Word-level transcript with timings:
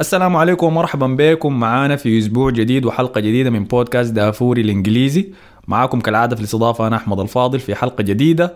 السلام 0.00 0.36
عليكم 0.36 0.66
ومرحبا 0.66 1.06
بكم. 1.18 1.60
معانا 1.60 1.96
في 1.96 2.18
أسبوع 2.18 2.50
جديد 2.50 2.84
وحلقة 2.84 3.20
جديدة 3.20 3.50
من 3.50 3.64
بودكاست 3.64 4.12
دافوري 4.12 4.62
الإنجليزي. 4.62 5.32
معاكم 5.68 6.00
كالعادة 6.00 6.36
في 6.36 6.42
الاستضافة 6.42 6.86
أنا 6.86 6.96
أحمد 6.96 7.20
الفاضل 7.20 7.60
في 7.60 7.74
حلقة 7.74 8.02
جديدة. 8.02 8.54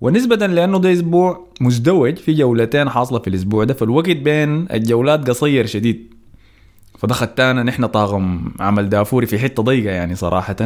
ونسبة 0.00 0.46
لأنه 0.46 0.78
ده 0.78 0.92
أسبوع 0.92 1.46
مزدوج 1.60 2.16
في 2.16 2.32
جولتين 2.32 2.90
حاصلة 2.90 3.18
في 3.18 3.28
الأسبوع 3.28 3.64
ده 3.64 3.74
فالوقت 3.74 4.10
بين 4.10 4.66
الجولات 4.72 5.28
قصير 5.28 5.66
شديد. 5.66 6.14
فده 6.98 7.14
خدتانا 7.14 7.62
نحن 7.62 7.86
طاقم 7.86 8.52
عمل 8.60 8.88
دافوري 8.88 9.26
في 9.26 9.38
حتة 9.38 9.62
ضيقة 9.62 9.90
يعني 9.92 10.14
صراحة. 10.14 10.56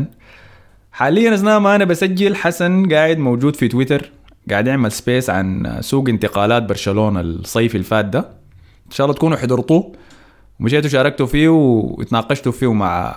حاليا 0.93 1.35
أثناء 1.35 1.59
ما 1.59 1.77
أنا 1.77 1.85
بسجل 1.85 2.37
حسن 2.37 2.89
قاعد 2.93 3.19
موجود 3.19 3.57
في 3.57 3.69
تويتر 3.69 4.11
قاعد 4.51 4.67
يعمل 4.67 4.93
space 4.93 5.31
عن 5.31 5.77
سوق 5.81 6.09
انتقالات 6.09 6.63
برشلونة 6.63 7.21
الصيف 7.21 7.77
الفات 7.77 8.05
ده. 8.05 8.46
إن 8.87 8.91
شاء 8.91 9.05
الله 9.05 9.17
تكونوا 9.17 9.37
حضرتوه. 9.37 9.93
ومشيتوا 10.61 10.89
شاركتوا 10.89 11.27
فيه 11.27 11.49
وتناقشتوا 11.49 12.53
فيه 12.53 12.73
مع 12.73 13.17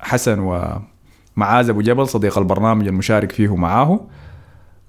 حسن 0.00 0.38
ومعاذ 0.38 1.68
أبو 1.68 1.80
جبل 1.80 2.08
صديق 2.08 2.38
البرنامج 2.38 2.88
المشارك 2.88 3.32
فيه 3.32 3.56
معاه. 3.56 4.00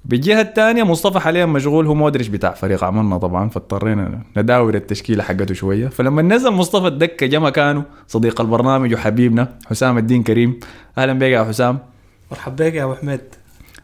بالجهة 0.06 0.42
الثانية 0.42 0.84
مصطفى 0.84 1.20
حاليا 1.20 1.46
مشغول 1.46 1.88
هو 1.88 1.94
مودريش 1.94 2.28
بتاع 2.28 2.52
فريق 2.52 2.84
عملنا 2.84 3.18
طبعا 3.18 3.50
فاضطرينا 3.50 4.22
نداور 4.38 4.76
التشكيلة 4.76 5.24
حقته 5.24 5.54
شوية. 5.54 5.88
فلما 5.88 6.22
نزل 6.22 6.52
مصطفى 6.52 6.88
الدكة 6.88 7.26
جا 7.26 7.40
مكانه 7.40 7.84
صديق 8.08 8.42
البرنامج 8.42 8.94
وحبيبنا 8.94 9.58
حسام 9.70 9.98
الدين 9.98 10.24
كريم. 10.24 10.60
أهلا 10.98 11.14
بك 11.14 11.22
يا 11.22 11.44
حسام. 11.44 11.80
مرحبا 12.32 12.70
بك 12.70 12.74
يا 12.74 12.84
أبو 12.84 12.94
حميد. 12.94 13.22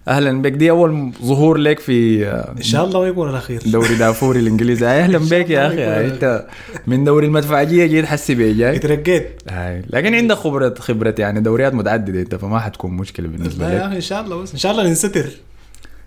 أهلا 0.09 0.41
بك 0.41 0.51
دي 0.51 0.69
أول 0.69 1.11
ظهور 1.23 1.57
لك 1.57 1.79
في 1.79 2.27
إن 2.57 2.61
شاء 2.61 2.85
الله 2.85 2.99
ما 2.99 3.07
يكون 3.07 3.29
الأخير. 3.29 3.61
دوري 3.65 3.95
دافوري 3.95 4.39
الإنجليزي. 4.39 4.85
أهلا 4.85 5.17
بك 5.17 5.49
يا 5.49 5.67
أخي. 5.67 5.83
هاي 5.83 6.07
أنت 6.07 6.45
من 6.87 7.03
دوري 7.03 7.27
المدفعجية 7.27 7.85
جيت 7.85 8.05
حسي 8.05 8.35
بي 8.35 8.53
جاي. 8.53 8.75
اترقيت. 8.75 9.41
لكن 9.89 10.15
عندك 10.15 10.35
خبرة 10.35 10.73
خبرة 10.79 11.15
يعني 11.19 11.39
دوريات 11.39 11.73
متعددة 11.73 12.21
أنت 12.21 12.35
فما 12.35 12.59
حتكون 12.59 12.91
مشكلة 12.91 13.27
بالنسبة 13.27 13.67
لا 13.67 13.73
يا 13.73 13.77
لك. 13.79 13.83
أخي 13.83 13.95
إن 13.95 14.01
شاء 14.01 14.21
الله 14.21 14.41
بس 14.41 14.51
إن 14.51 14.57
شاء 14.57 14.71
الله 14.71 14.83
ننستر. 14.83 15.29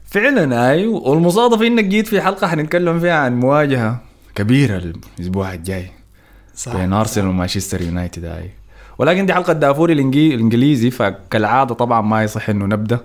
فعلا 0.04 0.70
أي. 0.70 0.86
والمصادفة 0.86 1.66
إنك 1.66 1.84
جيت 1.84 2.06
في 2.06 2.20
حلقة 2.20 2.46
حنتكلم 2.46 3.00
فيها 3.00 3.14
عن 3.14 3.40
مواجهة 3.40 4.00
كبيرة 4.34 4.82
الأسبوع 5.18 5.54
الجاي 5.54 5.86
صح. 6.56 6.76
بين 6.76 6.92
أرسنال 6.92 7.26
ومانشستر 7.26 7.82
يونايتد 7.82 8.24
أي. 8.24 8.50
ولكن 8.98 9.26
دي 9.26 9.34
حلقة 9.34 9.52
دافوري 9.52 9.92
الإنجليزي 9.92 10.90
فكالعادة 10.90 11.74
طبعا 11.74 12.00
ما 12.00 12.22
يصح 12.22 12.48
إنه 12.50 12.66
نبدأ. 12.66 13.00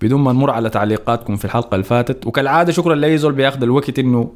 بدون 0.00 0.20
ما 0.20 0.32
نمر 0.32 0.50
على 0.50 0.70
تعليقاتكم 0.70 1.36
في 1.36 1.44
الحلقة 1.44 1.74
اللي 1.74 1.84
فاتت. 1.84 2.26
وكالعادة 2.26 2.72
شكرا 2.72 2.94
لاي 2.94 3.18
زول 3.18 3.32
بياخذ 3.32 3.62
الوقت 3.62 3.98
إنه 3.98 4.32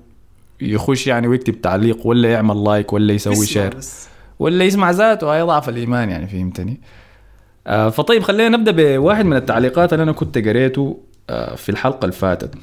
يخش 0.60 1.06
يعني 1.06 1.28
ويكتب 1.28 1.60
تعليق 1.60 2.06
ولا 2.06 2.32
يعمل 2.32 2.64
like 2.64 2.92
ولا 2.92 3.12
يسوي 3.12 3.46
share 3.46 3.74
بس. 3.76 4.08
ولا 4.38 4.64
يسمع 4.64 4.90
ذاته. 4.90 5.34
ده 5.34 5.42
أضعف 5.42 5.68
الإيمان 5.68 6.10
يعني 6.10 6.26
فهمتني؟ 6.26 6.80
آه 7.66 7.88
فطيب 7.88 8.22
خلينا 8.22 8.56
نبدأ 8.56 8.72
بواحد 8.72 9.24
من 9.24 9.36
التعليقات 9.36 9.92
اللي 9.92 10.02
أنا 10.02 10.12
كنت 10.12 10.38
قريته 10.38 11.00
آه 11.30 11.54
في 11.54 11.68
الحلقة 11.68 12.04
اللي 12.04 12.16
فاتت. 12.16 12.54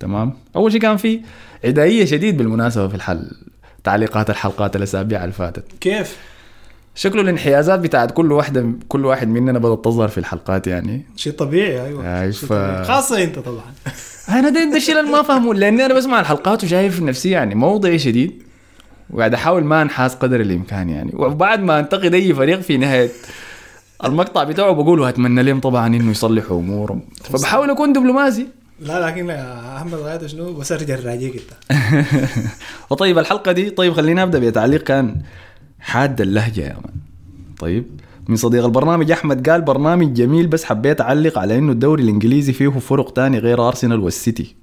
تمام؟ 0.00 0.32
أول 0.56 0.72
شيء 0.72 0.80
كان 0.80 0.96
في 0.96 1.20
عدائيه 1.64 2.04
شديد 2.04 2.36
بالمناسبة 2.36 2.88
في 2.88 2.94
الحل 2.94 3.30
تعليقات 3.84 4.30
الحلقات 4.30 4.76
الأسابيع 4.76 5.24
اللي 5.24 5.32
فاتت. 5.32 5.64
كيف؟ 5.80 6.18
شكله 6.94 7.22
الانحيازات 7.22 7.80
بتاعت 7.80 8.10
كل 8.10 8.32
واحدة 8.32 8.66
كل 8.88 9.04
واحد 9.06 9.28
مننا 9.28 9.58
بدأت 9.58 9.84
تظهر 9.84 10.08
في 10.08 10.18
الحلقات 10.18 10.66
يعني. 10.66 11.06
شيء 11.16 11.32
طبيعي 11.32 11.84
أيوه. 11.86 12.30
شيء 12.30 12.48
ف- 12.48 12.52
طبيعي. 12.52 12.84
خاصة 12.84 13.22
أنت 13.24 13.38
طبعا. 13.38 13.62
أنا 14.38 14.48
ده, 14.48 14.64
ده 14.70 14.76
الشيء 14.76 15.00
اللي 15.00 15.10
ما 15.12 15.22
فاهمه 15.22 15.54
لأني 15.54 15.86
أنا 15.86 15.94
بسمع 15.94 16.20
الحلقات 16.20 16.64
وشايف 16.64 17.02
نفسي 17.02 17.30
يعني 17.30 17.54
موضعي 17.54 17.98
شديد 17.98 18.42
وقاعد 19.10 19.34
أحاول 19.34 19.64
ما 19.64 19.82
أنحاز 19.82 20.14
قدر 20.14 20.40
الإمكان 20.40 20.88
يعني. 20.88 21.10
وبعد 21.14 21.60
ما 21.60 21.78
أنتقد 21.80 22.14
أي 22.14 22.34
فريق 22.34 22.60
في 22.60 22.76
نهاية 22.76 23.08
المقطع 24.04 24.44
بتاعه 24.44 24.72
بقول 24.72 25.04
اتمنى 25.04 25.42
لهم 25.42 25.60
طبعا 25.60 25.86
إنه 25.86 26.10
يصلحوا 26.10 26.58
أمورهم. 26.60 27.00
فبحاول 27.24 27.70
أكون 27.70 27.92
دبلوماسي. 27.92 28.46
لا 28.80 29.06
لكن 29.06 29.28
يا 29.28 29.76
أحمد 29.76 29.94
غايته 29.94 30.26
شنو؟ 30.26 30.52
بس 30.52 30.72
ارجع 30.72 30.94
راجيك 31.04 31.34
إنت. 31.36 31.78
وطيب 32.90 33.18
الحلقة 33.22 33.52
دي 33.52 33.70
طيب 33.70 33.92
خلينا 33.92 34.22
أبدأ 34.22 34.38
بتعليق 34.38 34.82
كان 34.82 35.16
حاد 35.84 36.20
اللهجة 36.20 36.60
يا 36.60 36.72
مان 36.74 36.94
طيب. 37.58 37.84
من 38.28 38.36
صديق 38.36 38.64
البرنامج 38.64 39.10
أحمد 39.10 39.48
قال 39.48 39.62
برنامج 39.62 40.14
جميل 40.14 40.46
بس 40.46 40.64
حبيت 40.64 41.00
أعلق 41.00 41.38
على 41.38 41.58
إنه 41.58 41.72
الدوري 41.72 42.02
الإنجليزي 42.02 42.52
فيه 42.52 42.68
فرق 42.68 43.12
تاني 43.12 43.38
غير 43.38 43.68
أرسنال 43.68 44.00
والسيتي. 44.00 44.56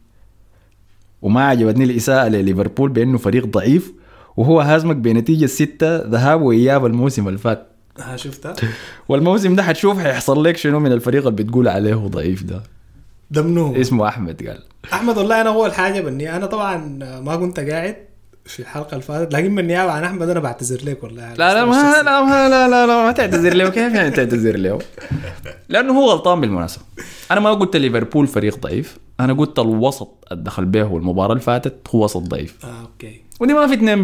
وما 1.22 1.44
عجبتني 1.48 1.84
الإساءة 1.84 2.28
لليفربول 2.28 2.90
بإنه 2.90 3.18
فريق 3.18 3.46
ضعيف 3.46 3.94
وهو 4.38 4.62
هازمك 4.62 4.96
بنتيجة 4.96 5.46
ستة 5.46 5.98
ذهاب 6.08 6.42
وإياب 6.42 6.86
الموسم 6.86 7.28
اللي 7.28 7.40
فات. 7.40 7.68
ها 8.00 8.18
شفتها 8.18 8.56
والموسم 9.10 9.56
ده 9.56 9.64
حتشوف 9.64 10.00
حيحصل 10.00 10.44
لك 10.44 10.58
شنو 10.58 10.80
من 10.80 10.92
الفريق 10.92 11.28
اللي 11.28 11.44
بتقول 11.44 11.68
عليه 11.68 11.96
ضعيف 11.96 12.44
ده. 12.44 12.64
ده 13.31 13.42
منو 13.42 13.76
اسمه 13.76 14.08
أحمد 14.08 14.48
قال. 14.48 14.60
أحمد 14.94 15.18
والله 15.18 15.42
أنا 15.42 15.50
أول 15.50 15.74
حاجة 15.74 16.02
بني 16.02 16.36
أنا 16.36 16.46
طبعا 16.46 16.78
ما 17.22 17.36
كنت 17.36 17.60
قاعد. 17.60 18.11
في 18.46 18.59
الحلقة 18.59 18.91
اللي 18.91 19.03
فاتت 19.03 19.34
لكن 19.34 19.56
بالنيابه 19.56 19.91
عن 19.91 20.03
أحمد 20.03 20.29
أنا 20.29 20.40
بعتذر 20.40 20.85
لك 20.85 21.03
والله. 21.03 21.34
لا 21.34 21.53
لا 21.53 21.66
ما 21.66 22.02
لا 22.06 22.22
ما 22.22 22.50
لا 22.50 22.68
لا 22.68 22.88
لا 22.88 23.06
ما 23.06 23.12
تعتذر 23.12 23.53
له. 23.53 23.69
كيف 23.69 23.94
يعني 23.94 24.12
تعتذر 24.12 24.57
له؟ 24.57 24.79
لأنه 25.69 25.94
هو 25.94 26.12
غلطان 26.12 26.41
بالمناسبة. 26.41 26.84
أنا 27.31 27.40
ما 27.40 27.53
قلت 27.53 27.75
ليفربول 27.75 28.28
فريق 28.28 28.59
ضعيف. 28.59 28.97
أنا 29.19 29.34
قلت 29.34 29.59
الوسط 29.59 30.28
الدخل 30.31 30.66
به 30.66 30.97
المباراه 30.97 31.31
اللي 31.31 31.44
فاتت 31.44 31.88
هو 31.96 32.03
وسط 32.03 32.22
ضعيف. 32.22 32.66
آه 32.66 32.81
okay. 32.81 33.22
ودي 33.40 33.53
ما 33.53 33.68
في 33.68 33.74
اثنين 33.74 34.03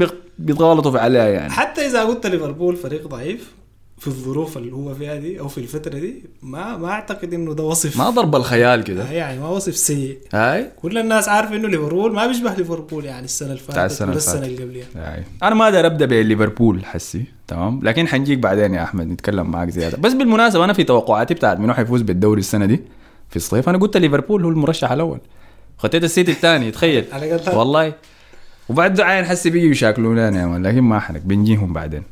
في 0.92 1.00
عليها 1.00 1.28
يعني. 1.28 1.52
حتى 1.52 1.86
إذا 1.86 2.04
قلت 2.04 2.28
ليفربول 2.28 2.76
فريق 2.76 3.08
ضعيف 3.08 3.52
في 3.98 4.08
الظروف 4.08 4.58
اللي 4.58 4.72
هو 4.72 4.94
فيها 4.94 5.16
دي 5.16 5.40
أو 5.40 5.48
في 5.48 5.58
الفترة 5.58 6.00
دي 6.00 6.24
ما 6.42 6.78
ما 6.78 6.90
أعتقد 6.90 7.34
إنه 7.34 7.54
ده 7.54 7.64
وصف. 7.64 7.98
من 7.98 8.10
ضرب 8.10 8.36
الخيال 8.36 8.84
كده. 8.84 9.12
يعني 9.12 9.40
ما 9.40 9.50
وصف 9.50 9.78
سيء. 9.78 10.18
هاي؟ 10.34 10.72
كل 10.82 10.98
الناس 10.98 11.30
عارفة 11.30 11.56
إنه 11.56 11.68
ليفربول 11.68 12.14
ما 12.14 12.28
بيشبه 12.28 12.54
ليفربول 12.54 13.06
يعني 13.06 13.26
السنة 13.26 13.50
اللي 13.50 13.60
فاتت 13.60 13.78
السنة 13.80 14.08
ولا 14.08 14.18
اللي 14.18 14.18
السنة. 14.18 14.46
اللي 14.46 14.64
قبلها 14.64 15.24
أنا 15.44 15.56
ما 15.56 15.66
أقدر 15.66 15.86
أبدأ 15.86 16.06
بليفربول 16.06 16.86
حسي. 16.86 17.24
تمام؟ 17.48 17.80
لكن 17.84 18.08
حنجيك 18.08 18.40
بعدين 18.40 18.74
يا 18.74 18.84
أحمد 18.84 19.08
نتكلم 19.08 19.52
معك 19.52 19.70
زيادة. 19.70 19.98
بس 19.98 20.14
بالمناسبة 20.14 20.64
أنا 20.64 20.74
في 20.74 20.84
توقعاتي 20.84 21.34
بتاعت 21.34 21.60
منو 21.60 21.74
حيفوز 21.74 22.02
بالدوري 22.02 22.40
السنة 22.40 22.66
دي 22.66 22.80
في 23.30 23.36
الصيف 23.36 23.70
أنا 23.70 23.78
قلت 23.78 23.98
ليفربول 23.98 24.44
هو 24.44 24.50
المرشح 24.50 24.92
الأول. 24.92 25.20
ختيت 25.78 26.04
السيتي 26.04 26.32
الثاني 26.32 26.72
تخيل. 26.72 27.06
والله. 27.58 27.94
وبعد 28.70 29.02
عين 29.02 29.26
حسي 29.26 29.50
بيجوا 29.50 29.90
يا 29.90 30.46
man 30.46 30.64
لكن 30.68 30.82
ما 30.82 31.00
حنك. 31.00 31.22
بنجيهم 31.22 31.74
بعدين. 31.74 32.04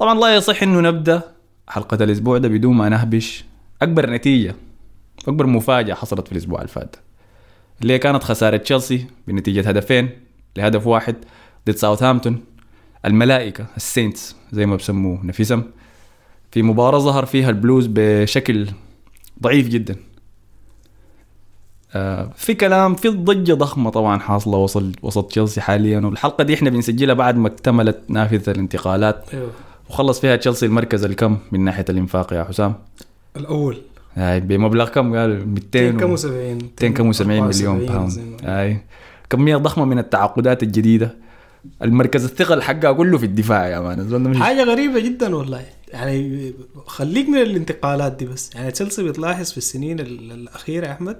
طبعا 0.00 0.20
لا 0.20 0.36
يصح 0.36 0.62
إنه 0.62 0.80
نبدأ 0.80 1.22
حلقة 1.68 2.04
الأسبوع 2.04 2.38
ده 2.38 2.48
بدون 2.48 2.76
ما 2.76 2.88
نهبش. 2.88 3.44
أكبر 3.82 4.10
نتيجة 4.10 4.54
أكبر 5.28 5.46
مفاجأة 5.46 5.94
حصلت 5.94 6.26
في 6.26 6.32
الأسبوع 6.32 6.58
اللي 6.58 6.68
فات. 6.72 6.96
اللي 7.82 7.98
كانت 7.98 8.22
خسارة 8.22 8.56
تشيلسي 8.56 9.06
بنتيجة 9.28 9.68
هدفين 9.68 10.10
لهدف 10.56 10.86
واحد 10.86 11.16
ضد 11.66 11.76
ساوثهامبتون. 11.76 12.44
الملائكة 13.04 13.66
ال 13.76 13.85
Saints 13.85 14.36
زي 14.52 14.66
ما 14.66 14.76
بسموه 14.76 15.26
نفسهم. 15.26 15.64
في 16.52 16.62
مباراة 16.62 16.98
ظهر 16.98 17.26
فيها 17.26 17.50
البلوز 17.50 17.88
بشكل 17.90 18.68
ضعيف 19.42 19.68
جدا. 19.68 19.96
آه، 21.94 22.30
في 22.36 22.54
كلام 22.54 22.94
في 22.94 23.08
ضجة 23.08 23.52
ضخمة 23.52 23.90
طبعا 23.90 24.18
حاصلة 24.18 24.58
وسط 24.58 24.84
وسط 25.02 25.30
تشيلسي 25.30 25.60
حاليا. 25.60 26.00
والحلقة 26.00 26.44
دي 26.44 26.54
إحنا 26.54 26.70
بنسجلها 26.70 27.14
بعد 27.14 27.36
ما 27.36 27.48
اكتملت 27.48 28.00
نافذة 28.08 28.50
الانتقالات. 28.50 29.34
أيوه. 29.34 29.50
وخلص 29.90 30.20
فيها 30.20 30.36
تشيلسي 30.36 30.66
المركز 30.66 31.04
الكم 31.04 31.38
من 31.52 31.60
ناحية 31.64 31.84
الإنفاق 31.88 32.32
يا 32.32 32.44
حسام؟ 32.44 32.74
الأول. 33.36 33.76
هاي 34.14 34.40
بمبلغ 34.40 34.88
كم؟ 34.88 35.16
قال 35.16 35.48
200 35.48 35.90
كم 35.90 36.10
و- 36.10 36.16
و70 36.16 36.24
200 36.26 36.88
كم 36.88 37.12
و70 37.12 37.20
مليون 37.26 37.78
pound 37.86 38.36
هاي. 38.44 38.80
كمية 39.30 39.56
ضخمة 39.56 39.84
من 39.84 39.98
التعاقدات 39.98 40.62
الجديدة. 40.62 41.14
المركز 41.82 42.24
الثقل 42.24 42.62
حقها 42.62 42.92
كله 42.92 43.18
في 43.18 43.26
الدفاع 43.26 43.68
يا 43.68 43.80
man. 43.80 44.36
حاجة 44.36 44.64
غريبة 44.64 45.00
جدا 45.00 45.36
والله. 45.36 45.62
يعني 45.88 46.52
خليك 46.86 47.28
من 47.28 47.38
الانتقالات 47.38 48.12
دي 48.12 48.24
بس. 48.26 48.50
يعني 48.54 48.70
تشيلسي 48.70 49.02
بتلاحظ 49.02 49.50
في 49.50 49.58
السنين 49.58 50.00
ال- 50.00 50.32
الأخيرة 50.32 50.86
يا 50.86 50.92
أحمد 50.92 51.16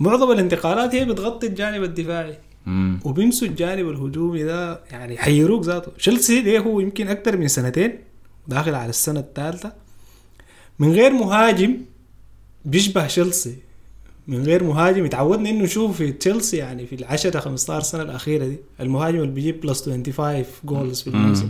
معظم 0.00 0.30
الانتقالات 0.32 0.94
هي 0.94 1.04
بتغطي 1.04 1.46
الجانب 1.46 1.82
الدفاعي. 1.82 2.34
مم. 2.66 3.00
وبينسوا 3.04 3.48
الجانب 3.48 3.88
الهجومي 3.88 4.42
ده 4.42 4.80
يعني 4.90 5.18
حيروك 5.18 5.64
ذاته. 5.64 5.92
تشيلسي 5.98 6.40
ده 6.40 6.58
هو 6.58 6.80
يمكن 6.80 7.08
أكثر 7.08 7.36
من 7.36 7.48
سنتين 7.48 7.98
داخل 8.48 8.74
على 8.74 8.90
السنة 8.90 9.20
الثالثة. 9.20 9.72
من 10.78 10.92
غير 10.92 11.12
مهاجم 11.12 11.76
بيشبه 12.64 13.06
تشيلسي 13.06 13.56
من 14.28 14.42
غير 14.42 14.64
مهاجم 14.64 15.04
اتعودنا 15.04 15.50
إنه 15.50 15.62
نشوف 15.64 15.96
في 15.96 16.12
تشيلسي 16.12 16.56
يعني 16.56 16.86
في 16.86 16.94
ال 16.94 17.04
10 17.04 17.40
15 17.40 17.84
سنة 17.86 18.02
الأخيرة 18.02 18.44
دي. 18.46 18.56
المهاجم 18.80 19.18
اللي 19.20 19.32
بيجيب 19.34 19.60
plus 19.60 19.82
25 19.88 20.44
goals 20.64 21.00
في 21.02 21.06
الموسم. 21.10 21.48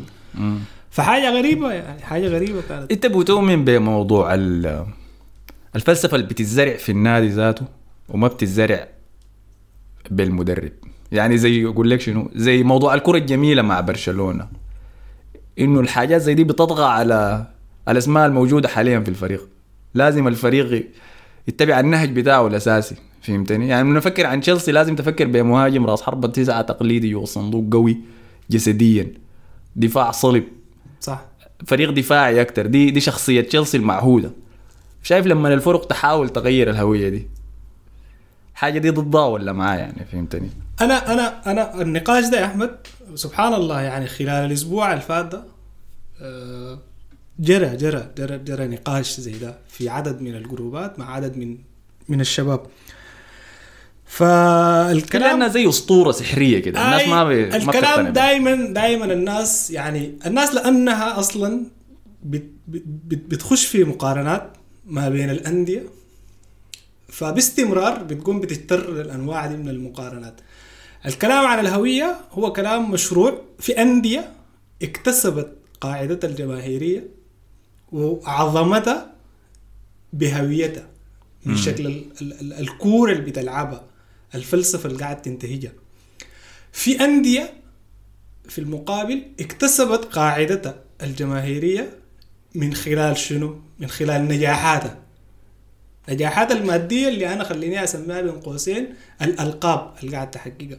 فحاجة 0.91 1.39
غريبة 1.39 1.73
يعني 1.73 2.03
حاجة 2.03 2.27
غريبة 2.29 2.61
كانت 2.69 2.93
أنت 2.93 3.07
بتؤمن 3.07 3.65
بموضوع 3.65 4.35
ال- 4.35 4.87
الفلسفة 5.77 6.15
اللي 6.15 6.27
بتتزرع 6.27 6.77
في 6.77 6.93
النادي 6.93 7.29
ذاته 7.29 7.67
وما 8.09 8.29
بتتزرع 8.29 8.89
بالمدرب؟ 10.11 10.73
يعني 11.15 11.39
زي 11.39 11.63
يقول 11.63 11.91
لك 11.91 12.01
شنو؟ 12.01 12.31
زي 12.35 12.63
موضوع 12.63 12.95
الكرة 12.95 13.19
الجميلة 13.19 13.63
مع 13.63 13.81
برشلونة. 13.81 14.49
إنه 15.59 15.81
الحاجات 15.81 16.21
زي 16.21 16.35
دي 16.35 16.45
بتطغى 16.45 16.85
على 16.85 17.47
الأسماء 17.89 18.27
الموجودة 18.27 18.69
حاليا 18.69 19.01
في 19.01 19.09
الفريق. 19.09 19.49
لازم 19.95 20.29
الفريق 20.29 20.87
يتبع 21.49 21.81
النهج 21.81 22.13
بتاعه 22.13 22.47
الأساسي 22.47 22.97
فهمتني؟ 23.23 23.69
يعني 23.69 23.83
لما 23.83 23.97
نفكر 23.97 24.27
عن 24.27 24.41
تشيلسي 24.41 24.73
لازم 24.73 24.97
تفكر 24.97 25.27
بمهاجم 25.27 25.87
رأس 25.87 26.03
حربة 26.03 26.29
تسعة 26.29 26.63
تقليدي 26.63 27.11
جوا 27.11 27.23
الصندوق 27.23 27.65
قوي 27.73 27.99
جسديا. 28.51 29.13
دفاع 29.77 30.11
صلب. 30.11 30.45
صح. 31.01 31.25
فريق 31.67 31.91
دفاعي 31.91 32.41
أكتر. 32.41 32.67
دي 32.67 32.91
دي 32.91 33.01
شخصية 33.01 33.41
تشيلسي 33.41 33.77
المعهودة. 33.77 34.31
شايف 35.03 35.27
لما 35.27 35.55
الفرق 35.55 35.87
تحاول 35.87 36.29
تغير 36.29 36.71
الهوية 36.71 37.09
دي. 37.09 37.27
حاجة 38.55 38.79
دي 38.79 38.91
ضدها 38.91 39.27
ولا 39.27 39.53
معاه 39.53 39.77
يعني؟ 39.77 40.07
فهمتني. 40.13 40.51
أنا 40.81 41.13
أنا 41.13 41.51
أنا 41.51 41.83
النقاش 41.83 42.25
ده 42.25 42.41
يا 42.41 42.45
أحمد 42.45 42.77
سبحان 43.15 43.55
الله 43.55 43.81
يعني 43.81 44.07
خلال 44.07 44.31
الأسبوع 44.47 44.93
اللي 44.93 45.03
فات 45.05 45.27
ده 45.27 45.45
آه، 46.21 46.79
جرى 47.39 47.77
جرى 47.77 48.11
جرى 48.19 48.39
جرى 48.39 48.67
نقاش 48.67 49.21
زي 49.21 49.33
ده 49.33 49.59
في 49.69 49.89
عدد 49.89 50.21
من 50.21 50.35
الجروبات 50.35 50.99
مع 50.99 51.15
عدد 51.15 51.37
من 51.37 51.59
من 52.09 52.21
الشباب. 52.21 52.67
فالكلام 54.07 55.23
كلامنا 55.23 55.49
زي 55.49 55.69
أسطورة 55.69 56.11
سحرية 56.13 56.59
كده. 56.59 56.85
الناس 56.85 57.09
ما 57.09 57.25
بي... 57.25 57.57
الكلام. 57.57 58.09
دائما 58.09 58.73
دائما 58.73 59.05
الناس 59.13 59.71
يعني 59.71 60.15
الناس 60.27 60.55
لأنها 60.55 61.19
أصلا 61.19 61.67
بت 62.23 62.45
بت 62.69 62.85
بتخش 63.29 63.67
في 63.67 63.85
مقارنات 63.85 64.51
ما 64.87 65.09
بين 65.09 65.31
الأندية 65.31 65.83
فباستمرار 67.19 68.03
بتقوم 68.03 68.41
بتضطر 68.41 68.91
للأنواع 68.95 69.47
دي 69.47 69.57
من 69.57 69.69
المقارنات. 69.69 70.41
الكلام 71.07 71.47
عن 71.47 71.59
الهوية 71.59 72.17
هو 72.33 72.53
كلام 72.53 72.91
مشروع 72.91 73.43
في 73.59 73.83
أندية 73.83 74.33
اكتسبت 74.83 75.57
قاعدتها 75.81 76.29
الجماهيرية 76.29 77.09
وعظمتها 77.93 79.13
بهويتها 80.13 80.89
من 81.45 81.57
شكل 81.57 81.87
ال- 81.87 82.05
ال- 82.21 82.41
ال- 82.41 82.53
الكوره 82.53 83.13
اللي 83.13 83.23
بتلعبها 83.23 83.85
الفلسفة 84.35 84.89
اللي 84.89 84.99
قاعد 84.99 85.23
تنتهجها 85.23 85.73
في 86.73 87.05
أندية 87.05 87.55
في 88.49 88.59
المقابل 88.59 89.23
اكتسبت 89.41 90.05
قاعدتها 90.05 90.75
الجماهيرية 91.03 91.99
من 92.55 92.75
خلال 92.75 93.17
شنو؟ 93.17 93.61
من 93.79 93.87
خلال 93.89 94.29
نجاحاتها. 94.29 95.04
نجاحاتها 96.09 96.57
المادية 96.57 97.09
اللي 97.09 97.33
أنا 97.33 97.45
خليني 97.45 97.85
أسميها 97.85 98.21
بين 98.21 98.33
قوسين 98.33 98.95
الألقاب 99.23 99.95
اللي 100.03 100.17
قاعد 100.17 100.31
تحققها. 100.31 100.79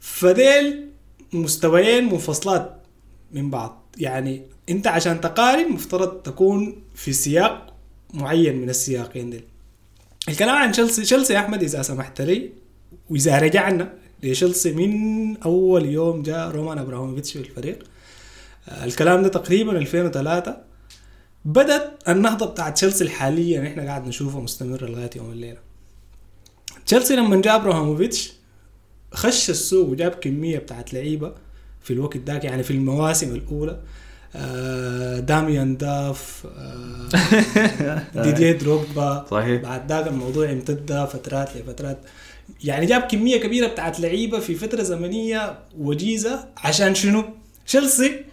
فديل 0.00 0.88
مستويين 1.32 2.04
منفصلات 2.04 2.76
من 3.32 3.50
بعض. 3.50 3.82
يعني 3.98 4.42
أنت 4.70 4.86
عشان 4.86 5.20
تقارن 5.20 5.72
مفترض 5.72 6.08
تكون 6.22 6.82
في 6.94 7.12
سياق 7.12 7.74
معين 8.14 8.56
من 8.56 8.70
السياقين 8.70 9.30
ديل. 9.30 9.44
الكلام 10.28 10.56
عن 10.56 10.72
تشيلسي 10.72 11.02
تشيلسي 11.02 11.32
يا 11.34 11.38
أحمد 11.38 11.62
إذا 11.62 11.82
سمحت 11.82 12.20
لي 12.20 12.50
وإذا 13.10 13.38
رجعنا 13.38 13.92
لتشيلسي 14.22 14.72
من 14.72 15.36
أول 15.42 15.84
يوم 15.86 16.22
جاء 16.22 16.50
رومان 16.50 16.78
إبراهيموفيتش 16.78 17.32
في 17.32 17.38
الفريق. 17.38 17.78
آه، 18.68 18.84
الكلام 18.84 19.22
ده 19.22 19.28
تقريبا 19.28 19.78
2003 19.78 20.56
بدت 21.44 21.90
النهضة 22.08 22.46
بتاعت 22.46 22.76
تشيلسي 22.76 23.04
الحالية 23.04 23.58
اللي 23.58 23.68
إحنا 23.68 23.82
قاعد 23.82 24.06
نشوفها 24.08 24.40
مستمره 24.40 24.86
لغاية 24.86 25.10
يوم 25.16 25.30
الليلة 25.30 25.58
تشيلسي 26.86 27.16
لما 27.16 27.40
جاء 27.40 27.56
إبراهيموفيتش 27.56 28.32
خش 29.14 29.50
السوق 29.50 29.88
وجاب 29.88 30.10
كمية 30.10 30.58
بتاعت 30.58 30.94
لعيبة 30.94 31.34
في 31.82 31.92
الوقت 31.92 32.16
ذاك 32.16 32.44
يعني 32.44 32.62
في 32.62 32.70
المواسم 32.70 33.34
الأولى 33.34 33.80
آه، 34.36 35.20
داميان 35.20 35.76
داف 35.76 36.46
آه، 36.56 38.02
ديديه 38.24 38.52
دروجبا 38.52 39.26
صحيح. 39.30 39.62
بعد 39.62 39.92
ذاك 39.92 40.06
الموضوع 40.06 40.52
امتد 40.52 41.04
فترات 41.12 41.56
لفترات 41.56 41.98
يعني 42.64 42.86
جاب 42.86 43.02
كمية 43.02 43.36
كبيرة 43.36 43.66
بتاعت 43.66 44.00
لعيبة 44.00 44.38
في 44.38 44.54
فترة 44.54 44.82
زمنية 44.82 45.58
وجيزة 45.78 46.48
عشان 46.56 46.94
شنو؟ 46.94 47.24
تشيلسي 47.66 48.24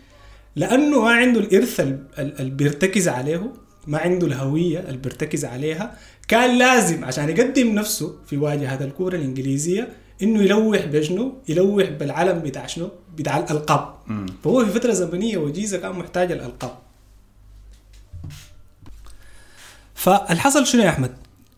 لأنه 0.56 1.02
ما 1.02 1.10
عنده 1.12 1.40
الإرث 1.40 1.80
ال- 1.80 2.04
ال- 2.20 2.40
اللي 2.40 2.52
بيرتكز 2.52 3.08
عليه 3.08 3.52
ما 3.88 3.98
عنده 3.98 4.28
الهوية 4.28 4.80
اللي 4.80 4.98
بيرتكز 4.98 5.46
عليها 5.46 5.98
كان 6.28 6.58
لازم 6.58 7.06
عشان 7.06 7.30
يقدم 7.30 7.68
نفسه 7.76 8.16
في 8.28 8.38
واجهة 8.38 8.84
الكورة 8.84 9.16
الإنجليزية 9.16 9.90
إنه 10.24 10.42
يلوح 10.44 10.86
بشنو؟ 10.86 11.34
يلوح 11.50 11.90
بالعلم 11.90 12.40
بتاع 12.40 12.68
شنو؟ 12.68 12.90
بتاع 13.18 13.38
الألقاب 13.38 13.94
فهو 14.44 14.66
في 14.66 14.72
فترة 14.72 14.92
زمنية 14.94 15.38
وجيزة 15.38 15.78
كان 15.78 15.92
محتاج 15.92 16.32
الألقاب 16.32 16.78
فالحصل 19.96 20.68
شنو 20.68 20.82
يا 20.84 20.90
أحمد؟ 20.90 21.12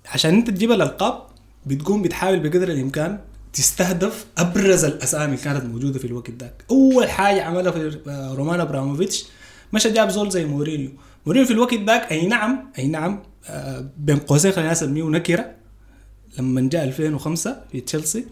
عشان 0.05 0.33
أنت 0.35 0.49
تجيب 0.49 0.71
الألقاب 0.71 1.21
بتقوم 1.65 2.01
بتحاول 2.01 2.39
بقدر 2.39 2.69
الإمكان 2.71 3.19
تستهدف 3.53 4.25
أبرز 4.38 4.83
الأسامي 4.86 5.25
اللي 5.25 5.38
كانت 5.38 5.65
موجودة 5.65 6.00
في 6.00 6.06
الوقت 6.06 6.30
ذاك. 6.39 6.65
أول 6.71 7.09
حاجة 7.09 7.44
عملها 7.44 7.71
في 7.71 8.00
رومان 8.36 8.59
أبراموفيتش 8.59 9.25
مشى 9.74 9.89
جاب 9.92 10.09
زول 10.09 10.30
زي 10.31 10.45
مورينيو. 10.45 10.89
مورينيو 11.25 11.48
في 11.48 11.53
الوقت 11.53 11.74
ذاك 11.74 12.12
أي 12.12 12.27
نعم 12.27 12.71
أي 12.80 12.88
نعم 12.88 13.24
آه، 13.48 13.89
بين 13.98 14.18
قوسين 14.18 14.51
خلينا 14.51 14.71
نسميه 14.71 15.03
نكرة 15.03 15.51
لما 16.39 16.69
جاء 16.69 16.83
2005 16.83 17.62
في 17.71 17.81
تشيلسي. 17.81 18.25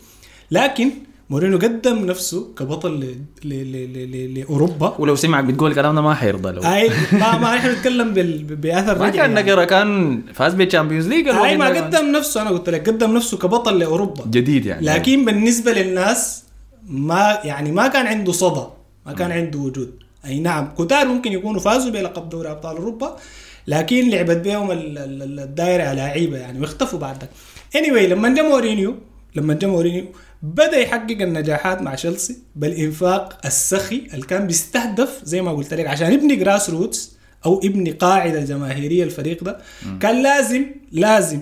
لكن 0.51 0.91
مورينيو 1.29 1.57
قدم 1.57 2.05
نفسه 2.05 2.47
كبطل 2.57 2.91
ل- 2.99 3.15
ل- 3.43 3.71
ل- 3.71 3.93
ل- 3.93 4.11
ل- 4.11 4.39
لأوروبا. 4.39 4.95
ولو 4.99 5.15
سمعك 5.15 5.43
بتقول 5.43 5.69
الكلام 5.71 5.95
ده 5.95 6.01
ما 6.01 6.13
حيرضى 6.13 6.51
له 6.51 6.75
أي 6.75 6.89
ما 7.11 7.37
ما 7.37 7.55
إحنا 7.57 7.71
بنتكلم 7.73 8.13
بال- 8.13 8.43
بأثر 8.55 8.99
ما 8.99 9.09
كان 9.09 9.37
يعني. 9.37 9.65
كان 9.65 10.21
فاز 10.33 10.53
بال 10.53 10.63
Champions 10.63 11.07
League 11.07 11.27
أي 11.27 11.57
ما 11.57 11.67
قدم 11.67 12.11
نفسه 12.11 12.41
أنا 12.41 12.49
قلت 12.49 12.69
لك 12.69 12.89
قدم 12.89 13.13
نفسه 13.17 13.37
كبطل 13.37 13.79
لأوروبا. 13.79 14.23
جديد 14.27 14.65
يعني. 14.65 14.85
لكن 14.85 15.25
بالنسبة 15.25 15.71
للناس 15.71 16.43
ما 16.87 17.39
يعني 17.43 17.71
ما 17.71 17.87
كان 17.87 18.07
عنده 18.07 18.31
صدى 18.31 18.65
ما 19.05 19.13
كان 19.13 19.31
عنده 19.31 19.59
وجود. 19.59 19.91
أي 20.25 20.39
نعم 20.39 20.73
كتار 20.77 21.07
ممكن 21.07 21.31
يكونوا 21.31 21.59
فازوا 21.61 21.91
بلقب 21.91 22.29
دوري 22.29 22.51
أبطال 22.51 22.77
أوروبا 22.77 23.15
لكن 23.67 24.09
لعبت 24.09 24.37
بيهم 24.37 24.71
ال- 24.71 25.39
الدائرة 25.39 25.93
لعيبه 25.93 26.37
يعني 26.37 26.59
واختفوا 26.59 26.99
بعد 26.99 27.15
ذاك 27.21 27.29
anyway 27.83 28.09
لما 28.11 28.29
جاء 28.35 28.49
مورينيو 28.49 28.95
لما 29.35 29.53
جاء 29.53 29.69
مورينيو 29.69 30.05
بدأ 30.41 30.77
يحقق 30.77 31.21
النجاحات 31.21 31.81
مع 31.81 31.95
تشيلسي 31.95 32.37
بالانفاق 32.55 33.45
السخي 33.45 34.07
اللي 34.13 34.25
كان 34.25 34.47
بيستهدف 34.47 35.21
زي 35.23 35.41
ما 35.41 35.51
قلت 35.51 35.73
لك 35.73 35.87
عشان 35.87 36.13
يبني 36.13 36.35
grassroots 36.35 37.15
أو 37.45 37.61
يبني 37.63 37.91
قاعدة 37.91 38.43
جماهيرية 38.43 39.03
الفريق 39.03 39.43
ده. 39.43 39.57
كان 40.01 40.23
لازم 40.23 40.65
لازم 40.91 41.41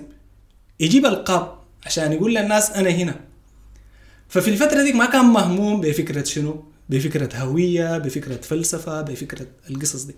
يجيب 0.79 1.05
ألقاب 1.05 1.57
عشان 1.86 2.13
يقول 2.13 2.36
للناس 2.36 2.71
أنا 2.71 2.89
هنا. 2.89 3.15
ففي 4.29 4.48
الفترة 4.48 4.83
دي 4.83 4.93
ما 4.93 5.05
كان 5.05 5.25
مهموم 5.25 5.81
بفكرة 5.81 6.24
شنو؟ 6.24 6.63
بفكرة 6.89 7.38
هوية، 7.38 7.98
بفكرة 7.98 8.41
فلسفة، 8.41 9.01
بفكرة 9.01 9.48
القصص 9.69 10.03
دي. 10.03 10.15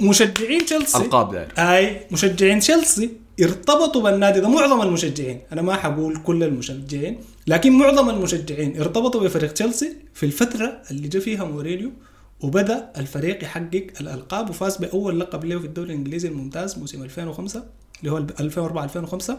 مشجعين 0.00 0.66
تشيلسي 0.66 0.98
ألقاب 0.98 1.32
داير 1.32 1.52
أي 1.58 2.06
مشجعين 2.10 2.60
تشيلسي 2.60 3.10
ارتبطوا 3.42 4.02
بالنادي 4.02 4.40
ده 4.40 4.48
معظم 4.48 4.82
المشجعين، 4.82 5.40
أنا 5.52 5.62
ما 5.62 5.76
حقول 5.76 6.16
كل 6.16 6.42
المشجعين، 6.42 7.18
لكن 7.46 7.78
معظم 7.78 8.10
المشجعين 8.10 8.80
ارتبطوا 8.80 9.20
بفريق 9.20 9.52
تشيلسي 9.52 9.96
في 10.14 10.26
الفترة 10.26 10.82
اللي 10.90 11.08
جا 11.08 11.20
فيها 11.20 11.44
مورينيو 11.44 11.92
وبدأ 12.40 12.90
الفريق 12.96 13.44
يحقق 13.44 13.86
الألقاب 14.00 14.50
وفاز 14.50 14.76
بأول 14.76 15.20
لقب 15.20 15.44
له 15.44 15.58
في 15.58 15.66
الدوري 15.66 15.88
الإنجليزي 15.92 16.28
الممتاز 16.28 16.78
موسم 16.78 17.02
2005 17.02 17.64
اللي 18.00 18.12
هو 18.12 18.18
2004 18.18 18.84
2005 18.84 19.38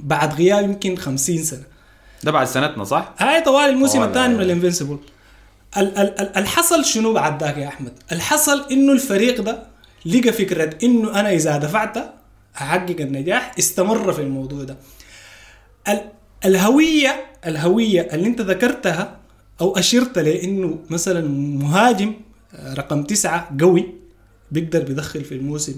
بعد 0.00 0.34
غياب 0.34 0.64
يمكن 0.64 0.96
50 0.96 1.38
سنة 1.38 1.62
ده 2.24 2.30
بعد 2.32 2.46
سنتنا 2.46 2.84
صح؟ 2.84 3.14
هاي 3.18 3.40
طوال 3.40 3.70
الموسم 3.70 4.02
الثاني 4.02 4.28
من 4.34 4.40
أيوة. 4.40 4.42
الانفنسبل 4.52 4.98
ال- 5.76 5.98
ال- 5.98 6.20
ال- 6.20 6.36
الحصل 6.36 6.84
شنو 6.84 7.12
بعد 7.12 7.42
ذاك 7.42 7.56
يا 7.56 7.68
أحمد؟ 7.68 7.92
الحصل 8.12 8.64
إنه 8.70 8.92
الفريق 8.92 9.40
ده 9.40 9.62
لقى 10.06 10.32
فكرة 10.32 10.78
إنه 10.84 11.20
أنا 11.20 11.30
إذا 11.32 11.56
دفعت 11.58 11.96
أحقق 12.56 12.96
النجاح 13.00 13.54
استمر 13.58 14.12
في 14.12 14.22
الموضوع 14.22 14.64
ده. 14.64 14.76
ال- 16.44 16.50
الهوية 16.50 17.24
الهوية 17.46 18.00
اللي 18.12 18.26
انت 18.28 18.40
ذكرتها 18.40 19.16
أو 19.60 19.76
أشرت 19.78 20.18
لأنه 20.18 20.78
مثلا 20.90 21.28
مهاجم 21.58 22.12
آه، 22.54 22.74
رقم 22.74 23.02
تسعة 23.02 23.56
قوي 23.60 23.86
بيقدر 24.50 24.82
بيدخل 24.82 25.24
في 25.24 25.34
الموسم 25.34 25.74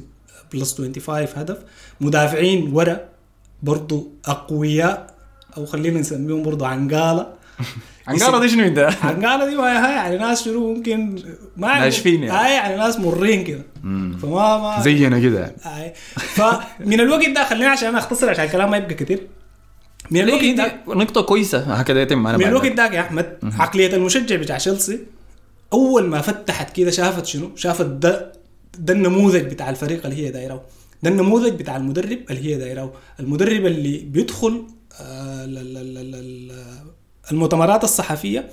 بلس 0.53 0.75
25 0.79 1.27
هدف 1.37 1.59
مدافعين 2.01 2.73
ورا 2.73 3.01
برضو 3.63 4.09
أقوياء 4.27 5.15
أو 5.57 5.67
خلينا 5.67 6.01
نسميهم 6.01 6.43
برضو 6.43 6.65
عنقالة 6.65 7.27
عنقارة 8.09 8.39
دي 8.41 8.49
شنو 8.49 8.69
ده؟ 8.69 8.87
عنقالة 9.03 9.49
دي 9.49 9.57
ما 9.57 9.69
يعني 9.73 10.19
ناس 10.19 10.45
شنو 10.45 10.75
ممكن 10.75 11.23
ما 11.57 11.79
ناشفين 11.79 12.23
يعني. 12.23 12.37
يعني. 12.39 12.55
يعني 12.55 12.77
ناس 12.77 12.99
مرين 13.01 13.45
كده 13.45 13.63
فما 14.23 14.59
ما 14.59 14.83
زينا 14.83 15.19
كده 15.21 15.45
آي. 15.67 15.93
فمن 16.17 17.01
الوقت 17.01 17.29
ده 17.29 17.45
خلينا 17.45 17.71
عشان 17.71 17.89
أنا 17.89 17.99
أختصر 17.99 18.31
عشان 18.31 18.45
الكلام 18.45 18.71
ما 18.71 18.77
يبقى 18.77 18.95
كتير 18.95 19.27
من 20.11 20.21
الوقت 20.21 20.41
دي- 20.41 20.53
ده 20.55 20.67
دي 20.67 20.75
نقطة 20.95 21.21
كويسة. 21.23 21.59
هكذا 21.59 22.03
يتم 22.03 22.23
من 22.23 22.35
الوقت. 22.45 22.67
ذاك 22.67 22.93
يا 22.93 23.01
أحمد. 23.01 23.39
عقلية 23.43 23.95
المشجع 23.97 24.37
بتاع 24.37 24.59
تشيلسي 24.59 24.99
أول 25.73 26.07
ما 26.07 26.21
فتحت 26.21 26.77
كده 26.77 26.91
شافت 26.91 27.27
شنو؟ 27.27 27.57
شافت 27.57 27.87
ده 27.87 28.33
ده 28.79 28.93
النموذج 28.95 29.45
بتاع 29.45 29.71
الفريق 29.71 30.07
اللي 30.07 30.27
هي 30.27 30.31
دايره 30.31 30.63
ده 31.03 31.11
النموذج 31.11 31.53
بتاع 31.53 31.77
المدرب 31.77 32.19
اللي 32.31 32.45
هي 32.45 32.59
دايره 32.59 32.93
المدرب 33.21 33.67
اللي 33.67 33.99
بيدخل 33.99 34.65
آه، 35.01 35.45
المؤتمرات 37.31 37.85
الصحفية 37.85 38.51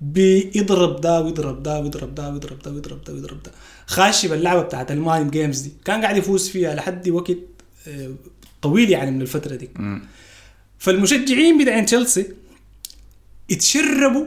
بيضرب 0.00 1.00
ده 1.00 1.20
ويضرب 1.20 1.62
ده 1.62 1.80
ويضرب 1.80 2.14
ده 2.14 2.30
ويضرب 2.30 2.58
ده 2.62 2.70
ويضرب 2.70 3.04
ده 3.04 3.12
ويضرب 3.12 3.42
ده. 3.42 3.50
خاشي 3.86 4.28
باللعبه 4.28 4.62
بتاعت 4.62 4.90
ال 4.90 4.98
mind 4.98 5.30
games 5.30 5.60
دي. 5.60 5.72
كان 5.84 6.02
قاعد 6.02 6.16
يفوز 6.16 6.48
فيها 6.48 6.74
لحد 6.74 7.08
وقت 7.08 7.36
آه، 7.88 8.10
طويل 8.62 8.90
يعني 8.90 9.10
من 9.10 9.22
الفترة 9.22 9.54
دي. 9.56 9.70
فالمشجعين 10.78 11.58
بتاعين 11.62 11.86
تشيلسي 11.86 12.26
اتشربوا 13.50 14.26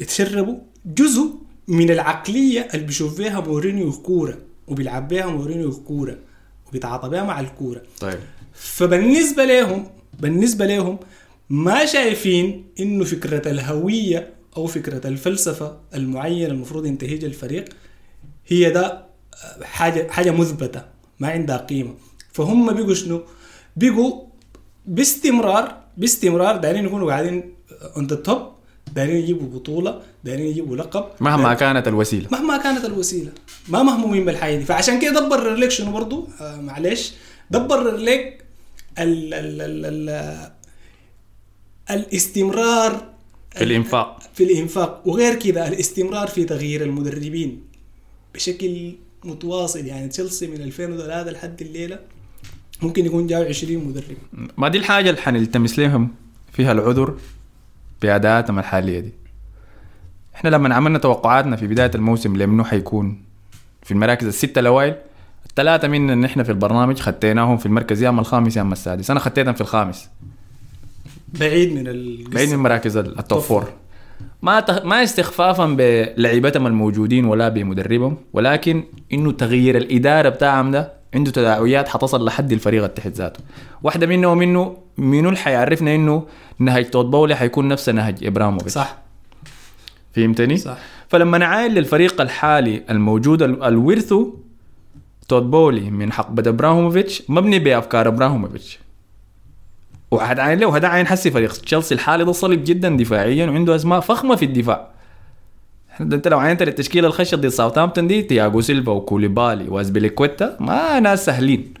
اتشربوا 0.00 0.58
جزء 0.86 1.34
من 1.68 1.90
العقلية 1.90 2.68
اللي 2.74 2.86
بيشوف 2.86 3.16
فيها 3.16 3.40
مورينيو 3.40 3.92
كورة 3.92 4.38
وبيلعب 4.68 5.08
بيها 5.08 5.26
مورينيو 5.26 5.72
كورة 5.72 6.18
وبيتعاطى 6.68 7.08
بيها 7.08 7.24
مع 7.24 7.40
الكورة. 7.40 7.82
طيب. 8.00 8.18
فبالنسبة 8.54 9.44
لهم 9.44 9.86
بالنسبة 10.20 10.66
لهم 10.66 10.98
ما 11.50 11.86
شايفين 11.86 12.64
إنه 12.80 13.04
فكرة 13.04 13.50
الهوية 13.50 14.34
أو 14.56 14.66
فكرة 14.66 15.06
الفلسفة 15.08 15.78
المعينة 15.94 16.46
المفروض 16.46 16.86
ينتهجها 16.86 17.26
الفريق 17.26 17.64
هي 18.46 18.70
ده 18.70 19.04
حاجة 19.62 20.10
حاجة 20.10 20.30
مثبتة 20.30 20.82
ما 21.18 21.28
عندها 21.28 21.56
قيمة. 21.56 21.94
فهم 22.32 22.72
بيجوا 22.72 22.94
شنو؟ 22.94 23.22
بيجوا 23.76 24.22
باستمرار 24.86 25.83
باستمرار 25.96 26.56
دايرين 26.56 26.84
يكونوا 26.84 27.10
قاعدين 27.10 27.54
on 27.96 28.06
the 28.06 28.16
top 28.16 28.54
دايرين 28.94 29.16
يجيبوا 29.16 29.48
بطولة 29.58 30.02
دايرين 30.24 30.46
يجيبوا 30.46 30.76
لقب. 30.76 31.04
مهما 31.20 31.54
كانت 31.54 31.88
الوسيلة. 31.88 32.28
مهما 32.32 32.56
كانت 32.56 32.84
الوسيلة. 32.84 33.32
ما 33.68 33.82
مهمومين 33.82 34.24
بالحاجة 34.24 34.56
دي. 34.56 34.64
فعشان 34.64 35.00
كده 35.00 35.20
دبر 35.20 35.54
لك 35.54 35.70
شنو 35.70 35.92
برضو. 35.92 36.28
آه 36.40 36.60
معلش. 36.60 37.12
دبر 37.50 37.96
لك 37.96 38.44
ال 38.98 39.34
ال 39.34 39.60
ال 39.60 40.10
ال 40.10 40.50
الاستمرار 41.90 43.08
في 43.50 43.64
الإنفاق. 43.64 44.22
في 44.34 44.44
الإنفاق. 44.44 45.02
وغير 45.04 45.34
كده 45.34 45.68
الاستمرار 45.68 46.26
في 46.26 46.44
تغيير 46.44 46.82
المدربين. 46.82 47.64
بشكل 48.34 48.94
متواصل. 49.24 49.86
يعني 49.86 50.08
تشيلسي 50.08 50.46
من 50.46 50.62
2003 50.62 51.30
لحد 51.30 51.60
الليلة 51.62 51.98
ممكن 52.84 53.06
يكون 53.06 53.26
جاوا 53.26 53.44
20 53.44 53.84
مدرب. 53.84 54.48
ما 54.58 54.68
دي 54.68 54.78
الحاجة 54.78 55.10
اللي 55.10 55.20
حنلتمس 55.20 55.78
لهم 55.78 56.08
فيها 56.52 56.72
العذر 56.72 57.14
باداءاتهم 58.02 58.58
الحالية 58.58 59.00
دي. 59.00 59.12
إحنا 60.34 60.48
لما 60.50 60.74
عملنا 60.74 60.98
توقعاتنا 60.98 61.56
في 61.56 61.66
بداية 61.66 61.90
الموسم 61.94 62.36
لمنو 62.36 62.64
حيكون؟ 62.64 63.22
في 63.82 63.90
المراكز 63.90 64.26
الستة 64.26 64.58
الأوائل 64.58 64.94
الثلاثه 65.46 65.88
منا 65.88 66.12
إن 66.12 66.24
إحنا 66.24 66.42
في 66.42 66.50
البرنامج 66.52 66.98
خديناهم 67.00 67.56
في 67.56 67.66
المركز 67.66 68.02
يا 68.02 68.08
أما 68.08 68.20
الخامس 68.20 68.56
يا 68.56 68.62
أما 68.62 68.72
السادس. 68.72 69.10
أنا 69.10 69.20
خديتهم 69.20 69.54
في 69.54 69.60
الخامس. 69.60 70.08
بعيد 71.40 71.72
من 71.72 71.88
القصة. 71.88 72.34
بعيد 72.34 72.48
من 72.50 72.56
مراكز 72.58 72.96
ال- 72.96 73.06
ال 73.06 73.11
top 73.11 73.26
top 73.28 73.38
four. 73.38 73.68
ما 74.42 74.60
تخ... 74.60 74.84
ما 74.84 75.02
استخفافا 75.02 75.66
بلعيبتهم 75.78 76.66
الموجودين 76.66 77.24
ولا 77.24 77.48
بمدربهم 77.48 78.16
ولكن 78.32 78.84
إنه 79.12 79.32
تغيير 79.32 79.76
الإدارة 79.76 80.28
بتاعهم 80.28 80.70
ده 80.70 80.92
عنده 81.14 81.30
تداعيات 81.30 81.88
حتصل 81.88 82.24
لحد 82.24 82.52
الفريق 82.52 82.84
التحت 82.84 83.12
ذاته. 83.12 83.40
واحدة 83.82 84.06
منه 84.06 84.32
ومنه 84.32 84.76
منو 84.98 85.28
اللي 85.28 85.40
حيعرفنا 85.40 85.94
إنه 85.94 86.26
نهج 86.58 86.90
توت 86.90 87.06
بولي 87.06 87.34
حيكون 87.36 87.68
نفس 87.68 87.88
نهج 87.88 88.24
إبراموفيتش. 88.24 88.72
صح. 88.72 88.96
فهمتني؟ 90.16 90.56
صح. 90.56 90.76
فلما 91.08 91.38
نعاين 91.38 91.72
للفريق 91.72 92.20
الحالي 92.20 92.82
الموجود 92.90 93.42
ال- 93.42 93.62
الورثه 93.62 94.34
توت 95.28 95.42
بولي 95.42 95.90
من 95.90 96.12
حقبة 96.12 96.50
إبراهيموفيتش 96.50 97.22
مبني 97.28 97.58
بأفكار 97.58 98.08
إبراهيموفيتش. 98.08 98.78
وحنعاين 100.10 100.58
له 100.58 100.66
وهسه 100.66 100.88
عاين 100.88 101.06
هسي 101.06 101.30
فريق 101.30 101.52
تشيلسي 101.52 101.94
الحالي 101.94 102.24
ده 102.24 102.32
صلب 102.32 102.64
جدا 102.64 102.96
دفاعيا 102.96 103.46
وعنده 103.46 103.76
أسماء 103.76 104.00
فخمة 104.00 104.36
في 104.36 104.44
الدفاع. 104.44 104.93
انت 106.00 106.28
لو 106.28 106.38
عاينت 106.38 106.62
للتشكيلة 106.62 107.08
الخشب 107.08 107.40
ضد 107.40 107.48
ساوثهامبتون 107.48 108.06
دي 108.06 108.22
تياغو 108.22 108.60
سيلفا 108.60 108.92
وكوليبالي 108.92 109.68
وأزبيليكويتا 109.68 110.56
ما 110.60 111.00
ناس 111.00 111.24
سهلين. 111.24 111.74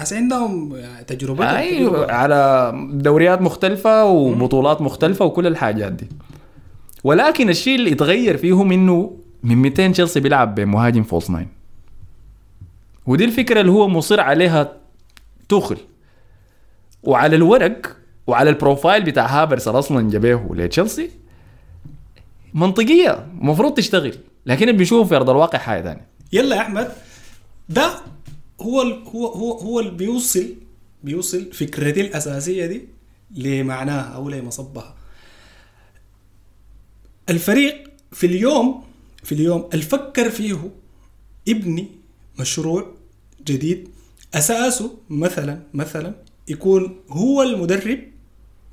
بس 0.00 0.12
عندهم 0.12 0.76
تجربة 1.06 1.56
أيوه 1.56 2.12
على 2.12 2.72
دوريات 2.92 3.42
مختلفة 3.42 4.04
وبطولات 4.04 4.80
مختلفة 4.80 5.24
وكل 5.24 5.46
الحاجات 5.46 5.92
دي. 5.92 6.08
ولكن 7.04 7.48
الشيء 7.48 7.74
اللي 7.74 7.92
اتغير 7.92 8.36
فيهم 8.36 8.72
إنه 8.72 9.16
من 9.42 9.56
200 9.56 9.88
تشيلسي 9.92 10.20
بيلعب 10.20 10.54
بمهاجم 10.54 11.02
false 11.02 11.30
nine 11.30 11.48
ودي 13.06 13.24
الفكرة 13.24 13.60
اللي 13.60 13.72
هو 13.72 13.88
مصر 13.88 14.20
عليها 14.20 14.72
توخل 15.48 15.76
وعلى 17.02 17.36
الورق 17.36 17.96
وعلى 18.26 18.50
البروفايل 18.50 19.04
بتاع 19.04 19.26
هافرس 19.26 19.68
اللي 19.68 19.78
أصلا 19.78 20.10
جابيه 20.10 20.48
لتشيلسي. 20.54 21.10
منطقية 22.54 23.26
المفروض 23.40 23.74
تشتغل. 23.74 24.14
لكن 24.46 24.68
اللي 24.68 24.78
بنشوفه 24.78 25.08
في 25.08 25.16
أرض 25.16 25.30
الواقع 25.30 25.58
حاجة 25.58 25.82
ثانية 25.82 26.06
يلا 26.32 26.56
يا 26.56 26.60
أحمد 26.60 26.92
ده 27.68 28.00
هو 28.60 28.80
هو 28.80 29.26
هو 29.26 29.52
هو 29.58 29.80
اللي 29.80 29.90
بيوصل 29.90 30.46
بيوصل 31.04 31.52
فكرتي 31.52 32.00
الأساسية 32.00 32.66
دي 32.66 32.82
لمعناها 33.30 34.02
أو 34.14 34.28
لمصبها. 34.28 34.94
الفريق 37.30 37.90
في 38.12 38.26
اليوم 38.26 38.84
في 39.24 39.32
اليوم 39.32 39.68
اللي 39.74 39.84
فكر 39.84 40.30
فيه 40.30 40.70
ابني 41.48 41.88
مشروع 42.40 42.86
جديد 43.46 43.88
أساسه 44.34 44.98
مثلا 45.10 45.62
مثلا 45.74 46.14
يكون 46.48 47.00
هو 47.08 47.42
المدرب 47.42 47.98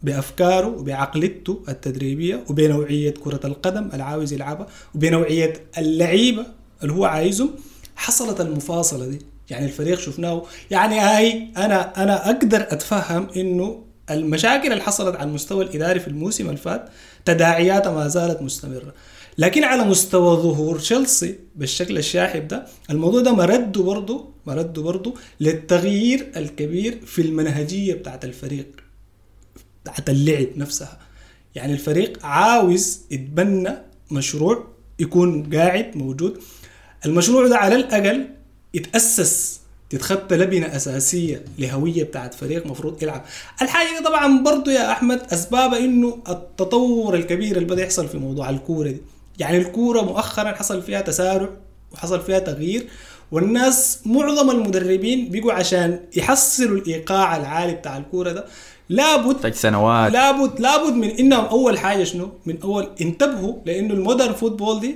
بأفكاره 0.03 0.67
وبعقليته 0.67 1.61
التدريبية 1.69 2.43
وبنوعيه 2.49 3.11
كرة 3.11 3.39
القدم 3.47 3.89
اللي 3.93 4.03
عاوز 4.03 4.33
يلعبها 4.33 4.67
وبنوعيه 4.95 5.53
اللعيبة 5.77 6.45
اللي 6.83 6.93
هو 6.93 7.05
عايزهم. 7.05 7.49
حصلت 7.95 8.41
المفاصلة 8.41 9.05
دي. 9.05 9.19
يعني 9.49 9.65
الفريق 9.65 9.99
شفناه 9.99 10.43
يعني 10.71 10.99
هاي 10.99 11.47
أنا 11.57 12.03
أنا 12.03 12.25
أقدر 12.29 12.61
أتفهم 12.61 13.27
إنه 13.37 13.83
المشاكل 14.11 14.71
اللي 14.71 14.83
حصلت 14.83 15.15
على 15.15 15.29
المستوى 15.29 15.63
الإداري 15.65 15.99
في 15.99 16.07
الموسم 16.07 16.45
اللي 16.45 16.57
فات 16.57 16.89
تداعياتها 17.25 17.91
ما 17.91 18.07
زالت 18.07 18.41
مستمرة. 18.41 18.93
لكن 19.37 19.63
على 19.63 19.83
مستوى 19.83 20.35
ظهور 20.37 20.79
تشيلسي 20.79 21.35
بالشكل 21.55 21.97
الشاحب 21.97 22.47
ده 22.47 22.65
الموضوع 22.89 23.21
ده 23.21 23.31
مرده 23.31 23.81
برضه 23.83 24.29
مرده 24.45 24.81
برضه 24.81 25.13
للتغيير 25.39 26.31
الكبير 26.37 26.99
في 27.05 27.21
المنهجية 27.21 27.93
بتاعت 27.93 28.25
الفريق. 28.25 28.82
بتاعت 29.83 30.09
اللعب 30.09 30.47
نفسها. 30.57 30.99
يعني 31.55 31.73
الفريق 31.73 32.25
عاوز 32.25 32.99
يتبنى 33.11 33.71
مشروع 34.11 34.67
يكون 34.99 35.55
قاعد 35.55 35.97
موجود. 35.97 36.39
المشروع 37.05 37.47
ده 37.47 37.57
على 37.57 37.75
الأقل 37.75 38.27
يتأسس 38.73 39.59
تتخطى 39.89 40.35
لبنة 40.35 40.75
أساسية 40.75 41.45
لهوية 41.59 42.03
بتاعت 42.03 42.33
فريق 42.33 42.65
مفروض 42.67 43.03
يلعب. 43.03 43.25
الحاجة 43.61 43.97
دي 43.97 44.03
طبعا 44.05 44.43
برضو 44.43 44.69
يا 44.69 44.91
أحمد 44.91 45.21
اسبابها 45.33 45.79
إنه 45.79 46.19
التطور 46.29 47.15
الكبير 47.15 47.55
اللي 47.57 47.67
بدأ 47.67 47.83
يحصل 47.83 48.07
في 48.07 48.17
موضوع 48.17 48.49
الكورة 48.49 48.89
دي. 48.89 49.01
يعني 49.39 49.57
الكورة 49.57 50.01
مؤخرا 50.01 50.51
حصل 50.51 50.81
فيها 50.81 51.01
تسارع 51.01 51.49
وحصل 51.91 52.21
فيها 52.21 52.39
تغيير 52.39 52.87
والناس 53.31 53.99
معظم 54.05 54.49
المدربين 54.51 55.29
بيجوا 55.29 55.53
عشان 55.53 55.99
يحصلوا 56.15 56.77
الإيقاع 56.77 57.37
العالي 57.37 57.73
بتاع 57.73 57.97
الكورة 57.97 58.31
ده. 58.31 58.45
لابد 58.89 59.35
تحتاج 59.35 59.53
سنوات 59.53 60.11
لابد 60.11 60.59
لابد 60.59 60.93
من 60.93 61.09
إنهم 61.09 61.45
أول 61.45 61.79
حاجة 61.79 62.03
شنو؟ 62.03 62.29
من 62.45 62.61
أول 62.61 62.89
انتبهوا 63.01 63.55
لأنه 63.65 63.93
المودرن 63.93 64.33
فوتبول 64.33 64.79
دي 64.79 64.95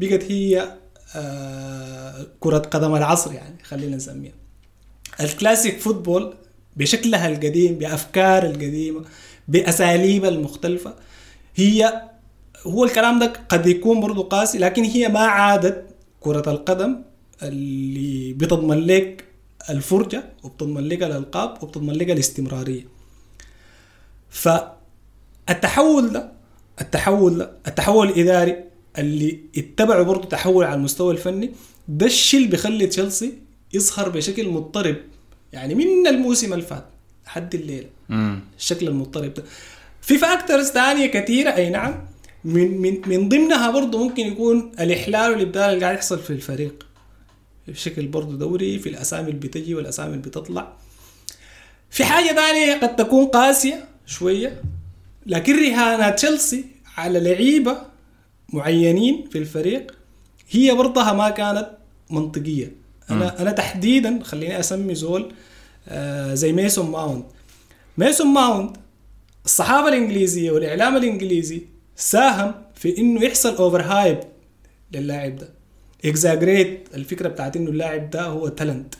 بقت 0.00 0.24
هي 0.32 0.72
آه 1.16 2.26
كرة 2.40 2.58
قدم 2.58 2.94
العصر 2.94 3.32
يعني 3.32 3.56
خلينا 3.64 3.96
نسميها. 3.96 4.32
الكلاسيك 5.20 5.78
فوتبول 5.80 6.34
بشكلها 6.76 7.28
القديم 7.28 7.74
بأفكار 7.74 8.46
القديمة 8.46 9.04
باساليبها 9.48 10.28
المختلفة 10.28 10.94
هي 11.56 12.02
هو 12.66 12.84
الكلام 12.84 13.18
ده 13.18 13.32
قد 13.48 13.66
يكون 13.66 14.00
برضو 14.00 14.22
قاسي 14.22 14.58
لكن 14.58 14.84
هي 14.84 15.08
ما 15.08 15.20
عادت 15.20 15.84
كرة 16.20 16.50
القدم 16.50 16.96
اللي 17.42 18.32
بتضمن 18.32 18.78
لك 18.86 19.24
الفرجة 19.70 20.24
وبتضمن 20.42 20.88
لك 20.88 21.02
الألقاب 21.02 21.62
وبتضمن 21.62 21.94
لك 21.94 22.10
الاستمرارية 22.10 22.97
فالتحول 24.30 26.12
ده 26.12 26.32
التحول 26.80 27.38
ده 27.38 27.52
التحول 27.66 28.08
الإداري 28.08 28.64
اللي 28.98 29.38
اتبعوا 29.56 30.04
برضه 30.04 30.28
تحول 30.28 30.64
على 30.64 30.74
المستوى 30.74 31.12
الفني 31.12 31.52
ده 31.88 32.06
الشيء 32.06 32.40
اللي 32.40 32.50
بيخلي 32.50 32.86
تشيلسي 32.86 33.32
يظهر 33.74 34.08
بشكل 34.08 34.48
مضطرب. 34.48 34.96
يعني 35.52 35.74
من 35.74 36.06
الموسم 36.06 36.52
اللي 36.52 36.64
فات 36.64 36.86
لحد 37.26 37.54
الليلة. 37.54 37.86
مم. 38.08 38.40
الشكل 38.58 38.88
المضطرب 38.88 39.34
ده. 39.34 39.44
في 40.02 40.18
فاكتورز 40.18 40.66
ثانية 40.66 41.06
كثيرة 41.06 41.50
أي 41.50 41.70
نعم. 41.70 42.04
من 42.44 42.80
من 42.80 43.00
من 43.06 43.28
ضمنها 43.28 43.70
برضه 43.70 43.98
ممكن 43.98 44.22
يكون 44.26 44.72
الإحلال 44.80 45.30
والإبدال 45.30 45.62
اللي 45.62 45.84
قاعد 45.84 45.94
يحصل 45.96 46.18
في 46.18 46.30
الفريق. 46.30 46.86
بشكل 47.68 48.06
برضه 48.06 48.36
دوري 48.36 48.78
في 48.78 48.88
الأسامي 48.88 49.28
اللي 49.30 49.40
بتجي 49.40 49.74
والأسامي 49.74 50.10
اللي 50.10 50.22
بتطلع. 50.22 50.72
في 51.90 52.04
حاجة 52.04 52.34
ثانية 52.34 52.74
قد 52.80 52.96
تكون 52.96 53.26
قاسية. 53.26 53.87
شوية. 54.08 54.62
لكن 55.26 55.56
رهانات 55.56 56.14
تشيلسي 56.18 56.64
على 56.96 57.20
لعيبة 57.20 57.78
معينين 58.52 59.28
في 59.30 59.38
الفريق 59.38 59.94
هي 60.50 60.74
برضها 60.74 61.12
ما 61.12 61.30
كانت 61.30 61.70
منطقية. 62.10 62.72
أنا 63.10 63.42
أنا 63.42 63.52
تحديدا 63.52 64.22
خليني 64.22 64.60
أسمي 64.60 64.94
زول 64.94 65.32
آه 65.88 66.34
زي 66.34 66.52
ميسون 66.52 66.90
ماونت. 66.90 67.26
ميسون 67.98 68.26
ماونت 68.26 68.76
الصحافة 69.44 69.88
الإنجليزية 69.88 70.50
والإعلام 70.50 70.96
الإنجليزي 70.96 71.62
ساهم 71.96 72.54
في 72.74 72.98
إنه 72.98 73.24
يحصل 73.24 73.56
over 73.56 73.82
hype 73.82 74.20
للاعب 74.92 75.36
ده. 75.36 75.48
exaggerate 76.04 76.88
الفكرة 76.94 77.28
بتاعت 77.28 77.56
إنه 77.56 77.70
اللاعب 77.70 78.10
ده 78.10 78.22
هو 78.22 78.48
talent 78.48 78.94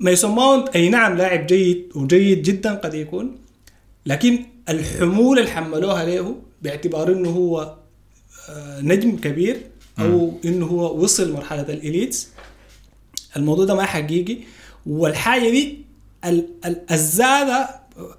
فميسون 0.00 0.30
ماونت 0.34 0.68
أي 0.68 0.88
نعم 0.88 1.16
لاعب 1.16 1.46
جيد 1.46 1.88
وجيد 1.94 2.42
جدا 2.42 2.74
قد 2.74 2.94
يكون 2.94 3.38
لكن 4.06 4.44
الحمول 4.68 5.38
اللي 5.38 5.50
حملوها 5.50 6.04
له 6.04 6.36
باعتبار 6.62 7.12
إنه 7.12 7.30
هو 7.30 7.76
آه، 8.50 8.80
نجم 8.80 9.16
كبير 9.16 9.60
أو 9.98 10.32
إنه 10.44 10.66
هو 10.66 11.02
وصل 11.02 11.32
مرحلة 11.32 11.62
الإليتس. 11.62 12.28
الموضوع 13.36 13.64
ده 13.64 13.74
ما 13.74 13.82
حقيقي. 13.84 14.38
والحاجة 14.86 15.50
دي 15.50 15.78
ال- 16.24 16.48
ال- 16.64 16.82
الزادة 16.92 17.68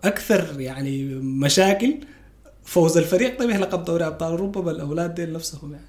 أكثر 0.03 0.59
يعني 0.59 1.05
مشاكل 1.15 1.95
فوز 2.63 2.97
الفريق. 2.97 3.39
ده 3.39 3.45
بلقب 3.45 3.85
دوري 3.85 4.07
أبطال 4.07 4.31
أوروبا 4.31 4.61
بالاولاد 4.61 5.15
دي 5.15 5.25
نفسهم 5.25 5.71
يعني. 5.73 5.85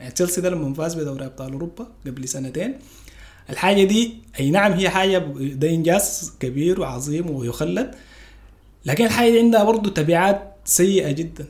يعني 0.00 0.12
تشيلسي 0.12 0.40
ده 0.40 0.50
لما 0.50 0.74
فاز 0.74 0.94
بدوري 0.94 1.24
أبطال 1.26 1.52
أوروبا 1.52 1.86
قبل 2.06 2.28
سنتين 2.28 2.74
الحاجة 3.50 3.84
دي 3.84 4.14
أي 4.40 4.50
نعم 4.50 4.72
هي 4.72 4.88
حاجة 4.90 5.18
ب- 5.18 5.58
ده 5.60 5.68
انجاز 5.68 6.32
كبير 6.40 6.80
وعظيم 6.80 7.30
ويخلد 7.30 7.94
لكن 8.86 9.04
الحاجة 9.04 9.30
دي 9.30 9.38
عندها 9.38 9.64
برضه 9.64 9.90
تبعات 9.90 10.54
سيئة 10.64 11.10
جدا. 11.12 11.46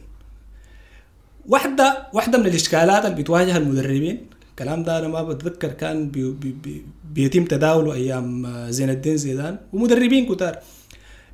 واحدة 1.49 2.07
واحدة 2.13 2.39
من 2.39 2.47
الإشكالات 2.47 3.05
اللي 3.05 3.17
بتواجه 3.23 3.57
المدربين. 3.57 4.27
الكلام 4.51 4.83
ده 4.83 4.99
أنا 4.99 5.09
ما 5.09 5.23
بتذكر 5.23 5.69
كان 5.69 6.11
بي 6.11 6.31
بي 6.31 6.53
بي 6.53 6.85
بيتم 7.13 7.45
تداوله 7.45 7.95
أيام 7.95 8.47
زين 8.71 8.91
الدين 8.91 9.17
زيدان 9.17 9.59
ومدربين 9.73 10.35
كتار. 10.35 10.59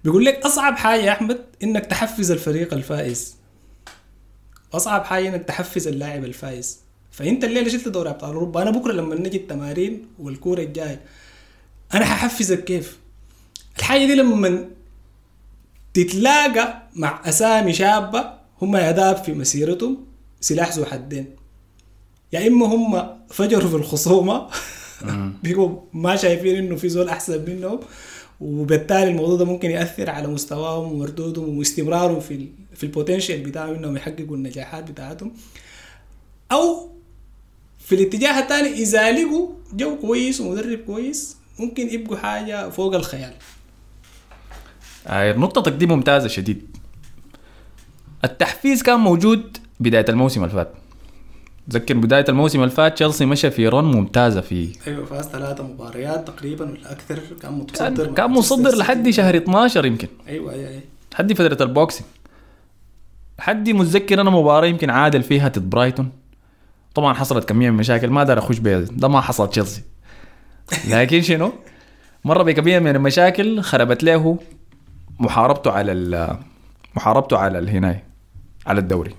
بيقول 0.04 0.24
لك 0.24 0.34
أصعب 0.46 0.76
حاجة 0.76 1.00
يا 1.00 1.12
أحمد 1.12 1.40
إنك 1.62 1.86
تحفز 1.86 2.30
الفريق 2.30 2.74
الفائز. 2.74 3.36
أصعب 4.72 5.04
حاجة 5.04 5.28
إنك 5.28 5.44
تحفز 5.44 5.88
اللاعب 5.88 6.24
الفائز. 6.24 6.80
فإنت 7.18 7.44
الليلة 7.44 7.68
شلت 7.68 7.88
دوري 7.88 8.10
أبطال 8.10 8.34
أوروبا. 8.34 8.62
أنا 8.62 8.70
بكرة 8.70 8.92
لما 8.92 9.14
نجي 9.14 9.36
التمارين 9.36 10.06
والكورة 10.18 10.60
الجاية 10.62 11.00
أنا 11.94 12.04
ححفزك 12.04 12.64
كيف؟ 12.64 12.98
الحاجة 13.78 14.06
دي 14.06 14.14
لما 14.14 14.68
تتلاقى 15.94 16.82
مع 16.96 17.22
أسامي 17.28 17.72
شابة 17.72 18.30
هم 18.62 18.76
يداب 18.76 19.16
في 19.16 19.32
مسيرتهم 19.32 20.04
سلاح 20.40 20.76
ذو 20.76 20.84
حدين. 20.84 21.26
يا 22.32 22.46
إما 22.46 22.66
هم 22.66 23.18
فجروا 23.30 23.70
في 23.70 23.76
الخصومة 23.76 24.48
بيقوا 25.42 25.80
ما 25.92 26.16
شايفين 26.16 26.56
إنه 26.56 26.76
في 26.76 26.88
زول 26.88 27.08
أحسن 27.08 27.44
منهم 27.50 27.80
وبالتالي 28.40 29.08
الموضوع 29.08 29.36
ده 29.36 29.44
ممكن 29.44 29.70
يأثر 29.70 30.10
على 30.10 30.26
مستواهم 30.28 30.92
ومردودهم 30.92 31.58
واستمرارهم 31.58 32.20
في 32.20 32.34
ال 32.34 32.48
في 32.74 32.84
البوتنشال 32.84 33.40
بتاعهم 33.40 33.74
إنهم 33.74 33.96
يحققوا 33.96 34.36
النجاحات 34.36 34.90
بتاعتهم. 34.90 35.32
أو 36.52 36.97
في 37.88 37.94
الاتجاه 37.94 38.38
الثاني 38.40 38.68
اذا 38.68 39.12
لقوا 39.12 39.48
جو 39.72 39.96
كويس 39.96 40.40
ومدرب 40.40 40.78
كويس 40.78 41.36
ممكن 41.58 41.88
يبقوا 41.88 42.16
حاجة 42.16 42.70
فوق 42.70 42.94
الخيال. 42.94 43.32
آه، 45.06 45.32
نقطتك 45.32 45.72
دي 45.72 45.86
ممتازة 45.86 46.28
شديد. 46.28 46.76
التحفيز 48.24 48.82
كان 48.82 49.00
موجود 49.00 49.58
بداية 49.80 50.04
الموسم 50.08 50.44
اللي 50.44 50.54
فات. 50.54 50.72
تذكر 51.70 51.94
بداية 51.94 52.24
الموسم 52.28 52.58
اللي 52.62 52.70
فات 52.70 52.94
تشيلسي 52.94 53.26
مشى 53.26 53.50
في 53.50 53.68
run 53.68 53.84
ممتازة 53.84 54.40
في 54.40 54.72
أيوه 54.86 55.04
فاز 55.04 55.24
ثلاثة 55.24 55.64
مباريات 55.64 56.26
تقريبا 56.26 56.64
ولا 56.70 56.92
أكثر 56.92 57.18
كان 57.42 57.52
متصدر 57.52 58.04
كان, 58.06 58.14
كان 58.14 58.42
سيتي. 58.42 58.76
لحد 58.76 59.10
شهر 59.10 59.36
12 59.36 59.86
يمكن. 59.86 60.08
أيوه 60.28 60.52
أيوه 60.52 60.68
أيوه. 60.68 60.82
لحد 61.12 61.32
فترة 61.32 61.62
ال 61.62 61.68
Boxing. 61.68 62.08
لحد 63.38 63.70
متذكر 63.70 64.20
أنا 64.20 64.30
مباراة 64.30 64.66
يمكن 64.66 64.90
عادل 64.90 65.22
فيها 65.22 65.48
ضد 65.48 65.70
برايتون. 65.70 66.10
طبعا 66.98 67.14
حصلت 67.14 67.48
كمية 67.48 67.70
من 67.70 67.74
المشاكل 67.74 68.10
ما 68.10 68.24
دار 68.24 68.38
أخش 68.38 68.58
بيها 68.58 68.78
ده 68.80 69.08
ما 69.08 69.20
حصل 69.20 69.50
تشيلسي. 69.50 69.82
لكن 70.90 71.22
شنو؟ 71.22 71.52
مرة 72.24 72.42
بكمية 72.42 72.78
من 72.78 72.96
المشاكل 72.96 73.60
خربت 73.60 74.02
له 74.02 74.38
محاربته 75.20 75.70
على 75.70 76.38
محاربته 76.96 77.38
على 77.38 77.58
الهناية 77.58 78.04
على 78.66 78.80
الدوري. 78.80 79.14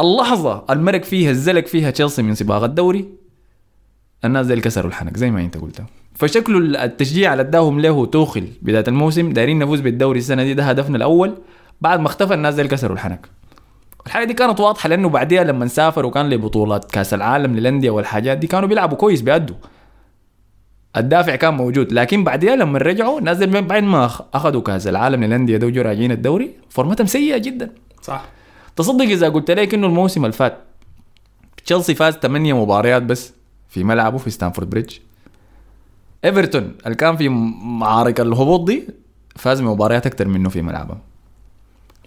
اللحظة 0.00 0.64
المرق 0.70 1.04
فيها 1.04 1.30
الزلق 1.30 1.66
فيها 1.66 1.90
تشيلسي 1.90 2.22
من 2.22 2.34
سباق 2.34 2.62
الدوري 2.62 3.08
الناس 4.24 4.46
دي 4.46 4.60
كسروا 4.60 4.88
الحنك 4.88 5.16
زي 5.16 5.30
ما 5.30 5.40
أنت 5.40 5.56
قلت. 5.56 5.82
فشكله 6.14 6.84
التشجيع 6.84 7.32
اللي 7.32 7.42
اداهم 7.42 7.80
له 7.80 8.06
توخل 8.06 8.48
بداية 8.62 8.84
الموسم 8.88 9.32
دايرين 9.32 9.58
نفوز 9.58 9.80
بالدوري 9.80 10.18
السنة 10.18 10.44
دي 10.44 10.54
ده 10.54 10.64
هدفنا 10.64 10.96
الأول. 10.96 11.38
بعد 11.80 12.00
ما 12.00 12.06
اختفى 12.06 12.34
الناس 12.34 12.54
دي 12.54 12.68
كسروا 12.68 12.94
الحنك. 12.94 13.37
الحاجة 14.06 14.24
دي 14.24 14.34
كانت 14.34 14.60
واضحة 14.60 14.88
لأنه 14.88 15.08
بعديها 15.08 15.44
لما 15.44 15.66
سافر 15.66 16.06
وكان 16.06 16.30
لبطولات 16.30 16.90
كأس 16.90 17.14
العالم 17.14 17.56
للأندية 17.56 17.90
والحاجات 17.90 18.38
دي 18.38 18.46
كانوا 18.46 18.68
بيلعبوا 18.68 18.96
كويس 18.96 19.20
بيأدوا. 19.20 19.56
الدافع 20.96 21.36
كان 21.36 21.54
موجود. 21.54 21.92
لكن 21.92 22.24
بعديها 22.24 22.56
لما 22.56 22.78
رجعوا 22.78 23.18
الناس 23.18 23.36
دي 23.36 23.60
بعد 23.60 23.82
ما 23.82 24.10
أخذوا 24.34 24.62
كأس 24.62 24.86
العالم 24.86 25.24
للأندية 25.24 25.56
ده 25.56 25.66
وجوا 25.66 25.82
راجعين 25.82 26.12
الدوري 26.12 26.50
فورمتهم 26.70 27.06
سيئة 27.06 27.38
جدا. 27.38 27.70
صح. 28.02 28.24
تصدق 28.76 29.04
إذا 29.04 29.28
قلت 29.28 29.50
لك 29.50 29.74
إنه 29.74 29.86
الموسم 29.86 30.24
اللي 30.24 30.32
فات 30.36 30.58
تشيلسي 31.64 31.94
فاز 31.94 32.14
8 32.14 32.62
مباريات 32.62 33.02
بس 33.02 33.32
في 33.68 33.84
ملعبه 33.84 34.18
في 34.18 34.30
ستانفورد 34.30 34.70
بريدج. 34.70 34.98
إيفرتون 36.24 36.74
اللي 36.84 36.96
كان 36.96 37.16
في 37.16 37.28
معارك 37.62 38.20
الهبوط 38.20 38.66
دي 38.66 38.88
فاز 39.36 39.60
بمباريات 39.60 40.06
أكثر 40.06 40.28
منه 40.28 40.48
في 40.48 40.62
ملعبه. 40.62 41.07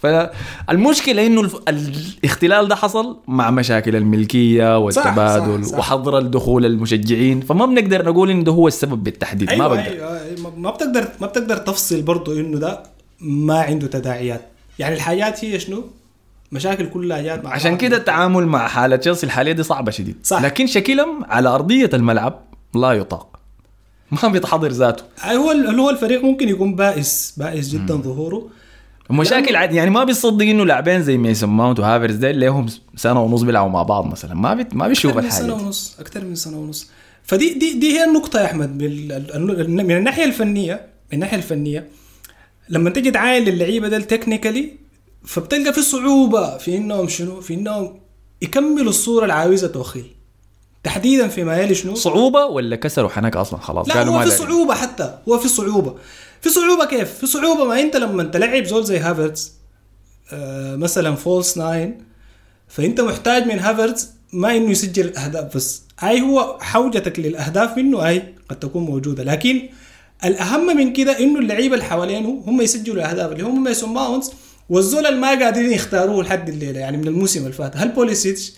فالمشكلة 0.01 1.25
إنه 1.27 1.49
الاختلال 1.67 2.67
ده 2.67 2.75
حصل 2.75 3.17
مع 3.27 3.51
مشاكل 3.51 3.95
الملكية 3.95 4.77
والتبادل 4.77 5.65
صح، 5.65 5.71
صح. 5.71 5.77
وحظر 5.77 6.17
الدخول 6.17 6.65
المشجعين 6.65 7.41
فما 7.41 7.65
بنقدر 7.65 8.05
نقول 8.05 8.29
إنه 8.29 8.43
ده 8.43 8.51
هو 8.51 8.67
السبب 8.67 9.03
بالتحديد 9.03 9.47
ما 9.47 9.53
أيوه 9.53 9.67
بقدر 9.67 9.91
أيوه 9.91 10.21
أيوة. 10.21 10.53
ما 10.57 10.71
بتقدر 10.71 11.07
ما 11.21 11.27
بتقدر 11.27 11.57
تفصل 11.57 12.01
برضه 12.01 12.39
إنه 12.39 12.57
ده 12.57 12.83
ما 13.19 13.61
عنده 13.61 13.87
تداعيات 13.87 14.41
يعني 14.79 14.95
الحاجات 14.95 15.45
هي 15.45 15.59
شنو؟ 15.59 15.83
مشاكل 16.51 16.89
كلها 16.89 17.21
جات 17.21 17.43
مع 17.43 17.51
عشان. 17.51 17.77
كده 17.77 17.97
التعامل 17.97 18.45
مع 18.45 18.67
حالة 18.67 18.95
تشيلسي 18.95 19.25
الحالية 19.25 19.51
دي 19.51 19.63
صعبة 19.63 19.91
شديد 19.91 20.15
صح. 20.23 20.41
لكن 20.41 20.67
شكلهم 20.67 21.25
على 21.25 21.49
أرضية 21.49 21.89
الملعب 21.93 22.39
لا 22.75 22.91
يطاق 22.91 23.39
ما 24.23 24.29
بيتحضر 24.29 24.71
ذاته 24.71 25.03
هو 25.25 25.51
هو 25.51 25.89
الفريق 25.89 26.23
ممكن 26.23 26.49
يكون 26.49 26.75
بائس 26.75 27.33
بائس 27.37 27.69
جدا 27.69 27.95
ظهوره 27.95 28.47
مشاكل 29.11 29.55
عادي 29.55 29.75
يعني 29.75 29.89
ما 29.89 30.03
بيصدق 30.03 30.45
إنه 30.45 30.65
لاعبين 30.65 31.03
زي 31.03 31.17
ميسون 31.17 31.49
ماونت 31.49 31.79
وهافرز 31.79 32.15
ديل 32.15 32.39
لهم 32.39 32.65
سنة 32.95 33.21
ونص 33.23 33.41
بيلعبوا 33.41 33.69
مع 33.69 33.83
بعض 33.83 34.05
مثلا. 34.05 34.33
ما 34.33 34.53
بي 34.53 34.67
ما 34.73 34.87
بيشوف 34.87 35.11
سنه 35.13 35.19
الحاجة 35.25 35.43
دي. 35.45 35.51
ونص 35.51 35.95
أكثر 35.99 36.25
من 36.25 36.35
سنة 36.35 36.57
ونص. 36.57 36.87
فدي 37.23 37.53
دي 37.53 37.73
دي 37.73 37.99
هي 37.99 38.03
النقطة 38.03 38.39
يا 38.39 38.45
أحمد. 38.45 38.77
بال- 38.77 39.67
من 39.67 39.91
الناحية 39.97 40.25
الفنية 40.25 40.73
من 40.73 41.13
الناحية 41.13 41.37
الفنية 41.37 41.87
لما 42.69 42.89
تجي 42.89 43.11
تعاين 43.11 43.43
للعيبة 43.43 43.87
ده 43.87 43.99
technically 43.99 44.71
فبتلقى 45.25 45.73
في 45.73 45.81
صعوبة 45.81 46.57
في 46.57 46.77
إنهم 46.77 47.07
شنو؟ 47.07 47.41
في 47.41 47.53
إنهم 47.53 47.99
يكملوا 48.41 48.89
الصورة 48.89 49.23
اللي 49.23 49.33
عاوزها 49.33 49.69
توخيل. 49.69 50.05
تحديدا 50.83 51.27
في 51.27 51.43
ما 51.43 51.57
يلي 51.57 51.75
شنو؟ 51.75 51.95
صعوبة 51.95 52.45
ولا 52.45 52.75
كسروا 52.75 53.09
حنك 53.09 53.35
أصلا؟ 53.35 53.59
خلاص 53.59 53.87
لا 53.87 54.03
هو 54.07 54.19
في. 54.21 54.29
صعوبة 54.29 54.73
حتى. 54.73 55.17
هو 55.29 55.37
في 55.37 55.47
صعوبة. 55.47 55.95
في 56.41 56.49
صعوبة 56.49 56.85
كيف؟ 56.85 57.13
في 57.13 57.27
صعوبة 57.27 57.65
ما 57.65 57.81
انت 57.81 57.95
لما 57.97 58.23
تلعب 58.23 58.63
زول 58.63 58.85
زي 58.85 58.99
هافرتز 58.99 59.51
آه 60.33 60.75
مثلا 60.75 61.15
false 61.15 61.57
nine 61.57 61.97
فانت 62.67 63.01
محتاج 63.01 63.43
من 63.47 63.59
هافرتز 63.59 64.09
ما 64.33 64.57
انه 64.57 64.71
يسجل 64.71 65.17
اهداف 65.17 65.55
بس 65.55 65.81
هاي 65.99 66.21
هو 66.21 66.57
حوجتك 66.61 67.19
للأهداف 67.19 67.77
منه 67.77 67.99
هاي 67.99 68.23
قد 68.49 68.59
تكون 68.59 68.83
موجودة. 68.83 69.23
لكن 69.23 69.69
الأهم 70.25 70.77
من 70.77 70.93
كده 70.93 71.19
إنه 71.19 71.39
اللعيبة 71.39 71.73
اللي 71.75 71.85
حوالينه 71.85 72.43
هم 72.47 72.61
يسجلوا 72.61 72.95
الأهداف 72.95 73.31
اللي 73.31 73.43
هم 73.43 73.63
ميسون 73.63 73.89
ماونت 73.93 74.31
والزول 74.69 75.05
اللي 75.05 75.19
ما 75.19 75.27
قادرين 75.27 75.71
يختاروه 75.71 76.23
لحد 76.23 76.49
الليلة 76.49 76.79
يعني 76.79 76.97
من 76.97 77.07
الموسم 77.07 77.39
اللي 77.41 77.53
فات. 77.53 77.77
هل 77.77 77.89
بوليسيتش 77.89 78.53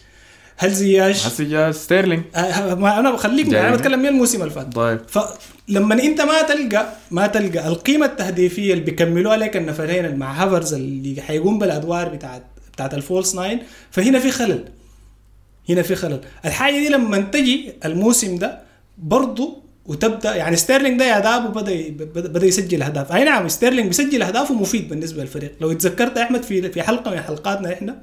هل 0.57 0.71
زياش 0.73 1.27
هسه 1.27 1.43
جا 1.43 1.71
ستيرلينج 1.71 2.23
أنا 2.35 3.11
بخليك. 3.11 3.53
أنا 3.53 3.75
بتكلم 3.75 3.99
من 3.99 4.07
الموسم 4.07 4.41
اللي 4.41 4.53
فات. 4.53 4.73
طيب. 4.75 4.99
فلما 5.67 6.03
انت 6.03 6.21
ما 6.21 6.41
تلقى 6.41 6.93
ما 7.11 7.27
تلقى 7.27 7.67
القيمة 7.67 8.05
التهديفية 8.05 8.73
اللي 8.73 8.83
بيكملوها 8.83 9.37
لك 9.37 9.57
النفرين 9.57 10.15
مع 10.15 10.43
هافرز 10.43 10.73
اللي 10.73 11.21
حيقوم 11.21 11.59
بالأدوار 11.59 12.09
بتاعت 12.09 12.43
بتاعت 12.73 12.93
ال 12.93 13.00
false 13.00 13.35
nine 13.35 13.59
فهنا 13.91 14.19
في 14.19 14.31
خلل. 14.31 14.65
هنا 15.69 15.81
في 15.81 15.95
خلل. 15.95 16.21
الحاجة 16.45 16.73
دي 16.75 16.89
لما 16.89 17.17
تجي 17.17 17.73
الموسم 17.85 18.37
ده 18.37 18.59
برضه 18.97 19.63
وتبدا 19.85 20.35
يعني 20.35 20.55
ستيرلينج 20.55 20.99
ده 20.99 21.05
اهدافه 21.05 21.47
بدأ 21.47 21.89
بدا 21.89 22.27
بدأ 22.29 22.45
يسجل 22.45 22.81
أهداف. 22.83 23.11
أي 23.11 23.23
نعم 23.23 23.47
ستيرلينج 23.47 23.87
بيسجل 23.87 24.21
اهداف 24.21 24.51
ومفيد 24.51 24.89
بالنسبة 24.89 25.21
للفريق. 25.21 25.55
لو 25.61 25.73
تذكرت 25.73 26.17
أحمد 26.17 26.43
في 26.43 26.69
في 26.69 26.81
حلقة 26.81 27.11
من 27.11 27.19
حلقاتنا 27.19 27.73
إحنا 27.73 28.01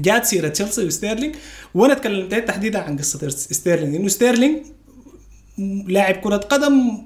جات 0.00 0.24
سيرة 0.24 0.48
تشيلسي 0.48 0.84
وستيرلينج 0.86 1.34
وأنا 1.74 1.94
تكلمت 1.94 2.34
تحديدا 2.34 2.78
عن 2.78 2.98
قصة 2.98 3.28
ستيرلينج 3.28 3.94
إنه 3.94 4.08
ستيرلينج 4.08 4.66
لاعب 5.88 6.14
كرة 6.14 6.36
قدم 6.36 6.98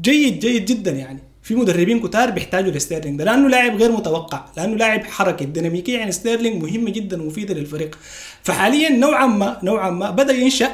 جيد 0.00 0.38
جيد 0.38 0.64
جدا 0.64 0.90
يعني. 0.90 1.22
في 1.42 1.54
مدربين 1.54 2.00
كتار 2.00 2.30
بيحتاجوا 2.30 2.72
لستيرلينج 2.72 3.18
ده. 3.18 3.24
لأنه 3.24 3.48
لاعب 3.48 3.76
غير 3.76 3.92
متوقع 3.92 4.44
لأنه 4.56 4.76
لاعب 4.76 5.04
حركة 5.04 5.44
ديناميكية 5.44 5.98
يعني 5.98 6.12
ستيرلينج 6.12 6.62
مهمه 6.62 6.90
جدا 6.90 7.22
ومفيده 7.22 7.54
للفريق. 7.54 7.98
فحاليا 8.42 8.88
نوعا 8.88 9.26
ما 9.26 9.58
نوعا 9.62 9.90
ما 9.90 10.10
بدأ 10.10 10.32
ينشأ 10.32 10.68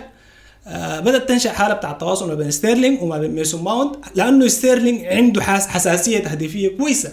آه 0.67 1.01
بدأت 1.01 1.29
تنشأ 1.29 1.53
حالة 1.53 1.75
بتاع 1.75 1.91
التواصل 1.91 2.29
ما 2.29 2.35
بين 2.35 2.51
ستيرلينج 2.51 3.03
وما 3.03 3.19
بين 3.19 3.31
ميسون 3.31 3.63
ماونت 3.63 3.97
لأنه 4.15 4.49
ستيرلينج 4.49 5.05
عنده 5.05 5.43
حساسية 5.43 6.19
تهديفية 6.19 6.77
كويسة. 6.77 7.13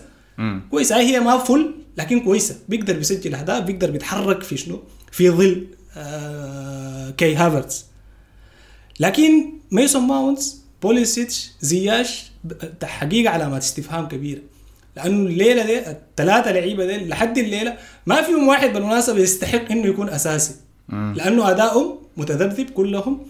كويسة. 0.71 0.99
هي 0.99 1.19
ما 1.19 1.37
full 1.37 1.75
لكن 1.97 2.19
كويسة. 2.19 2.55
بيقدر 2.69 2.93
بيسجل 2.93 3.35
أهداف 3.35 3.63
بيقدر 3.63 3.91
بيتحرك 3.91 4.43
في 4.43 4.57
شنو؟ 4.57 4.79
في 5.11 5.29
ظل 5.29 5.67
آه 5.97 7.09
كي 7.09 7.35
هافرتز 7.35 7.85
لكن 8.99 9.53
ميسون 9.71 10.03
ماونت 10.03 10.61
بوليسيتش 10.81 11.49
زياش 11.61 12.31
حقيقة 12.83 13.29
علامات 13.29 13.61
استفهام 13.61 14.07
كبيرة. 14.07 14.41
لأنه 14.95 15.29
الليلة 15.29 15.65
دي 15.65 15.79
الثلاثة 15.89 16.51
لعيبة 16.51 16.85
دي 16.85 16.97
لحد 17.07 17.37
الليلة 17.37 17.77
ما 18.05 18.21
فيهم 18.21 18.47
واحد 18.47 18.73
بالمناسبة 18.73 19.19
يستحق 19.19 19.71
إنه 19.71 19.87
يكون 19.87 20.09
أساسي. 20.09 20.55
لأنه 20.89 21.49
أدائهم 21.51 21.97
متذبذب 22.17 22.69
كلهم 22.69 23.27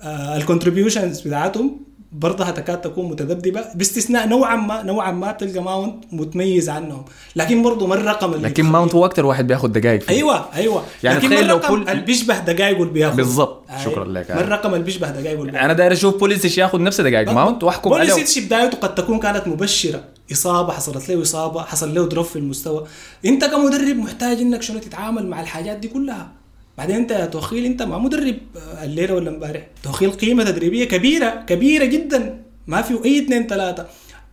آه 0.00 0.36
ال 0.36 0.42
contributions 0.42 1.20
بتاعتهم 1.20 1.80
برضها 2.14 2.50
تكاد 2.50 2.80
تكون 2.80 3.10
متذبذبة 3.10 3.64
باستثناء 3.74 4.28
نوعا 4.28 4.56
ما 4.56 4.82
نوعا 4.82 5.10
ما 5.10 5.32
تلقى 5.32 5.60
ماونت 5.62 6.04
متميز 6.12 6.68
عنهم. 6.70 7.04
لكن 7.36 7.62
برضه 7.62 7.86
ما 7.86 7.94
الرقم 7.94 8.34
اللي 8.34 8.48
لكن 8.48 8.64
ماونت 8.64 8.94
هو 8.94 9.04
أكثر 9.06 9.26
واحد 9.26 9.46
بياخذ 9.46 9.68
دقائق 9.68 10.00
فيه. 10.02 10.14
أيوه 10.14 10.46
أيوه. 10.54 10.82
يعني 11.02 11.18
لكن 11.18 11.28
تخيل 11.28 11.40
ما 11.40 11.46
لو 11.48 11.56
الرقم 11.56 11.74
كل- 11.84 11.90
اللي 11.90 12.02
بيشبه 12.02 12.38
دقائقه 12.38 12.82
اللي 12.82 12.92
بياخذ 12.92 13.16
بالضبط. 13.16 13.64
أيوة. 13.70 13.82
شكراً 13.84 14.04
لك. 14.04 14.30
ما 14.30 14.40
الرقم 14.40 14.74
اللي 14.74 14.84
بيشبه 14.84 15.10
دقائقه 15.10 15.40
اللي 15.40 15.52
بياخذ 15.52 15.64
أنا 15.64 15.72
داير 15.72 15.92
أشوف 15.92 16.16
بوليسيش 16.16 16.58
ياخذ 16.58 16.82
نفس 16.82 17.00
دقائق 17.00 17.30
ماونت 17.32 17.64
وأحكم 17.64 17.92
عليه. 17.92 18.12
بوليسيتش 18.12 18.38
بدايته 18.44 18.76
قد 18.76 18.94
تكون 18.94 19.18
كانت 19.18 19.48
مبشرة. 19.48 20.00
إصابة 20.32 20.72
حصلت 20.72 21.08
له 21.08 21.22
إصابة 21.22 21.62
حصل 21.62 21.94
له 21.94 22.08
دروب 22.08 22.24
في 22.24 22.36
المستوى. 22.36 22.84
أنت 23.24 23.44
كمدرب 23.44 23.96
محتاج 23.96 24.38
إنك 24.40 24.62
شنو 24.62 24.78
تتعامل 24.78 25.26
مع 25.26 25.40
الحاجات 25.40 25.76
دي 25.76 25.88
كلها. 25.88 26.28
بعدين 26.78 26.96
انت 26.96 27.10
يا 27.10 27.26
توخيل 27.26 27.64
انت 27.64 27.82
ما 27.82 27.98
مدرب 27.98 28.36
آه، 28.56 28.84
الليلة 28.84 29.14
ولا 29.14 29.30
امبارح. 29.30 29.66
توخيل 29.82 30.10
قيمة 30.10 30.44
تدريبية 30.44 30.84
كبيرة 30.84 31.44
كبيرة 31.46 31.84
جدا. 31.84 32.42
ما 32.66 32.82
في 32.82 33.04
أي 33.04 33.18
اثنين 33.24 33.46
ثلاثة. 33.46 33.86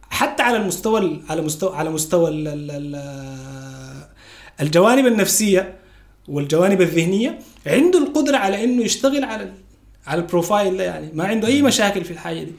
حتى 0.10 0.44
على 0.44 0.58
المستوى 0.58 1.00
ال- 1.00 1.22
على 1.30 1.42
مستوى 1.42 1.76
على 1.76 1.90
مستوى 1.90 2.30
ال 2.30 2.48
ال 2.48 2.72
ال 2.72 2.96
الجوانب 4.62 5.06
النفسية 5.08 5.76
والجوانب 6.28 6.82
الذهنية 6.82 7.40
عنده 7.68 8.00
القدرة 8.00 8.38
على 8.38 8.64
إنه 8.64 8.82
يشتغل 8.84 9.24
على 9.24 9.52
على 10.08 10.22
البروفايل 10.22 10.78
ده 10.78 10.84
يعني. 10.84 11.10
ما 11.14 11.24
عنده 11.24 11.48
أي 11.48 11.62
مشاكل 11.62 12.04
في 12.04 12.12
الحاجة 12.12 12.44
دي. 12.44 12.52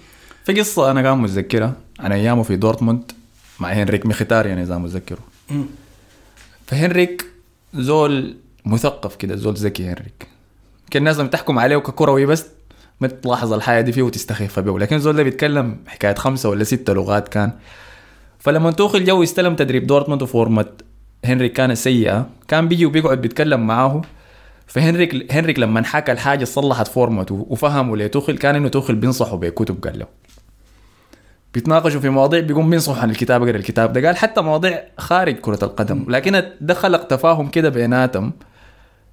في 0.44 0.52
قصة 0.60 0.90
أنا 0.90 1.02
كان 1.02 1.18
متذكرها. 1.18 1.74
عن 2.00 2.12
أيامه 2.12 2.42
في 2.42 2.56
دورتموند 2.56 3.12
مع 3.60 3.72
هنريك 3.72 4.06
مخيتاريان 4.06 4.58
إذا 4.58 4.78
متذكره. 4.78 5.18
فهنريك 6.66 7.24
زول 7.74 8.36
مثقف 8.64 9.16
كده 9.16 9.36
زول 9.36 9.54
ذكي 9.54 9.84
هنريك. 9.84 10.28
كان 10.90 11.02
الناس 11.02 11.18
لما 11.18 11.28
تحكم 11.28 11.58
عليه 11.58 11.76
ككروي 11.76 12.26
بس 12.26 12.46
ما 13.00 13.08
تلاحظ 13.08 13.52
الحاجة 13.52 13.80
دي 13.80 13.92
فيه 13.92 14.02
وتستخف 14.02 14.58
به 14.58 14.78
لكن 14.78 14.98
زول 14.98 15.16
ده 15.16 15.22
بيتكلم 15.22 15.78
حكايه 15.86 16.14
خمسة 16.14 16.48
ولا 16.48 16.64
ستة 16.64 16.92
لغات 16.92 17.28
كان. 17.28 17.52
فلما 18.38 18.70
توخل 18.70 19.04
جو 19.04 19.22
يستلم 19.22 19.56
تدريب 19.56 19.86
دورتموند 19.86 20.22
وفورمة 20.22 20.66
هنريك 21.24 21.52
كانت 21.52 21.76
سيئة. 21.76 22.26
كان 22.48 22.68
بيجي 22.68 22.86
وبيقعد 22.86 23.20
بيتكلم 23.20 23.66
معاه 23.66 24.02
فهنريك 24.66 25.32
هنريك 25.32 25.58
لما 25.58 25.84
حكى 25.84 26.12
الحاجة 26.12 26.44
صلحت 26.44 26.88
فورمته 26.88 27.46
وفهموا 27.50 27.96
لتوخل 27.96 28.38
كان 28.38 28.56
إنه 28.56 28.68
توخل 28.68 28.94
بينصحه 28.94 29.36
بكتب 29.36 29.84
قال 29.84 29.98
له. 29.98 30.06
بيتناقشوا 31.54 32.00
في 32.00 32.08
مواضيع 32.08 32.40
بيقوم 32.40 32.70
بينصح 32.70 32.98
عن 33.02 33.10
الكتاب 33.10 33.42
اقرا 33.42 33.56
الكتاب 33.56 33.92
ده. 33.92 34.06
قال 34.06 34.16
حتى 34.16 34.40
مواضيع 34.40 34.84
خارج 34.98 35.36
كرة 35.36 35.64
القدم. 35.64 36.04
لكن 36.08 36.42
ده 36.60 36.74
خلق 36.74 37.06
تفاهم 37.06 37.48
كده 37.48 37.68
بيناتهم. 37.68 38.32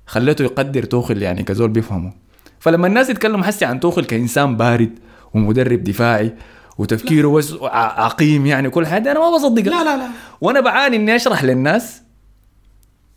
خليته 0.10 0.44
يقدر 0.44 0.84
توخل 0.84 1.22
يعني 1.22 1.44
كزول 1.44 1.70
بيفهمه. 1.70 2.14
فلما 2.60 2.88
الناس 2.88 3.10
يتكلموا 3.10 3.44
حسي 3.46 3.66
عن 3.66 3.80
توخل 3.80 4.06
كإنسان 4.06 4.58
بارد 4.58 5.00
ومدرب 5.34 5.84
دفاعي 5.84 6.34
وتفكيره 6.78 7.28
وس... 7.28 7.54
ع- 7.62 8.04
عقيم 8.04 8.46
يعني 8.46 8.70
كل 8.70 8.88
حاجة 8.88 9.12
أنا 9.12 9.20
ما 9.20 9.36
بصدق. 9.36 9.64
لا 9.64 9.84
لا 9.84 9.98
لا. 9.98 10.08
وأنا 10.42 10.60
بعاني 10.60 10.96
إني 10.96 11.16
أشرح 11.16 11.44
للناس 11.44 12.02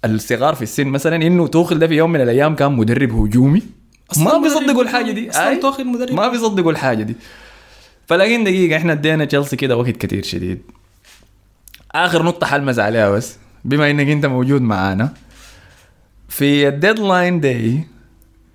الصغار 0.04 0.54
في 0.54 0.62
السن 0.62 0.86
مثلا 0.86 1.16
إنه 1.16 1.46
توخل 1.46 1.78
ده 1.78 1.86
في 1.86 1.94
يوم 1.94 2.12
من 2.12 2.20
الأيام 2.20 2.54
كان 2.54 2.72
مدرب 2.72 3.12
هجومي. 3.12 3.62
ما 4.18 4.38
بيصدقوا 4.38 4.82
الحاجة 4.82 5.12
دي. 5.12 5.30
أصلاً 5.30 5.48
أي. 5.48 5.56
توخل 5.56 5.86
مدرب. 5.86 6.12
ما 6.12 6.28
بيصدقوا 6.28 6.72
الحاجة 6.72 7.02
دي. 7.02 7.16
فلاقين 8.06 8.44
دقيقة 8.44 8.76
إحنا 8.76 8.92
ادينا 8.92 9.24
تشيلسي 9.24 9.56
كده 9.56 9.76
وقت 9.76 9.88
كتير 9.90 10.22
شديد. 10.22 10.62
آخر 11.92 12.22
نقطة 12.22 12.46
حلمز 12.46 12.80
عليها 12.80 13.10
بس 13.10 13.36
بما 13.64 13.90
إنك 13.90 14.08
أنت 14.08 14.26
موجود 14.26 14.62
معانا. 14.62 15.12
في 16.32 16.68
ال 16.68 16.76
deadline 16.76 17.40
day 17.40 17.84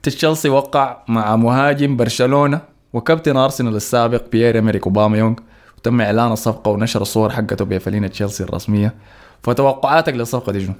تشيلسي 0.04 0.50
وقع 0.50 0.98
مع 1.08 1.36
مهاجم 1.36 1.98
برشلونة 1.98 2.62
وكابتن 2.94 3.38
أرسنال 3.38 3.76
السابق 3.76 4.24
بيير 4.32 4.60
إيمريك 4.60 4.84
أوباميانغ 4.84 5.36
وتم 5.78 6.02
إعلان 6.02 6.32
الصفقة 6.32 6.72
ونشر 6.72 7.02
الصور 7.02 7.30
حقته 7.30 7.66
بفانيلة 7.66 8.08
تشيلسي 8.08 8.44
الرسمية. 8.44 8.94
فتوقعاتك 9.44 10.14
للصفقة 10.14 10.52
دي 10.52 10.66
شنو؟ 10.66 10.74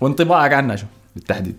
وانطباعك 0.00 0.52
عنها 0.52 0.76
شنو 0.76 0.88
بالتحديد؟ 1.14 1.56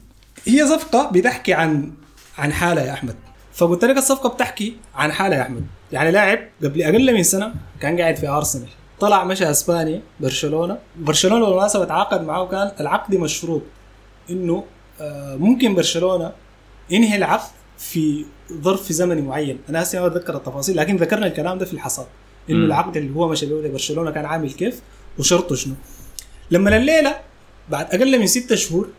هي 0.47 0.67
صفقة 0.67 1.11
بتحكي 1.11 1.53
عن 1.53 1.91
عن 2.37 2.53
حالة 2.53 2.81
يا 2.81 2.93
أحمد. 2.93 3.15
فقلت 3.53 3.85
لك 3.85 3.97
الصفقة 3.97 4.29
بتحكي 4.29 4.75
عن 4.95 5.11
حالة 5.11 5.35
يا 5.35 5.41
أحمد. 5.41 5.65
يعني 5.91 6.11
لاعب 6.11 6.39
قبل 6.63 6.83
أقل 6.83 7.13
من 7.13 7.23
سنة 7.23 7.53
كان 7.79 7.99
قاعد 8.01 8.15
في 8.15 8.27
أرسنال. 8.27 8.69
طلع 8.99 9.23
مشى 9.23 9.51
اسبانيا 9.51 10.01
برشلونة. 10.19 10.77
برشلونة 10.97 11.45
بالمناسبة 11.45 11.85
تعاقد 11.85 12.21
معه 12.25 12.47
كان 12.47 12.71
العقد 12.79 13.15
مشروط. 13.15 13.61
إنه 14.29 14.63
آه، 15.01 15.35
ممكن 15.35 15.75
برشلونة 15.75 16.31
ينهي 16.89 17.15
العقد 17.17 17.49
في 17.77 18.25
ظرف 18.53 18.91
زمني 18.91 19.21
معين. 19.21 19.59
أنا 19.69 19.83
هسه 19.83 19.99
ما 20.01 20.07
اتذكر 20.07 20.35
التفاصيل 20.35 20.77
لكن 20.77 20.95
ذكرنا 20.97 21.27
الكلام 21.27 21.57
ده 21.57 21.65
في 21.65 21.73
الحصاد 21.73 22.05
إنه. 22.49 22.65
العقد 22.65 22.97
اللي 22.97 23.15
هو 23.15 23.27
مشى 23.27 23.45
به 23.45 23.61
لبرشلونه 23.67 24.11
كان 24.11 24.25
عامل 24.25 24.51
كيف 24.51 24.81
وشرطه 25.19 25.55
شنو. 25.55 25.73
لما 26.51 26.77
الليلة 26.77 27.15
بعد 27.69 27.85
أقل 27.95 28.19
من 28.19 28.27
ستة 28.27 28.55
شهور 28.55 28.89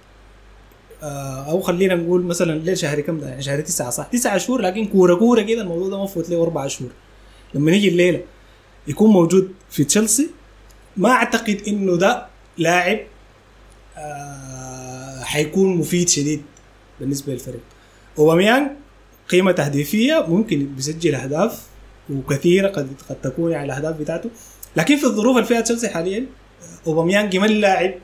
آه، 1.02 1.50
أو 1.50 1.60
خلينا 1.60 1.94
نقول 1.94 2.22
مثلا 2.24 2.52
الليل 2.54 2.78
شهر 2.78 3.00
كم 3.00 3.20
ده؟ 3.20 3.28
يعني 3.28 3.42
شهر 3.42 3.60
تسعة 3.60 3.90
صح؟ 3.90 4.06
تسعة 4.06 4.38
شهور 4.38 4.60
لكن 4.60 4.86
كورة 4.86 5.14
كورة 5.14 5.42
كده 5.42 5.62
الموضوع 5.62 5.88
ده 5.88 6.02
مفوت 6.02 6.28
له 6.30 6.42
أربع 6.42 6.66
شهور. 6.66 6.90
لما 7.54 7.70
نيجي 7.70 7.88
الليلة 7.88 8.20
يكون 8.86 9.10
موجود 9.10 9.52
في 9.70 9.84
تشيلسي 9.84 10.30
ما 10.96 11.10
أعتقد 11.10 11.62
إنه 11.68 11.96
ده 11.96 12.26
لاعب 12.58 12.98
آه 13.96 14.47
حيكون 15.28 15.76
مفيد 15.76 16.08
شديد 16.08 16.42
بالنسبة 17.00 17.32
للفريق. 17.32 17.60
اوباميانج 18.18 18.70
قيمة 19.28 19.52
تهديفيه 19.52 20.24
ممكن 20.28 20.66
بيسجل 20.76 21.14
أهداف 21.14 21.62
وكثيرة 22.10 22.68
قد 22.68 22.88
قد 23.08 23.16
تكون 23.22 23.52
يعني 23.52 23.64
الأهداف 23.64 23.96
بتاعته. 23.96 24.30
لكن 24.76 24.96
في 24.96 25.04
الظروف 25.04 25.36
اللي 25.36 25.48
فيها 25.48 25.60
تشيلسي 25.60 25.88
حاليا 25.88 26.26
اوباميانج 26.86 27.36
ما 27.36 27.46
اللاعب 27.46 27.94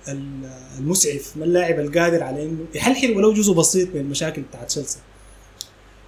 المسعف 0.79 1.33
ما 1.37 1.45
اللاعب 1.45 1.81
القادر 1.81 2.23
على 2.23 2.43
إنه 2.43 2.65
يحلحل 2.75 3.17
ولو 3.17 3.33
جزء 3.33 3.53
بسيط 3.53 3.89
من 3.95 4.01
المشاكل 4.01 4.43
بتاعت 4.43 4.69
تشيلسي. 4.69 4.99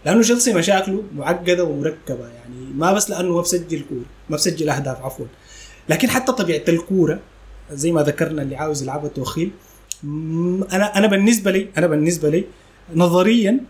لأنه 0.04 0.22
تشيلسي 0.22 0.52
مشاكله 0.52 1.02
معقدة 1.14 1.64
ومركبة 1.64 2.28
يعني 2.28 2.72
ما 2.74 2.92
بس 2.92 3.10
لأنه 3.10 3.34
ما 3.34 3.40
بسجل 3.40 3.84
كورة 3.88 4.04
ما 4.30 4.36
بسجل 4.36 4.68
أهداف 4.68 5.02
عفوا. 5.02 5.26
لكن 5.88 6.10
حتى 6.10 6.32
طبيعة 6.32 6.62
الكورة 6.68 7.20
زي 7.72 7.92
ما 7.92 8.02
ذكرنا 8.02 8.42
اللي 8.42 8.56
عاوز 8.56 8.82
يلعبها 8.82 9.08
توخيل 9.08 9.50
أنا 10.72 10.98
أنا 10.98 11.06
بالنسبة 11.06 11.50
لي 11.50 11.68
أنا 11.78 11.86
بالنسبة 11.86 12.28
لي 12.28 12.44
نظريا 12.94 13.60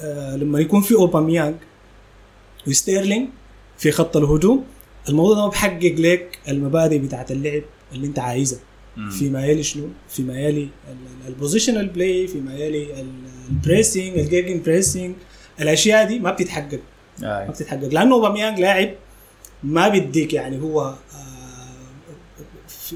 آه 0.00 0.36
لما 0.36 0.60
يكون 0.60 0.80
في 0.80 0.94
اوباميانج 0.94 1.54
وستيرلينج 2.66 3.28
في 3.78 3.90
خط 3.90 4.16
الهجوم 4.16 4.64
الموضوع 5.08 5.34
ده 5.34 5.40
ما 5.42 5.48
بحقق 5.48 5.94
لك 5.98 6.38
المبادئ 6.48 6.98
بتاعت 6.98 7.30
اللعب 7.30 7.62
اللي 7.92 8.06
أنت 8.06 8.18
عايزها. 8.18 8.58
فيما 9.10 9.46
يلي 9.46 9.62
شنو؟ 9.62 9.88
فيما 10.08 10.40
يلي 10.40 10.68
ال 11.28 11.33
positional 11.33 11.86
play 11.88 12.26
فيما 12.26 12.54
يلي 12.54 13.00
ال- 13.00 13.06
ال 13.50 13.57
pressing 13.57 14.11
ال 14.11 14.18
gegenpressing 14.18 15.14
الأشياء 15.60 16.08
دي 16.08 16.18
ما 16.18 16.30
بتتحقق. 16.30 16.80
ما 17.46 17.50
بتتحقق. 17.50 17.88
لأنه 17.88 18.14
اوباميانج 18.14 18.60
لاعب 18.60 18.90
ما 19.62 19.88
بيديك 19.88 20.32
يعني 20.34 20.60
هو 20.62 20.80
آه، 20.80 20.96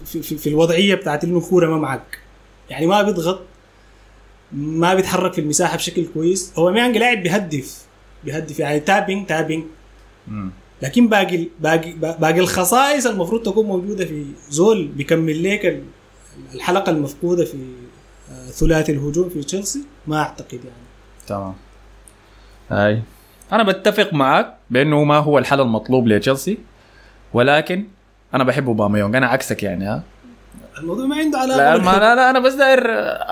في, 0.05 0.23
في, 0.23 0.37
في 0.37 0.49
الوضعية 0.49 0.95
بتاعت 0.95 1.25
انه 1.25 1.39
الكوره 1.39 1.71
ما 1.71 1.77
معك. 1.79 2.19
يعني 2.71 2.87
ما 2.87 3.03
بيضغط 3.03 3.41
ما 4.53 4.95
بيتحرك 4.95 5.33
في 5.33 5.41
المساحة 5.41 5.77
بشكل 5.77 6.07
كويس. 6.15 6.53
اوباميانج 6.59 6.97
لاعب 6.99 7.23
بيهدف 7.23 7.85
بيهدف 8.25 8.59
يعني 8.59 8.81
tap-in 8.81 9.27
tap-in. 9.27 9.65
لكن 10.83 11.09
باقي 11.09 11.49
باقي 11.61 11.93
باقي 11.93 12.41
الخصائص 12.41 13.07
المفروض 13.07 13.43
تكون 13.43 13.67
موجودة 13.67 14.05
في 14.05 14.25
زول 14.51 14.87
بيكمل 14.87 15.47
ال- 15.47 15.83
الحلقة 16.55 16.91
المفقودة 16.91 17.45
في 17.45 17.57
آه، 18.33 18.51
ثلاثي 18.51 18.93
الهجوم 18.93 19.29
في 19.29 19.43
تشيلسي 19.43 19.81
ما 20.07 20.19
أعتقد 20.21 20.53
يعني. 20.65 20.87
تمام. 21.27 21.55
اي 22.73 23.03
أنا 23.53 23.63
بتفق 23.63 24.13
معك 24.15 24.55
بأنه 24.71 25.05
ما 25.05 25.17
هو 25.17 25.39
الحل 25.39 25.61
المطلوب 25.61 26.09
لتشيلسي 26.09 26.59
ولكن 27.33 27.85
أنا 28.35 28.45
بحب 28.45 28.67
اوباميانج 28.67 29.17
أنا 29.17 29.27
عكسك 29.27 29.63
يعني 29.63 29.85
ها. 29.87 30.03
الموضوع 30.81 31.07
ما 31.07 31.17
عنده 31.17 31.39
علاقة 31.39 31.59
لا. 31.77 31.77
ما 31.79 31.91
لا, 31.99 32.15
لا 32.15 32.31
أنا 32.31 32.39
بس 32.39 32.55
داير 32.55 32.81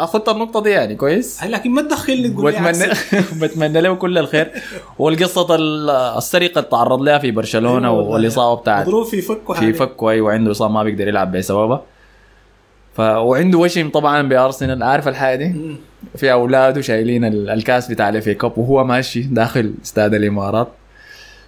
أخذت 0.04 0.28
النقطة 0.28 0.62
دي 0.62 0.70
يعني 0.70 0.94
كويس 0.94 1.44
لكن 1.44 1.70
ما 1.70 1.82
تدخلني 1.82 2.28
تقول 2.28 2.52
بتمنى. 2.52 2.86
بتمنى 3.40 3.80
له 3.84 3.94
كل 3.94 4.18
الخير 4.18 4.50
والقصة 4.98 5.54
ال- 5.54 5.90
السرقة 5.90 6.58
اللي 6.58 6.70
تعرض 6.70 7.00
لها 7.02 7.18
في 7.18 7.30
برشلونة 7.30 7.88
أيوة. 7.88 8.02
والإصابة 8.08 8.60
بتاعت 8.60 8.86
مضروب 8.86 9.06
في 9.06 9.20
فك 9.22 9.52
في. 9.52 9.72
فكه 9.72 10.10
أيوه 10.10 10.32
عنده 10.32 10.50
إصابة 10.50 10.72
ما 10.74 10.82
بيقدر 10.82 11.08
يلعب 11.08 11.32
بسببها 11.36 11.82
ف 12.94 13.00
وعنده 13.00 13.58
وشم 13.58 13.90
طبعا 13.90 14.22
بأرسنال 14.22 14.82
عارف 14.82 15.08
الحاجة 15.08 15.36
دي. 15.36 15.76
في 16.16 16.32
أولاده 16.32 16.80
شايلين 16.80 17.24
ال- 17.24 17.50
الكاس 17.50 17.88
بتاع 17.90 18.08
ال 18.08 18.17
FA 18.17 18.34
Cup 18.34 18.58
وهو 18.58 18.84
ماشي 18.84 19.20
داخل 19.22 19.74
استاد 19.84 20.14
الإمارات 20.14 20.68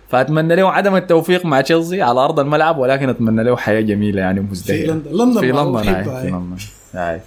فأتمنى 0.08 0.56
له 0.56 0.72
عدم 0.72 0.96
التوفيق 0.96 1.46
مع 1.46 1.60
تشيلسي 1.60 2.02
على 2.02 2.20
أرض 2.20 2.40
الملعب 2.40 2.78
ولكن 2.78 3.08
أتمنى 3.08 3.44
له 3.44 3.56
حياة 3.56 3.80
جميلة 3.80 4.20
يعني 4.20 4.40
في 4.40 4.46
مزدهره 4.50 4.86
لندن. 4.86 5.10
لندن 5.12 5.40
في 5.40 5.52
لندن 5.52 5.78
حبة 5.78 5.80
high 5.80 6.04
high. 6.04 6.22
في 6.22 6.30
لندن. 6.30 6.56
high 6.94 7.20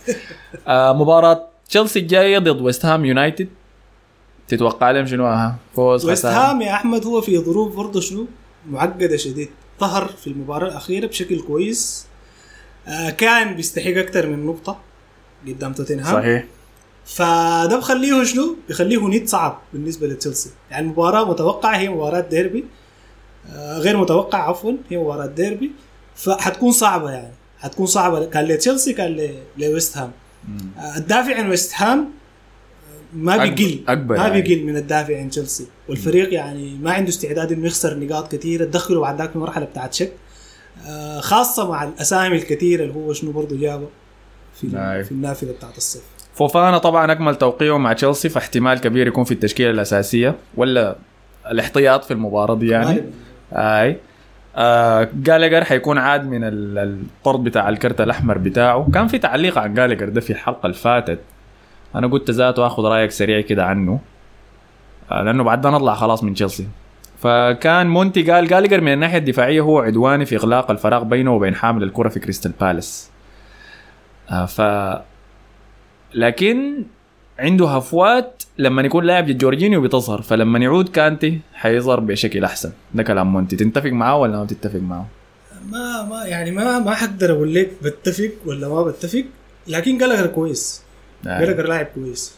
آه 0.68 0.94
مباراة 0.94 1.48
تشيلسي 1.70 2.00
الجاية 2.00 2.40
ضد 2.40 2.62
ويست 2.62 2.86
هام 2.86 3.06
يونايتد. 3.06 3.48
تتوقع 4.48 4.92
لهم 4.92 5.06
شنو؟ 5.06 5.26
ها 5.26 5.56
فوز 5.76 6.06
ويست؟ 6.06 6.26
هام 6.26 6.62
يا 6.62 6.74
أحمد 6.74 7.06
هو 7.06 7.22
في 7.22 7.38
ظروف 7.38 7.76
برضه 7.76 8.02
شنو؟ 8.02 8.28
معقدة 8.70 9.18
شديد. 9.18 9.50
ظهر 9.80 10.08
في 10.08 10.28
المباراة 10.28 10.68
الأخيرة 10.68 11.08
بشكل 11.08 11.40
كويس. 11.40 12.08
آه 12.88 13.10
كان 13.10 13.56
بيستحق 13.56 13.98
أكثر 13.98 14.28
من 14.28 14.46
نقطة 14.46 14.78
قدام 15.48 15.74
توتنهام. 15.74 16.22
صحيح. 16.22 16.46
فده 17.16 17.78
بخليه 17.78 18.24
شنو؟ 18.24 18.56
بخليه 18.70 19.08
ماتش 19.08 19.30
صعب 19.30 19.62
بالنسبة 19.74 20.08
لتشيلسي، 20.08 20.50
يعني 20.72 20.88
مباراة 20.88 21.30
متوقعة 21.30 21.78
هي 21.78 21.90
مباراة 21.90 22.20
ديربي. 22.20 22.66
آه 23.50 23.78
غير 23.78 23.98
متوقعه 23.98 24.42
عفوا 24.42 24.74
هي 24.90 24.98
مباراة 24.98 25.26
ديربي. 25.26 25.72
فحتكون 26.16 26.72
صعبة 26.72 27.12
يعني. 27.12 27.34
حتكون 27.60 27.86
صعبة. 27.86 28.26
كان 28.26 28.46
لتشيلسي 28.46 28.94
كان 28.94 29.30
لويست 29.58 29.98
هام. 29.98 30.12
آه 30.78 30.98
الدافع 30.98 31.36
عن 31.36 31.50
ويست 31.50 31.72
هام 31.76 32.00
آه، 32.00 32.10
ما 33.14 33.38
بيقل. 33.38 33.84
أكبر 33.88 34.18
ما 34.18 34.28
يعني. 34.28 34.42
بيقل 34.42 34.64
من 34.64 34.78
الدافع 34.78 35.20
عن 35.20 35.30
تشيلسي. 35.30 35.68
والفريق 35.90 36.34
يعني 36.34 36.78
ما 36.82 36.92
عنده 36.92 37.10
استعداد 37.10 37.52
إنه 37.52 37.68
يخسر 37.68 38.00
نقاط 38.00 38.36
كثيرة. 38.36 38.66
تدخله 38.66 39.02
بعد 39.02 39.18
ذاك 39.18 39.32
في 39.32 39.38
مرحله 39.38 39.66
بتاعت 39.66 39.94
شك. 39.94 40.14
آه 40.88 41.20
خاصة 41.20 41.70
مع 41.70 41.84
الأسامي 41.84 42.36
الكثيرة 42.36 42.84
اللي 42.84 42.94
هو 42.94 43.14
شنو 43.14 43.32
برضه 43.32 43.58
جابه 43.58 43.88
في. 44.62 44.70
في 45.04 45.12
النافذة 45.12 45.52
بتاعت 45.52 45.78
الصيف. 45.78 46.04
فوفانا 46.34 46.78
طبعا 46.78 47.12
أكمل 47.12 47.36
توقيعه 47.36 47.78
مع 47.78 47.94
تشيلسي 47.94 48.30
فاحتمال 48.30 48.80
كبير 48.82 49.08
يكون 49.08 49.24
في 49.24 49.32
التشكيلة 49.32 49.70
الأساسية 49.70 50.36
ولا 50.58 50.96
الاحتياط 51.52 52.04
في 52.04 52.12
المباراة 52.12 52.56
دي 52.56 52.68
يعني. 52.68 53.02
أي. 53.54 53.98
آه 54.56 55.08
جالجر 55.16 55.64
حيكون 55.64 55.98
عاد 55.98 56.26
من 56.30 56.44
ال- 56.44 56.78
الطرد 56.78 57.44
بتاع 57.44 57.70
الكرت 57.70 58.02
الأحمر 58.02 58.38
بتاعه. 58.38 58.88
كان 58.94 59.08
في 59.08 59.18
تعليق 59.18 59.58
عن 59.58 59.74
جالجر 59.74 60.10
ده 60.10 60.22
في 60.22 60.30
الحلقة 60.34 60.66
اللي 60.66 60.78
فاتت 60.78 61.20
أنا 61.96 62.08
قلت 62.08 62.32
ذاته 62.32 62.68
آخذ 62.68 62.84
رأيك 62.84 63.12
سريع 63.12 63.42
كده 63.42 63.66
عنه. 63.66 64.00
آه 65.12 65.24
لأنه 65.24 65.44
بعد 65.44 65.68
نطلع 65.68 65.94
خلاص 65.94 66.24
من 66.24 66.34
تشيلسي. 66.34 66.68
فكان 67.20 67.88
مونتي 67.88 68.32
قال 68.32 68.48
جالجر 68.48 68.82
من 68.82 68.94
الناحية 68.94 69.18
الدفاعية 69.18 69.62
هو 69.62 69.80
عدواني 69.80 70.26
في 70.26 70.36
إغلاق 70.36 70.72
الفراغ 70.72 71.04
بينه 71.04 71.34
وبين 71.34 71.56
حامل 71.56 71.84
الكرة 71.84 72.10
في 72.10 72.20
كريستال 72.20 72.52
بالاس. 72.62 73.10
آه 74.32 74.46
ف 74.46 74.62
لكن 76.14 76.84
عنده 77.40 77.68
هفوات 77.68 78.44
لما 78.58 78.82
يكون 78.82 79.06
لاعب 79.06 79.38
جورجينيو 79.38 79.82
بتظهر 79.82 80.22
فلما 80.22 80.60
يعود 80.60 80.90
كانتي 80.90 81.40
حيظهر 81.54 82.00
بشكل 82.00 82.44
أحسن. 82.44 82.72
ده 82.94 83.04
كلام 83.04 83.34
مونتي. 83.34 83.56
تتفق 83.56 83.90
معاه 83.90 84.18
ولا 84.18 84.38
ما 84.38 84.44
بتتفق 84.44 84.80
معاه؟ 84.80 85.06
ما 85.70 86.04
ما 86.10 86.26
يعني 86.26 86.52
ما 86.52 86.80
ما 86.80 86.96
حقدر 86.96 87.32
أقول 87.32 87.56
لك 87.56 87.72
بتفق 87.82 88.32
ولا 88.46 88.68
ما 88.68 88.84
بتفق 88.84 89.24
لكن 89.68 89.98
جالجر 89.98 90.28
كويس. 90.28 90.82
جالجر 91.26 91.68
لاعب 91.68 91.86
كويس. 91.86 92.34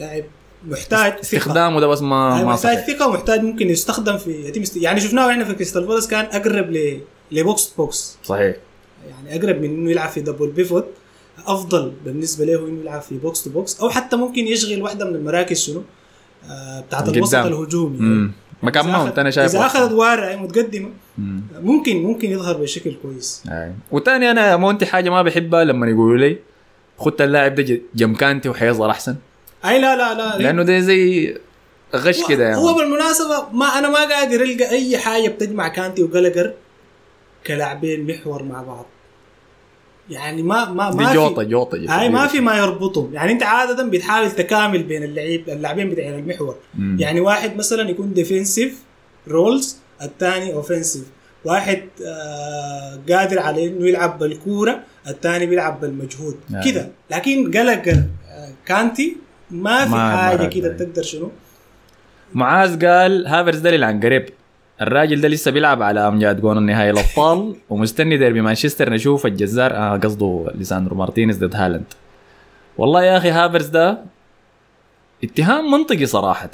لاعب 0.00 0.24
محتاج 0.68 1.12
استخدامه 1.20 1.80
ده 1.80 1.86
بس 1.86 2.02
ما 2.02 2.30
يعني 2.30 2.44
ما 2.44 2.52
محتاج 2.52 2.78
ثقة 2.78 3.08
ومحتاج 3.08 3.40
ممكن 3.40 3.70
يستخدم 3.70 4.18
في 4.18 4.30
يتم 4.30 4.60
است... 4.60 4.76
يعني 4.76 5.00
شفناه 5.00 5.30
إحنا 5.30 5.44
في 5.44 5.54
كريستال 5.54 5.86
بالاس 5.86 6.08
كان 6.08 6.24
أقرب 6.24 6.70
ل 6.70 7.00
ل 7.32 7.41
box 7.41 7.68
to 7.68 7.85
box. 7.85 8.18
صحيح. 8.24 8.56
يعني 9.10 9.40
أقرب 9.40 9.60
من 9.60 9.64
إنه 9.64 9.90
يلعب 9.90 10.08
في 10.08 10.20
double 10.20 10.50
pivot. 10.50 10.86
أفضل 11.46 11.92
بالنسبة 12.04 12.44
له 12.44 12.68
انه 12.68 12.80
يلعب 12.80 13.00
في 13.02 13.18
box 13.18 13.44
to 13.44 13.50
box 13.50 13.80
أو 13.80 13.90
حتى 13.90 14.16
ممكن 14.16 14.46
يشغل 14.46 14.82
واحدة 14.82 15.04
من 15.04 15.14
المراكز 15.14 15.60
شنو؟ 15.60 15.82
آه 16.50 16.80
بتاعت. 16.80 17.08
الوسط 17.08 17.34
الهجومي. 17.34 17.98
امم 17.98 18.32
مكان 18.62 18.86
ماونت 18.86 19.18
أنا 19.18 19.30
شايف 19.30 19.50
إذا 19.56 19.66
اخذ 19.66 19.80
ادوار 19.82 20.36
متقدمة 20.36 20.88
مم. 21.18 21.40
ممكن 21.62 22.02
ممكن 22.02 22.30
يظهر 22.30 22.56
بشكل 22.56 22.94
كويس. 23.02 23.42
أي. 23.48 23.72
وتاني 23.92 24.30
أنا 24.30 24.56
مونتي 24.56 24.86
حاجة 24.86 25.10
ما 25.10 25.22
بحبها 25.22 25.64
لما 25.64 25.86
يقولوا 25.88 26.16
لي 26.28 26.38
خدت 26.98 27.20
اللاعب 27.20 27.54
ده 27.54 27.62
ج- 27.62 27.80
جنب 27.94 28.16
كانتي 28.16 28.48
وحيظهر 28.48 28.90
أحسن. 28.90 29.16
أي 29.64 29.80
لا 29.80 29.96
لا 29.96 30.14
لا. 30.14 30.42
لأنه 30.42 30.62
ده 30.62 30.78
زي 30.80 31.36
غش 31.96 32.24
كده 32.28 32.44
يعني. 32.44 32.56
هو 32.56 32.74
بالمناسبة 32.74 33.48
ما 33.52 33.66
أنا 33.66 33.88
ما 33.88 33.98
قادر 34.14 34.42
ألقى 34.42 34.70
أي 34.70 34.98
حاجة 34.98 35.28
بتجمع 35.28 35.68
كانتي 35.68 36.02
وغالاغر 36.02 36.52
كلاعبين 37.46 38.06
محور 38.06 38.42
مع 38.42 38.62
بعض. 38.62 38.86
يعني 40.10 40.42
ما 40.42 40.64
ما 40.70 40.90
ما 40.90 41.14
جوطه 41.14 41.42
في 41.42 41.48
جوطه 41.48 41.78
هاي 41.88 42.08
ما 42.08 42.26
في 42.26 42.40
ما 42.40 42.58
يربطهم. 42.58 43.14
يعني 43.14 43.32
انت 43.32 43.42
عادة 43.42 43.84
بتحاول 43.84 44.30
تكامل 44.30 44.82
بين 44.82 45.02
اللعيب 45.02 45.48
اللاعبين 45.48 45.90
بتاعين 45.90 46.14
المحور. 46.14 46.56
مم. 46.74 46.96
يعني 47.00 47.20
واحد 47.20 47.56
مثلا 47.56 47.90
يكون 47.90 48.12
defensive 48.14 48.78
roles 49.28 49.76
الثاني 50.02 50.52
offensive 50.54 51.04
واحد 51.44 51.82
آه 52.06 53.00
قادر 53.10 53.38
على 53.38 53.66
إنه 53.66 53.88
يلعب 53.88 54.18
بالكورة 54.18 54.80
الثاني 55.08 55.46
بيلعب 55.46 55.80
بالمجهود. 55.80 56.36
نعم. 56.50 56.62
كده. 56.64 56.88
لكن 57.10 57.50
آه 57.92 58.48
كانتي 58.66 59.16
ما 59.50 59.84
في 59.84 59.90
ما- 59.90 60.16
حاجة 60.16 60.46
كده. 60.48 60.76
تقدر 60.76 61.02
شنو؟ 61.02 61.30
معاذ 62.34 62.86
قال 62.86 63.26
هافرز 63.26 63.58
ده 63.58 63.86
عن 63.86 64.00
قريب. 64.00 64.28
الراجل 64.82 65.20
ده 65.20 65.28
لسه 65.28 65.50
بيلعب 65.50 65.82
على 65.82 66.08
امجاد 66.08 66.40
جون 66.40 66.58
النهائي 66.58 66.90
الأبطال 66.90 67.54
ومستني 67.70 68.16
ديربي 68.16 68.40
مانشستر 68.40 68.90
نشوف 68.92 69.26
الجزار 69.26 69.74
آه 69.76 69.96
قصده 69.96 70.46
ليساندرو 70.54 70.96
مارتينيز 70.96 71.44
ضد 71.44 71.56
هالاند 71.56 71.84
والله 72.78 73.02
يا 73.04 73.16
أخي 73.16 73.30
هافرز 73.30 73.66
ده 73.66 73.98
اتهام 75.24 75.70
منطقي 75.70 76.06
صراحة 76.06 76.50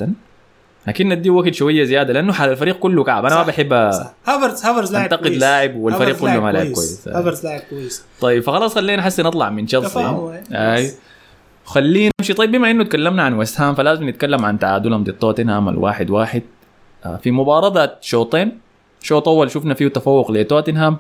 لكن 0.87 1.09
نديه 1.09 1.31
وقت 1.31 1.55
شوية 1.55 1.85
زيادة 1.85 2.13
لأنه 2.13 2.33
حال 2.33 2.51
الفريق 2.51 2.79
كله 2.79 3.05
كعب 3.05 3.25
أنا 3.25 3.35
ما. 3.37 3.43
بحب. 3.43 3.73
هافرز 3.73 4.65
هافرز 4.65 4.93
لاعب 4.93 5.15
كويس. 5.15 5.39
لاعب 5.41 5.77
والفريق 5.77 6.19
كله 6.21 6.41
ما 6.41 6.53
لاعب 6.53 6.67
كويس. 6.67 7.09
هافرز 7.09 7.45
لاعب 7.45 7.61
كويس 7.71 8.05
طيب 8.21 8.43
فخلاص 8.43 8.75
خلينا 8.75 9.03
حسي 9.03 9.23
نطلع 9.23 9.51
من 9.51 9.67
تشيلسي. 9.67 10.31
اي 10.53 10.91
خلينا 11.65 12.11
نمشي 12.21 12.35
طيب 12.35 12.53
بما 12.53 12.71
إنه 12.71 12.85
تكلمنا 12.85 13.23
عن 13.23 13.35
ويست 13.35 13.61
هام 13.61 13.75
فلازم 13.75 14.09
نتكلم 14.09 14.45
عن 14.45 14.59
تعادلهم 14.59 15.05
ضد 15.05 15.13
توتنهام 15.13 15.69
الواحد 15.69 16.11
واحد 16.11 16.43
آه، 16.43 16.54
في 17.23 17.31
مباراة 17.31 17.73
ذات 17.75 17.99
شوطين. 18.01 18.59
شوط 19.03 19.29
أول 19.29 19.51
شفنا 19.51 19.75
فيه 19.75 19.89
تفوق 19.89 20.31
لتوتنهام 20.31 20.97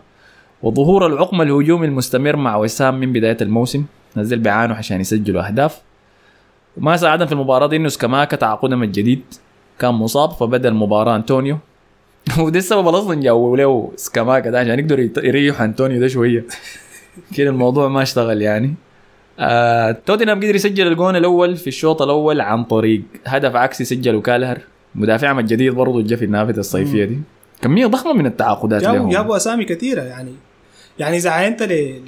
وظهور 0.62 1.06
العقم 1.06 1.42
الهجومي 1.42 1.86
المستمر 1.86 2.36
مع 2.36 2.56
ويست 2.56 2.82
هام 2.82 3.00
من 3.00 3.12
بداية 3.12 3.36
الموسم 3.40 3.84
نزل 4.16 4.38
بيعانوا 4.38 4.76
عشان 4.76 5.00
يسجلوا 5.00 5.46
أهداف. 5.46 5.80
وما 6.76 6.96
ساعدهم 6.96 7.26
في 7.26 7.32
المباراة 7.32 7.66
دي 7.66 7.76
إنه 7.76 7.88
سكاماكا 7.88 8.36
تعاقدهم 8.36 8.82
الجديد. 8.82 9.22
كان 9.78 9.94
مصاب 9.94 10.30
فبدا 10.30 10.68
المباراة 10.68 11.16
أنطونيو. 11.16 11.58
وده 12.38 12.58
السبب 12.58 12.86
أصلا 12.88 13.20
جابوا 13.20 13.56
له 13.56 13.92
سكاماكا 13.96 14.50
ده 14.50 14.60
عشان 14.60 14.78
يقدروا 14.78 15.08
يريحوا 15.16 15.64
أنطونيو 15.64 16.00
ده 16.00 16.08
شوية. 16.08 16.44
كده 17.36 17.50
الموضوع 17.50 17.88
ما 17.88 18.02
اشتغل 18.02 18.42
يعني. 18.42 18.74
آه 19.38 19.96
توتنهام 20.06 20.38
قدر 20.38 20.54
يسجل 20.54 20.86
الجون 20.86 21.16
الأول 21.16 21.56
في 21.56 21.66
الشوط 21.66 22.02
الأول 22.02 22.40
عن 22.40 22.64
طريق 22.64 23.02
هدف 23.26 23.56
عكسي 23.56 23.84
سجله 23.84 24.20
كالهر. 24.20 24.58
مدافعهم 24.94 25.38
الجديد 25.38 25.72
برضه 25.72 26.02
جا 26.02 26.16
في 26.16 26.24
النافذة 26.24 26.60
الصيفية 26.60 27.04
دي. 27.04 27.18
كميه 27.62 27.86
ضخمة 27.86 28.12
من 28.12 28.26
التعاقدات 28.26 28.82
جابوا 28.82 28.98
لهم. 28.98 29.10
جابوا 29.10 29.36
أسامي 29.36 29.64
كثيرة 29.64 30.02
يعني. 30.02 30.32
يعني 30.98 31.16
إذا 31.16 31.30
عينت 31.30 31.62
ل... 31.62 31.72
ل... 31.72 32.00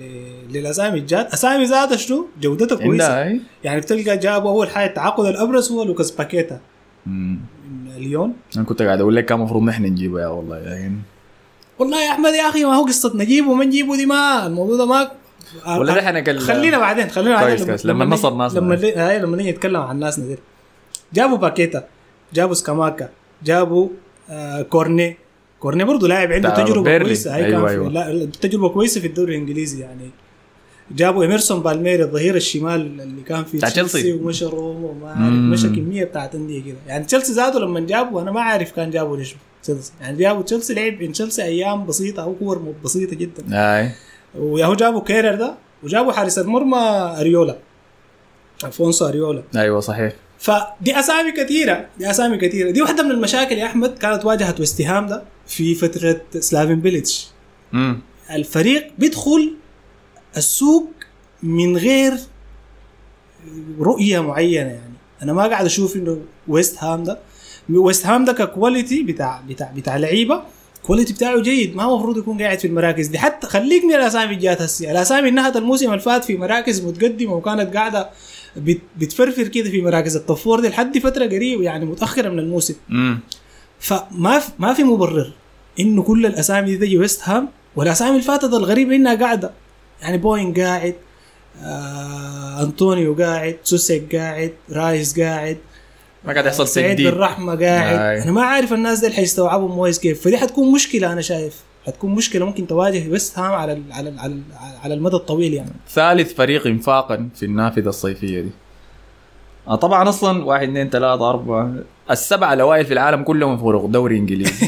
للأسامي 0.52 0.98
الجات 0.98 1.32
أسامي 1.32 1.64
ذاتها 1.64 1.96
شنو؟ 1.96 2.26
جودتها 2.40 2.76
كويسة. 2.76 3.38
يعني 3.64 3.80
بتلقى 3.80 4.16
جابوا 4.18 4.50
أول 4.50 4.70
حاجة 4.70 4.88
التعاقد 4.88 5.24
الأبرز 5.26 5.72
هو 5.72 5.82
لوكاس 5.82 6.10
باكيتا. 6.10 6.60
من 7.06 7.36
ليون. 7.98 8.32
أنا 8.56 8.64
كنت 8.64 8.82
قاعد 8.82 9.00
أقول 9.00 9.16
لك 9.16 9.24
كان 9.24 9.38
المفروض 9.38 9.62
نحن 9.62 9.84
نجيبه 9.84 10.20
يا 10.20 10.26
والله 10.26 10.56
يعني 10.56 10.96
والله 11.78 12.04
يا 12.04 12.10
أحمد 12.10 12.34
يا 12.34 12.48
أخي 12.48 12.64
ما 12.64 12.74
هو 12.74 12.84
قصة 12.84 13.12
نجيبه 13.16 13.50
وما 13.50 13.64
نجيبه 13.64 13.96
دي 13.96 14.06
ما 14.06 14.46
الموضوع 14.46 14.76
ده 14.76 14.86
ما 14.86 15.10
ولا 15.78 15.94
ده 15.94 16.00
إحنا 16.00 16.38
خلينا 16.38 16.78
بعدين 16.78 17.08
خلينا 17.08 17.40
كويس 17.40 17.50
بعدين. 17.50 17.66
كويس. 17.66 17.86
لما 17.86 18.04
نيجي- 18.04 18.14
نصر 18.14 18.34
ناصر. 18.34 18.60
لما 18.60 18.74
لما 19.18 19.36
نيجي 19.36 19.50
نتكلم 19.50 19.80
عن 19.80 20.10
دي 20.18 20.36
جابوا 21.14 21.36
باكيتا. 21.36 21.84
جابوا 22.34 22.54
سكاماكا 22.54 23.08
جابوا 23.44 23.88
آه 24.30 24.62
كورني. 24.62 25.16
كورني 25.60 25.84
برضه 25.84 26.08
لاعب 26.08 26.32
عنده 26.32 26.64
تجربة 26.64 26.82
بيرنلي. 26.82 27.04
كويسة. 27.04 27.34
هاي 27.34 27.44
أيوة، 27.44 27.60
كان 27.60 27.68
أيوة. 27.68 27.88
في 27.88 27.94
لا 27.94 28.30
تجربة 28.40 28.68
كويسة 28.68 29.00
في 29.00 29.06
الدوري 29.06 29.34
الإنجليزي 29.34 29.80
يعني. 29.80 30.10
جابوا 30.90 31.22
ايمرسون 31.22 31.62
بالميري 31.62 32.02
الظهير 32.02 32.36
الشمال 32.36 33.00
اللي 33.00 33.22
كان 33.22 33.44
في 33.44 33.58
تشيلسي. 33.58 34.12
ومشى 34.12 34.44
روما 34.44 34.88
وما 34.88 35.10
عارف. 35.10 35.32
مشى 35.32 35.68
كمية 35.68 36.04
بتاعت 36.04 36.34
انديه 36.34 36.62
كده. 36.64 36.76
يعني 36.86 37.04
تشيلسي 37.04 37.32
زادوا 37.32 37.60
لما 37.60 37.80
جابوا 37.80 38.22
أنا 38.22 38.30
ما 38.30 38.40
عارف 38.40 38.72
كان 38.72 38.90
جابوا 38.90 39.16
ليش 39.16 39.34
تشيلسي. 39.62 39.92
يعني 40.00 40.16
جابوا 40.18 40.42
تشيلسي 40.42 40.74
لعب 40.74 41.02
إن 41.02 41.12
تشيلسي 41.12 41.42
أيام 41.42 41.86
بسيطة 41.86 42.22
أو 42.22 42.34
كور 42.34 42.74
بسيطة 42.84 43.16
جدا. 43.16 43.42
أي. 43.52 43.90
وياهو 44.38 44.74
جابوا 44.74 45.00
كيرر 45.00 45.34
ده 45.34 45.54
وجابوا 45.82 46.12
حارس 46.12 46.38
المرمى 46.38 46.78
أريولا. 47.20 47.56
ألفونسو 48.64 49.06
أريولا. 49.08 49.42
أيوه 49.56 49.80
صحيح. 49.80 50.12
فدي 50.38 50.98
أسامي 50.98 51.32
كثيرة 51.32 51.86
دي 51.98 52.10
أسامي 52.10 52.36
كثيرة. 52.36 52.70
دي 52.70 52.82
واحدة 52.82 53.02
من 53.02 53.10
المشاكل 53.10 53.58
يا 53.58 53.66
أحمد 53.66 53.98
كانت 53.98 54.24
واجهت 54.24 54.60
ويست 54.60 54.80
هام 54.80 55.06
ده 55.06 55.22
في 55.46 55.74
فترة 55.74 56.20
سلافين 56.38 56.80
بيليتش 56.80 57.28
الفريق 58.30 58.92
بيدخل 58.98 59.54
السوق 60.36 60.90
من 61.42 61.76
غير 61.76 62.12
رؤية 63.80 64.20
معينة 64.20 64.70
يعني. 64.70 64.94
أنا 65.22 65.32
ما 65.32 65.46
قاعد 65.46 65.64
أشوف 65.64 65.96
إنه 65.96 66.20
ويست 66.48 66.78
هام 66.78 67.02
ده. 67.04 67.18
ويست 67.70 68.06
هام 68.06 68.24
ده 68.24 68.32
ك 68.32 68.41
quality 68.41 69.02
بتاع 69.02 69.42
بتاع 69.48 69.72
بتاع 69.76 69.96
لعيبة 69.96 70.42
quality 70.82 71.12
بتاعه 71.12 71.40
جيد. 71.40 71.76
ما 71.76 71.82
هو 71.82 71.94
المفروض 71.94 72.18
يكون 72.18 72.42
قاعد 72.42 72.58
في 72.58 72.66
المراكز 72.66 73.06
دي. 73.06 73.18
حتى 73.18 73.46
خليك 73.46 73.84
من 73.84 73.94
الأسامي 73.94 74.24
اللي 74.24 74.36
جات 74.36 74.62
هسه 74.62 74.90
الأسامي 74.90 75.28
انها 75.28 75.58
الموسم 75.58 75.86
اللي 75.90 76.00
فات 76.00 76.24
في 76.24 76.36
مراكز 76.36 76.84
متقدمة 76.84 77.34
وكانت 77.34 77.76
قاعدة 77.76 78.10
بتفرفر 78.96 79.48
كده 79.48 79.70
في 79.70 79.82
مراكز. 79.82 80.16
الطفور 80.16 80.60
دي 80.60 80.68
لحد 80.68 80.98
فترة 80.98 81.24
قريبة 81.24 81.62
يعني 81.62 81.84
متأخرة 81.84 82.28
من 82.28 82.38
الموسم. 82.38 82.74
فما 83.80 84.38
في 84.38 84.50
ما 84.58 84.74
في 84.74 84.84
مبرر 84.84 85.32
إنه 85.80 86.02
كل 86.02 86.26
الأسامي 86.26 86.66
دي 86.66 86.86
تجي 86.86 86.98
ويست 86.98 87.20
هام 87.24 87.48
والأسامي 87.76 88.10
اللي 88.10 88.22
فاتت 88.22 88.44
الغريبة 88.44 88.96
إنها 88.96 89.14
قاعدة. 89.14 89.50
يعني 90.02 90.18
بوين 90.18 90.54
قاعد 90.54 90.94
آه 91.62 92.62
انطونيو 92.62 93.14
قاعد 93.14 93.56
سوسيك 93.64 94.16
قاعد 94.16 94.52
رايس 94.72 95.20
قاعد 95.20 95.58
ما 96.24 96.32
قاعد 96.32 96.46
يحصل 96.46 96.68
سعيد 96.68 96.90
بن 96.90 97.06
رحمة 97.06 97.54
قاعد. 97.54 97.98
آي. 97.98 98.22
أنا 98.22 98.32
ما 98.32 98.42
عارف 98.42 98.72
الناس 98.72 98.98
دي 98.98 99.10
حيستوعبوا 99.10 99.68
مويس 99.68 99.98
كيف 99.98 100.22
فدي 100.22 100.38
حتكون 100.38 100.72
مشكلة 100.72 101.12
أنا 101.12 101.20
شايف. 101.20 101.54
حتكون 101.86 102.14
مشكلة 102.14 102.46
ممكن 102.46 102.66
تواجه 102.66 103.10
ويست 103.10 103.38
هام 103.38 103.52
على 103.52 103.72
ال 103.72 103.82
على 103.92 104.08
ال 104.08 104.18
على, 104.18 104.32
ال 104.32 104.42
على 104.84 104.94
المدى 104.94 105.16
الطويل 105.16 105.54
يعني. 105.54 105.70
ثالث 105.88 106.34
فريق 106.34 106.66
انفاقا 106.66 107.28
في 107.34 107.46
النافذة 107.46 107.88
الصيفية 107.88 108.40
دي. 108.40 108.50
آه 109.68 109.74
طبعا 109.76 110.08
أصلا 110.08 110.44
واحد 110.44 110.68
اثنين 110.68 110.90
ثلاثة 110.90 111.30
أربعة. 111.30 111.74
السبعة 112.10 112.52
الأوائل 112.52 112.86
في 112.86 112.92
العالم 112.92 113.22
كلهم 113.22 113.58
فوق 113.58 113.86
دوري 113.86 114.18
إنجليزي. 114.18 114.66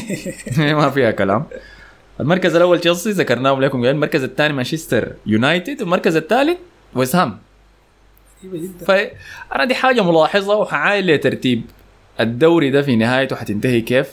ما 0.73 0.89
فيها 0.89 1.11
كلام. 1.11 1.45
المركز 2.19 2.55
الأول 2.55 2.79
تشيلسي 2.79 3.11
ذكرناه 3.11 3.59
لكم 3.59 3.77
قبل. 3.77 3.87
المركز 3.87 4.23
الثاني 4.23 4.53
مانشستر 4.53 5.13
يونايتد 5.25 5.81
والمركز 5.81 6.15
الثالث 6.15 6.57
ويست 6.95 7.15
هام 7.15 7.37
فأنا 8.85 9.65
دي 9.65 9.75
حاجة 9.75 10.01
ملاحظة 10.01 10.55
وحعاين 10.55 11.05
لترتيب. 11.05 11.61
الدوري 12.19 12.69
ده 12.69 12.81
في 12.81 12.95
نهايته 12.95 13.35
حتنتهي 13.35 13.81
كيف؟ 13.81 14.07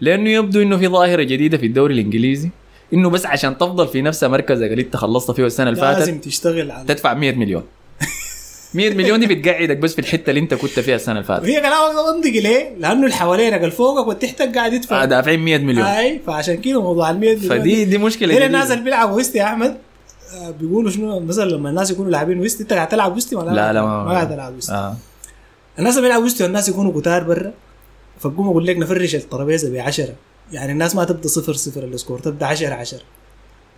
لأنه 0.00 0.30
يبدو 0.30 0.62
إنه 0.62 0.76
في 0.76 0.88
ظاهرة 0.88 1.22
جديدة 1.22 1.58
في 1.58 1.66
الدوري 1.66 1.94
الإنجليزي. 1.94 2.50
إنه 2.94 3.10
بس 3.10 3.26
عشان 3.26 3.58
تفضل 3.58 3.88
في 3.88 4.02
نفس 4.02 4.24
مركزك 4.24 4.70
اللي 4.70 4.82
أنت 4.82 4.96
خلصت 4.96 5.30
فيه 5.30 5.46
السنة 5.46 5.68
اللي 5.70 5.80
فاتت 5.80 5.98
لازم 5.98 6.18
تشتغل 6.18 6.70
على 6.70 6.84
تدفع 6.88 7.14
100 7.14 7.32
مليون. 7.34 7.62
100 8.74 8.94
مليون 8.94 9.20
دي 9.20 9.26
بتقعدك 9.26 9.76
بس 9.76 9.92
في 9.92 9.98
الحتة 9.98 10.30
اللي 10.30 10.40
انت 10.40 10.54
كنت 10.54 10.80
فيها 10.80 10.96
السنة 10.96 11.12
اللي 11.14 11.24
فاتت. 11.24 11.42
وهي 11.42 11.60
كلامك 11.60 11.94
ده 11.94 12.14
منطقي 12.16 12.40
ليه؟ 12.40 12.74
لأنه 12.78 13.04
اللي 13.04 13.14
حوالينك 13.14 13.60
اللي 13.60 13.70
فوقك 13.70 14.06
والتحتك 14.06 14.54
قاعد 14.54 14.72
يدفع. 14.72 15.02
آه، 15.02 15.04
دافعين 15.04 15.40
100 15.40 15.58
مليون. 15.58 15.86
أي 15.86 16.20
فعشان 16.26 16.56
كده 16.56 16.82
موضوع 16.82 17.10
ال 17.10 17.20
100 17.20 17.36
مليون 17.36 17.48
فدي 17.58 17.84
دي. 17.84 17.98
مشكلة 17.98 18.38
هنا. 18.38 18.46
الناس 18.46 18.70
اللي 18.70 18.84
بيلعبوا 18.84 19.16
whist 19.16 19.36
يا 19.36 19.44
أحمد 19.44 19.76
آه، 20.40 20.50
بيقولوا 20.50 20.90
شنو؟ 20.90 21.20
مثلا 21.20 21.50
لما 21.50 21.70
الناس 21.70 21.90
يكونوا 21.90 22.10
لاعبين 22.10 22.40
whist 22.40 22.60
أنت 22.60 22.72
قاعد 22.72 22.88
تلعب 22.88 23.14
whist 23.14 23.34
ولا 23.34 23.50
لا 23.50 23.72
لا؟ 23.72 23.82
ما 23.82 24.10
قاعد 24.12 24.28
تلعب 24.28 24.54
whist. 24.54 24.70
آه. 24.70 24.96
الناس 25.78 25.92
اللي 25.96 26.02
بيلعبوا 26.02 26.24
whist 26.24 26.42
والناس 26.42 26.68
يكونوا 26.68 27.00
كتار 27.00 27.22
برا. 27.24 27.52
فقوم 28.20 28.48
أقول 28.48 28.66
لك 28.66 28.76
نفرش 28.76 29.14
الترابيزة 29.14 29.70
ب 29.70 29.76
10 29.76 30.08
يعني 30.52 30.72
الناس 30.72 30.94
ما 30.96 31.04
تبدأ 31.04 31.28
صفر 31.28 31.52
صفر 31.52 31.84
ال 31.84 31.90
score 31.90 32.18
تبدأ 32.18 32.46
10 32.46 32.74
10 32.74 32.98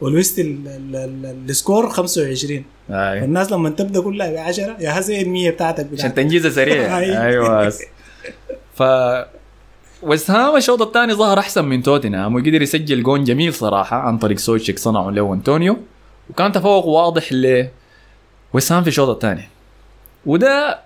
وال 0.01 0.12
whist 0.12 0.39
ال- 0.39 0.69
ال- 0.69 0.97
ال- 0.97 1.51
ال 1.51 1.58
score 1.58 1.91
25 1.91 2.65
آه. 2.91 3.21
فالناس 3.21 3.53
لما 3.53 3.71
تبدأ 3.71 4.01
كلها 4.01 4.31
ب 4.33 4.37
10 4.37 4.77
يا 4.81 4.91
هذه 4.91 5.23
ال 5.23 5.29
100 5.29 5.51
بتاعتك 5.51 5.87
عشان 5.93 6.15
تنجيزها 6.15 6.51
سريع. 6.51 6.99
أيوه. 6.99 7.67
بس. 7.67 7.83
ف 8.75 8.83
ويست 10.03 10.31
هام 10.31 10.57
الشوط 10.57 10.83
الثاني 10.83 11.15
ظهر 11.15 11.39
أحسن 11.39 11.65
من 11.65 11.83
توتنهام 11.83 12.35
وقدر 12.35 12.63
يسجل 12.63 13.03
جون 13.03 13.25
جميل 13.25 13.55
صراحة 13.55 13.97
عن 13.97 14.19
طريق 14.19 14.39
سوتشيك 14.39 14.79
صنعه 14.79 15.11
له 15.11 15.33
أنطونيو. 15.35 15.77
وكان 16.31 16.53
تفوق 16.53 16.87
واضح 16.87 17.33
ل 17.33 17.69
ويست 18.53 18.73
هام 18.73 18.83
في 18.83 18.89
الشوط 18.89 19.09
الثاني. 19.09 19.49
وده 20.27 20.79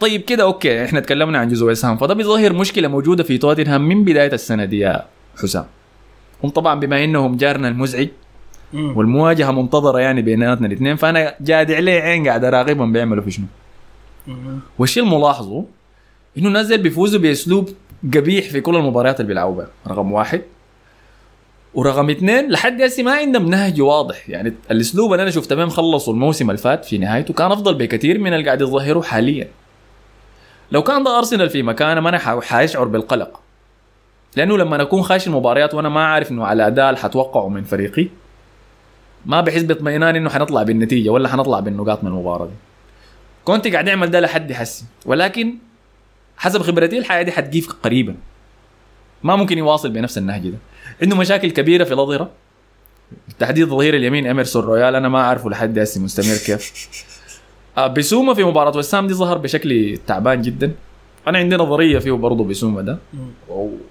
طيب 0.00 0.20
كده 0.20 0.42
okay 0.42 0.84
إحنا 0.84 1.00
تكلمنا 1.00 1.38
عن 1.38 1.48
جزء 1.48 1.66
ويست 1.66 1.84
هام. 1.84 1.96
فده 1.96 2.14
بيظهر 2.14 2.52
مشكلة 2.52 2.88
موجودة 2.88 3.22
في 3.24 3.38
توتنهام 3.38 3.88
من 3.88 4.04
بداية 4.04 4.32
السنة 4.32 4.64
دي 4.64 4.78
يا 4.78 5.04
حسام. 5.42 5.64
هم 6.44 6.50
طبعا 6.50 6.80
بما 6.80 7.04
إنهم 7.04 7.36
جارنا 7.36 7.68
المزعج. 7.68 8.08
والمواجهة 8.74 9.50
منتظرة 9.50 9.98
يعني 9.98 10.22
بيناتنا 10.22 10.66
الاثنين 10.66 10.96
فأنا 10.96 11.34
جادع 11.40 11.78
لي 11.78 11.90
عين 11.90 12.28
قاعد 12.28 12.44
أراقبهم 12.44 12.92
بيعملوا 12.92 13.24
في 13.24 13.30
شنو. 13.30 13.46
والشيء 14.78 15.02
الملاحظة؟ 15.02 15.64
إنه 16.38 16.48
الناس 16.48 16.66
دي 16.66 16.76
بيفوزوا 16.76 17.20
بأسلوب 17.20 17.68
قبيح 18.14 18.48
في 18.48 18.60
كل 18.60 18.76
المباريات 18.76 19.20
اللي 19.20 19.28
بيلعبوا 19.28 19.54
بها. 19.56 19.68
رقم 19.88 20.12
واحد. 20.12 20.42
ورقم 21.74 22.10
اثنين 22.10 22.50
لحد 22.50 22.82
هسه 22.82 23.02
ما 23.02 23.12
عندهم 23.12 23.50
نهج 23.50 23.80
واضح. 23.80 24.28
يعني 24.28 24.54
الأسلوب 24.70 25.12
اللي 25.12 25.22
أنا 25.22 25.30
شفته 25.30 25.56
بهم 25.56 25.68
خلصوا 25.68 26.14
الموسم 26.14 26.50
اللي 26.50 26.62
فات 26.62 26.84
في 26.84 26.98
نهايته 26.98 27.34
كان 27.34 27.52
أفضل 27.52 27.74
بكثير 27.74 28.18
من 28.18 28.32
اللي 28.32 28.44
قاعد 28.44 28.60
يظهره 28.60 29.00
حاليا. 29.00 29.48
لو 30.72 30.82
كان 30.82 31.02
ده 31.02 31.18
أرسنال 31.18 31.50
في 31.50 31.62
مكانه 31.62 32.00
ما 32.00 32.08
أنا 32.08 32.18
ح- 32.18 32.40
حاشعر 32.40 32.84
بالقلق. 32.84 33.40
لأنه 34.36 34.58
لما 34.58 34.82
أكون 34.82 35.02
خاش 35.02 35.26
المباريات 35.26 35.74
وأنا 35.74 35.88
ما 35.88 36.04
عارف 36.06 36.30
إنه 36.30 36.44
على 36.46 36.66
أداء 36.66 36.88
اللي 36.88 37.00
حتوقعه 37.00 37.48
من 37.48 37.64
فريقي 37.64 38.08
ما 39.26 39.40
بحس 39.40 39.62
باطمئنان 39.62 40.16
إنه 40.16 40.30
حنطلع 40.30 40.62
بالنتيجة 40.62 41.10
ولا 41.10 41.28
حنطلع 41.28 41.60
بالنقاط 41.60 42.04
من 42.04 42.10
المباراة 42.10 42.46
دي. 42.46 42.52
كونتي 43.44 43.70
قاعد 43.70 43.88
يعمل 43.88 44.10
ده 44.10 44.20
لحد 44.20 44.52
حسي 44.52 44.84
ولكن 45.06 45.54
حسب 46.36 46.62
خبرتي 46.62 46.98
الحياة 46.98 47.22
دي 47.22 47.32
حتجيب 47.32 47.64
قريبا. 47.82 48.14
ما 49.22 49.36
ممكن 49.36 49.58
يواصل 49.58 49.90
بنفس 49.90 50.18
النهج 50.18 50.48
ده. 50.48 50.58
عنده 51.02 51.16
مشاكل 51.16 51.50
كبيرة 51.50 51.84
في 51.84 51.94
الأظهرة. 51.94 52.30
تحديد 53.38 53.68
ظهير 53.68 53.94
اليمين 53.96 54.26
ايمرسون 54.26 54.64
رويال 54.64 54.94
أنا 54.96 55.08
ما 55.08 55.18
أعرفه 55.20 55.50
لحد 55.50 55.78
هسه 55.78 56.00
مستمر 56.00 56.36
كيف. 56.46 56.88
آه، 57.78 57.86
بيسوما 57.86 58.34
في 58.34 58.44
مباراة 58.44 58.76
ويست 58.78 58.97
هام 58.97 59.06
دي 59.06 59.14
ظهر 59.14 59.38
بشكل 59.38 59.98
تعبان 60.06 60.42
جدا 60.42 60.72
أنا 61.28 61.38
عندي 61.38 61.56
نظرية 61.56 61.98
فيه 61.98 62.12
برضه 62.12 62.44
بيسوما 62.44 62.80
ده. 62.82 62.98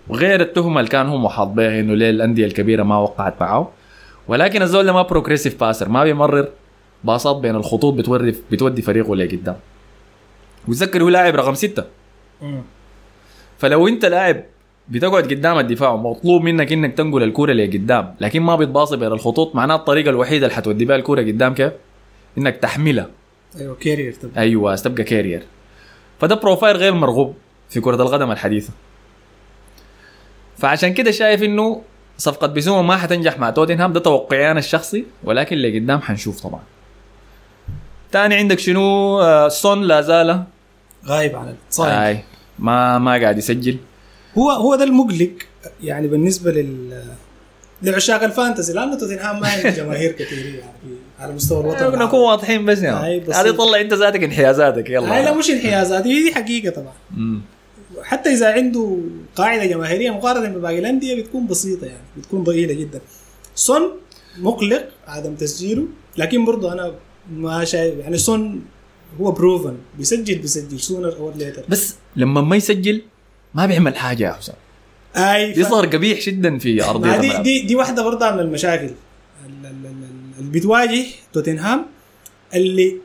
وغير 0.10 0.42
التهمة 0.42 0.80
اللي 0.80 0.92
كان 0.92 1.08
هم 1.08 1.24
محاط 1.26 1.48
بها 1.48 1.80
إنه 1.80 1.94
ليه 1.96 2.10
الأندية 2.10 2.46
الكبيرة 2.46 2.84
ما 2.84 2.98
وقعت 2.98 3.42
معه 3.42 3.72
ولكن 4.28 4.62
الزول 4.62 4.86
ده 4.86 4.94
ما 4.94 5.02
progressive 5.02 5.60
باسر 5.60 5.90
ما 5.90 6.04
بيمرر 6.04 6.48
passات 7.04 7.36
بين 7.36 7.56
الخطوط 7.56 7.94
بتودي 7.94 8.36
بتودي 8.52 8.82
فريقه 8.82 9.16
لقدام 9.16 9.56
وتذكر 10.68 11.04
هو 11.04 11.10
لاعب 11.10 11.36
رقم 11.36 11.54
ستة. 11.54 11.84
فلو 13.58 13.88
أنت 13.88 14.06
لاعب 14.06 14.44
بتقعد 14.90 15.24
قدام 15.24 15.60
الدفاع 15.60 15.90
ومطلوب 15.92 16.42
منك 16.42 16.72
إنك 16.74 16.94
تنقل 16.98 17.24
الكوره 17.24 17.54
لقدام 17.54 18.16
لكن 18.22 18.42
ما 18.42 18.56
بتباصي 18.56 18.98
بين 18.98 19.12
الخطوط 19.12 19.56
معناها 19.56 19.78
الطريقة 19.78 20.10
الوحيدة 20.10 20.46
اللي 20.46 20.56
حتودي 20.56 20.86
بها 20.86 20.96
الكوره 20.96 21.22
قدام 21.22 21.54
كيف؟ 21.54 21.72
إنك 22.38 22.58
تحملها 22.58 23.08
أيوه 23.58 23.76
carrier 23.76 24.14
طبعا. 24.14 24.34
أيوه 24.38 24.76
تبقى 24.76 25.04
carrier 25.04 25.44
فده 26.20 26.36
profile 26.36 26.78
غير 26.78 26.94
مرغوب 26.94 27.36
في 27.70 27.82
كرة 27.82 28.02
القدم 28.02 28.32
الحديثة. 28.32 28.74
فعشان 30.58 30.94
كده 30.94 31.12
شايف 31.12 31.44
إنه 31.44 31.82
صفقة 32.18 32.48
بيسوما 32.48 32.82
ما 32.82 32.98
حتنجح 32.98 33.40
مع 33.40 33.50
توتنهام. 33.50 33.94
ده 33.94 34.00
توقعي 34.00 34.52
أنا 34.52 34.60
الشخصي 34.60 35.06
ولكن 35.24 35.56
اللي 35.56 35.80
قدام 35.80 36.02
حنشوف 36.02 36.42
طبعا. 36.42 36.62
تاني 38.12 38.36
عندك 38.36 38.60
شنو؟ 38.60 39.20
آه، 39.22 39.48
سون 39.48 39.82
لا 39.84 40.02
زال. 40.02 40.44
غايب 41.06 41.36
عن 41.36 41.56
الصايم 41.70 42.00
اي 42.00 42.24
ما 42.60 42.98
ما 42.98 43.12
قاعد 43.12 43.38
يسجل. 43.38 43.78
هو 44.38 44.52
هو 44.52 44.76
ده 44.76 44.84
المقلق 44.84 45.32
يعني 45.84 46.08
بالنسبة 46.08 46.52
لل 46.52 47.04
لعشاق 47.82 48.24
ال 48.24 48.30
fantasy 48.30 48.74
لأنه 48.74 48.98
توتنهام 48.98 49.40
ما 49.40 49.48
عنده 49.48 49.70
جماهير 49.70 50.12
كثير 50.12 50.46
يعني. 50.46 50.98
على 51.20 51.34
مستوى 51.34 51.60
الوطن 51.62 51.94
العربي. 51.96 52.18
واضحين 52.18 52.66
بس 52.66 52.80
يعني. 52.80 53.22
هذه 53.34 53.52
طلع 53.52 53.82
انت 53.82 53.94
ذاتك 53.94 54.24
انحيازاتك 54.24 54.92
هاي 54.92 55.06
لا 55.06 55.20
يلا 55.20 55.34
مش 55.34 55.50
انحيازات 55.50 56.08
هي 56.08 56.24
دي 56.24 56.36
حقيقة 56.36 56.70
طبعا. 56.70 56.94
مم. 57.18 57.42
حتى 58.04 58.30
إذا 58.34 58.52
عنده 58.54 58.98
قاعدة 59.36 59.66
جماهيرية 59.66 60.12
مقارنة 60.12 60.50
بباقي 60.50 60.80
الأندية 60.80 61.22
بتكون 61.22 61.48
بسيطة 61.48 61.86
يعني 61.86 62.02
بتكون 62.18 62.44
ضئيلة 62.44 62.74
جدا. 62.74 63.00
سون 63.56 63.82
مقلق 64.40 64.88
عدم 65.08 65.36
تسجيله 65.36 65.84
لكن 66.18 66.46
برضه 66.46 66.74
أنا 66.74 66.94
ما 67.34 67.66
شايف 67.66 67.98
يعني 68.00 68.18
سون 68.18 68.62
هو 69.22 69.32
proven 69.32 69.78
بيسجل 69.98 70.38
بيسجل 70.38 70.80
sooner 70.80 71.14
or 71.18 71.34
later 71.36 71.64
بس 71.70 71.96
لما 72.16 72.42
ما 72.42 72.56
يسجل 72.56 73.02
ما 73.54 73.66
بيعمل 73.66 73.96
حاجة 73.96 74.24
يا 74.28 74.34
حسام 74.34 74.56
أي 75.16 75.54
ف- 75.54 75.58
يظهر 75.58 75.86
قبيح 75.86 76.20
جدا 76.26 76.58
في 76.58 76.84
أرضية 76.84 77.18
دي 77.18 77.38
دي 77.44 77.62
دي 77.62 77.76
واحدة 77.76 78.04
برضه 78.04 78.32
من 78.32 78.40
المشاكل. 78.40 78.90
بتواجه 80.52 81.06
توتنهام 81.34 81.86
اللي 82.56 82.98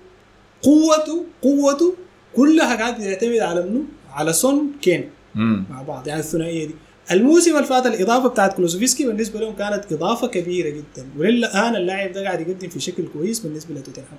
قوته 0.63 1.25
قوته 1.43 1.95
كلها 2.37 2.77
قاعد 2.77 3.01
يعتمد 3.01 3.39
على 3.39 3.63
منو؟ 3.67 3.83
على 4.11 4.33
سون 4.33 4.73
كين 4.83 5.11
مم. 5.35 5.65
مع 5.71 5.83
بعض. 5.83 6.09
يعني 6.09 6.21
الثنائية 6.21 6.67
دي. 6.67 6.75
الموسم 7.11 7.57
اللي 7.57 7.67
فات 7.67 7.87
الإضافة 7.87 8.29
بتاعت 8.29 8.57
كلوسوفسكي 8.57 9.07
بالنسبة 9.07 9.41
لهم 9.41 9.55
كانت 9.55 9.93
إضافة 9.93 10.27
كبيرة 10.27 10.69
جدا. 10.69 11.09
وللآن 11.19 11.77
اللاعب 11.77 12.13
ده 12.13 12.23
قاعد 12.25 12.41
يقدم 12.41 12.69
في 12.69 12.81
شكل 12.81 13.09
كويس 13.13 13.41
بالنسبة 13.41 13.75
لتوتنهام. 13.75 14.19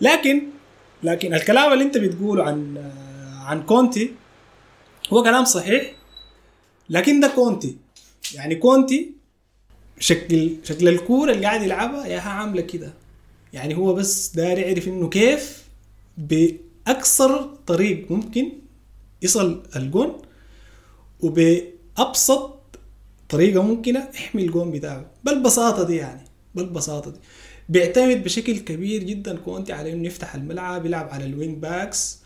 لكن 0.00 0.42
لكن 1.02 1.34
الكلام 1.34 1.72
اللي 1.72 1.84
أنت 1.84 1.98
بتقوله 1.98 2.44
عن 2.44 2.90
عن 3.46 3.62
كونتي 3.62 4.12
هو 5.12 5.22
كلام 5.22 5.44
صحيح. 5.44 5.92
لكن 6.90 7.20
ده 7.20 7.28
كونتي. 7.28 7.76
يعني 8.34 8.54
كونتي 8.54 9.12
شكل 9.98 10.50
شكل 10.64 10.88
الكورة 10.88 11.32
اللي 11.32 11.46
قاعد 11.46 11.62
يلعبها 11.62 12.06
ياها 12.06 12.28
عاملة 12.28 12.62
كده. 12.62 12.92
يعني 13.52 13.76
هو 13.76 13.94
بس 13.94 14.36
داير 14.36 14.58
يعرف 14.58 14.88
إنه 14.88 15.08
كيف 15.08 15.64
بأكثر 16.18 17.42
طريق 17.66 18.10
ممكن 18.10 18.52
يصل 19.22 19.62
الجون 19.76 20.22
وبأبسط 21.20 22.60
طريقة 23.28 23.62
ممكنة 23.62 24.08
يحمي 24.14 24.42
الجون 24.42 24.70
بتاعه. 24.70 25.06
بالبساطة 25.24 25.84
دي 25.84 25.96
يعني 25.96 26.24
بالبساطة 26.54 27.10
دي. 27.10 27.18
بيعتمد 27.68 28.24
بشكل 28.24 28.58
كبير 28.58 29.02
جدا 29.02 29.36
كونتي 29.36 29.72
على 29.72 29.92
إنه 29.92 30.06
يفتح 30.06 30.34
الملعب 30.34 30.86
يلعب 30.86 31.08
على 31.08 31.24
ال 31.24 31.31
wing 31.31 31.58
backs 31.58 32.18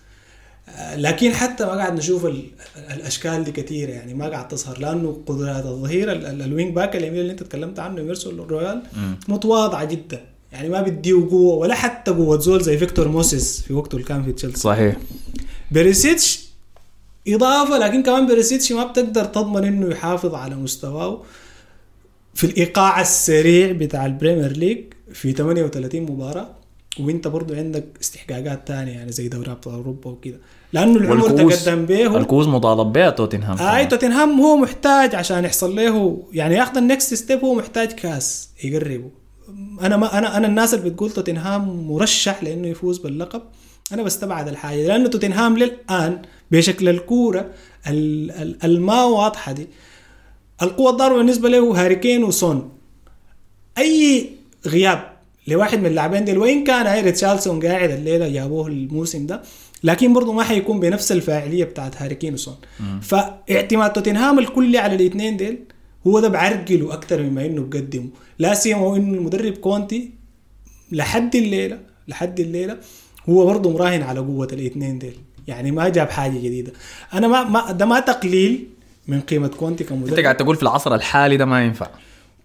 لكن 0.97 1.33
حتى 1.33 1.65
ما 1.65 1.71
قاعد 1.73 1.97
نشوف 1.99 2.27
ال- 2.27 2.45
الأشكال 2.95 3.45
دي 3.45 3.53
كثيره 3.53 3.91
يعني 3.91 4.15
ما 4.15 4.29
قاعد 4.29 4.49
تظهر 4.49 4.79
لأنه 4.79 5.21
قدرات 5.27 5.67
الظهير 5.67 6.13
ال- 6.13 6.27
ال- 6.27 6.43
ال 6.43 6.49
wing 6.49 6.75
back 6.75 6.97
اليمين 6.97 7.21
اللي 7.21 7.33
أنت 7.33 7.43
تكلمت 7.43 7.79
عنه 7.79 8.03
إيمرسون 8.03 8.51
رويال 8.51 8.83
متواضعة 9.29 9.85
جدا. 9.85 10.21
يعني 10.53 10.69
ما 10.69 10.83
بيديه 10.83 11.13
قوة 11.15 11.55
ولا 11.55 11.75
حتى 11.75 12.11
قوة. 12.11 12.39
زول 12.41 12.63
زي 12.63 12.79
فيكتور 12.79 13.09
موسيس 13.09 13.61
في 13.63 13.73
وقته 13.75 13.97
اللي 13.97 14.07
كان 14.07 14.23
في 14.25 14.33
تشيلسي. 14.33 14.61
صحيح. 14.61 14.97
بيريسيتش 15.71 16.49
إضافة 17.29 17.79
لكن 17.79 18.03
كمان 18.03 18.27
بيريسيتش 18.27 18.73
ما 18.73 18.85
بتقدر 18.85 19.25
تضمن 19.25 19.65
إنه 19.65 19.89
يحافظ 19.89 20.35
على 20.35 20.55
مستواه 20.55 21.23
في 22.35 22.45
الإيقاع 22.45 23.01
السريع 23.01 23.73
بتاع 23.73 24.07
البريمير 24.07 24.53
ليج 24.57 24.79
في 25.13 25.33
38 25.33 26.03
مباراة. 26.03 26.51
وإنت 27.01 27.29
برضو 27.29 27.55
عندك 27.55 27.85
استحقاقات 28.01 28.69
تانية 28.69 28.93
يعني 28.93 29.13
زي 29.13 29.29
دوري 29.29 29.51
أبطال 29.51 29.75
أوروبا 29.75 30.11
وكده. 30.11 30.39
لأنه 30.73 30.97
العمر 30.97 31.29
تقدم 31.31 31.87
به 31.87 32.17
الكؤوس 32.17 32.47
مطالب 32.47 32.93
بها 32.93 33.11
توتنهام 33.11 33.59
أي 33.77 33.87
توتنهام 33.87 34.41
هو 34.41 34.57
محتاج 34.57 35.15
عشان 35.15 35.45
يحصل 35.45 35.77
له 35.77 36.23
يعني 36.33 36.55
ياخذ 36.55 36.77
ال 36.77 36.84
next 36.84 37.15
step 37.15 37.45
هو 37.45 37.55
محتاج 37.55 37.93
كاس 37.93 38.49
يقربه. 38.65 39.11
أنا 39.83 39.97
ما 39.97 40.19
أنا 40.19 40.37
أنا 40.37 40.47
الناس 40.47 40.75
اللي 40.75 40.91
بتقول 40.91 41.11
توتنهام 41.11 41.89
مرشح 41.89 42.43
لإنه 42.43 42.69
يفوز 42.69 42.99
باللقب 42.99 43.43
أنا 43.93 44.03
بستبعد 44.03 44.49
الحاجة 44.49 44.87
لأنه 44.87 45.09
توتنهام 45.09 45.59
للآن 45.59 46.23
بشكل 46.51 46.89
الكورة 46.89 47.51
ال- 47.89 48.31
ال- 48.31 48.65
الما 48.65 49.05
واضحة 49.05 49.53
دي. 49.53 49.67
القوة 50.63 50.91
الضاربه 50.91 51.17
بالنسبة 51.19 51.49
له 51.49 51.85
هاري 51.85 51.97
كين 51.97 52.25
وسون. 52.25 52.71
أي 53.79 54.31
غياب 54.67 55.13
لواحد 55.49 55.79
من 55.79 55.87
اللاعبين 55.87 56.25
دي 56.25 56.37
وإن 56.39 56.65
كان 56.65 56.87
هاي 56.87 57.01
ريتشارليسون 57.01 57.67
قاعد 57.67 57.91
الليلة 57.91 58.29
جابوه 58.29 58.67
الموسم 58.67 59.27
ده 59.27 59.43
لكن 59.85 60.13
برضه 60.13 60.33
ما 60.33 60.43
حيكون 60.43 60.81
بنفس 60.81 61.13
الفاعلية 61.13 61.65
بتاعت 61.65 62.03
هاري 62.03 62.15
كين 62.15 62.35
وسون. 62.35 62.57
فاعتماد 63.03 63.93
توتنهام 63.93 64.39
الكلي 64.39 64.79
على 64.79 64.95
الاثنين 64.95 65.37
ديل 65.37 65.59
هو 66.07 66.21
ده 66.21 66.29
بعرقله 66.29 66.93
أكثر 66.95 67.23
مما 67.23 67.47
إنه 67.47 67.63
بقدمه. 67.63 68.09
لا 68.39 68.55
سيما 68.55 68.97
إنه 68.97 69.15
المدرب 69.17 69.53
كونتي 69.53 70.11
لحد 70.93 71.37
الليلة 71.37 71.79
لحد 72.09 72.41
الليلة 72.41 72.77
هو 73.29 73.47
برضه 73.47 73.73
مراهن 73.73 74.03
على 74.03 74.21
قوة 74.21 74.49
الاثنين 74.53 74.99
ديل. 74.99 75.17
يعني 75.47 75.71
ما 75.71 75.89
جاب 75.89 76.11
حاجة 76.11 76.39
جديدة. 76.39 76.73
أنا 77.15 77.29
ما, 77.29 77.45
ما 77.45 77.73
ده 77.73 77.87
ما 77.87 78.01
تقليل 78.01 78.67
من 79.09 79.21
قيمة 79.21 79.49
كونتي 79.49 79.85
كمدرب. 79.85 80.09
أنت 80.09 80.21
قاعد 80.21 80.37
تقول 80.37 80.57
في 80.57 80.63
العصر 80.63 80.95
الحالي 80.95 81.37
ده 81.37 81.45
ما 81.45 81.65
ينفع. 81.65 81.89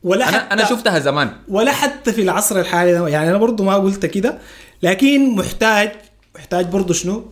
ولا 0.03 0.29
أنا 0.29 0.37
حتى 0.37 0.53
أنا 0.53 0.65
شفتها 0.65 0.99
زمان. 0.99 1.31
ولا 1.47 1.71
حتى 1.71 2.13
في 2.13 2.21
العصر 2.21 2.59
الحالي 2.59 2.91
ده. 2.91 3.07
يعني 3.07 3.29
أنا 3.29 3.37
برضو 3.37 3.63
ما 3.63 3.75
قلت 3.75 4.05
كده. 4.05 4.37
لكن 4.83 5.35
محتاج 5.35 5.91
محتاج 6.35 6.65
برضو 6.65 6.93
شنو؟ 6.93 7.25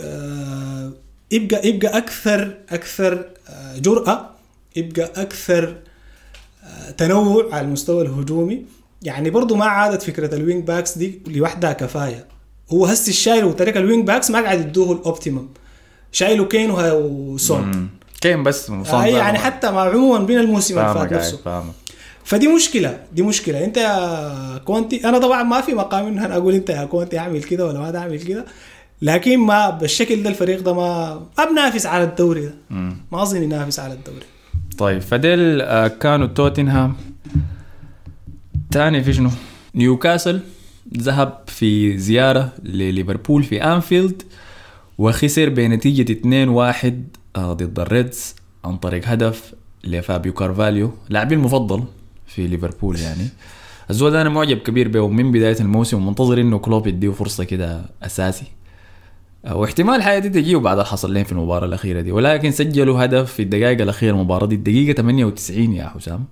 آه 0.00 0.92
يبقى 1.30 1.68
يبقى 1.68 1.98
أكثر 1.98 2.54
أكثر 2.70 3.24
آه 3.48 3.78
جرأة 3.78 4.30
يبقى 4.76 5.12
أكثر 5.22 5.76
آه 6.64 6.90
تنوع 6.90 7.54
على 7.54 7.66
المستوى 7.66 8.02
الهجومي. 8.02 8.64
يعني 9.02 9.30
برضو 9.30 9.54
ما 9.54 9.64
عادت 9.64 10.02
فكرة 10.02 10.34
ال 10.34 10.40
wing 10.40 10.64
backs 10.64 10.98
دي 10.98 11.20
لوحدها 11.26 11.72
كفاية. 11.72 12.26
هو 12.72 12.86
هسي 12.86 13.10
الشايل 13.10 13.44
وترك 13.44 13.76
ال 13.76 13.82
wing 13.82 14.06
backs 14.06 14.30
ما 14.30 14.40
قاعد 14.42 14.60
يدوه 14.60 14.92
ال 14.92 14.99
optimum 14.99 15.48
شايله 16.12 16.44
كين 16.44 16.70
وسون. 16.70 17.88
كين 18.20 18.42
بس 18.42 18.70
آه 18.70 19.06
يعني 19.06 19.38
حتى 19.38 19.70
مع 19.70 19.80
عموما 19.82 20.24
بين 20.24 20.38
الموسم 20.38 20.78
اللي 20.78 20.94
فات 20.94 21.12
نفسه. 21.12 21.36
فاهمك. 21.44 21.74
فدي 22.28 22.48
مشكلة 22.48 23.00
دي 23.12 23.22
مشكلة. 23.22 23.64
انت 23.64 23.76
يا 23.76 24.58
كونتي 24.58 25.08
أنا 25.08 25.18
طبعا 25.18 25.42
ما 25.42 25.60
في 25.60 25.72
مقام 25.74 26.06
ان 26.06 26.18
أنا 26.18 26.36
أقول 26.36 26.54
انت 26.54 26.70
يا 26.70 26.84
كونتي 26.84 27.18
اعمل 27.18 27.42
كده 27.42 27.66
ولا 27.66 27.80
ما 27.80 27.90
تعمل 27.90 28.18
كده. 28.22 28.44
لكن 29.02 29.38
ما 29.38 29.70
بالشكل 29.70 30.22
ده 30.22 30.30
الفريق 30.30 30.60
ده 30.62 30.74
ما 30.74 31.14
ما 31.38 31.44
بنافس 31.44 31.86
على 31.86 32.04
الدوري 32.04 32.40
ده. 32.40 32.54
ما 33.12 33.22
أظن 33.22 33.42
ينافس 33.42 33.78
على 33.80 33.94
الدوري. 33.94 34.26
طيب 34.78 35.00
فديل 35.00 35.60
آه، 35.60 35.88
كانوا 35.88 36.26
توتنهام. 36.26 36.96
تاني 38.70 39.02
في 39.04 39.12
شنو؟ 39.12 39.30
نيوكاسل 39.74 40.40
ذهب 40.98 41.38
في 41.46 41.98
زيارة 41.98 42.52
لليفربول 42.62 43.42
في 43.44 43.64
أنفيلد 43.64 44.22
وخسر 44.98 45.48
بنتيجة 45.48 46.12
2-1 46.12 46.92
آه، 47.36 47.52
ضد 47.52 47.78
ال 47.80 47.91
Reds 47.91 48.34
عن 48.64 48.76
طريق 48.76 49.02
هدف 49.08 49.54
لفابيو 49.84 50.32
كارفاليو 50.32 50.90
لاعبي 51.08 51.34
المفضل 51.34 51.84
في 52.28 52.46
ليفربول 52.46 52.98
يعني. 52.98 53.28
الزول 53.90 54.10
ده 54.10 54.20
أنا 54.20 54.28
معجب 54.28 54.58
كبير 54.58 54.88
به 54.88 55.08
من 55.08 55.32
بداية 55.32 55.56
الموسم 55.60 55.96
ومنتظر 55.96 56.40
إنه 56.40 56.58
كلوب 56.58 56.86
يديه 56.86 57.10
فرصة 57.10 57.44
كده 57.44 57.82
أساسي. 58.02 58.44
آه، 59.44 59.56
واحتمال 59.56 60.02
حاجة 60.02 60.18
دي 60.18 60.28
تجيه 60.28 60.56
بعد 60.56 60.72
اللي 60.78 60.86
حصل 60.88 61.14
لهم 61.14 61.24
في 61.24 61.32
المباراة 61.32 61.66
الأخيرة 61.66 62.00
دي. 62.00 62.12
ولكن 62.12 62.50
سجلوا 62.50 63.04
هدف 63.04 63.32
في 63.32 63.42
الدقائق 63.42 63.80
الأخيرة 63.80 64.12
المباراة 64.14 64.46
دي 64.46 64.54
الدقيقة 64.54 64.92
98 64.96 65.72
يا 65.72 65.86
حسام. 65.88 66.24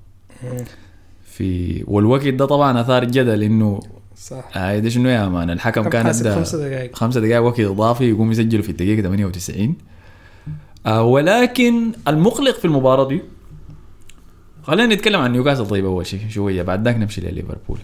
في 1.25 1.85
والوقت 1.87 2.27
ده 2.27 2.47
طبعا 2.47 2.81
أثار 2.81 3.05
جدل 3.05 3.43
إنه 3.43 3.81
صح. 4.17 4.57
آه 4.57 4.79
ده 4.79 4.89
شنو 4.89 5.09
يا 5.09 5.29
man 5.29 5.51
الحكم 5.51 5.83
كم 5.83 5.91
كان 5.91 6.07
ادى 6.07 6.31
خمسة 6.31 6.59
دقائق. 6.69 6.97
خمسة 6.97 7.21
دقائق 7.21 7.43
وقت 7.43 7.61
إضافي 7.61 8.09
يقوم 8.11 8.33
يسجلوا 8.33 8.63
في 8.63 8.69
الدقيقة 8.71 9.03
98 9.03 9.75
آه 10.87 11.03
ولكن 11.03 11.93
المقلق 12.09 12.55
في 12.59 12.65
المباراة 12.65 13.09
دي 13.09 13.21
خلينا 14.67 14.95
نتكلم 14.95 15.21
عن 15.21 15.33
نيوكاسل 15.33 15.67
طيب 15.67 15.85
أول 15.85 16.07
شيء 16.07 16.21
شوية 16.31 16.63
بعد 16.63 16.85
ذاك 16.85 16.97
نمشي 16.97 17.21
لليفربول. 17.21 17.79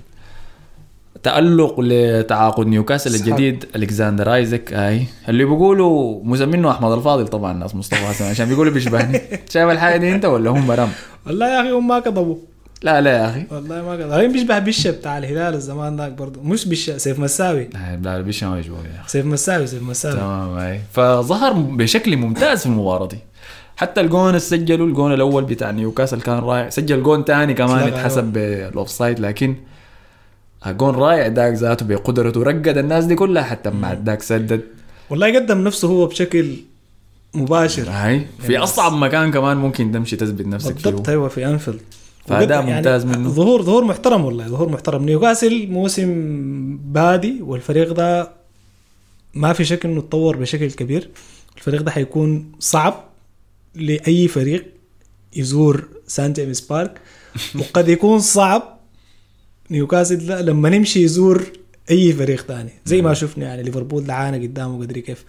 تألق 1.23 1.81
لتعاقد 1.81 2.67
نيوكاسل. 2.67 3.15
الجديد 3.15 3.65
ألكسندر 3.77 4.35
إيزاك 4.35 4.73
أي. 4.73 5.07
اللي 5.29 5.45
بيقولوا 5.45 6.21
مسمينه 6.25 6.71
أحمد 6.71 6.93
الفاضل 6.93 7.29
طبعا 7.29 7.53
ناس 7.53 7.75
مصطفى 7.75 8.07
حسن 8.07 8.25
عشان 8.25 8.49
بيقولوا 8.49 8.73
بيشبهني. 8.73 9.21
شايف 9.53 9.71
الحاجة 9.71 9.97
دي 9.97 10.15
أنت 10.15 10.25
ولا 10.25 10.51
هم 10.51 10.67
برام؟ 10.67 10.89
والله 11.27 11.47
يا 11.47 11.61
أخي 11.61 11.71
هم 11.71 11.89
ما 11.89 12.01
كذبوا 12.01 12.37
لا 12.83 13.01
لا 13.01 13.11
يا 13.11 13.31
أخي. 13.31 13.47
والله 13.51 13.83
ما 13.83 13.97
كذبوا 13.97 14.17
هين 14.17 14.33
بيشبه 14.33 14.59
بشه 14.59 14.91
بتاع 14.91 15.19
الهلال 15.19 15.55
الزمان 15.55 15.97
ذاك 15.97 16.13
برضه. 16.13 16.43
مش 16.43 16.69
بشه 16.69 16.97
سيف 16.99 17.19
مساوي. 17.19 17.69
لا 17.75 17.97
لا 18.03 18.21
بيش 18.21 18.45
ما 18.45 18.59
يشبهوا 18.59 18.85
يا 18.85 19.01
أخي. 19.01 19.09
سيف 19.09 19.27
مساوي 19.27 19.67
سيف 19.67 19.83
مساوي. 19.83 20.17
تمام 20.17 20.59
أي. 20.59 20.81
فظهر 20.93 21.53
بشكل 21.53 22.17
ممتاز 22.17 22.61
في 22.61 22.67
المباراة 22.67 23.07
دي. 23.07 23.19
حتى 23.83 24.01
الجون 24.01 24.39
سجلوا 24.39 24.87
الجون 24.87 25.13
الأول 25.15 25.45
بتاع 25.45 25.71
نيوكاسل 25.71 26.21
كان 26.21 26.39
رائع. 26.39 26.69
سجل 26.71 27.03
جون 27.03 27.25
تاني 27.25 27.55
كمان 27.55 27.89
اتحسب 27.89 28.25
بال 28.25 28.46
offside 28.46 29.21
لكن 29.21 29.55
جون 30.67 30.95
رائع 30.95 31.29
داك 31.29 31.55
ذاته 31.55 31.87
بقدرته. 31.87 32.43
رقد 32.43 32.79
الناس 32.79 33.05
دي 33.05 33.15
كلها 33.15 33.43
حتى 33.43 33.71
مع 33.71 33.95
داك 33.95 34.23
سدد. 34.23 34.61
والله 35.11 35.27
يقدم 35.27 35.65
نفسه 35.65 35.89
هو 35.89 36.07
بشكل 36.07 36.57
مباشر. 37.35 37.91
هاي 37.91 38.27
في 38.41 38.53
يعني 38.53 38.65
أصعب 38.65 38.93
مكان 38.93 39.31
كمان 39.31 39.57
ممكن 39.57 39.93
تمشي 39.93 40.17
تثبت 40.17 40.47
نفسك 40.47 40.75
بالضبط 40.75 41.07
فيه 41.07 41.13
أيوه 41.13 41.29
في 41.29 41.47
أنفيلد. 41.47 41.81
فأداء 42.27 42.59
وقد- 42.59 42.69
ممتاز 42.69 43.05
منه. 43.05 43.29
ظهور 43.29 43.63
ظهور 43.63 43.85
محترم 43.85 44.25
والله 44.25 44.49
ظهور 44.49 44.69
محترم. 44.69 45.05
نيوكاسل 45.05 45.69
موسم 45.71 46.09
بادي 46.85 47.43
والفريق 47.43 47.93
ده 47.93 48.31
ما 49.35 49.53
في 49.53 49.65
شك 49.65 49.85
إنه 49.85 50.01
تطور 50.01 50.37
بشكل 50.37 50.71
كبير. 50.71 51.09
الفريق 51.57 51.83
ده 51.83 51.91
حيكون 51.91 52.53
صعب. 52.59 53.12
لأي 53.75 54.29
فريق 54.29 54.65
يزور 55.37 55.89
سان 56.07 56.33
جيمس 56.33 56.61
بارك. 56.61 57.01
وقد 57.59 57.89
يكون 57.89 58.19
صعب 58.19 58.79
نيوكاسل 59.71 60.47
لما 60.47 60.69
يمشي 60.69 61.03
يزور 61.03 61.45
أي 61.91 62.13
فريق 62.13 62.41
ثاني. 62.41 62.71
زي 62.85 63.03
ما 63.03 63.15
شفنا 63.15 63.47
يعني 63.47 63.63
ليفربول 63.63 64.05
عانى 64.05 64.37
قدامه 64.37 64.81
قدري 64.81 65.01
كيف. 65.01 65.25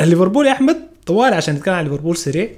ليفربول 0.00 0.46
يا 0.46 0.52
أحمد 0.52 0.76
طوال 1.06 1.34
عشان 1.34 1.54
نتكلم 1.54 1.74
عن 1.74 1.84
ليفربول 1.84 2.16
سريع. 2.16 2.48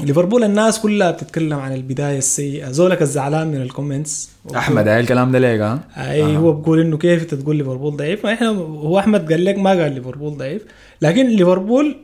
ليفربول 0.00 0.44
الناس 0.44 0.80
كلها 0.80 1.10
بتتكلم 1.10 1.58
عن 1.58 1.74
البداية 1.74 2.18
السيئة. 2.18 2.70
زولك 2.70 3.02
الزعلان 3.02 3.48
من 3.48 3.62
ال 3.62 3.69
comments. 3.69 4.30
أحمد 4.56 4.88
هاي 4.88 5.00
الكلام 5.00 5.32
ده 5.32 5.38
ليك 5.38 5.60
ها؟ 5.60 5.88
أي 5.96 6.22
آه. 6.22 6.36
هو 6.36 6.52
بيقول 6.52 6.80
إنه 6.80 6.98
كيف 6.98 7.22
أنت 7.22 7.34
تقول 7.34 7.56
ليفربول 7.56 7.96
ضعيف؟ 7.96 8.24
ما 8.24 8.32
إحنا 8.32 8.48
هو 8.58 8.98
أحمد 8.98 9.32
قال 9.32 9.44
لك 9.44 9.58
ما 9.58 9.70
قال 9.70 9.94
ليفربول 9.94 10.36
ضعيف. 10.36 10.62
لكن 11.02 11.28
ليفربول 11.28 11.96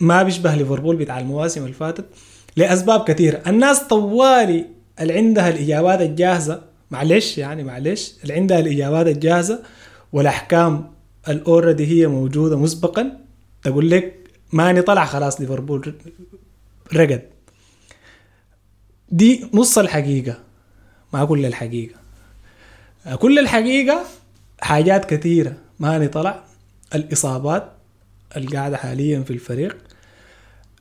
ما 0.00 0.22
بيشبه 0.22 0.54
ليفربول 0.54 0.96
بتاع 0.96 1.18
المواسم 1.20 1.62
اللي 1.62 1.72
فاتت 1.72 2.04
لأسباب 2.56 3.04
كثيرة. 3.04 3.42
الناس 3.46 3.78
طوالي 3.80 4.66
اللي 5.00 5.12
عندها 5.12 5.48
الإجابات 5.48 6.00
الجاهزة 6.00 6.62
معلش 6.90 7.38
يعني 7.38 7.64
معلش 7.64 8.12
اللي 8.22 8.34
عندها 8.34 8.58
الإجابات 8.60 9.06
الجاهزة 9.06 9.62
والأحكام 10.12 10.90
الاوريدي 11.28 11.86
هي 11.86 12.06
موجودة 12.06 12.58
مسبقا 12.58 13.18
تقول 13.62 13.90
لك 13.90 14.16
ماني 14.52 14.82
طلع 14.82 15.04
خلاص 15.04 15.40
ليفربول 15.40 15.94
رقد. 16.94 17.22
دي 19.10 19.46
نص 19.54 19.78
الحقيقة. 19.78 20.38
ما 21.12 21.24
كل 21.24 21.46
الحقيقة 21.46 21.94
كل 23.18 23.38
الحقيقة 23.38 24.04
حاجات 24.60 25.04
كثيرة 25.04 25.56
ماني 25.78 26.08
طلع. 26.08 26.44
الإصابات 26.94 27.72
القاعدة 28.36 28.76
حاليا 28.76 29.20
في 29.20 29.30
الفريق. 29.30 29.76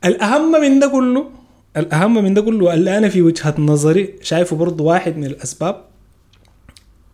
الأهم 0.06 0.62
من 0.62 0.80
ده 0.80 0.88
كله 0.88 1.30
الأهم 1.78 2.24
من 2.24 2.34
ده 2.34 2.42
كله 2.42 2.74
اللي 2.74 2.98
أنا 2.98 3.10
في 3.10 3.22
وجهة 3.22 3.56
نظري 3.58 4.16
شايفه 4.22 4.56
برضو 4.56 4.84
واحد 4.84 5.18
من 5.18 5.26
الأسباب 5.26 5.86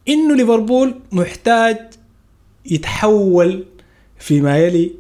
إنه 0.08 0.36
ليفربول 0.36 0.96
محتاج 1.12 1.78
يتحول 2.66 3.66
فيما 4.20 4.58
يلي 4.58 4.92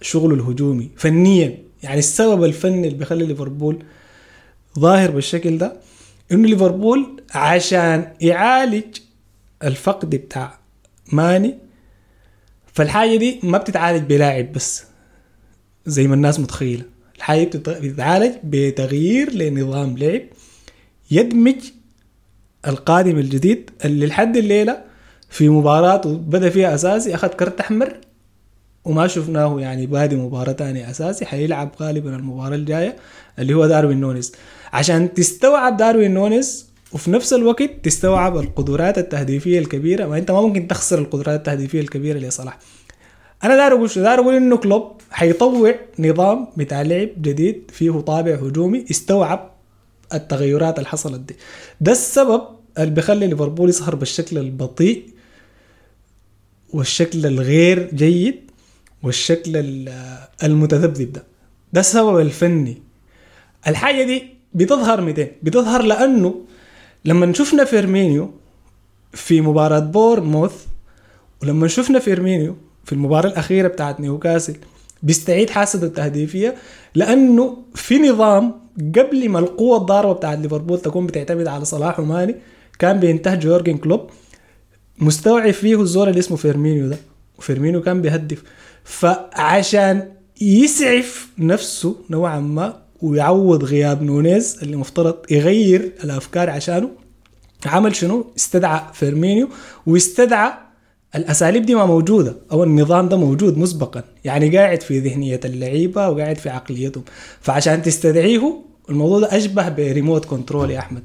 شغله 0.00 0.34
الهجومي 0.34 0.90
فنيا. 0.96 1.58
يعني 1.82 1.98
السبب 1.98 2.44
الفني 2.44 2.86
اللي 2.88 2.98
بيخلي 2.98 3.26
ليفربول 3.26 3.84
ظاهر 4.78 5.10
بالشكل 5.10 5.58
ده 5.58 5.76
إنه 6.32 6.48
ليفربول 6.48 7.22
عشان 7.34 8.12
يعالج 8.20 8.96
الفقد 9.64 10.10
بتاع 10.10 10.58
ماني 11.12 11.58
فالحاجة 12.72 13.16
دي 13.16 13.40
ما 13.42 13.58
بتتعالج 13.58 14.02
بلاعب 14.04 14.52
بس 14.52 14.84
زي 15.86 16.06
ما 16.06 16.14
الناس 16.14 16.40
متخيلة. 16.40 16.84
الحاجة 17.16 17.44
بتتعالج 17.56 18.34
بتغيير 18.44 19.32
لنظام 19.32 19.98
لعب 19.98 20.22
يدمج 21.10 21.56
القادم 22.66 23.18
الجديد 23.18 23.70
اللي 23.84 24.06
لحد 24.06 24.36
الليلة 24.36 24.78
في 25.30 25.48
مباراة 25.48 26.00
بدأ 26.06 26.50
فيها 26.50 26.74
أساسي 26.74 27.14
أخذ 27.14 27.28
كرت 27.28 27.60
أحمر 27.60 27.96
وما 28.84 29.06
شفناه 29.06 29.60
يعني 29.60 29.86
بادي 29.86 30.16
مباراة 30.16 30.52
تانية 30.52 30.90
أساسي 30.90 31.26
حيلعب 31.26 31.70
غالبا 31.80 32.16
المباراة 32.16 32.54
الجاية 32.56 32.96
اللي 33.38 33.54
هو 33.54 33.66
داروين 33.66 34.00
نونيز. 34.00 34.32
عشان 34.72 35.14
تستوعب 35.14 35.76
داروين 35.76 36.14
نونيز 36.14 36.66
وفي 36.92 37.10
نفس 37.10 37.32
الوقت 37.32 37.70
تستوعب 37.82 38.36
القدرات 38.36 38.98
التهديفية 38.98 39.58
الكبيرة 39.58 40.06
ما 40.06 40.18
أنت 40.18 40.30
ما 40.30 40.40
ممكن 40.40 40.68
تخسر 40.68 40.98
القدرات 40.98 41.38
التهديفية 41.38 41.80
الكبيرة 41.80 42.18
لصلاح. 42.18 42.58
أنا 43.44 43.56
دار 43.56 43.72
أقول 43.72 43.90
شنو؟ 43.90 44.00
دار 44.00 44.20
أقول 44.20 44.34
إنه 44.34 44.56
كلوب 44.56 45.00
حيطوع 45.10 45.74
نظام 45.98 46.48
بتاع 46.56 46.82
لعب 46.82 47.08
جديد 47.22 47.70
فيه 47.72 47.90
طابع 48.00 48.34
هجومي 48.34 48.84
استوعب 48.90 49.50
التغيرات 50.14 50.78
اللي 50.78 50.88
حصلت 50.88 51.20
دي. 51.20 51.36
ده 51.80 51.92
السبب 51.92 52.42
اللي 52.78 52.90
بيخلي 52.90 53.26
ليفربول 53.26 53.68
يظهر 53.68 53.94
بالشكل 53.94 54.38
البطيء 54.38 55.06
والشكل 56.72 57.26
الغير 57.26 57.90
جيد 57.94 58.40
والشكل 59.02 59.52
المتذبذب 60.42 61.12
ده. 61.12 61.22
ده 61.72 61.80
السبب 61.80 62.18
الفني. 62.18 62.82
الحاجة 63.68 64.02
دي 64.04 64.26
بتظهر 64.54 65.00
متى 65.00 65.30
بتظهر 65.42 65.82
لأنه 65.82 66.44
لما 67.04 67.32
شفنا 67.32 67.64
فيرمينيو 67.64 68.30
في 69.12 69.40
مباراة 69.40 69.78
بورنموث 69.78 70.66
ولما 71.42 71.68
شفنا 71.68 71.98
فيرمينيو 71.98 72.56
في 72.84 72.92
المباراة 72.92 73.28
الأخيرة 73.30 73.68
بتاعت 73.68 74.00
نيوكاسل 74.00 74.56
بيستعيد 75.02 75.50
حاسته 75.50 75.84
التهديفية 75.84 76.54
لأنه 76.94 77.56
في 77.74 77.98
نظام 77.98 78.54
قبل 78.98 79.28
ما 79.28 79.38
القوة 79.38 79.76
الضاربة 79.78 80.12
بتاعت 80.12 80.38
ليفربول 80.38 80.80
تكون 80.80 81.06
بتعتمد 81.06 81.46
على 81.46 81.64
صلاح 81.64 82.00
وماني 82.00 82.34
كان 82.78 83.00
بينتهج 83.00 83.44
يورجن 83.44 83.76
كلوب 83.76 84.10
مستوعب 84.98 85.50
فيه 85.50 85.80
الزول 85.82 86.08
اللي 86.08 86.18
اسمه 86.18 86.36
فيرمينيو 86.36 86.88
ده 86.88 86.96
وفيرمينيو 87.38 87.82
كان 87.82 88.02
بيهدف 88.02 88.42
فعشان 88.84 90.08
يسعف 90.40 91.28
نفسه 91.38 91.96
نوعا 92.10 92.40
ما 92.40 92.82
ويعوض 93.02 93.64
غياب 93.64 94.02
نونيز 94.02 94.58
اللي 94.62 94.76
مفترض 94.76 95.16
يغير 95.30 95.92
الأفكار 96.04 96.50
عشانه 96.50 96.90
عمل 97.66 97.96
شنو؟ 97.96 98.26
استدعى 98.36 98.80
فيرمينيو 98.92 99.48
واستدعى 99.86 100.52
الأساليب 101.16 101.66
دي 101.66 101.74
ما 101.74 101.86
موجودة 101.86 102.36
أو 102.52 102.64
النظام 102.64 103.08
ده 103.08 103.16
موجود 103.16 103.58
مسبقا. 103.58 104.02
يعني 104.24 104.56
قاعد 104.56 104.82
في 104.82 104.98
ذهنية 104.98 105.40
اللعيبة 105.44 106.08
وقاعد 106.08 106.38
في 106.38 106.48
عقليتهم. 106.48 107.04
فعشان 107.40 107.82
تستدعيه 107.82 108.54
الموضوع 108.90 109.20
ده 109.20 109.36
أشبه 109.36 109.68
ب 109.68 109.76
remote 109.76 110.24
control 110.24 110.70
يا 110.70 110.78
أحمد. 110.78 111.02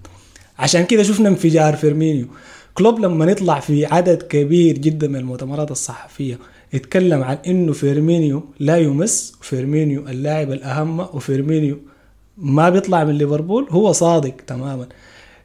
عشان 0.59 0.85
كده 0.85 1.03
شفنا 1.03 1.29
انفجار 1.29 1.75
فيرمينيو. 1.75 2.25
كلوب 2.73 2.99
لما 2.99 3.25
نطلع 3.25 3.59
في 3.59 3.85
عدد 3.85 4.21
كبير 4.21 4.77
جدا 4.77 5.07
من 5.07 5.15
المؤتمرات 5.15 5.71
الصحفية 5.71 6.39
يتكلم 6.73 7.23
عن 7.23 7.37
إنه 7.47 7.73
فيرمينيو 7.73 8.43
لا 8.59 8.77
يمس 8.77 9.33
فيرمينيو 9.41 10.07
اللاعب 10.07 10.51
الأهم 10.51 10.99
وفيرمينيو 10.99 11.77
ما 12.37 12.69
بيطلع 12.69 13.03
من 13.03 13.17
ليفربول 13.17 13.67
هو 13.69 13.91
صادق 13.91 14.33
تماما. 14.47 14.87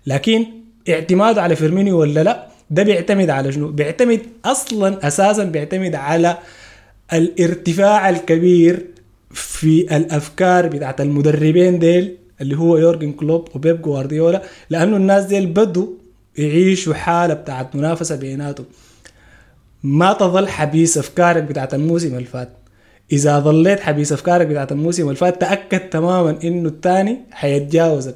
لكن 0.07 0.47
اعتماده 0.89 1.43
على 1.43 1.57
فيرمينيو 1.57 2.01
ولا 2.01 2.23
لا؟ 2.23 2.54
ده 2.71 2.83
بيعتمد 2.83 3.31
على 3.31 3.53
شنو؟ 3.53 3.69
بيعتمد 3.69 4.21
أصلا 4.45 5.07
أساسا 5.07 5.45
بيعتمد 5.45 5.95
على 5.95 6.39
الارتفاع 7.13 8.09
الكبير 8.11 8.87
في 9.31 9.97
الأفكار 9.97 10.67
بتاعت 10.67 11.01
المدربين 11.01 11.79
ديل 11.79 12.17
اللي 12.41 12.57
هو 12.57 12.77
يورجن 12.79 13.13
كلوب 13.13 13.49
وبيب 13.55 13.83
جوارديولا 13.83 14.43
لأنه 14.71 14.97
الناس 14.97 15.25
ديل 15.25 15.47
بدوا 15.47 15.87
يعيشوا 16.39 16.95
حالة 16.95 17.35
بتاعت 17.35 17.77
منافسة 17.77 18.17
بيناتهم. 18.17 18.67
ما 19.83 20.13
تظل 20.13 20.49
حبيس 20.49 20.99
أفكارك 20.99 21.43
بتاعت 21.43 21.75
الموسم 21.75 22.15
اللي 22.15 22.25
فات 22.25 22.49
إذا 23.13 23.39
ظليت 23.39 23.81
حبيس 23.81 24.13
أفكارك 24.13 24.47
بتاعت 24.47 24.73
الموسم 24.73 25.03
اللي 25.03 25.17
فات 25.17 25.41
تأكد 25.41 25.81
تماما 25.81 26.39
إنه 26.45 26.69
الثاني 26.69 27.19
حيتجاوزك. 27.31 28.15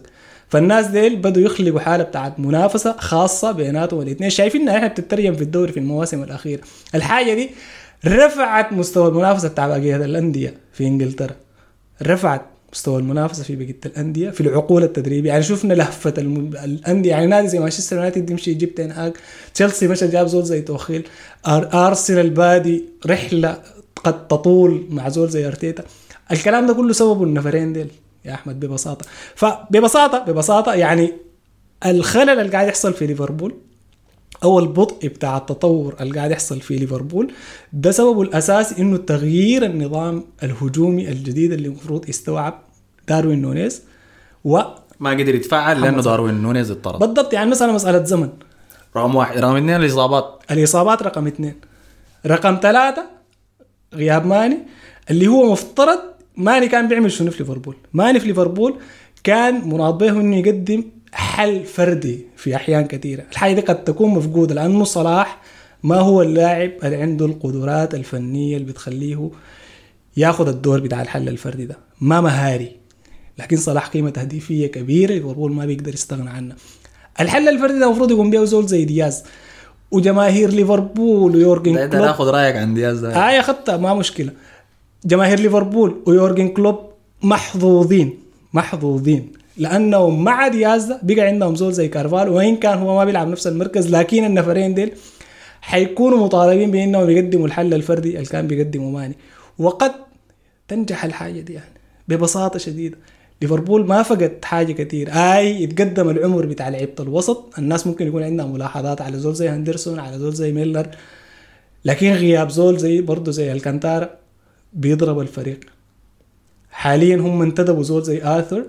فالناس 0.49 0.87
ديل 0.87 1.17
بدوا 1.17 1.43
يخلقوا 1.43 1.81
حالة 1.81 2.05
بتاعت 2.05 2.41
منافسة 2.41 2.97
خاصة 2.99 3.53
بيناتهم 3.53 4.01
الاثنين. 4.01 4.31
شايفين 4.31 4.69
إحنا 4.69 4.89
بتترجم 4.89 5.35
في 5.35 5.43
الدوري 5.43 5.73
في 5.73 5.81
المواسم 5.81 6.23
الأخيرة. 6.23 6.61
الحاجة 6.95 7.35
دي 7.35 7.51
رفعت 8.07 8.73
مستوى 8.73 9.09
المنافسة 9.09 9.49
بتاع 9.49 9.69
بقيه 9.69 9.97
الأندية 9.97 10.55
في 10.73 10.87
إنجلترا. 10.87 11.35
رفعت 12.03 12.43
مستوى 12.73 12.99
المنافسة 12.99 13.43
في 13.43 13.57
بقية 13.57 13.81
الأندية 13.87 14.31
في 14.31 14.41
العقول 14.41 14.83
التدريبية. 14.83 15.29
يعني 15.31 15.43
شفنا 15.43 15.75
لهفه 15.75 16.15
الم... 16.19 16.51
الأندية. 16.65 17.11
يعني 17.11 17.27
نادي 17.27 17.49
زي 17.49 17.59
مانشستر 17.59 17.97
يونايتد 17.97 18.31
يمشي 18.31 18.51
يجيب 18.51 18.75
تنهاخ 18.75 19.13
تشيلسي 19.55 19.89
مشى 19.89 20.09
جاب 20.09 20.27
زول 20.27 20.45
زي 20.45 20.61
توخيل. 20.61 21.09
أر... 21.47 21.87
آرسنال 21.87 22.31
بادي 22.31 22.85
رحلة 23.07 23.63
قد 24.05 24.29
تطول 24.29 24.87
مع 24.91 25.09
زول 25.09 25.29
زي 25.29 25.47
أرتيتا. 25.47 25.85
الكلام 26.33 26.67
ده 26.67 26.75
كله 26.75 26.93
سببه 26.93 27.25
النفرين 27.25 27.73
ديل. 27.73 27.89
يا 28.25 28.35
أحمد 28.35 28.61
ببساطة. 28.61 29.07
فببساطة 29.35 30.19
ببساطة 30.19 30.75
يعني 30.75 31.13
الخلل 31.87 32.31
اللي 32.41 32.53
قاعد 32.53 32.69
يحصل 32.69 32.95
في 32.95 33.07
ليفربول 33.07 33.55
أو 34.45 34.59
البطء 34.59 35.09
بتاع 35.09 35.37
التطور 35.37 35.97
اللي 36.01 36.15
قاعد 36.19 36.31
يحصل 36.31 36.61
في 36.61 36.77
ليفربول 36.77 37.33
ده 37.73 37.91
سببه 37.91 38.23
الأساسي 38.23 38.83
إنه 38.83 38.97
تغيير 38.97 39.65
النظام 39.65 40.25
الهجومي 40.43 41.09
الجديد 41.09 41.53
اللي 41.53 41.69
المفروض 41.69 42.09
يستوعب 42.09 42.63
داروين 43.09 43.43
نونيز 43.43 43.83
و 44.45 44.61
ما 45.01 45.11
قدر 45.11 45.35
يتفعل 45.35 45.81
لأنه 45.81 46.03
داروين 46.03 46.35
نونيز 46.35 46.71
اضطرد 46.71 46.99
بالضبط 46.99 47.33
يعني 47.33 47.51
مثلا 47.51 47.73
مسألة 47.73 48.05
زمن. 48.05 48.29
رقم 48.97 49.15
واحد 49.17 49.39
رقم 49.39 49.57
اثنين 49.57 49.77
الإصابات. 49.77 50.43
الإصابات 50.51 51.03
رقم 51.03 51.27
اثنين. 51.27 51.55
رقم 52.27 52.59
ثلاثة 52.63 53.05
غياب 53.95 54.27
ماني 54.27 54.59
اللي 55.11 55.27
هو 55.27 55.53
مفترض 55.53 55.99
ماني 56.39 56.69
كان 56.69 56.89
بيعمل 56.89 57.13
شنو 57.13 57.31
في 57.31 57.39
ليفربول. 57.39 57.77
ماني 57.93 58.21
في 58.21 58.27
ليفربول 58.27 58.75
كان 59.25 59.69
مناط 59.69 59.95
به 59.95 60.11
إنه 60.11 60.37
يقدم 60.37 60.85
حل 61.13 61.65
فردي 61.65 62.27
في 62.37 62.57
أحيان 62.57 62.87
كثيرة. 62.87 63.25
الحاجة 63.33 63.55
دي 63.55 63.61
قد 63.61 63.85
تكون 63.85 64.11
مفقودة 64.11 64.55
لأنه 64.55 64.85
صلاح 64.85 65.41
ما 65.83 65.97
هو 65.97 66.23
اللاعب 66.23 66.71
اللي 66.85 66.97
عنده 66.97 67.27
القدرات 67.27 67.95
الفنية 67.95 68.57
اللي 68.57 68.67
بتخليه 68.73 69.31
ياخذ 70.17 70.49
الدور 70.49 70.81
بتاع 70.81 71.03
الحل 71.03 71.29
الفردي 71.29 71.67
ده. 71.67 71.79
ما 72.01 72.21
مهاري. 72.21 72.77
لكن 73.39 73.57
صلاح 73.57 73.89
قيمة 73.89 74.11
تهديفية 74.11 74.67
كبيرة 74.67 75.13
ليفربول 75.13 75.53
ما 75.53 75.67
بيقدر 75.67 75.95
يستغنى 75.95 76.31
عنها. 76.31 76.57
الحل 77.21 77.49
الفردي 77.49 77.79
ده 77.79 77.87
المفروض 77.87 78.11
يقوم 78.11 78.31
بيه 78.31 78.45
زول 78.45 78.67
زي 78.67 78.85
دياز 78.85 79.25
وجماهير 79.91 80.51
ليفربول 80.51 81.37
ويورجن 81.37 81.75
ده 81.75 81.87
ده 81.87 81.91
كلوب. 81.91 82.05
ناخذ 82.05 82.31
رأيك 82.31 82.57
عن 82.57 82.75
دياز 82.75 82.99
ده. 82.99 83.27
هاي 83.29 83.41
اخذتها 83.41 83.77
ما 83.77 83.95
مشكلة. 83.95 84.33
جماهير 85.05 85.41
ليفربول 85.41 86.03
ويورجن 86.07 86.49
كلوب 86.49 86.79
محظوظين 87.23 88.19
محظوظين. 88.53 89.33
لأنه 89.57 90.11
مع 90.11 90.49
دياز 90.49 90.93
بقى 91.03 91.21
عندهم 91.21 91.57
زول 91.57 91.73
زي 91.73 91.89
كارفاليو 91.89 92.29
وإن 92.29 92.57
كان 92.57 92.79
هو 92.79 92.97
ما 92.97 93.05
بيلعب 93.05 93.29
نفس 93.29 93.47
المركز 93.47 93.91
لكن 93.95 94.25
النفرين 94.25 94.75
ديل 94.75 94.93
حيكونوا 95.61 96.19
مطالبين 96.19 96.71
بإنهم 96.71 97.11
يقدموا 97.11 97.47
الحل 97.47 97.75
الفردي 97.75 98.15
اللي 98.17 98.27
كان 98.27 98.47
بيقدمه 98.47 98.91
ماني. 98.91 99.15
وقد 99.59 99.93
تنجح 100.69 101.05
الحاجة 101.05 101.41
دي 101.41 101.53
يعني 101.53 101.75
ببساطة 102.09 102.59
شديدة. 102.59 102.97
ليفربول 103.43 103.87
ما 103.87 104.03
فقد 104.03 104.39
حاجة 104.45 104.73
كثير 104.73 105.09
آي 105.13 105.63
يتقدم 105.63 106.11
العمر 106.11 106.47
بتاع 106.47 106.69
لعيبة 106.69 106.93
الوسط. 107.01 107.59
الناس 107.59 107.87
ممكن 107.87 108.07
يكون 108.07 108.23
عندها 108.23 108.47
ملاحظات 108.47 109.01
على 109.01 109.19
زول 109.19 109.35
زي 109.35 109.49
هندرسون 109.49 109.99
على 109.99 110.19
زول 110.19 110.33
زي 110.33 110.53
ميلنر 110.53 110.87
لكن 111.85 112.13
غياب 112.13 112.51
زول 112.51 112.79
زي 112.79 113.01
برضه 113.01 113.33
زي 113.33 113.53
الكانتارا 113.53 114.11
بيضرب 114.73 115.21
الفريق. 115.21 115.61
حاليا 116.71 117.17
هم 117.17 117.43
انتدبوا 117.43 117.83
زول 117.83 118.03
زي 118.03 118.23
آرثر. 118.23 118.65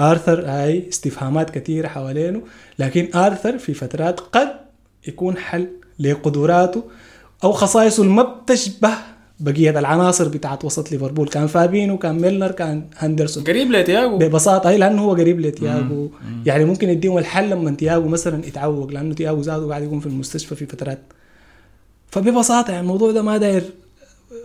آرثر 0.00 0.44
هاي 0.46 0.88
استفهامات 0.88 1.50
كثيره 1.50 1.88
حوالينه. 1.88 2.42
لكن 2.78 3.08
آرثر 3.14 3.58
في 3.58 3.74
فترات 3.74 4.20
قد 4.20 4.48
يكون 5.08 5.36
حل 5.36 5.68
لقدراته 5.98 6.84
أو 7.44 7.52
خصائصه 7.52 8.02
اللي 8.02 8.14
ما 8.14 8.22
بتشبه 8.22 8.90
بقية 9.40 9.78
العناصر 9.78 10.28
بتاعت 10.28 10.64
وسط 10.64 10.92
ليفربول. 10.92 11.28
كان 11.28 11.46
فابينيو 11.46 11.98
كان 11.98 12.20
ميلنر 12.20 12.50
كان 12.50 12.84
هندرسون. 12.96 13.44
قريب 13.44 13.70
لتياجو 13.70 14.18
ببساطة 14.18 14.68
أي 14.68 14.78
لأنه 14.78 15.02
هو 15.02 15.10
قريب 15.10 15.40
لتياجو 15.40 16.08
يعني 16.46 16.64
ممكن 16.64 16.88
يديهم 16.88 17.18
الحل 17.18 17.50
لما 17.50 17.70
تياجو 17.70 18.08
مثلا 18.08 18.46
يتعوق 18.46 18.90
لأنه 18.90 19.14
تياجو 19.14 19.42
ذاته 19.42 19.68
قاعد 19.68 19.82
يكون 19.82 20.00
في 20.00 20.06
المستشفى 20.06 20.54
في 20.54 20.66
فترات. 20.66 20.98
فببساطة 22.10 22.70
يعني 22.70 22.82
الموضوع 22.82 23.12
ده 23.12 23.22
ما 23.22 23.36
داير 23.36 23.62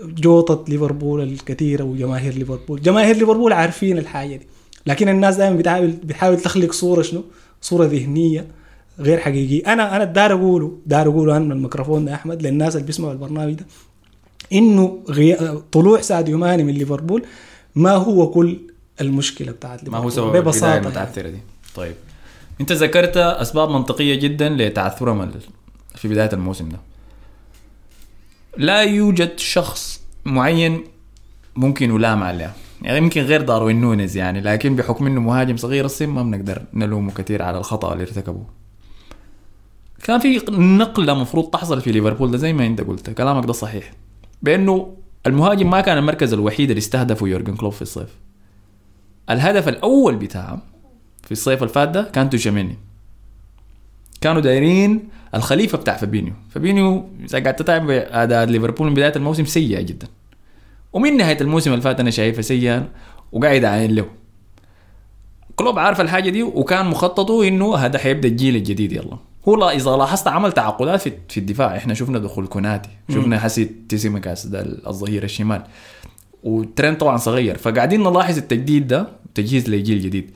جوطة 0.03 0.65
ليفربول 0.67 1.21
الكثيرة 1.21 1.83
وجماهير 1.83 2.33
ليفربول. 2.33 2.81
جماهير 2.81 3.15
ليفربول 3.15 3.53
عارفين 3.53 3.97
الحاجة 3.97 4.35
دي. 4.35 4.47
لكن 4.85 5.09
الناس 5.09 5.35
دائما 5.35 5.57
بتحاول 5.57 5.87
بتحاول 5.87 6.39
تخلق 6.39 6.71
صورة 6.71 7.01
شنو؟ 7.01 7.23
صورة 7.61 7.85
ذهنية 7.85 8.47
غير 8.99 9.17
حقيقية. 9.19 9.73
أنا 9.73 9.95
أنا 9.95 10.03
دار 10.03 10.33
أقوله 10.33 10.77
دار 10.85 11.07
أقوله 11.09 11.37
أنا 11.37 11.45
من 11.45 11.51
الميكروفون 11.51 12.05
ده 12.05 12.13
أحمد 12.13 12.41
للناس 12.41 12.75
اللي 12.75 12.85
بيسمعوا 12.85 13.13
البرنامج 13.13 13.53
ده. 13.53 13.65
إنه 14.53 15.03
غي... 15.09 15.57
طلوع 15.71 16.01
ساديو 16.01 16.37
ماني 16.37 16.63
من 16.63 16.73
ليفربول 16.73 17.23
ما 17.75 17.91
هو 17.91 18.29
كل 18.29 18.57
المشكلة 19.01 19.51
بتاعت 19.51 19.89
ما 19.89 19.97
هو 19.97 20.03
ليفربول. 20.03 20.31
سبب 20.33 20.43
ببساطة 20.43 20.67
يعني. 20.67 20.85
المتعثره 20.85 21.29
دي. 21.29 21.39
طيب. 21.75 21.95
أنت 22.61 22.71
ذكرت 22.71 23.17
أسباب 23.17 23.69
منطقية 23.69 24.15
جدا 24.15 24.49
لتعثرهم 24.49 25.31
في 25.95 26.07
بداية 26.07 26.29
الموسم 26.33 26.69
ده. 26.69 26.77
لا 28.57 28.81
يوجد 28.83 29.39
شخص 29.39 30.01
معين 30.25 30.83
ممكن 31.55 31.95
يلام 31.95 32.23
عليه. 32.23 32.53
يعني 32.81 32.97
يمكن 32.97 33.21
غير 33.21 33.41
داروين 33.41 33.81
نونيز 33.81 34.17
يعني 34.17 34.41
لكن 34.41 34.75
بحكم 34.75 35.07
إنه 35.07 35.21
مهاجم 35.21 35.57
صغير 35.57 35.85
السن 35.85 36.09
ما 36.09 36.23
بنقدر 36.23 36.61
نلومه 36.73 37.11
كثير 37.11 37.41
على 37.41 37.57
الخطأ 37.57 37.93
اللي 37.93 38.03
ارتكبه 38.03 38.43
كان 40.03 40.19
في 40.19 40.41
نقلة 40.51 41.13
مفروض 41.13 41.49
تحصل 41.49 41.81
في 41.81 41.91
ليفربول 41.91 42.31
ده 42.31 42.37
زي 42.37 42.53
ما 42.53 42.65
أنت 42.65 42.81
قلت 42.81 43.09
كلامك 43.09 43.45
ده 43.45 43.53
صحيح. 43.53 43.91
بأنه 44.41 44.95
المهاجم 45.27 45.69
ما 45.69 45.81
كان 45.81 45.97
المركز 45.97 46.33
الوحيد 46.33 46.69
اللي 46.69 46.79
استهدفه 46.79 47.27
يورجن 47.27 47.55
كلوب 47.55 47.71
في 47.73 47.81
الصيف. 47.81 48.15
الهدف 49.29 49.67
الأول 49.67 50.15
بتاعهم 50.15 50.59
في 51.23 51.31
الصيف 51.31 51.63
اللي 51.63 51.73
فات 51.73 51.89
ده 51.89 52.03
كان 52.03 52.29
تشواميني 52.29 52.77
كانوا 54.21 54.41
دايرين 54.41 55.09
الخليفة 55.35 55.77
بتاع 55.77 55.97
فابينيو. 55.97 56.33
فابينيو 56.49 57.09
إذا 57.23 57.39
قعدت 57.43 57.59
تتابع 57.59 58.05
اداء 58.09 58.45
ليفربول 58.45 58.87
من 58.87 58.93
بداية 58.93 59.13
الموسم 59.15 59.45
سيء 59.45 59.81
جدا. 59.81 60.07
ومن 60.93 61.17
نهاية 61.17 61.41
الموسم 61.41 61.71
اللي 61.71 61.81
فات 61.81 61.99
أنا 61.99 62.09
شايفه 62.09 62.41
سيئا 62.41 62.87
وقاعد 63.31 63.63
اعاين 63.63 63.95
له. 63.95 64.05
كلوب 65.55 65.79
عارف 65.79 66.01
الحاجة 66.01 66.29
دي 66.29 66.43
وكان 66.43 66.85
مخططه 66.85 67.47
إنه 67.47 67.75
هذا 67.75 67.99
حيبدأ 67.99 68.27
الجيل 68.27 68.55
الجديد 68.55 68.91
يلا. 68.91 69.17
هو 69.47 69.55
لا 69.55 69.71
إذا 69.71 69.91
لاحظت 69.91 70.27
عمل 70.27 70.51
تعاقدات 70.51 71.01
في, 71.01 71.11
في 71.29 71.39
الدفاع. 71.39 71.77
إحنا 71.77 71.93
شفنا 71.93 72.19
دخول 72.19 72.47
كوناتي 72.47 72.89
شفنا 73.09 73.39
حسي 73.39 73.65
تسيميكاس 73.89 74.47
ده 74.47 74.61
الظهير 74.87 75.23
الشمال. 75.23 75.63
وترند 76.43 76.97
طبعا 76.97 77.17
صغير. 77.17 77.57
فقاعدين 77.57 78.03
نلاحظ 78.03 78.37
التجديد 78.37 78.87
ده 78.87 79.07
تجهيز 79.35 79.69
لجيل 79.69 80.01
جديد. 80.01 80.31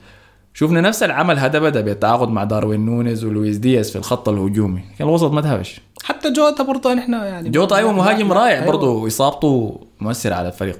شفنا 0.54 0.80
نفس 0.80 1.02
العمل 1.02 1.38
هذا 1.38 1.58
بدأ 1.58 1.80
بالتعاقد 1.80 2.28
مع 2.28 2.44
داروين 2.44 2.86
نونيز 2.86 3.24
ولويس 3.24 3.56
دياز 3.56 3.90
في 3.90 3.96
الخط 3.96 4.28
الهجومي. 4.28 4.80
كان 4.98 5.08
الوسط 5.08 5.30
ما 5.30 5.40
تهبش 5.40 5.80
حتى 6.04 6.32
جوتا 6.32 6.62
برضه 6.62 6.94
نحن 6.94 7.12
يعني 7.12 7.50
جوتا 7.50 7.76
أيوه 7.76 7.92
مهاجم 7.92 8.32
رائع 8.32 8.54
أيوة. 8.58 8.66
برضه 8.66 9.06
إصابته 9.06 9.80
مؤثرة 10.00 10.34
على 10.34 10.48
الفريق. 10.48 10.78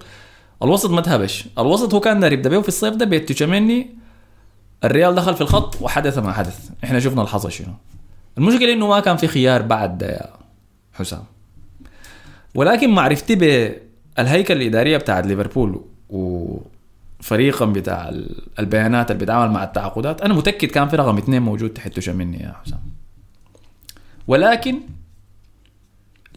الوسط 0.63 0.91
ما 0.91 1.01
تهبش 1.01 1.45
الوسط 1.59 1.95
هو 1.95 2.01
كان 2.01 2.21
داير 2.21 2.33
يبدا 2.33 2.51
بيه 2.51 2.59
في 2.59 2.69
الصيف 2.69 2.95
ده 2.95 3.05
بتشواميني 3.05 3.91
الريال 4.85 5.15
دخل 5.15 5.35
في 5.35 5.41
الخط 5.41 5.83
وحدث 5.83 6.19
ما 6.19 6.33
حدث. 6.33 6.59
إحنا 6.85 7.01
شفنا 7.01 7.23
الحصل 7.23 7.53
شنو. 7.53 7.73
المشكلة 8.39 8.73
إنه 8.73 8.87
ما 8.87 9.01
كان 9.01 9.17
في 9.17 9.27
خيار 9.27 9.63
بعد 9.63 9.99
ده 9.99 10.07
يا 10.07 10.31
حسام. 10.93 11.25
ولكن 12.55 12.91
معرفتي 12.91 13.35
بالهيكل 13.35 14.57
الإدارية 14.57 14.97
بتاعت 14.97 15.27
ليفربول 15.27 15.81
وفريقا 17.25 17.65
بتاع 17.67 18.09
ال- 18.09 18.43
البيانات 18.59 19.11
اللي 19.11 19.21
بيتعامل 19.21 19.53
مع 19.53 19.65
التعاقدات. 19.65 20.21
أنا 20.23 20.35
متأكد 20.35 20.69
كان 20.69 20.89
في 20.89 20.97
رقم 20.97 21.17
اثنين 21.19 21.43
موجود 21.43 21.71
تحت 21.71 21.97
تشاميني 21.97 22.37
يا 22.43 22.55
حسام. 22.65 22.79
ولكن 24.29 24.81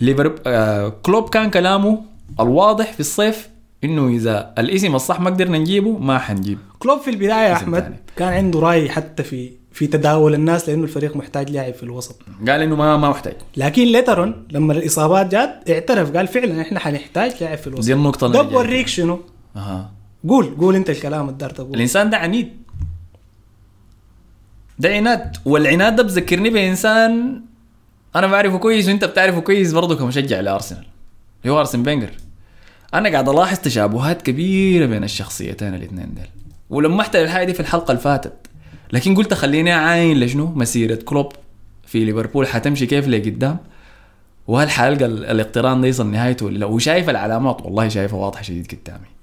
ليفربول 0.02 0.40
آه 0.48 0.90
كلوب 0.90 1.30
كان 1.30 1.50
كلامه 1.50 2.02
الواضح 2.40 2.94
في 2.94 3.00
الصيف 3.00 3.50
إنه 3.84 4.08
إذا 4.08 4.54
الاسم 4.58 4.96
الصح 4.96 5.20
ما 5.20 5.30
قدرنا 5.30 5.58
نجيبه 5.58 5.98
ما 5.98 6.18
حنجيب. 6.20 6.58
كلوب 6.80 7.00
في 7.02 7.10
البداية 7.10 7.48
يا 7.48 7.54
أحمد 7.54 7.82
تاني. 7.82 7.96
كان 8.16 8.28
عنده 8.34 8.60
رأي 8.60 8.90
حتى 8.90 9.24
في 9.24 9.52
في 9.72 9.88
تداول 9.88 10.34
الناس 10.34 10.70
لأنه 10.70 10.84
الفريق 10.84 11.16
محتاج 11.16 11.50
لاعب 11.52 11.74
في 11.74 11.84
الوسط. 11.84 12.22
قال 12.48 12.62
إنه 12.62 12.76
ما 12.76 12.98
ما 12.98 13.10
محتاج. 13.10 13.36
لكن 13.58 13.84
later 13.84 14.29
on 14.29 14.48
لما 14.52 14.74
الإصابات 14.74 15.32
جات 15.32 15.70
اعترف 15.70 16.18
قال 16.18 16.28
فعلا 16.28 16.62
إحنا 16.62 16.80
حنحتاج 16.80 17.32
لاعب 17.42 17.58
في 17.58 17.68
الوسط. 17.68 17.86
دي 17.86 17.94
النقطة 17.94 18.28
ده. 18.28 18.42
بوريك 18.42 18.88
شنو؟ 18.88 19.20
أها. 19.56 19.97
قول 20.30 20.56
قول 20.60 20.76
انت 20.76 20.90
الكلام 20.90 21.30
اللي 21.30 21.48
تقول 21.48 21.76
الإنسان 21.76 22.10
ده 22.10 22.18
عنيد. 22.18 22.50
ده 24.80 24.90
عناد. 24.96 25.38
والعناد 25.46 25.96
ده 25.96 26.04
بذكرني 26.04 26.50
بإنسان 26.50 27.42
أنا 28.16 28.28
بعرفه 28.28 28.58
كويس 28.58 28.88
وإنت 28.88 29.06
بتعرفه 29.06 29.42
كويس 29.42 29.74
برضه 29.74 29.96
كمشجع 29.98 30.40
لأرسنال. 30.40 30.86
هو 31.48 31.60
أرسن 31.60 31.84
فينجر. 31.84 32.10
أنا 32.94 33.10
قاعد 33.10 33.30
ألاحظ 33.30 33.58
تشابهات 33.58 34.22
كبيرة 34.22 34.86
بين 34.86 35.04
الشخصيتين 35.04 35.76
الاثنين 35.76 36.14
ديل. 36.14 36.28
ولمحت 36.70 37.16
الحاجة 37.16 37.46
دي 37.46 37.54
في 37.54 37.60
الحلقة 37.60 37.92
اللي 37.92 38.02
فاتت. 38.02 38.34
لكن 38.94 39.16
قلت 39.16 39.34
خليني 39.34 39.74
أعاين 39.74 40.20
لشنو؟ 40.20 40.46
مسيرة 40.48 40.96
كلوب 40.96 41.32
في 41.86 42.06
ليفربول. 42.06 42.48
حتمشي 42.48 42.86
كيف 42.86 43.08
لقدام. 43.08 43.58
وهل 44.48 44.70
حلقه 44.70 45.06
ال- 45.06 45.26
الاقتران 45.26 45.82
ده 45.82 45.88
يصل 45.88 46.08
نهايته. 46.12 46.46
ولا 46.46 46.58
لا 46.58 46.66
وشايف 46.66 47.10
العلامات 47.10 47.62
والله 47.62 47.88
شايفها 47.88 48.20
واضحه 48.20 48.42
شديد 48.42 48.72
قدامي. 48.72 49.17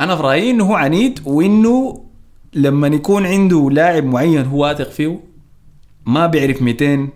أنا 0.00 0.16
في 0.16 0.22
رأيي 0.22 0.50
إنه 0.50 0.64
هو 0.64 0.74
عنيد 0.74 1.20
وإنه 1.24 2.04
لما 2.54 2.88
يكون 2.88 3.26
عنده 3.26 3.70
لاعب 3.70 4.04
معين 4.04 4.46
هو 4.46 4.62
واثق 4.62 4.90
فيه 4.90 5.20
ما 6.06 6.26
بيعرف 6.26 6.62
200 6.62 7.08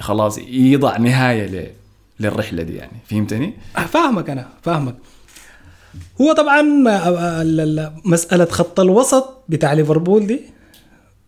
خلاص 0.00 0.38
يضع 0.48 0.96
نهاية 0.96 1.46
ل... 1.46 1.70
للرحلة 2.20 2.62
دي 2.62 2.74
يعني. 2.74 2.92
فهمتني؟ 3.10 3.54
فاهمك 3.88 4.30
أنا 4.30 4.48
فاهمك. 4.62 4.94
هو 6.20 6.32
طبعا 6.32 6.62
مسألة 8.04 8.44
خط 8.44 8.80
الوسط 8.80 9.44
بتاع 9.48 9.72
ليفربول 9.72 10.26
دي 10.26 10.40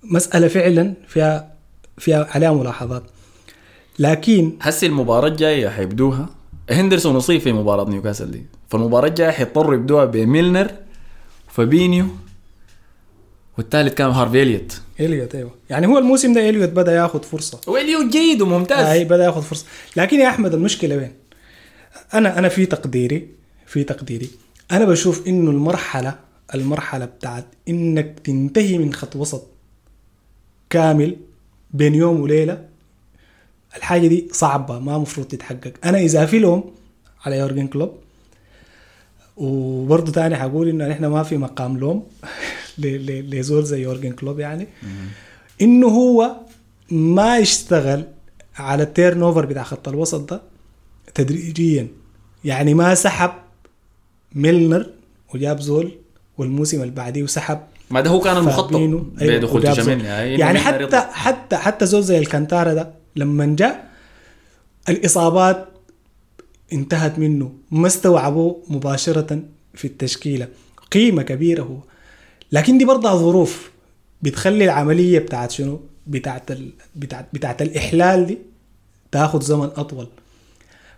مسألة 0.05 0.49
فعلا 0.49 0.95
فيها 1.09 1.53
فيها 1.99 2.27
عليها 2.31 2.53
ملاحظات. 2.53 3.03
لكن 3.99 4.53
حسي 4.61 4.87
المباراة 4.87 5.29
الجاية 5.29 5.69
حيبدوها. 5.69 6.29
هندرسون 6.71 7.17
أصيب 7.17 7.41
في 7.41 7.53
مباراة 7.53 7.91
نيوكاسل 7.91 8.31
دي. 8.31 8.43
فالمباراة 8.69 9.09
الجايه 9.09 9.31
حيضطروا 9.31 9.75
يبدوها 9.75 10.05
بميلنر 10.05 10.71
وفابينيو 11.49 12.07
والثالث 13.59 13.95
كان 13.95 14.11
هارفي 14.11 14.43
إليوت. 14.43 14.81
إليوت 15.01 15.35
أيوه. 15.35 15.51
يعني 15.71 15.87
هو 15.87 15.99
الموسم 15.99 16.33
ده 16.33 16.49
إليوت 16.49 16.69
بدأ 16.69 16.93
ياخذ 16.93 17.23
فرصة. 17.23 17.61
واليوت 17.66 18.12
جيد 18.12 18.43
وممتاز. 18.43 18.87
هاي 18.87 19.05
بدأ 19.05 19.25
ياخذ 19.25 19.43
فرصة. 19.43 19.66
لكن 19.97 20.21
يا 20.21 20.29
أحمد 20.29 20.55
المشكلة 20.55 20.97
وين؟ 20.97 21.12
أنا 22.14 22.39
أنا 22.39 22.49
في 22.49 22.66
تقديري 22.66 23.29
في 23.66 23.85
تقديري. 23.85 24.31
أنا 24.73 24.85
بشوف 24.85 25.27
إنه 25.27 25.51
المرحلة 25.51 26.19
المرحلة 26.55 27.05
بتاعت 27.05 27.47
إنك 27.69 28.19
تنتهي 28.25 28.79
من 28.79 28.95
خط 28.95 29.16
وسط 29.16 29.47
كامل 30.71 31.16
بين 31.71 31.95
يوم 31.95 32.21
وليلة 32.21 32.64
الحاجة 33.77 34.07
دي 34.07 34.29
صعبة 34.33 34.79
ما 34.79 34.99
مفروض 34.99 35.27
تتحقق. 35.27 35.73
أنا 35.85 35.99
إذا 35.99 36.27
في 36.27 36.39
لهم 36.39 36.64
على 37.27 37.39
يورجن 37.39 37.66
كلوب 37.66 37.99
وبرضه 39.39 40.12
تاني 40.12 40.36
حقول 40.36 40.68
إنه 40.68 40.93
إحنا 40.93 41.09
ما 41.09 41.22
في 41.22 41.36
مقام 41.36 41.78
لوم 41.78 42.07
لزول 42.78 43.64
زي 43.64 43.82
يورجن 43.82 44.12
كلوب 44.12 44.39
يعني. 44.41 44.66
إنه 45.62 45.86
هو 45.86 46.36
ما 46.91 47.39
يشتغل 47.39 48.05
على 48.57 48.82
ال 48.83 49.23
turnover 49.23 49.47
بتاع 49.47 49.62
خط 49.62 49.89
الوسط 49.89 50.30
ده 50.32 50.43
تدريجيا. 51.14 51.89
يعني 52.45 52.74
ما 52.74 52.95
سحب 52.95 53.30
ميلنر 54.34 54.86
وجاب 55.34 55.61
زول 55.61 55.93
والموسم 56.39 56.82
اللي 56.82 56.95
بعديه 56.95 57.22
وسحب 57.22 57.61
ما 57.91 58.01
ده 58.01 58.11
هو 58.11 58.20
كان 58.20 58.36
المخطط 58.36 58.76
أيوة، 58.76 59.07
بدخول 59.20 59.61
وجاب 59.61 59.74
زول. 59.74 59.84
تشواميني 59.85 60.19
أي 60.20 60.34
إنه 60.34 60.41
يعني 60.41 60.59
مين 60.59 60.62
حتى. 60.66 61.01
حتى 61.12 61.57
حتى 61.57 61.86
زول 61.86 62.03
زي 62.03 62.18
الكانتارا 62.18 62.74
ده 62.74 62.91
لما 63.16 63.57
جاء 63.59 63.89
الإصابات 64.89 65.68
انتهت 66.73 67.19
منه 67.19 67.53
ما 67.71 67.87
استوعبوه 67.87 68.62
مباشرة 68.69 69.41
في 69.75 69.85
التشكيلة. 69.85 70.49
قيمة 70.93 71.23
كبيرة 71.23 71.62
هو. 71.62 71.77
لكن 72.53 72.79
دي 72.79 72.85
برضها 72.85 73.14
ظروف 73.14 73.71
بتخلي 74.23 74.64
العملية 74.64 75.19
بتاعت 75.19 75.51
شنو؟ 75.51 75.81
بتاعت 76.07 76.51
ال... 76.51 76.71
بتاعت 76.97 77.27
بتاعت 77.33 77.62
الإحلال 77.62 78.27
دي 78.27 78.39
تاخذ 79.12 79.43
زمن 79.43 79.69
أطول. 79.77 80.07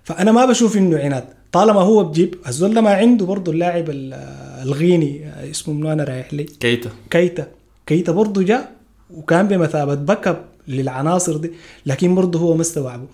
فأنا 0.05 0.33
ما 0.33 0.47
بشوف 0.47 0.77
إنه 0.77 0.99
عناد. 0.99 1.25
طالما 1.53 1.81
هو 1.81 2.05
بجيب 2.05 2.35
الزول 2.47 2.79
ما 2.79 2.91
عنده 2.91 3.27
برضه 3.27 3.53
اللاعب 3.53 3.91
ال- 3.91 4.14
الغيني 4.62 5.31
اسمه 5.51 5.75
منو 5.75 5.93
أنا 5.93 6.05
رايح 6.05 6.35
لي؟ 6.35 6.45
كيتا. 6.45 6.91
كيتا. 7.11 7.47
كيتا 7.87 8.12
برضه 8.12 8.43
جاء 8.43 8.73
وكان 9.14 9.49
بمثابة 9.49 9.95
backup 9.95 10.45
للعناصر 10.68 11.37
دي 11.37 11.51
لكن 11.87 12.14
برضه 12.14 12.39
هو 12.39 12.55
ما 12.55 12.61
استوعبه. 12.61 13.07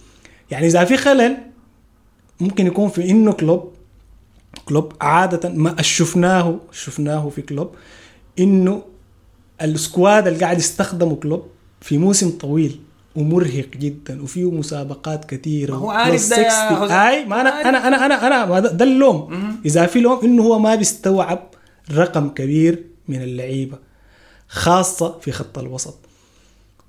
يعني 0.50 0.66
إذا 0.66 0.84
في 0.84 0.96
خلل 0.96 1.36
ممكن 2.40 2.66
يكون 2.66 2.88
في 2.88 3.10
إنه 3.10 3.32
كلوب 3.32 3.72
كلوب 4.64 4.92
عادة 5.00 5.48
ما 5.48 5.82
شفناه 5.82 6.58
شفناه 6.72 7.28
في 7.28 7.42
كلوب 7.42 7.70
إنه 8.38 8.82
ال 9.62 9.73
squad 9.73 10.26
اللي 10.26 10.38
قاعد 10.40 10.58
يستخدمه 10.58 11.16
كلوب 11.16 11.46
في 11.80 11.98
موسم 11.98 12.30
طويل 12.30 12.80
ومرهق 13.16 13.66
جدا 13.76 14.22
وفيه 14.22 14.50
مسابقات 14.50 15.24
كثيرة 15.24 15.74
هو 15.74 15.90
عارف 15.90 16.30
ده 16.30 16.36
يا 16.36 16.50
60. 16.68 16.76
حسن. 16.84 16.92
أي 16.94 17.24
ما 17.24 17.40
أنا 17.40 17.68
أنا 17.68 17.88
أنا 17.88 18.06
أنا 18.06 18.26
أنا 18.26 18.60
ده 18.60 18.84
اللوم 18.84 19.34
إذا 19.66 19.86
في 19.86 20.00
لوم 20.00 20.20
إنه 20.24 20.42
هو 20.42 20.58
ما 20.58 20.74
بيستوعب 20.74 21.48
رقم 21.94 22.28
كبير 22.28 22.84
من 23.08 23.22
اللعيبة 23.22 23.78
خاصة 24.48 25.18
في 25.18 25.32
خط 25.32 25.58
الوسط 25.58 25.98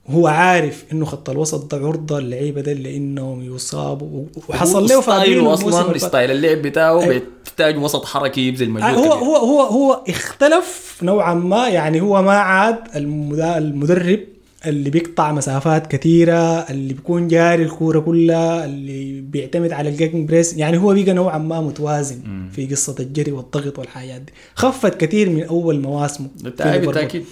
هو 0.10 0.28
عارف 0.28 0.86
إنه 0.91 1.05
خط 1.05 1.30
الوسط 1.30 1.76
ده 1.76 1.88
عرضة 1.88 2.18
اللعيبه 2.18 2.62
ده 2.62 2.74
لإنهم 2.74 3.55
يصابوا 3.55 4.26
وحصل 4.49 4.88
له 4.88 5.01
style 5.01 5.45
ـه 5.45 5.53
أصلا. 5.53 5.97
style 5.97 6.32
اللعب 6.32 6.58
بتاعه 6.58 7.01
أيوة. 7.01 7.22
بيحتاج 7.58 7.84
وسط 7.84 8.05
حركي 8.05 8.47
يبذل 8.47 8.66
آه، 8.68 8.72
مجهود 8.72 8.97
هو 8.97 9.16
كبير. 9.16 9.28
هو 9.28 9.36
هو 9.36 9.62
هو 9.62 10.03
اختلف 10.10 10.99
نوعا 11.03 11.34
ما 11.34 11.68
يعني 11.70 12.01
هو 12.01 12.22
ما 12.22 12.32
عاد 12.34 12.78
المدرب 12.95 14.20
اللي 14.66 14.89
بيقطع 14.89 15.32
مسافات 15.32 15.88
كثيرة 15.88 16.60
اللي 16.60 16.93
بيكون 16.93 17.28
جاري 17.28 17.64
الكورة 17.64 17.99
كلها 17.99 18.66
اللي 18.66 19.22
بيعتمد 19.22 19.72
على 19.72 19.89
ال 19.89 20.28
gegenpress 20.30 20.53
يعني 20.53 20.78
هو 20.78 20.93
بقى 20.93 21.14
نوعا 21.14 21.38
ما 21.38 21.62
متوازن 21.62 22.47
في 22.51 22.66
قصة 22.66 22.95
الجري 22.99 23.32
والضغط 23.32 23.80
والحاجات 23.80 24.22
دي 24.22 24.34
خفت 24.55 24.95
كثير 24.95 25.30
من 25.30 25.43
أول 25.43 25.80
مواسمه. 25.80 26.28
بالتأكيد 26.43 27.26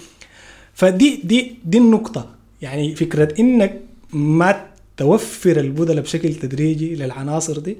فدي 0.74 1.20
دي 1.24 1.58
دي 1.64 1.78
النقطة 1.78 2.35
يعني 2.66 2.94
فكرة 2.94 3.40
إنك 3.40 3.80
ما 4.12 4.66
توفر 4.96 5.60
البذلة 5.60 6.00
بشكل 6.00 6.34
تدريجي 6.34 6.94
للعناصر 6.94 7.58
دي 7.58 7.76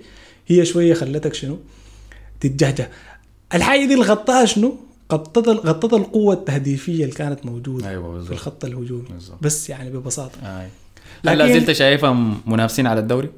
هي 0.46 0.64
شوية 0.64 0.94
خلتك 0.94 1.34
شنو 1.34 1.58
تتجهجه 2.40 2.90
الحاجة 3.54 3.84
دي 3.86 3.94
اللي 3.94 4.04
غطاها 4.04 4.44
شنو 4.44 4.76
غطت 5.12 5.48
غطت 5.48 5.92
القوة 5.94 6.34
التهديفية 6.34 7.04
اللي 7.04 7.14
كانت 7.14 7.46
موجودة 7.46 7.88
أيوة 7.88 8.24
في. 8.24 8.30
الخط 8.30 8.64
الهجومي 8.64 9.04
بالظبط. 9.10 9.38
بس 9.42 9.70
يعني 9.70 9.90
ببساطة 9.90 10.60
آي. 10.60 10.68
هل 11.26 11.38
لا 11.38 11.46
زلت 11.58 11.72
شايفهم 11.72 12.40
منافسين 12.46 12.86
على 12.86 13.00
الدوري؟ 13.00 13.30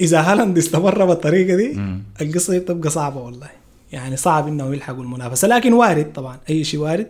إذا 0.00 0.20
هالاند 0.20 0.58
استمر 0.58 1.04
بالطريقة 1.04 1.56
دي 1.56 1.68
مم. 1.68 2.02
دي 2.20 2.58
بتبقى 2.58 2.90
صعبة 2.90 3.20
والله 3.20 3.48
يعني 3.92 4.16
صعب 4.16 4.48
إنهم 4.48 4.72
يلحقوا 4.72 5.02
المنافسة 5.02 5.48
لكن 5.48 5.72
وارد 5.72 6.12
طبعا 6.12 6.38
أي 6.50 6.64
شيء 6.64 6.80
وارد 6.80 7.06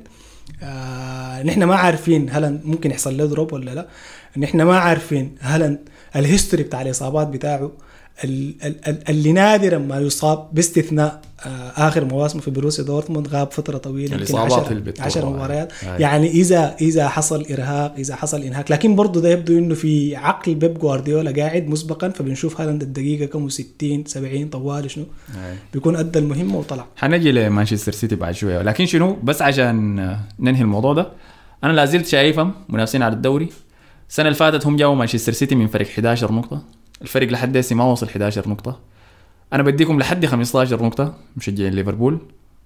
آه 0.62 1.42
نحن 1.42 1.64
ما 1.64 1.74
عارفين 1.76 2.30
هل 2.30 2.60
ممكن 2.64 2.90
يحصل 2.90 3.16
له 3.16 3.26
drop 3.26 3.52
ولا 3.52 3.70
لا. 3.74 3.86
نحن 4.36 4.62
ما 4.62 4.78
عارفين 4.78 5.34
هل 5.40 5.78
ال 6.16 6.22
history 6.22 6.62
بتاع 6.62 6.82
الإصابات 6.82 7.26
بتاعه 7.28 7.72
اللي 8.24 9.32
نادرا 9.32 9.78
ما 9.78 10.00
يصاب 10.00 10.48
باستثناء 10.52 11.20
آه 11.46 11.72
آخر 11.88 12.04
مواسمه 12.04 12.40
في 12.40 12.50
بروسيا 12.50 12.84
دورتموند 12.84 13.28
غاب 13.28 13.50
فترة 13.52 13.78
طويلة 13.78 14.04
يمكن 14.04 14.16
الإصابات 14.16 14.52
10 14.52 14.70
اللي 14.70 14.80
بتطول. 14.82 15.04
10 15.06 15.28
مباريات. 15.30 15.72
أي. 15.82 16.02
يعني 16.02 16.30
اذا 16.30 16.76
إذا 16.80 17.08
حصل 17.08 17.46
إرهاق 17.50 17.94
إذا 17.98 18.16
حصل 18.16 18.42
إنهاك. 18.42 18.70
لكن 18.70 18.96
برضه 18.96 19.20
ده 19.20 19.28
يبدو 19.28 19.58
إنه 19.58 19.74
في 19.74 20.16
عقل 20.16 20.54
بيب 20.54 20.78
جوارديولا 20.78 21.42
قاعد 21.42 21.68
مسبقا 21.68 22.08
فبنشوف 22.08 22.60
هالاند 22.60 22.82
الدقيقة 22.82 23.26
كم؟ 23.26 23.48
60 23.48 24.04
70 24.06 24.48
طوال 24.48 24.90
شنو؟ 24.90 25.04
آي. 25.04 25.54
بيكون 25.74 25.96
أدى 25.96 26.18
المهمة 26.18 26.58
وطلع. 26.58 26.86
حنجي 26.96 27.32
لمانشستر 27.32 27.92
سيتي 27.92 28.16
بعد 28.16 28.34
شوية. 28.34 28.62
لكن 28.62 28.86
شنو؟ 28.86 29.16
بس 29.22 29.42
عشان 29.42 29.98
آه، 29.98 30.20
ننهي 30.40 30.62
الموضوع 30.62 30.92
ده 30.92 31.06
أنا 31.64 31.72
لا 31.72 31.84
زلت 31.84 32.06
شايفهم 32.06 32.52
منافسين 32.68 33.02
على 33.02 33.14
الدوري. 33.14 33.48
السنة 34.08 34.26
اللي 34.26 34.38
فاتت 34.38 34.66
هم 34.66 34.76
جابوا 34.76 34.94
مانشستر 34.94 35.32
سيتي 35.32 35.54
من 35.54 35.66
فرق 35.66 35.86
11 35.86 36.32
نقطة. 36.32 36.62
الفرق 37.02 37.28
لحد 37.28 37.56
هسه 37.56 37.76
ما 37.76 37.84
وصل 37.84 38.06
11 38.06 38.48
نقطة. 38.48 38.78
أنا 39.52 39.62
بديكم 39.62 39.98
لحد 39.98 40.26
15 40.26 40.82
نقطة 40.84 41.14
مشجعين 41.36 41.72
ليفربول. 41.72 42.18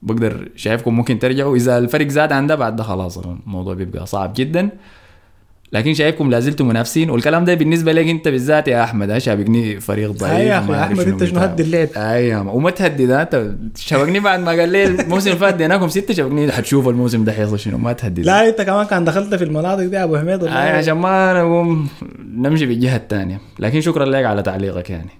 بقدر 0.02 0.48
شايفكم 0.56 0.96
ممكن 0.96 1.18
ترجعوا. 1.18 1.56
إذا 1.56 1.78
الفرق 1.78 2.08
زاد 2.08 2.32
عن 2.32 2.46
ده 2.46 2.54
بعد 2.54 2.76
ده 2.76 2.82
خلاص 2.82 3.18
الموضوع 3.18 3.74
بيبقى 3.74 4.06
صعب 4.06 4.32
جدا. 4.36 4.68
لكن 5.72 5.94
شايفكم 5.94 6.30
لا 6.30 6.40
زلتوا 6.40 6.66
منافسين 6.66 7.10
والكلام 7.10 7.44
ده 7.44 7.54
بالنسبة 7.54 7.92
لك 7.92 8.06
انت 8.06 8.28
بالذات 8.28 8.68
يا 8.68 8.84
أحمد. 8.84 9.10
ها 9.10 9.18
شابقني 9.18 9.80
فريق 9.80 10.10
ضعيف 10.10 10.46
يا 10.48 10.54
أعرف 10.54 10.70
أحمد، 10.70 11.08
أنت 11.08 11.24
شنو 11.24 11.38
بتاع. 11.40 11.44
هد 11.44 11.60
اللعب؟ 11.60 11.88
أي 11.96 12.28
يا 12.28 12.38
وما 12.38 12.70
تهدي 12.70 13.06
ده. 13.06 13.22
أنت 13.22 13.52
شبكني 13.76 14.20
بعد 14.20 14.40
ما 14.40 14.50
قال 14.50 14.68
لي 14.68 14.84
الموسم 14.84 15.28
اللي 15.28 15.40
فات 15.40 15.54
ديناكم 15.54 15.88
ستة 15.88 16.14
شبكني 16.14 16.52
حتشوف 16.52 16.88
الموسم 16.88 17.24
ده 17.24 17.32
حيصل 17.32 17.58
شنو 17.58 17.78
ما 17.78 17.92
تهدي 17.92 18.22
لا 18.22 18.48
أنت 18.48 18.60
كمان 18.62 18.86
كان 18.86 19.04
دخلت 19.04 19.34
في 19.34 19.44
المناطق 19.44 19.84
دي 19.84 19.96
يا 19.96 20.04
أبو 20.04 20.16
حميد 20.18 20.42
والله. 20.42 20.62
أي 20.62 20.70
عشان 20.70 20.94
ما 20.94 21.32
نقوم 21.42 21.88
نمشي 22.36 22.66
في 22.66 22.72
الجهة 22.72 22.96
الثانية 22.96 23.40
لكن 23.58 23.80
شكرا 23.80 24.04
لك 24.04 24.24
على 24.24 24.42
تعليقك 24.42 24.90
يعني. 24.90 25.10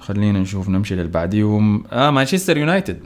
خلينا 0.00 0.38
نشوف 0.38 0.68
نمشي 0.68 0.94
للبعديهم 0.94 1.84
آه 1.92 2.10
مانشستر 2.10 2.56
يونايتد. 2.56 2.98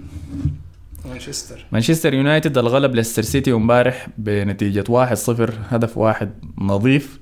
مانشستر. 1.05 1.67
مانشستر 1.73 2.15
يونايتد 2.15 2.59
الغلب 2.59 2.95
ليستر 2.95 3.23
سيتي 3.23 3.53
امبارح 3.53 4.09
بنتيجة 4.19 4.85
1-0 4.89 5.51
هدف 5.71 5.99
واحد 5.99 6.31
نظيف. 6.59 7.21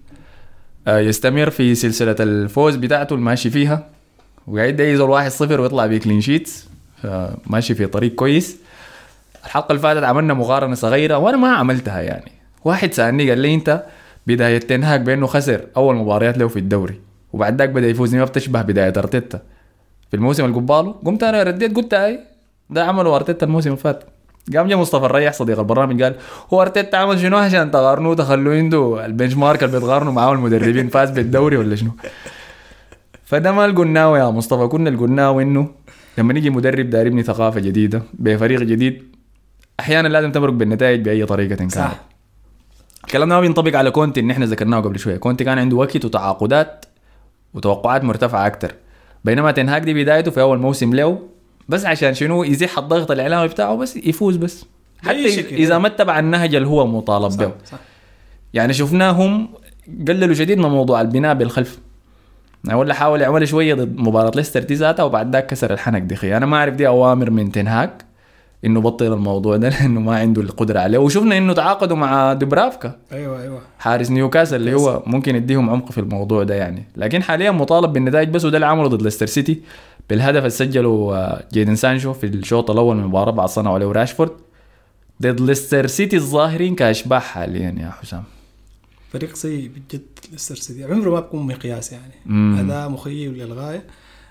آه، 0.89 0.99
يستمر 0.99 1.51
في 1.51 1.75
سلسلة 1.75 2.17
الفوز 2.21 2.77
بتاعته 2.77 3.15
الماشي 3.15 3.51
فيها. 3.51 3.89
وقاعد 4.47 4.81
يزول 4.81 5.11
1-0 5.11 5.61
ويطلع 5.61 5.87
ب 5.87 5.93
clean 5.93 6.21
sheet 6.21 6.51
ماشي 7.47 7.75
في 7.75 7.87
طريق 7.87 8.15
كويس. 8.15 8.57
الحلقة 9.45 9.71
اللي 9.71 9.83
فاتت 9.83 10.03
عملنا 10.03 10.35
مقارنة 10.35 10.75
صغيرة 10.75 11.19
وأنا 11.19 11.37
ما 11.37 11.49
عملتها 11.49 12.01
يعني. 12.01 12.33
واحد 12.65 12.93
سألني 12.93 13.29
قال 13.31 13.39
لي 13.39 13.55
أنت 13.55 13.85
بداية 14.27 14.59
تنهاك 14.59 15.01
بأنه 15.01 15.27
خسر 15.27 15.67
أول 15.77 15.97
مباريات 15.97 16.39
له 16.39 16.49
في 16.49 16.59
الدوري. 16.59 17.01
وبعد 17.33 17.59
ذاك 17.59 17.69
بدأ 17.69 17.87
يفوز 17.89 18.15
ما 18.15 18.25
بتشبه 18.25 18.63
بداية 18.63 18.93
أرتيتا. 18.97 19.43
في 20.11 20.17
الموسم 20.17 20.45
اللي 20.45 20.57
قباله 20.57 20.93
قمت 20.93 21.23
أنا 21.23 21.43
رديت 21.43 21.77
قلت 21.77 21.95
هاي 21.95 22.21
ده 22.71 22.85
عمله 22.85 23.17
أرتيتا 23.17 23.47
الموسم 23.47 23.71
اللي 23.71 23.81
فات. 23.81 24.05
قام 24.57 24.69
جا 24.69 24.77
مصطفى 24.77 25.05
الريح 25.07 25.33
صديق 25.33 25.59
البرنامج 25.59 26.03
قال 26.03 26.15
هو 26.53 26.63
أرتيتا 26.63 26.97
عمل 26.97 27.21
شنو 27.21 27.37
عشان 27.37 27.71
تقارنوه 27.71 28.15
تخلوه 28.15 28.55
عنده 28.57 29.07
البنش 29.07 29.35
مارك 29.35 29.65
اللي 29.65 29.81
بيتقارنوا 29.81 30.13
معاه 30.13 30.33
المدربين 30.33 30.89
فاز 30.95 31.11
بالدوري 31.11 31.57
ولا 31.57 31.77
شنو؟ 31.77 31.91
فده 33.25 33.53
ما 33.53 33.65
قلناه 33.65 34.19
يا 34.19 34.31
مصطفى. 34.31 34.67
كنا 34.67 34.89
اللي 34.89 35.01
قلناه 35.01 35.43
إنه 35.43 35.69
لما 36.19 36.33
نيجي 36.33 36.51
مدرب 36.51 36.91
داير 36.91 37.07
يبني 37.07 37.23
ثقافة 37.23 37.61
جديدة 37.61 38.03
بفريق 38.15 38.61
جديد 38.61 39.17
أحيانا 39.81 40.09
لازم 40.09 40.33
تمرق 40.33 40.53
بالنتائج 40.53 41.01
بأي 41.05 41.27
طريقة 41.27 41.55
كانت. 41.55 41.73
صح. 41.73 42.01
الكلام 43.05 43.29
ده 43.29 43.35
ما 43.35 43.41
بينطبق 43.41 43.77
على 43.79 43.91
كونتي 43.91 44.21
اللي 44.21 44.33
إحنا 44.33 44.47
ذكرناه 44.47 44.81
قبل 44.81 44.99
شوية. 44.99 45.17
كونتي 45.17 45.45
كان 45.45 45.59
عنده 45.59 45.77
وقت 45.77 46.05
وتعاقدات 46.05 46.85
وتوقعات 47.55 48.05
مرتفعة 48.05 48.47
أكتر. 48.47 48.75
بينما 49.25 49.51
تنهاك 49.51 49.83
دي 49.83 49.95
بدايته 49.95 50.31
في 50.31 50.41
أول 50.41 50.59
موسم 50.59 50.95
له 50.95 51.19
بس 51.71 51.87
عشان 51.87 52.15
شنو 52.15 52.45
يزيح 52.45 52.79
الضغط 52.79 53.11
الإعلامي 53.11 53.49
بتاعه 53.49 53.77
بس 53.77 53.97
يفوز 53.97 54.37
بس. 54.37 54.65
حتى. 55.03 55.41
إذا 55.41 55.79
ما 55.79 55.87
اتبع 55.87 56.19
النهج 56.19 56.55
اللي 56.55 56.69
هو 56.69 56.87
مطالب 56.87 57.37
به. 57.37 57.53
يعني 58.55 58.73
شفناهم 58.73 59.49
قللوا 60.09 60.35
شديد 60.35 60.59
من 60.59 60.69
موضوع 60.69 61.01
البناء 61.01 61.35
بالخلف. 61.35 61.79
يعني 62.65 62.79
ولا 62.79 62.95
حاول 62.95 63.21
يعمل 63.21 63.49
شوية 63.49 63.75
ضد 63.75 63.97
مباراة 63.97 64.33
ليستر 64.35 64.63
دي 64.63 64.75
ذاتها 64.75 65.03
وبعد 65.03 65.33
ذاك 65.33 65.47
كسر 65.47 65.73
الحنك 65.73 66.03
دي 66.03 66.17
خي 66.17 66.37
أنا 66.37 66.47
ما 66.47 66.57
أعرف 66.57 66.75
دي 66.75 66.89
أوامر 66.89 67.31
من 67.31 67.53
تنهاك 67.53 68.05
إنه 68.65 68.81
بطل 68.81 69.13
الموضوع 69.13 69.57
ده 69.57 69.69
لأنه 69.81 70.01
ما 70.01 70.17
عنده 70.17 70.43
القدرة 70.43 70.81
عليه. 70.81 70.99
وشفنا 70.99 71.39
إنه 71.39 71.53
تعاقدوا 71.53 71.97
مع 71.97 72.33
دبرافكا 72.33 72.97
أيوه 73.13 73.43
أيوه. 73.43 73.61
حارس 73.79 74.11
نيوكاسل 74.11 74.57
اللي 74.57 74.75
هو 74.75 75.03
ممكن 75.07 75.37
يديهم 75.37 75.71
عمق 75.71 75.93
في 75.93 75.99
الموضوع 75.99 76.43
ده 76.43 76.55
يعني. 76.55 76.85
لكن 76.97 77.23
حاليا 77.23 77.51
مطالب 77.51 77.93
بالنتائج 77.93 78.29
بس 78.29 78.45
وده 78.45 78.57
اللي 78.57 78.67
عمله 78.67 78.89
ضد 78.89 79.03
ليستر 79.03 79.27
سيتي. 79.27 79.61
بالهدف 80.11 80.39
اللي 80.39 80.51
سجله 80.51 81.15
آه، 81.17 81.45
جيدن 81.53 81.77
سانشو 81.77 82.13
في 82.13 82.27
الشوط 82.27 82.71
الأول 82.71 82.97
من 82.97 83.03
المباراه 83.03 83.33
بعد 83.33 83.49
صنعوا 83.49 83.75
عليه 83.75 83.87
راشفورد. 83.87 84.31
ضد 85.23 85.41
ليستر 85.41 85.87
سيتي 85.87 86.17
الظاهرين 86.17 86.75
كأشباح 86.75 87.23
حاليا 87.25 87.75
يا 87.79 87.91
حسام. 87.91 88.25
فريق 89.13 89.35
سيء 89.35 89.69
بجد 89.69 90.03
ليستر 90.33 90.55
سيتي. 90.55 90.85
عمره 90.85 91.11
ما 91.11 91.21
بيكون 91.21 91.47
مقياس 91.47 91.93
يعني. 91.93 92.61
أداء 92.61 92.89
مخيب 92.89 93.33
للغاية. 93.37 93.85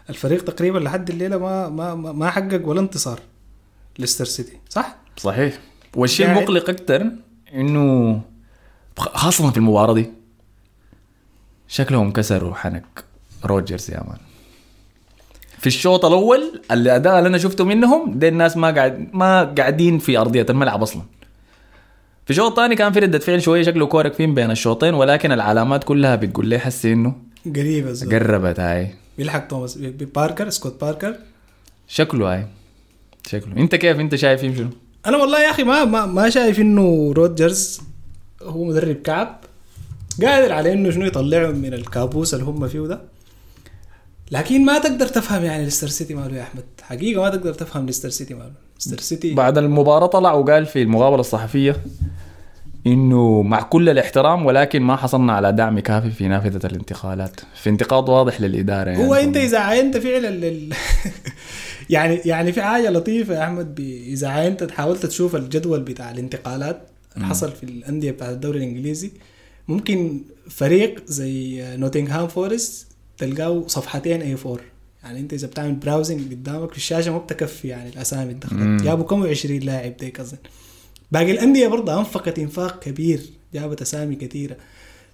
الفريق 0.09 0.43
تقريبا 0.43 0.79
لحد 0.79 1.09
الليلة 1.09 1.37
ما 1.37 1.69
ما 1.69 1.95
ما 1.95 2.29
حقق 2.29 2.67
ولا 2.67 2.79
انتصار 2.79 3.19
ليستر 3.99 4.25
سيتي. 4.25 4.57
صح؟ 4.69 4.95
صحيح. 5.17 5.59
والشيء 5.95 6.25
قاعد- 6.25 6.37
المقلق 6.37 6.69
أكثر 6.69 7.11
إنه 7.53 8.21
خاصة 8.97 9.51
في 9.51 9.57
المباراة 9.57 9.93
دي 9.93 10.09
شكلهم 11.67 12.11
كسروا 12.11 12.55
حنك 12.55 13.03
روجرز 13.45 13.91
يا 13.91 14.03
مان. 14.07 14.17
في 15.59 15.67
الشوط 15.67 16.05
الأول 16.05 16.61
الأداء 16.71 17.17
اللي 17.17 17.29
أنا 17.29 17.37
شفته 17.37 17.65
منهم 17.65 18.19
دي 18.19 18.27
الناس 18.27 18.57
ما 18.57 18.71
قاعد 18.71 19.09
ما 19.13 19.43
قاعدين 19.43 19.99
في 19.99 20.17
أرضية 20.17 20.45
الملعب 20.49 20.81
أصلا. 20.81 21.01
في 22.25 22.31
الشوط 22.31 22.49
الثاني 22.51 22.75
كان 22.75 22.91
في 22.91 22.99
ردة 22.99 23.19
فعل 23.19 23.41
شوية 23.41 23.63
شكله 23.63 23.85
كورك 23.85 24.13
فيهم 24.13 24.35
بين 24.35 24.51
الشوطين 24.51 24.93
ولكن 24.93 25.31
العلامات 25.31 25.83
كلها 25.83 26.15
بتقول 26.15 26.47
لي 26.47 26.59
حسي 26.59 26.93
إنه 26.93 27.15
قريبه. 27.55 27.93
قربت 28.11 28.59
هاي. 28.59 28.93
بيلحق 29.17 29.47
توماس 29.47 29.77
باركر 30.15 30.49
سكوت 30.49 30.81
باركر. 30.81 31.15
شكله 31.87 32.33
هاي. 32.33 32.47
شكله. 33.27 33.57
أنت 33.57 33.75
كيف؟ 33.75 33.99
أنت 33.99 34.15
شايف 34.15 34.41
شنو؟ 34.41 34.69
أنا 35.05 35.17
والله 35.17 35.43
يا 35.43 35.51
أخي 35.51 35.63
ما 35.63 35.85
ما, 35.85 36.05
ما 36.05 36.29
شايف 36.29 36.59
إنه 36.59 37.13
روجرز 37.13 37.81
هو 38.43 38.63
مدرب 38.63 38.95
كعب. 38.95 39.39
قادر 40.21 40.53
على 40.53 40.73
إنه 40.73 40.91
شنو 40.91 41.05
يطلعهم 41.05 41.55
من 41.55 41.73
الكابوس 41.73 42.33
اللي 42.33 42.45
هم 42.45 42.67
فيه 42.67 42.79
ده. 42.79 43.01
لكن 44.31 44.65
ما 44.65 44.79
تقدر 44.79 45.07
تفهم 45.07 45.43
يعني 45.43 45.63
ليستر 45.63 45.87
سيتي 45.87 46.13
ماله 46.13 46.37
يا 46.37 46.41
أحمد. 46.41 46.63
حقيقة 46.81 47.21
ما 47.21 47.29
تقدر 47.29 47.53
تفهم 47.53 47.85
ليستر 47.85 48.09
سيتي 48.09 48.33
ماله. 48.33 48.51
ليستر 48.75 48.99
سيتي 48.99 49.33
بعد 49.33 49.57
المباراة 49.57 50.05
طلع 50.07 50.33
وقال 50.33 50.65
في 50.65 50.81
المقابلة 50.81 51.19
الصحفية 51.19 51.75
إنه 52.87 53.41
مع 53.41 53.61
كل 53.61 53.89
الاحترام 53.89 54.45
ولكن 54.45 54.81
ما 54.81 54.95
حصلنا 54.95 55.33
على 55.33 55.51
دعم 55.51 55.79
كافي 55.79 56.11
في 56.11 56.27
نافذة 56.27 56.67
الانتقالات. 56.67 57.41
في 57.61 57.69
انتقاد 57.69 58.09
واضح 58.09 58.41
للإدارة 58.41 58.89
يعني. 58.89 59.07
هو 59.07 59.13
أنت 59.13 59.37
إذا 59.37 59.59
عاينت 59.59 59.97
فعلا 59.97 60.27
لل... 60.27 60.73
يعني 61.89 62.21
يعني 62.25 62.51
في 62.51 62.61
حاجة 62.61 62.89
لطيفة 62.89 63.33
يا 63.33 63.43
أحمد 63.43 63.75
ب... 63.75 63.79
إذا 63.79 64.27
عاينت 64.27 64.71
حاولت 64.71 65.05
تشوف 65.05 65.35
الجدول 65.35 65.81
بتاع 65.81 66.11
الانتقالات 66.11 66.81
اللي 67.15 67.27
حصل 67.27 67.51
في 67.51 67.63
الأندية 67.63 68.11
بتاع 68.11 68.29
الدوري 68.29 68.57
الإنجليزي 68.57 69.11
ممكن 69.67 70.21
فريق 70.49 71.03
زي 71.07 71.63
نوتنغهام 71.77 72.27
فورست 72.27 72.88
تلقاه 73.19 73.63
صفحتين 73.67 74.21
اي 74.21 74.35
4 74.45 74.59
يعني 75.03 75.19
انت 75.19 75.33
إذا 75.33 75.47
بتعمل 75.47 75.71
browsing 75.71 76.31
قدامك 76.31 76.71
في 76.71 76.77
الشاشة 76.77 77.11
ما 77.11 77.17
بتكفي 77.17 77.67
يعني 77.67 77.89
الأسامي. 77.89 78.33
دخلت 78.33 78.83
جابوا 78.83 79.05
كم 79.05 79.23
20 79.23 79.59
لاعب 79.59 79.97
ديك 79.97 80.19
اظن 80.19 80.37
باقي 81.11 81.31
الأندية 81.31 81.67
برضه 81.67 81.99
أنفقت 81.99 82.39
إنفاق 82.39 82.79
كبير. 82.79 83.21
جابت 83.53 83.81
أسامي 83.81 84.15
كثيرة. 84.15 84.57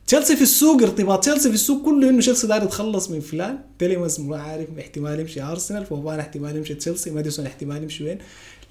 تشيلسي 0.07 0.35
في 0.35 0.41
السوق 0.41 0.81
ارتباط. 0.81 1.23
تشيلسي 1.23 1.49
في 1.49 1.55
السوق 1.55 1.85
كله 1.85 2.09
إنه 2.09 2.19
تشيلسي 2.19 2.47
داير 2.47 2.63
يتخلص 2.63 3.09
من 3.09 3.19
فلان. 3.19 3.57
تيليمانس 3.79 4.19
ما 4.19 4.37
عارف 4.37 4.67
احتمال 4.79 5.19
يمشي 5.19 5.41
أرسنال. 5.41 5.85
فوفانا 5.85 6.19
احتمال 6.19 6.55
يمشي 6.55 6.73
تشيلسي. 6.73 7.11
ماديسون 7.11 7.45
احتمال 7.45 7.83
يمشي 7.83 8.03
وين. 8.03 8.17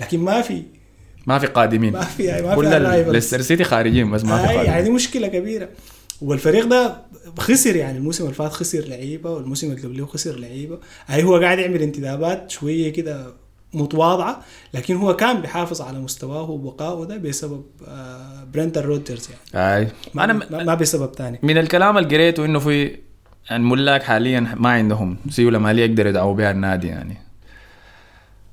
لكن 0.01 0.19
ما 0.19 0.43
في. 0.43 0.63
ما 1.27 1.39
في 1.39 1.47
قادمين. 1.47 1.93
ما 1.93 2.05
في 2.05 2.43
ما 2.43 3.05
في. 3.05 3.13
ليستر 3.13 3.43
سيتي 3.43 3.65
خارجين 3.65 4.11
بس 4.11 4.25
ما 4.25 4.47
في 4.47 4.53
يعني 4.53 4.59
قادمين. 4.59 4.85
دي 4.85 4.91
مشكلة 4.91 5.29
كبيرة. 5.29 5.69
والفريق 6.23 6.67
ده 6.67 6.97
خسر 7.39 7.77
يعني 7.77 7.99
الموسم 7.99 8.25
اللي 8.25 8.35
فات 8.35 8.53
خسر 8.53 8.81
لعيبة 8.89 9.31
والموسم 9.31 9.71
اللي 9.73 9.83
قبله 9.83 10.07
خسر 10.07 10.39
لعيبة. 10.39 10.79
هاي 11.07 11.23
هو 11.25 11.37
قاعد 11.37 11.59
يعمل 11.59 11.83
انتدابات 11.83 12.51
شوية 12.51 12.93
كده 12.93 13.27
متواضعة 13.75 14.41
لكن 14.75 14.97
هو 14.97 15.17
كان 15.17 15.41
بيحافظ 15.41 15.81
على 15.81 15.99
مستواه 15.99 16.51
وبقائه 16.51 17.05
ده 17.05 17.17
بسبب 17.17 17.65
آه 17.89 18.45
برندان 18.55 18.85
روجرز 18.85 19.29
يعني. 19.55 19.77
أي. 19.77 19.89
ما, 20.15 20.25
أنا 20.25 20.33
ما, 20.33 20.65
ما 20.65 20.75
بسبب 20.75 21.13
تاني. 21.13 21.39
من 21.43 21.59
الكلام 21.59 21.99
اللي 21.99 22.15
قريته 22.17 22.45
إنه 22.45 22.59
في 22.59 22.97
الملاك 23.53 24.03
حاليا 24.03 24.55
ما 24.57 24.69
عندهم 24.71 25.17
سيوله 25.31 25.59
ماليه 25.59 25.85
يقدروا 25.85 26.11
يدعموا 26.11 26.35
بها 26.35 26.51
النادي 26.51 26.87
يعني. 26.87 27.17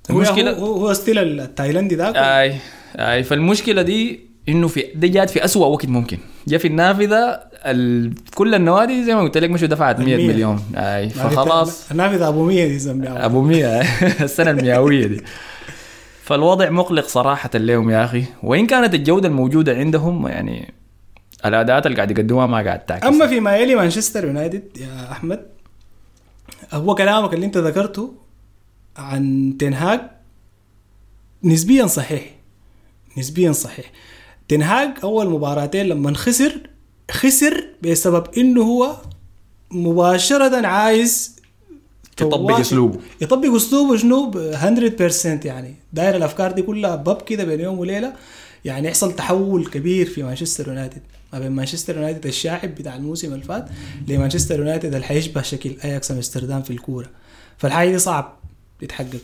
المشكلة 0.10 0.52
هو 0.58 0.66
هو 0.66 0.94
ستيل 0.94 1.40
التايلاندي 1.40 1.96
ذاك 1.96 2.16
أي. 2.16 2.58
أي. 2.96 3.24
فالمشكلة 3.24 3.82
دي 3.82 4.20
إنه 4.50 4.68
في 4.68 4.84
دي 4.96 5.08
جات 5.08 5.30
في 5.30 5.46
أسوأ 5.46 5.66
وقت 5.68 5.86
ممكن. 5.86 6.18
جاء 6.48 6.60
في 6.60 6.68
النافذة 6.68 7.18
ال... 7.18 7.40
كل 8.36 8.56
النوادي 8.56 9.04
زي 9.04 9.16
ما 9.16 9.22
قلت 9.22 9.38
لك 9.38 9.50
مشوا 9.50 9.68
دفعت 9.68 10.00
100 10.00 10.16
المية. 10.16 10.28
مليون. 10.28 10.64
أي 10.76 11.10
فخلاص. 11.10 11.92
النافذه 11.92 12.28
أبو 12.28 12.46
100 12.46 12.78
دي 12.78 13.10
أبو 13.10 13.42
100 13.42 13.82
السنة 14.24 14.52
المئوية 14.52 15.08
دي. 15.08 15.22
فالوضع 16.24 16.70
مقلق 16.70 17.08
صراحة 17.08 17.50
اليوم 17.56 17.90
يا 17.90 18.06
أخي. 18.06 18.24
وإن 18.44 18.68
كانت 18.68 18.94
الجودة 18.94 19.28
الموجودة 19.28 19.76
عندهم 19.76 20.28
يعني 20.28 20.74
الأداءات 21.46 21.86
اللي 21.86 21.96
قاعد 21.98 22.12
يقدموها 22.12 22.46
ما 22.48 22.62
قاعد 22.64 22.80
تعكس. 22.86 23.08
أما 23.08 23.28
فيما 23.28 23.58
يلي 23.58 23.76
مانشستر 23.76 24.26
يونايتد 24.26 24.64
يا 24.78 25.12
أحمد 25.12 25.46
هو 26.74 26.96
كلامك 26.96 27.34
اللي 27.34 27.46
أنت 27.46 27.58
ذكرته 27.58 28.14
عن 28.98 29.54
تنهاج 29.60 30.00
نسبيا 31.44 31.86
صحيح. 31.86 32.22
نسبيا 33.18 33.52
صحيح. 33.52 33.86
تنهاج 34.48 34.90
أول 35.04 35.30
مباراتين 35.30 35.86
لما 35.86 36.14
خسر 36.14 36.52
خسر 37.12 37.66
بسبب 37.82 38.24
إنه 38.38 38.62
هو 38.64 38.96
مباشرة 39.72 40.68
عايز 40.68 41.36
يطبق 42.22 42.60
أسلوبه. 42.60 43.00
يطبق 43.22 43.56
أسلوبه 43.56 43.98
شنو؟ 43.98 44.30
ب 44.30 44.52
100% 44.54 45.46
يعني. 45.46 45.76
داير 45.94 46.16
الأفكار 46.16 46.52
دي 46.52 46.62
كلها 46.62 46.96
باب 46.96 47.22
كده 47.22 47.44
بين 47.44 47.60
يوم 47.60 47.80
وليلة. 47.80 48.14
يعني 48.66 48.88
يحصل 48.88 49.16
تحول 49.16 49.66
كبير 49.66 50.06
في 50.10 50.24
مانشستر 50.24 50.68
يونايتد. 50.68 51.02
ما 51.34 51.40
بين 51.40 51.52
مانشستر 51.52 51.96
يونايتد 51.96 52.26
الشاحب 52.26 52.76
بتاع 52.76 52.96
الموسم 52.96 53.34
اللي 53.34 53.44
فات 53.46 53.66
لمانشستر 54.08 54.60
يونايتد 54.60 54.94
اللي 54.94 55.06
حيشبه 55.08 55.42
شكل 55.42 55.76
أياكس 55.84 56.12
أمستردام 56.12 56.62
في 56.62 56.72
الكورة. 56.72 57.10
فالحاجة 57.58 57.90
دي 57.90 58.00
صعب 58.00 58.38
تتحقق. 58.82 59.20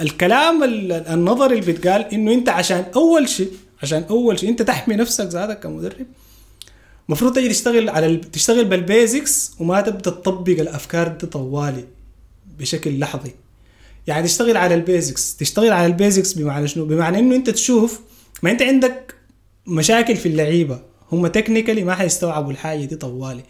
الكلام 0.00 0.62
ال- 0.64 0.92
النظري 0.92 1.54
اللي 1.58 1.66
بيتقال 1.72 2.02
إنه 2.14 2.32
أنت 2.34 2.48
عشان 2.48 2.84
أول 2.96 3.28
شيء 3.28 3.50
عشان 3.82 4.04
أول 4.10 4.38
شيء 4.38 4.48
أنت 4.50 4.62
تحمي 4.62 4.94
نفسك 4.96 5.24
ذاتك 5.26 5.60
كمدرب 5.60 6.06
المفروض 7.08 7.36
تجي 7.36 7.48
تشتغل 7.48 7.88
على 7.88 8.06
ال... 8.06 8.30
تشتغل 8.30 8.64
بال 8.64 8.86
basics 8.86 9.52
وما 9.60 9.80
تبدأ 9.80 10.10
تطبق 10.10 10.60
الأفكار 10.60 11.08
دي 11.08 11.26
طوالي 11.26 11.84
بشكل 12.58 12.98
لحظي. 12.98 13.30
يعني 14.06 14.26
تشتغل 14.26 14.56
على 14.56 14.74
ال 14.74 14.82
basics. 14.82 15.36
تشتغل 15.36 15.72
على 15.72 15.86
ال 15.86 15.93
basics 15.93 16.32
بمعنى 16.32 16.68
شنو؟ 16.68 16.84
بمعنى 16.84 17.18
إنه 17.18 17.36
أنت 17.36 17.50
تشوف 17.50 18.00
ما 18.42 18.50
أنت 18.50 18.62
عندك 18.62 19.14
مشاكل 19.66 20.16
في 20.16 20.28
اللعيبة. 20.28 20.80
هم 21.12 21.26
technically 21.26 21.84
ما 21.84 21.94
حيستوعبوا 21.94 22.52
الحاجة 22.52 22.84
دي 22.84 22.96
طوالي. 22.96 23.42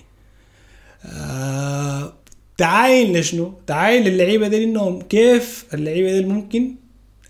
آه 1.05 2.13
تعاين 2.59 3.17
لشنو؟ 3.17 3.55
تعاين 3.67 4.05
للعيبة 4.05 4.49
دي 4.49 4.65
إنهم 4.65 5.03
كيف 5.03 5.65
اللعيبة 5.75 6.13
دي 6.13 6.25
ممكن 6.27 6.75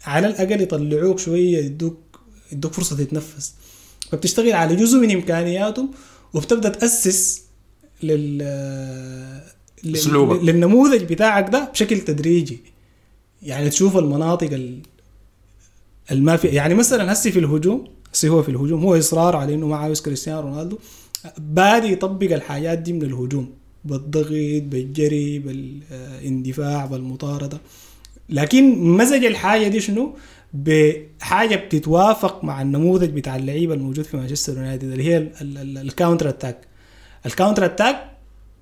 على 0.04 0.26
الأقل 0.26 0.60
يطلعوك 0.60 1.18
شوية 1.18 1.58
يدوك 1.58 2.20
يدوك 2.52 2.72
فرصة 2.72 2.96
تتنفس. 2.96 3.54
فبتشتغل 4.10 4.52
على 4.52 4.76
جزء 4.76 4.98
من 4.98 5.10
إمكانياتهم 5.10 5.90
وبتبدأ 6.34 6.68
تأسس 6.68 7.42
لل 8.02 8.38
لل- 9.84 9.96
أسلوبك. 9.96 10.42
للنموذج 10.42 11.02
بتاعك 11.02 11.50
ده 11.50 11.70
بشكل 11.72 12.00
تدريجي. 12.00 12.58
يعني 13.42 13.70
تشوف 13.70 13.96
المناطق 13.96 14.52
ال 14.52 14.78
الما 16.12 16.36
في 16.36 16.48
يعني 16.48 16.74
مثلا 16.74 17.12
هسي 17.12 17.32
في 17.32 17.38
الهجوم 17.38 17.88
هسي 18.12 18.28
هو 18.28 18.42
في 18.42 18.48
الهجوم 18.48 18.82
هو 18.84 18.98
إصرار 18.98 19.36
على 19.36 19.54
إنه 19.54 19.66
ما 19.66 19.76
عاوز 19.76 20.00
كريستيانو 20.00 20.40
رونالدو. 20.40 20.78
بادي 21.38 21.92
يطبق 21.92 22.32
الحاجات 22.32 22.78
دي 22.78 22.92
من 22.92 23.02
الهجوم 23.02 23.52
بالضغط 23.84 24.28
بالجري 24.62 25.38
بالإندفاع 25.38 26.86
بالمطاردة. 26.86 27.60
لكن 28.28 28.78
مزج 28.78 29.24
الحاجة 29.24 29.68
دي 29.68 29.80
شنو؟ 29.80 30.16
بحاجة 30.54 31.56
بتتوافق 31.56 32.44
مع 32.44 32.62
النموذج 32.62 33.10
بتاع 33.10 33.36
اللعيبة 33.36 33.74
الموجود 33.74 34.04
في 34.04 34.16
مانشستر 34.16 34.52
يونايتد 34.56 34.84
اللي 34.90 35.04
هي 35.04 35.16
ال- 35.16 35.30
ال- 35.40 35.58
ال- 35.58 35.78
ال 35.78 35.84
counter 35.85 36.28
attack 36.28 36.58
ال 37.26 37.31
counter 37.31 37.64
attack 37.64 38.10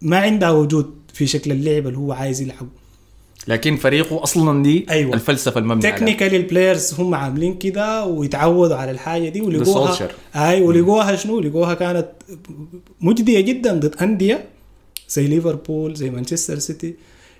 ما 0.03 0.17
عندها 0.19 0.51
وجود 0.51 0.95
في 1.15 1.27
شكل 1.27 1.53
اللعب 1.53 1.87
اللي 1.87 1.99
هو 1.99 2.13
عايز 2.13 2.41
يلعبه 2.41 2.69
لكن 3.49 3.77
فريقه 3.77 4.23
أصلا 4.23 4.63
دي 4.63 4.87
أيوة. 4.91 5.15
الفلسفة 5.15 5.59
المبنية. 5.61 5.91
تكنيكالي 5.91 6.37
البلايرز 6.37 6.95
هم 6.95 7.15
عاملين 7.15 7.55
كده 7.59 8.05
ويتعودوا 8.07 8.77
على 8.77 8.91
الحاجة 8.91 9.29
دي 9.29 9.41
ولقوها. 9.41 10.09
أي 10.37 10.63
ولقوها 10.63 11.17
شنو 11.17 11.41
لقوها 11.41 11.75
كانت 11.75 12.09
مجدية 13.01 13.41
جدا 13.41 13.73
ضد 13.73 13.97
أندية 14.03 14.45
زي 15.09 15.27
ليفربول 15.27 15.95
زي 15.95 16.11
مانشستر 16.11 16.59
سيتي 16.59 16.95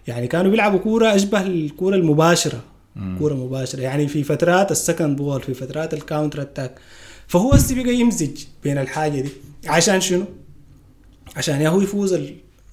يعني 0.09 0.27
كانوا 0.27 0.51
بيلعبوا 0.51 0.79
كورة 0.79 1.15
أشبه 1.15 1.43
الكورة 1.47 1.97
المباشرة 1.97 2.61
كورة 3.19 3.35
مباشرة. 3.35 3.81
يعني 3.81 4.09
في 4.09 4.25
فترات 4.25 4.71
ال 4.71 4.78
second 4.78 5.17
ball 5.17 5.43
في 5.43 5.55
فترات 5.55 5.95
ال 5.95 6.01
counter 6.01 6.43
attack. 6.43 6.75
فهو 7.27 7.53
هسه 7.53 7.83
بقى 7.83 7.95
يمزج 7.95 8.45
بين 8.65 8.79
الحاجة 8.79 9.21
دي. 9.21 9.31
عشان 9.67 10.01
شنو؟ 10.01 10.25
عشان 11.37 11.61
يا 11.61 11.69
هو 11.69 11.81
يفوز 11.81 12.13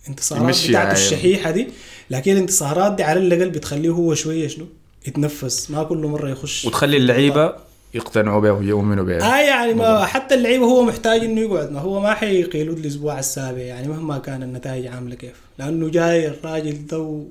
الانتصارات 0.05 0.69
بتاعته. 0.69 0.91
الشحيحة 0.91 1.51
دي. 1.51 1.67
لكن 2.09 2.31
الانتصارات 2.31 2.95
دي 2.95 3.03
على 3.03 3.19
الأقل 3.19 3.49
بتخليه 3.49 3.89
هو 3.89 4.13
شوية 4.13 4.47
شنو؟ 4.47 4.65
يتنفس. 5.07 5.71
ما 5.71 5.83
كل 5.83 5.97
مرة 5.97 6.29
يخش. 6.29 6.65
وتخلي 6.65 6.97
اللعيبة 6.97 7.53
يقتنعوا 7.93 8.41
به 8.41 8.51
ويؤمنوا 8.51 9.03
به 9.03 9.25
آه 9.25 9.39
يعني 9.39 9.73
ما 9.73 10.05
حتى 10.05 10.35
اللعيبة 10.35 10.65
هو 10.65 10.83
محتاج 10.83 11.23
إنه 11.23 11.41
يقعد. 11.41 11.71
ما 11.71 11.79
هو 11.79 11.99
ما 11.99 12.13
حيقيلوه 12.13 12.77
الأسبوع 12.77 13.19
السابع. 13.19 13.61
يعني 13.61 13.87
مهما 13.87 14.17
كان 14.17 14.43
النتائج 14.43 14.87
عاملة 14.87 15.15
كيف. 15.15 15.35
لأنه 15.59 15.89
جاي 15.89 16.27
الراجل 16.27 16.87
ده 16.87 17.23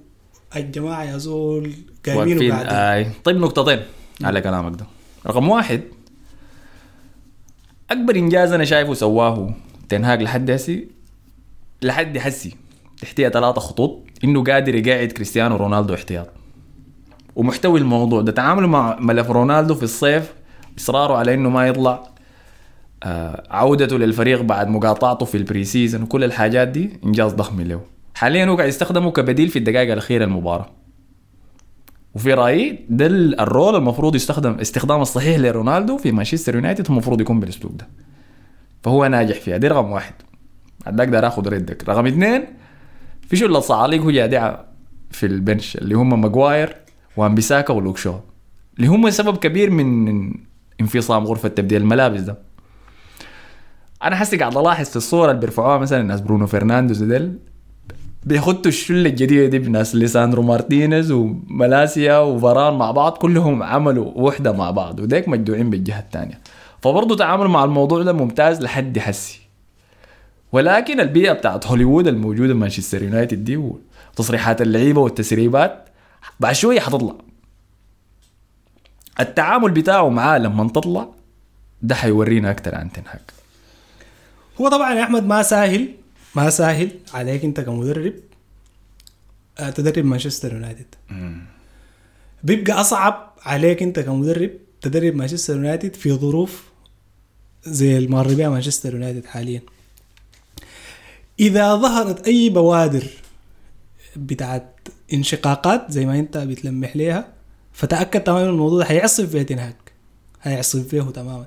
الجماعة 0.57 1.05
يا 1.05 1.19
زول 1.19 1.73
قايمين 2.07 2.51
وقاعدين. 2.51 2.73
آي. 2.73 3.11
طيب 3.25 3.37
نقطتين 3.37 3.81
على 4.25 4.41
كلامك 4.41 4.79
ده. 4.79 4.87
رقم 5.27 5.49
واحد 5.49 5.83
أكبر 7.91 8.17
إنجاز 8.17 8.53
أنا 8.53 8.65
شايفه 8.65 8.95
سواه 8.95 9.55
تنهاج 9.89 10.23
لحد 10.23 10.51
هسي 10.51 10.89
لحد 11.83 12.19
هسي 12.19 12.57
تحتيه 13.03 13.29
ثلاثة 13.29 13.61
خطوط 13.61 13.99
إنه 14.25 14.45
قادر 14.45 14.75
يقعد 14.75 15.13
كريستيانو 15.13 15.57
رونالدو 15.57 15.95
احتياط. 15.95 16.29
ومحتوي 17.37 17.81
الموضوع 17.81 18.21
ده 18.21 18.33
تعامله 18.33 18.67
مع 18.67 18.97
ملف 19.01 19.31
رونالدو 19.31 19.75
في 19.75 19.83
الصيف 19.83 20.33
إصراره 20.79 21.15
على 21.17 21.35
إنه 21.35 21.51
ما 21.51 21.69
يطلع 21.69 22.09
آه، 23.03 23.43
عودته 23.51 23.99
للفريق 23.99 24.41
بعد 24.43 24.69
مقاطعته 24.69 25.27
في 25.27 25.37
ال 25.37 25.65
pre-season 25.65 26.03
وكل 26.03 26.25
الحاجات 26.25 26.69
دي 26.69 26.91
إنجاز 27.05 27.33
ضخم 27.33 27.61
له. 27.61 27.81
حاليا 28.19 28.45
هو 28.47 28.57
قاعد 28.57 28.69
يستخدمه 28.69 29.11
كبديل 29.11 29.49
في 29.49 29.59
الدقائق 29.59 29.93
الأخيرة 29.93 30.25
المباراة. 30.25 30.71
وفي 32.15 32.35
رأيي 32.35 32.87
ده 32.91 33.07
ال- 33.07 33.41
ال 33.41 33.48
role 33.48 33.77
المفروض 33.77 34.15
يستخدم 34.15 34.53
استخدام 34.61 35.01
الصحيح 35.01 35.39
لرونالدو 35.39 35.97
في 35.97 36.13
مانشستر 36.13 36.55
يونايتد 36.55 36.87
المفروض 36.87 37.21
يكون 37.21 37.41
بالأسلوب 37.41 37.77
ده. 37.77 37.89
فهو 38.83 39.07
ناجح 39.07 39.41
فيها. 39.41 39.57
دي 39.57 39.69
رقم 39.69 39.91
واحد. 39.91 40.13
بعد 40.87 41.01
أقدر 41.01 41.27
آخذ 41.27 41.49
ردك. 41.49 41.89
رقم 41.89 42.07
اثنين 42.07 42.45
في 43.29 43.37
شلة 43.37 43.47
الصعاليق 43.47 44.03
هو 44.03 44.11
جادع 44.11 44.57
في 45.11 45.27
ال 45.27 45.35
bench 45.35 45.77
اللي 45.77 45.95
هم 45.95 46.21
ماجواير 46.21 46.77
وامبيساكا 47.17 47.73
ولوك 47.73 47.97
شو. 47.99 48.15
اللي 48.77 48.89
هم 48.89 49.11
سبب 49.11 49.37
كبير 49.37 49.71
من 49.71 50.35
انفصام 50.81 51.25
غرفة 51.25 51.49
تبديل 51.49 51.83
الملابس 51.83 52.21
ده. 52.21 52.39
أنا 54.03 54.17
حسي 54.17 54.37
قاعد 54.37 54.57
ألاحظ 54.57 54.87
في 54.87 54.97
الصورة 54.97 55.31
اللي 55.31 55.41
بيرفعوها 55.41 55.79
مثلا 55.79 56.03
ناس 56.03 56.21
برونو 56.21 56.47
فرنانديز 56.47 57.03
ديل 57.03 57.39
بيخطوا 58.25 58.67
الشلة 58.67 59.09
الجديدة 59.11 59.47
دي 59.47 59.59
بناس 59.59 59.95
ليساندرو 59.95 60.43
مارتينيز 60.43 61.11
وملاسيا 61.13 62.19
وفاران 62.19 62.75
مع 62.79 62.91
بعض 62.91 63.13
كلهم 63.13 63.63
عملوا 63.63 64.13
وحدة 64.15 64.53
مع 64.53 64.71
بعض 64.71 65.01
وديك 65.01 65.29
مجدوعين 65.29 65.71
بالجهة 65.71 65.99
الثانية 66.01 66.41
فبرضه 66.83 67.17
تعامل 67.17 67.47
مع 67.49 67.65
الموضوع 67.65 68.03
ده 68.03 68.13
ممتاز 68.13 68.61
لحد 68.63 68.99
حسي 68.99 69.41
ولكن 70.53 71.01
البيئة 71.01 71.33
بتاعت 71.33 71.67
هوليوود 71.67 72.07
الموجودة 72.09 72.55
مانشستر 72.55 73.03
يونايتد 73.03 73.45
دي 73.45 73.57
وتصريحات 73.57 74.63
اللعيبة 74.63 75.01
والتسريبات 75.01 75.85
بعد 76.41 76.55
شوية 76.55 76.81
حتطلع. 76.81 77.15
التعامل 79.21 79.71
بتاعه 79.71 80.09
معاه 80.09 80.39
لما 80.39 80.69
تطلع 80.69 81.09
ده 81.83 81.95
حيورينا 81.95 82.51
أكتر 82.51 82.75
عن 82.75 82.93
تنهاج 82.93 83.21
هو 84.61 84.69
طبعا 84.69 84.95
يا 84.95 85.03
أحمد 85.03 85.27
ما 85.27 85.43
سهل 85.43 85.89
ما 86.35 86.51
سهل 86.51 86.91
عليك 87.15 87.45
انت 87.45 87.61
كمدرب 87.61 88.15
آه، 89.59 89.71
تدرب 89.71 90.05
مانشستر 90.05 90.53
يونايتد. 90.53 90.87
بيبقى 92.45 92.81
أصعب 92.81 93.33
عليك 93.43 93.83
انت 93.83 94.01
كمدرب 94.01 94.51
تدرب 94.81 95.15
مانشستر 95.15 95.55
يونايتد 95.57 95.95
في 95.97 96.13
ظروف 96.13 96.65
زي 97.65 97.99
المر 97.99 98.35
بها 98.35 98.49
مانشستر 98.49 98.95
يونايتد 98.95 99.27
حاليا. 99.27 99.63
إذا 101.41 101.75
ظهرت 101.77 102.27
أي 102.27 102.49
بوادر 102.49 103.05
بتاعت 104.17 104.89
انشقاقات 105.13 105.91
زي 105.93 106.07
ما 106.07 106.19
انت 106.19 106.39
بتلمح 106.39 106.97
ليها 106.97 107.33
فتأكد 107.73 108.21
تماما 108.25 108.51
الموضوع 108.51 108.79
ده 108.79 108.85
هيعصف 108.85 109.31
فيه 109.31 109.43
تنهاك 109.43 109.93
هيعصف 110.43 110.89
فيه 110.89 111.03
تماما. 111.03 111.47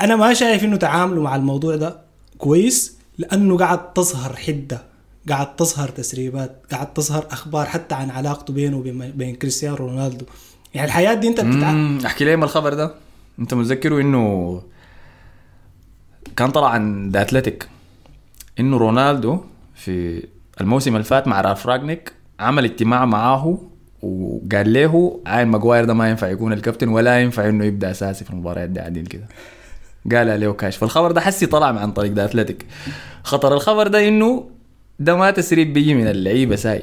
أنا 0.00 0.16
ما 0.16 0.34
شايف 0.34 0.64
إنه 0.64 0.76
تعامله 0.76 1.22
مع 1.22 1.36
الموضوع 1.36 1.76
ده 1.76 2.00
كويس. 2.38 2.97
لأنه 3.18 3.56
قاعد 3.56 3.92
تظهر 3.92 4.36
حدة 4.36 4.82
قاعد 5.28 5.56
تظهر 5.56 5.88
تسريبات 5.88 6.62
قاعد 6.70 6.94
تظهر 6.94 7.26
أخبار 7.30 7.66
حتى 7.66 7.94
عن 7.94 8.10
علاقته 8.10 8.52
بينه 8.52 8.76
وبين 8.76 9.10
بين 9.10 9.34
كريستيانو 9.34 9.76
رونالدو. 9.76 10.24
يعني 10.74 10.86
الحياة 10.86 11.14
دي 11.14 11.28
أنت 11.28 11.40
بتتع... 11.40 12.06
أحكي 12.06 12.24
لي 12.24 12.34
الخبر 12.34 12.74
ده؟ 12.74 12.94
أنت 13.38 13.54
متذكره 13.54 14.00
إنه 14.00 14.62
كان 16.36 16.50
طلع 16.50 16.70
عن 16.70 17.10
ذا 17.10 17.22
اتلتيك 17.22 17.68
إنه 18.60 18.76
رونالدو 18.76 19.40
في 19.74 20.26
الموسم 20.60 20.94
اللي 20.94 21.04
فات 21.04 21.26
مع 21.28 21.40
رالف 21.40 21.66
راجنيك 21.66 22.12
عمل 22.40 22.64
اجتماع 22.64 23.04
معاه 23.04 23.58
وقال 24.02 24.72
له 24.72 25.20
عين 25.26 25.48
ماجواير 25.48 25.84
ده 25.84 25.94
ما 25.94 26.10
ينفع 26.10 26.28
يكون 26.28 26.52
الكابتن 26.52 26.88
ولا 26.88 27.20
ينفع 27.20 27.48
إنه 27.48 27.64
يبدأ 27.64 27.90
أساسي 27.90 28.24
في 28.24 28.30
المباريات 28.30 28.70
دي 28.70 28.80
عديل 28.80 29.06
كده. 29.06 29.28
قال 30.12 30.40
له 30.40 30.52
كاش 30.52 30.76
فالخبر 30.76 31.12
ده 31.12 31.20
حسي 31.20 31.46
طلع 31.46 31.66
عن 31.66 31.92
طريق 31.92 32.12
ذا 32.12 32.24
أثلتيك. 32.24 32.66
خطر 33.22 33.54
الخبر 33.54 33.86
ده 33.86 34.08
إنه 34.08 34.50
ده 34.98 35.16
ما 35.16 35.30
تسريب 35.30 35.72
بيجي 35.72 35.94
من 35.94 36.06
اللعيبة 36.06 36.56
ساي. 36.56 36.82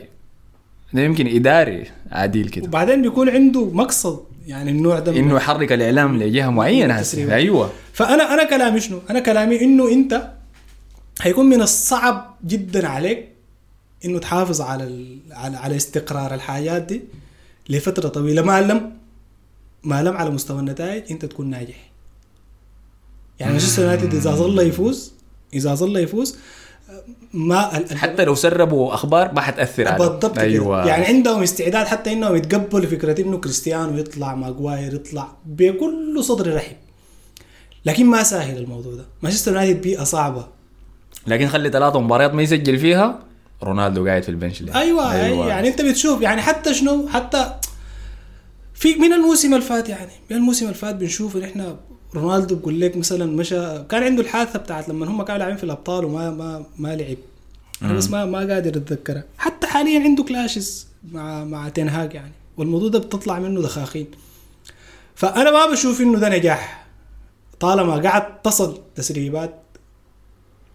ده 0.93 1.01
يمكن 1.01 1.28
إداري 1.28 1.84
عديل 2.11 2.49
كده. 2.49 2.66
وبعدين 2.66 3.01
بيكون 3.01 3.30
عنده 3.30 3.66
مقصد 3.66 4.20
يعني 4.47 4.72
النوع 4.72 4.99
ده 4.99 5.11
من 5.11 5.18
إنه 5.18 5.36
يحرك 5.36 5.72
الإعلام 5.72 6.24
لجهة 6.24 6.49
معينة. 6.49 7.05
أيوه. 7.18 7.70
فأنا 7.93 8.34
أنا 8.34 8.43
كلامي 8.43 8.80
شنو؟ 8.80 8.99
أنا 9.09 9.20
كلامي 9.20 9.61
إنه 9.61 9.91
أنت 9.91 10.32
هيكون 11.22 11.45
من 11.45 11.61
الصعب 11.61 12.36
جدا 12.45 12.88
عليك 12.88 13.28
إنه 14.05 14.20
تحافظ 14.20 14.61
على 14.61 14.84
ال... 14.84 15.18
على 15.32 15.57
على 15.57 15.76
استقرار 15.76 16.34
الحاجات 16.34 16.82
دي 16.82 17.01
لفترة 17.70 18.07
طويلة. 18.07 18.41
ما 18.41 18.61
لم 18.61 18.91
ما 19.84 20.03
لم 20.03 20.18
على 20.18 20.30
مستوى 20.30 20.59
النتائج 20.59 21.03
أنت 21.11 21.26
تكون 21.26 21.49
ناجح. 21.49 21.89
يعني 23.39 23.51
مانشستر 23.51 23.81
يونايتد 23.81 24.15
إذا 24.15 24.31
ظل 24.31 24.59
يفوز 24.59 25.13
إذا 25.53 25.75
ظل 25.75 25.97
يفوز 25.97 26.38
ما 27.33 27.77
ال- 27.77 27.97
حتى 27.97 28.25
لو 28.25 28.36
سربوا 28.36 28.93
أخبار 28.93 29.33
ما 29.33 29.41
حتأثر 29.41 29.88
عليه 29.88 29.97
بالضبط 30.05 30.39
أيوه. 30.39 30.81
كده 30.83 30.91
يعني 30.91 31.05
عندهم 31.05 31.43
استعداد 31.43 31.86
حتى 31.88 32.11
إنهم 32.13 32.36
يتقبلوا 32.36 32.86
فكرة 32.89 33.21
إنه 33.21 33.38
كريستيانو 33.38 33.97
يطلع 33.97 34.36
ماجواير 34.36 34.93
يطلع 34.93 35.31
بكل 35.45 36.23
صدر 36.23 36.55
رحب 36.55 36.75
لكن 37.86 38.05
ما 38.05 38.23
سهل 38.23 38.57
الموضوع 38.57 38.93
ده. 38.95 39.05
مانشستر 39.21 39.51
يونايتد 39.51 39.81
بيئة 39.81 40.03
صعبة. 40.03 40.47
لكن 41.27 41.47
خلي 41.47 41.69
ثلاثة 41.69 41.99
مباريات 41.99 42.33
ما 42.33 42.41
يسجل 42.41 42.77
فيها 42.79 43.19
رونالدو 43.63 44.07
قاعد 44.07 44.23
في 44.23 44.29
البنش 44.29 44.61
ليه. 44.61 44.75
أيوه, 44.75 45.13
أيوة. 45.13 45.47
يعني 45.47 45.67
أنت 45.67 45.81
بتشوف 45.81 46.21
يعني 46.21 46.41
حتى 46.41 46.73
شنو؟ 46.73 47.07
حتى 47.07 47.55
في 48.73 48.95
من 48.95 49.13
الموسم 49.13 49.53
اللي 49.53 49.65
فات 49.65 49.89
يعني 49.89 50.11
من 50.31 50.38
الموسم 50.38 50.65
اللي 50.65 50.75
فات 50.77 50.95
بنشوف 50.95 51.36
إن 51.38 51.43
إحنا 51.43 51.75
رونالدو 52.16 52.55
بقول 52.55 52.82
لك 52.82 52.97
مثلا 52.97 53.26
مشى 53.26 53.84
كان 53.89 54.03
عنده 54.03 54.22
الحادثة 54.24 54.59
بتاعت 54.59 54.89
لما 54.89 55.05
هم 55.05 55.24
كانوا 55.24 55.38
لاعبين 55.39 55.57
في 55.57 55.63
الأبطال 55.63 56.05
وما 56.05 56.32
ما 56.32 56.66
ما 56.80 56.95
لعب. 56.95 57.18
أنا 57.82 57.93
بس 57.93 58.09
ما 58.09 58.26
ما 58.26 58.38
قادر 58.38 58.78
أتذكرها. 58.78 59.24
حتى 59.38 59.68
حاليا 59.68 59.99
عنده 59.99 60.24
كلاشز 60.24 60.88
مع 61.11 61.43
مع 61.43 61.70
تنهاج 61.70 62.13
يعني. 62.13 62.32
والموضوع 62.57 62.89
ده 62.89 62.99
بتطلع 62.99 63.39
منه 63.39 63.61
دخاخين. 63.61 64.07
فأنا 65.16 65.51
ما 65.51 65.72
بشوف 65.72 66.01
إنه 66.01 66.20
ده 66.20 66.30
نجاح. 66.30 66.86
طالما 67.59 67.97
قاعد 67.97 68.41
تصل 68.41 68.78
تسريبات 68.95 69.55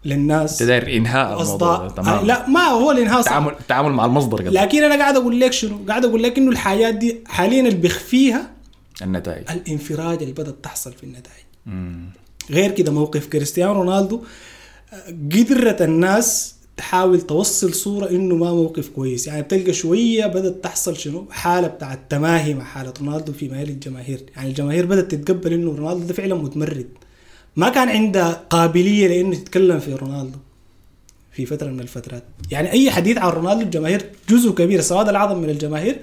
للناس 0.05 0.57
تدير 0.57 0.97
إنهاء 0.97 1.41
الموضوع 1.41 1.87
تمام 1.87 2.25
لا 2.25 2.47
ما 2.47 2.63
هو 2.63 2.91
الإنهاء 2.91 3.21
صعب. 3.21 3.25
التعامل 3.27 3.51
التعامل 3.59 3.91
مع 3.91 4.05
المصدر 4.05 4.37
قصدي 4.37 4.49
لكن 4.49 4.83
أنا 4.83 4.95
قاعد 4.95 5.15
أقول 5.15 5.39
لك 5.39 5.53
شنو؟ 5.53 5.77
قاعد 5.87 6.05
أقول 6.05 6.23
لك 6.23 6.37
إنه 6.37 6.51
الحاجات 6.51 6.95
دي 6.95 7.23
حاليا 7.27 7.59
اللي 7.59 7.75
بيخفيها 7.75 8.51
النتائج 9.01 9.51
الانفراج 9.51 10.21
اللي 10.21 10.33
بدأت 10.33 10.55
تحصل 10.63 10.93
في 10.93 11.03
النتائج. 11.03 11.45
مم. 11.65 12.09
غير 12.49 12.71
كده 12.71 12.91
موقف 12.91 13.27
كريستيانو 13.27 13.73
رونالدو 13.73 14.23
آه، 14.93 15.09
قدرت 15.09 15.81
الناس 15.81 16.55
تحاول 16.77 17.21
توصل 17.21 17.73
صورة 17.73 18.09
إنه 18.09 18.35
ما 18.35 18.51
موقف 18.51 18.89
كويس، 18.89 19.27
يعني 19.27 19.41
بتلقى 19.41 19.73
شوية 19.73 20.25
بدأت 20.25 20.63
تحصل 20.63 20.97
شنو؟ 20.97 21.27
حالة 21.31 21.67
بتاعت 21.67 21.99
تماهي 22.09 22.53
مع 22.53 22.63
حالة 22.63 22.93
رونالدو 22.99 23.33
في 23.33 23.49
ميال 23.49 23.69
الجماهير، 23.69 24.23
يعني 24.35 24.49
الجماهير 24.49 24.85
بدأت 24.85 25.15
تتقبل 25.15 25.53
إنه 25.53 25.75
رونالدو 25.75 26.07
ده 26.07 26.13
فعلا 26.13 26.35
متمرد. 26.35 26.87
ما 27.55 27.69
كان 27.69 27.89
عندها 27.89 28.31
قابلية 28.49 29.07
لإنه 29.07 29.35
تتكلم 29.35 29.79
في 29.79 29.93
رونالدو. 29.93 30.37
في 31.31 31.45
فترة 31.45 31.67
من 31.67 31.79
الفترات 31.79 32.23
يعني 32.51 32.71
أي 32.71 32.91
حديث 32.91 33.17
عن 33.17 33.29
رونالدو 33.29 33.61
الجماهير 33.61 34.05
جزء 34.29 34.51
كبير 34.51 34.79
السواد 34.79 35.09
الأعظم 35.09 35.37
من 35.37 35.49
الجماهير 35.49 35.99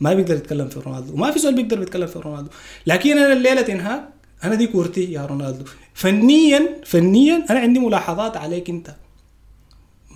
ما 0.00 0.14
بيقدر 0.14 0.34
يتكلم 0.34 0.68
في 0.68 0.80
رونالدو. 0.80 1.14
وما 1.14 1.30
في 1.30 1.38
زول 1.38 1.54
بيقدر 1.54 1.82
يتكلم 1.82 2.06
في 2.06 2.18
رونالدو. 2.18 2.50
لكن 2.86 3.18
أنا 3.18 3.32
الليلة 3.32 3.62
تنهاج 3.62 4.08
أنا 4.44 4.54
دي 4.54 4.66
كورتي 4.66 5.12
يا 5.12 5.26
رونالدو. 5.26 5.64
فنيا 5.94 6.80
فنيا 6.84 7.46
أنا 7.50 7.60
عندي 7.60 7.80
ملاحظات 7.80 8.36
عليك 8.36 8.70
أنت. 8.70 8.94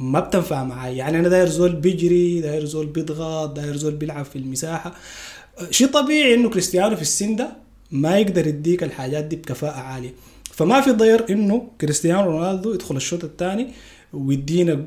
ما 0.01 0.21
بتنفع 0.21 0.65
معي 0.65 0.97
يعني 0.97 1.19
أنا 1.19 1.29
داير 1.29 1.49
زول 1.49 1.73
بيجري 1.73 2.41
داير 2.41 2.65
زول 2.65 2.87
بيضغط 2.87 3.57
داير 3.57 3.77
زول 3.77 3.95
بيلعب 3.95 4.25
في 4.25 4.37
المساحة. 4.37 4.95
شيء 5.71 5.87
طبيعي 5.87 6.35
إنه 6.35 6.51
كريستيانو 6.51 6.97
في 6.97 7.03
السن 7.03 7.37
ده 7.37 7.57
ما 7.91 8.19
يقدر 8.19 8.47
يديك 8.47 8.83
الحاجات 8.83 9.25
دي 9.25 9.37
بكفاءة 9.37 9.81
عالية. 9.81 10.15
فما 10.53 10.81
في 10.81 10.91
ضير 10.91 11.31
إنه 11.31 11.69
كريستيانو 11.81 12.31
رونالدو 12.31 12.75
يدخل 12.75 12.97
الشوط 12.97 13.25
الثاني 13.25 13.73
ويدينا 14.13 14.85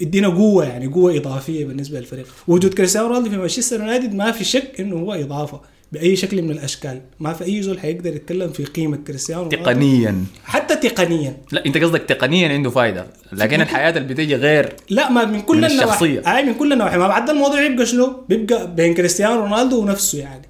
يدينا 0.00 0.28
قوة 0.28 0.64
يعني 0.64 0.86
قوة 0.86 1.16
إضافية 1.16 1.64
بالنسبة 1.64 1.98
للفريق. 1.98 2.26
وجود 2.48 2.74
كريستيانو 2.74 3.08
رونالدو 3.08 3.30
في 3.30 3.36
مانشستر 3.36 3.80
يونايتد 3.80 4.14
ما 4.14 4.32
في 4.32 4.44
شك 4.44 4.80
إنه 4.80 4.96
هو 4.96 5.12
إضافة 5.12 5.60
بأي 5.92 6.16
شكل 6.16 6.42
من 6.42 6.50
الأشكال. 6.50 7.00
ما 7.20 7.32
في 7.32 7.44
أي 7.44 7.62
زول 7.62 7.80
حيقدر 7.80 8.16
يتكلم 8.16 8.50
في 8.50 8.64
قيمة 8.64 8.96
كريستيانو 8.96 9.42
رونالدو. 9.42 9.64
تقنيا. 9.64 10.24
حتى 10.44 10.88
تقنيا. 10.88 11.36
لا 11.52 11.66
أنت 11.66 11.78
قصدك 11.78 12.02
تقنيا 12.02 12.48
عنده 12.48 12.70
فايدة 12.70 13.06
لكن 13.32 13.60
الحياة 13.60 13.90
اللي 13.90 14.14
بتيجي 14.14 14.34
غير 14.34 14.72
لا 14.90 15.10
ما 15.10 15.24
من 15.24 15.40
كل 15.40 15.56
من 15.56 15.64
النواحي. 15.64 15.84
الشخصية. 15.84 16.36
اي 16.36 16.44
من 16.44 16.54
كل 16.54 16.72
النواحي. 16.72 16.98
ما 16.98 17.08
بعد 17.08 17.30
الموضوع 17.30 17.62
يبقى 17.62 17.86
شنو؟ 17.86 18.24
بيبقى 18.28 18.74
بين 18.74 18.94
كريستيانو 18.94 19.40
رونالدو 19.40 19.80
ونفسه 19.80 20.18
يعني. 20.18 20.48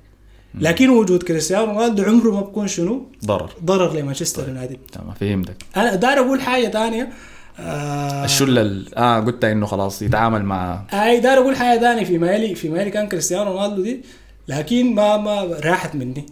لكن 0.61 0.89
وجود 0.89 1.23
كريستيانو 1.23 1.65
رونالدو 1.65 2.03
عمره 2.03 2.31
ما 2.31 2.41
بكون 2.41 2.69
شنو؟ 2.69 3.07
ضرر. 3.25 3.51
ضرر 3.65 3.97
لمانشستر 3.97 4.49
يونايتد. 4.49 4.79
تمام 4.93 5.15
فهمتك. 5.21 5.57
أنا 5.77 5.95
داير 5.95 6.19
أقول 6.19 6.41
حاجة 6.41 6.69
ثانية 6.69 7.13
آه 7.59 8.25
الشله 8.25 8.61
ال- 8.61 8.95
آه 8.99 9.21
قلت 9.21 9.45
إنه 9.45 9.67
خلاص 9.67 10.03
يتعامل 10.03 10.45
مع 10.45 10.83
اي 10.93 11.21
داير 11.21 11.39
أقول 11.39 11.57
حاجة 11.57 11.79
ثانية 11.81 12.05
في 12.05 12.19
مالي 12.19 12.55
في 12.55 12.69
مالي 12.69 12.91
كان 12.91 13.09
كريستيانو 13.09 13.53
رونالدو 13.53 13.83
دي 13.83 14.05
لكن 14.49 14.95
ما 14.95 15.17
ما 15.17 15.43
راحت 15.65 15.95
مني. 15.95 16.27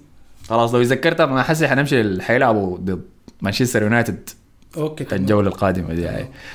خلاص 0.49 0.75
لو 0.75 0.83
تذكرتها 0.83 1.27
ما 1.27 1.43
حسي 1.43 1.68
حنمشي 1.68 2.23
حيلعبوا 2.23 2.79
ضد 2.79 3.03
مانشستر 3.43 3.83
يونايتد 3.83 4.31
أوكي 4.77 5.05
تمام. 5.05 5.21
الجولة 5.21 5.49
القادمة 5.49 5.95
دي. 5.95 6.07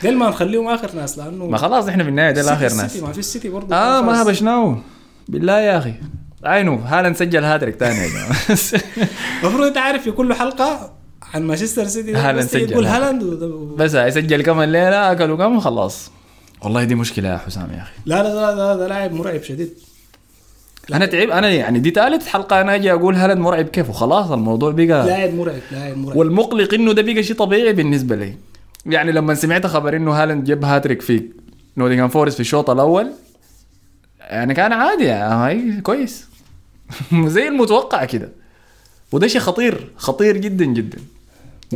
هاي 0.03 0.15
ما 0.15 0.29
نخليهم 0.29 0.67
آخر 0.67 0.95
ناس 0.95 1.17
لأنه 1.17 1.45
ما 1.47 1.57
خلاص 1.57 1.87
إحنا 1.87 2.03
في 2.03 2.09
النهاية 2.09 2.31
ده 2.31 2.53
اخر 2.53 2.73
ناس. 2.73 2.97
ما 2.97 3.11
في 3.11 3.19
السيتي 3.19 3.49
برضه 3.49 3.75
آه 3.75 4.01
ما. 4.01 4.21
هبشناه 4.21 4.77
بالله 5.27 5.59
يا 5.59 5.77
أخي. 5.77 5.93
عينه 6.43 6.73
هالاند 6.85 7.15
سجل 7.15 7.43
هاتريك 7.43 7.75
ثاني 7.75 7.99
يا 7.99 8.07
جماعة. 8.07 8.35
المفروض 9.43 9.67
أنت 9.67 9.77
عارف 9.77 10.03
في 10.03 10.11
كل 10.11 10.33
حلقة 10.33 10.93
عن 11.33 11.43
مانشستر 11.43 11.85
سيتي 11.87 12.13
هالاند 12.15 12.47
سجل. 12.47 12.67
تقول 12.69 12.85
هالاند. 12.85 13.23
بس 13.77 13.95
هيسجل 13.95 14.41
كم 14.41 14.61
الليلة؟ 14.61 15.11
أكلوا 15.11 15.37
كم؟ 15.37 15.59
خلاص. 15.59 16.11
والله 16.63 16.83
دي 16.83 16.95
مشكلة 16.95 17.29
يا 17.29 17.37
حسام 17.37 17.69
يا 17.73 17.81
أخي. 17.81 17.93
لا 18.05 18.23
لا 18.23 18.55
لا 18.55 18.75
ده 18.75 18.87
لاعب 18.87 19.13
مرعب 19.13 19.43
شديد. 19.43 19.73
أنا 20.93 21.05
تعب 21.05 21.29
أنا 21.29 21.49
يعني 21.49 21.79
دي 21.79 21.89
ثالث 21.89 22.27
حلقة 22.27 22.61
أنا 22.61 22.75
أجي 22.75 22.91
أقول 22.91 23.15
هالاند 23.15 23.39
مرعب 23.41 23.65
كيف؟ 23.65 23.89
وخلاص 23.89 24.31
الموضوع 24.31 24.71
بقى 24.71 24.85
لاعب 24.85 25.33
مرعب 25.33 25.59
لاعب 25.71 25.97
مرعب. 25.97 26.17
والمقلق 26.17 26.73
إنه 26.73 26.93
ده 26.93 27.01
بقى 27.01 27.23
شيء 27.23 27.35
طبيعي 27.35 27.73
بالنسبة 27.73 28.15
لي. 28.15 28.33
يعني 28.85 29.11
لما 29.11 29.33
سمعت 29.35 29.67
خبر 29.67 29.95
إنه 29.95 30.11
هالاند 30.11 30.43
جاب 30.43 30.65
هاتريك 30.65 31.01
في 31.01 31.23
نوتنغهام 31.77 32.09
فورست 32.09 32.33
في 32.33 32.39
الشوط 32.39 32.69
الأول 32.69 33.11
يعني 34.19 34.53
كان 34.53 34.73
عادي 34.73 35.03
يعني 35.03 35.81
كويس. 35.81 36.27
زي 37.35 37.47
المتوقع 37.47 38.05
كده. 38.05 38.29
وده 39.11 39.27
شيء 39.27 39.41
خطير 39.41 39.87
خطير 39.97 40.37
جدا 40.37 40.65
جدا. 40.65 40.97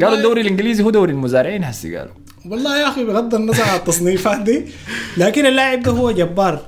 قالوا 0.01 0.17
الدوري 0.17 0.41
الإنجليزي 0.41 0.84
هو 0.84 0.89
دوري 0.89 1.11
المزارعين 1.11 1.63
هسي 1.63 1.97
قالوا. 1.97 2.13
والله 2.45 2.80
يا 2.80 2.88
أخي 2.88 3.03
بغض 3.03 3.36
النظر 3.36 3.63
عن 3.63 3.75
التصنيفات 3.75 4.39
دي 4.41 4.65
لكن 5.17 5.45
اللاعب 5.45 5.84
ده 5.84 5.91
هو 5.91 6.11
جبار. 6.11 6.65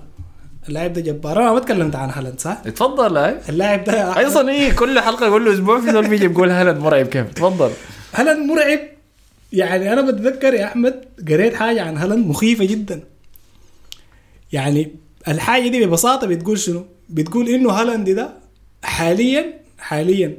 اللاعب 0.70 0.94
ده 0.94 1.02
جبار. 1.02 1.38
أنا 1.44 1.54
ما 1.54 1.60
تكلمت 1.60 1.96
عن 1.96 2.10
هالاند 2.10 2.40
صح؟ 2.40 2.62
اتفضل 2.66 3.18
هاي 3.18 3.38
اللاعب 3.50 3.84
ده 3.84 4.18
أيضا 4.18 4.50
إيه 4.50 4.72
كل 4.72 5.00
حلقة 5.00 5.40
له 5.40 5.54
أسبوع 5.54 5.82
في 5.82 5.92
زول 5.92 6.08
بيجي 6.08 6.28
بيقول 6.28 6.50
هالاند 6.50 6.78
مرعب 6.82 7.06
كيف؟ 7.06 7.34
تفضل. 7.34 7.72
هالاند 8.14 8.52
مرعب. 8.52 8.80
يعني 9.54 9.94
أنا 9.94 10.02
بتذكر 10.02 10.54
يا 10.54 10.66
أحمد 10.66 11.06
قريت 11.30 11.56
حاجة 11.56 11.82
عن 11.82 11.98
هالاند 11.98 12.28
مخيفة 12.28 12.66
جدا. 12.66 13.04
يعني 14.52 14.96
الحاجة 15.28 15.68
دي 15.68 15.86
ببساطة 15.86 16.28
بتقول 16.28 16.60
شنو؟ 16.60 16.86
بتقول 17.10 17.50
إنه 17.50 17.72
هالاند 17.72 18.10
ده 18.10 18.30
حاليا 18.84 19.54
حاليا 19.80 20.38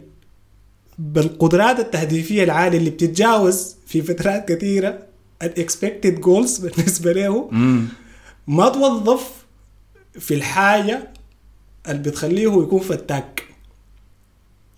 بالقدرات 0.98 1.80
التهديفية 1.80 2.44
العالية 2.44 2.78
اللي 2.78 2.90
بتتجاوز 2.90 3.76
في 3.86 4.02
فترات 4.02 4.48
كثيرة 4.52 4.98
ال 5.42 5.51
expected 5.51 6.20
goals 6.20 6.58
بالنسبة 6.66 7.12
له 7.12 7.48
ما 8.46 8.68
توظف 8.68 9.30
في 10.18 10.34
الحاجة 10.34 11.08
اللي 11.88 12.02
بتخليه 12.02 12.62
يكون 12.62 12.80
فتاك. 12.80 13.42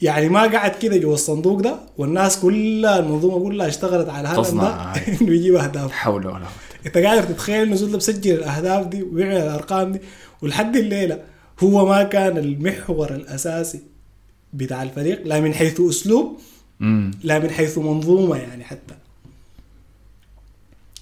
يعني 0.01 0.29
ما 0.29 0.41
قعد 0.41 0.71
كده 0.71 0.97
جوا 0.97 1.15
الصندوق 1.15 1.61
ده 1.61 1.77
والناس 1.99 2.39
كلها 2.39 2.99
المنظومة 2.99 3.45
كلها 3.49 3.69
اشتغلت 3.69 4.09
على 4.09 4.29
هذا 4.29 4.43
تصنع. 4.43 4.93
ده 4.95 5.01
إنه 5.21 5.33
يجيب 5.33 5.55
أهداف. 5.55 5.93
حول 5.93 6.27
ولا 6.27 6.37
قوة 6.37 6.49
أنت 6.87 6.99
قادر 6.99 7.23
تتخيل 7.23 7.62
انه 7.67 7.75
زول 7.75 7.97
بسجل 7.97 8.35
الأهداف 8.35 8.87
دي 8.87 9.03
ويعمل 9.03 9.37
الأرقام 9.37 9.93
دي 9.93 10.01
ولحد 10.43 10.77
الليلة 10.77 11.23
هو 11.61 11.87
ما 11.87 12.03
كان 12.03 12.39
المحور 12.39 13.11
الأساسي 13.15 13.83
بتاع 14.55 14.83
الفريق 14.83 15.27
لا 15.27 15.41
من 15.41 15.55
حيث 15.55 15.81
أسلوب 15.81 16.39
لا 17.23 17.39
من 17.39 17.51
حيث 17.51 17.79
منظومة 17.79 18.37
يعني 18.37 18.65
حتى. 18.65 18.95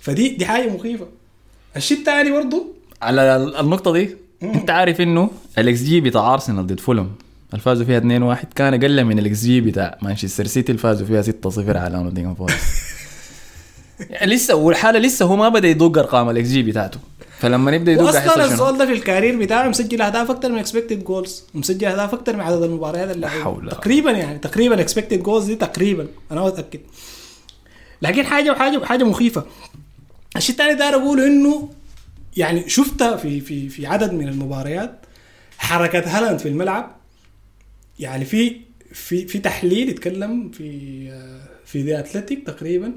فدي 0.01 0.29
دي 0.29 0.47
حاجة 0.47 0.71
مخيفة. 0.71 1.07
الشيء 1.77 1.99
الثاني 1.99 2.31
برضه 2.31 2.67
على 3.03 3.37
النقطة 3.61 3.93
دي 3.93 4.17
انت 4.43 4.71
عارف 4.71 5.01
انه 5.01 5.31
الاكس 5.59 5.83
جي 5.83 6.01
بتاع 6.01 6.35
ارسنال 6.35 6.67
ضد 6.67 6.81
فولم 6.81 7.11
اللي 7.51 7.63
فازوا 7.63 7.87
فيها 7.87 8.01
2-1 8.01 8.47
كان 8.55 8.75
أقل 8.75 9.05
من 9.05 9.19
الاكس 9.19 9.43
جي 9.43 9.61
بتاع 9.61 9.99
مانشستر 10.03 10.47
سيتي 10.47 10.73
اللي 10.73 10.83
فازوا 10.83 11.07
فيها 11.07 11.23
6-0 11.23 11.77
على 11.77 12.03
نوتنغهام 12.03 12.35
فورست 12.35 12.57
يعني 14.11 14.35
لسه 14.35 14.55
والحالة 14.55 14.99
لسه 14.99 15.25
هو 15.27 15.37
ما 15.37 15.49
بدأ 15.49 15.69
يدق 15.69 15.99
أرقام 15.99 16.31
الاكس 16.31 16.49
جي 16.49 16.63
بتاعته. 16.63 16.99
فلما 17.43 17.71
يبدا 17.71 17.93
يدق 17.93 18.35
شنو؟ 18.35 18.45
الزول 18.45 18.79
ده 18.79 18.87
في 18.87 18.93
ال 18.93 18.99
career 18.99 19.39
بتاعه 19.39 19.69
مسجل 19.69 20.03
أهداف 20.03 20.31
أكثر 20.31 20.53
من 20.53 20.59
expected 20.59 21.05
goals 21.05 21.45
مسجل 21.55 21.87
أهداف 21.87 22.15
أكثر 22.15 22.37
من 22.37 22.41
عدد 22.41 22.63
المباريات 22.63 23.11
اللي. 23.11 23.29
حول. 23.29 23.71
تقريبا 23.71 24.11
يعني 24.11 24.39
تقريبا 24.39 24.81
expected 24.81 25.23
goals 25.23 25.45
دي 25.45 25.55
تقريبا 25.55 26.09
أنا 26.33 26.45
متاكد 26.45 26.81
لكن 28.03 28.27
حاجة 28.27 28.51
وحاجة 28.51 28.79
وحاجة 28.79 29.05
مخيفة 29.05 29.45
الشيء 30.37 30.53
الثاني 30.53 30.75
داير 30.75 30.95
أقوله 30.95 31.27
إنه 31.27 31.69
يعني 32.37 32.69
شفتها 32.69 33.17
في 33.17 33.41
في 33.41 33.69
في 33.69 33.87
عدد 33.87 34.13
من 34.13 34.29
المباريات 34.29 35.07
حركة 35.59 36.19
هالاند 36.19 36.39
في 36.39 36.49
الملعب 36.49 36.97
يعني 37.99 38.25
في 38.25 38.61
في 38.93 39.27
في 39.27 39.39
تحليل 39.39 39.89
يتكلم 39.89 40.51
في 40.51 40.69
في 41.65 41.83
The 41.83 41.99
Athletic 41.99 42.47
تقريبا 42.47 42.93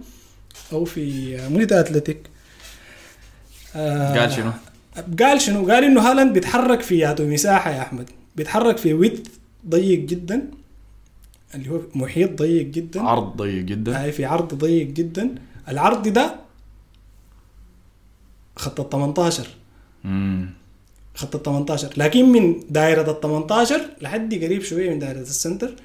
أو 0.74 0.86
في 0.86 1.36
منو 1.50 1.64
The 1.64 1.80
Athletic 1.80 2.35
آه، 3.76 4.20
قال 4.20 4.32
شنو؟ 4.32 4.52
قال 5.20 5.42
شنو؟ 5.42 5.72
قال 5.72 5.84
إنه 5.84 6.02
هالاند 6.02 6.34
بيتحرك 6.34 6.82
في 6.82 6.98
ياتو 6.98 7.28
مساحه 7.28 7.72
يا 7.72 7.82
أحمد. 7.82 8.10
بيتحرك 8.36 8.78
في 8.78 8.94
width 8.94 9.28
ضيق 9.70 10.00
جدا. 10.00 10.50
اللي 11.56 11.70
هو 11.70 11.80
محيط 11.96 12.40
ضيق 12.42 12.66
جدا. 12.66 13.02
عرض 13.02 13.38
ضيق 13.38 13.64
جدا. 13.64 14.02
هاي 14.04 14.12
في 14.12 14.26
عرض 14.26 14.54
ضيق 14.54 14.88
جدا. 14.88 15.36
العرض 15.70 16.08
ده 16.08 16.36
خط 18.56 18.80
ال 18.80 18.90
18 18.90 19.48
امم 20.06 20.50
خط 21.16 21.36
ال 21.36 21.44
18 21.44 21.90
لكن 21.98 22.26
من 22.32 22.60
دائرة 22.70 23.12
ال 23.12 23.22
18 23.22 23.82
لحد 24.02 24.34
قريب 24.34 24.62
شوية 24.62 24.90
من 24.90 25.00
دائرة 25.00 25.20
السنتر 25.20 25.76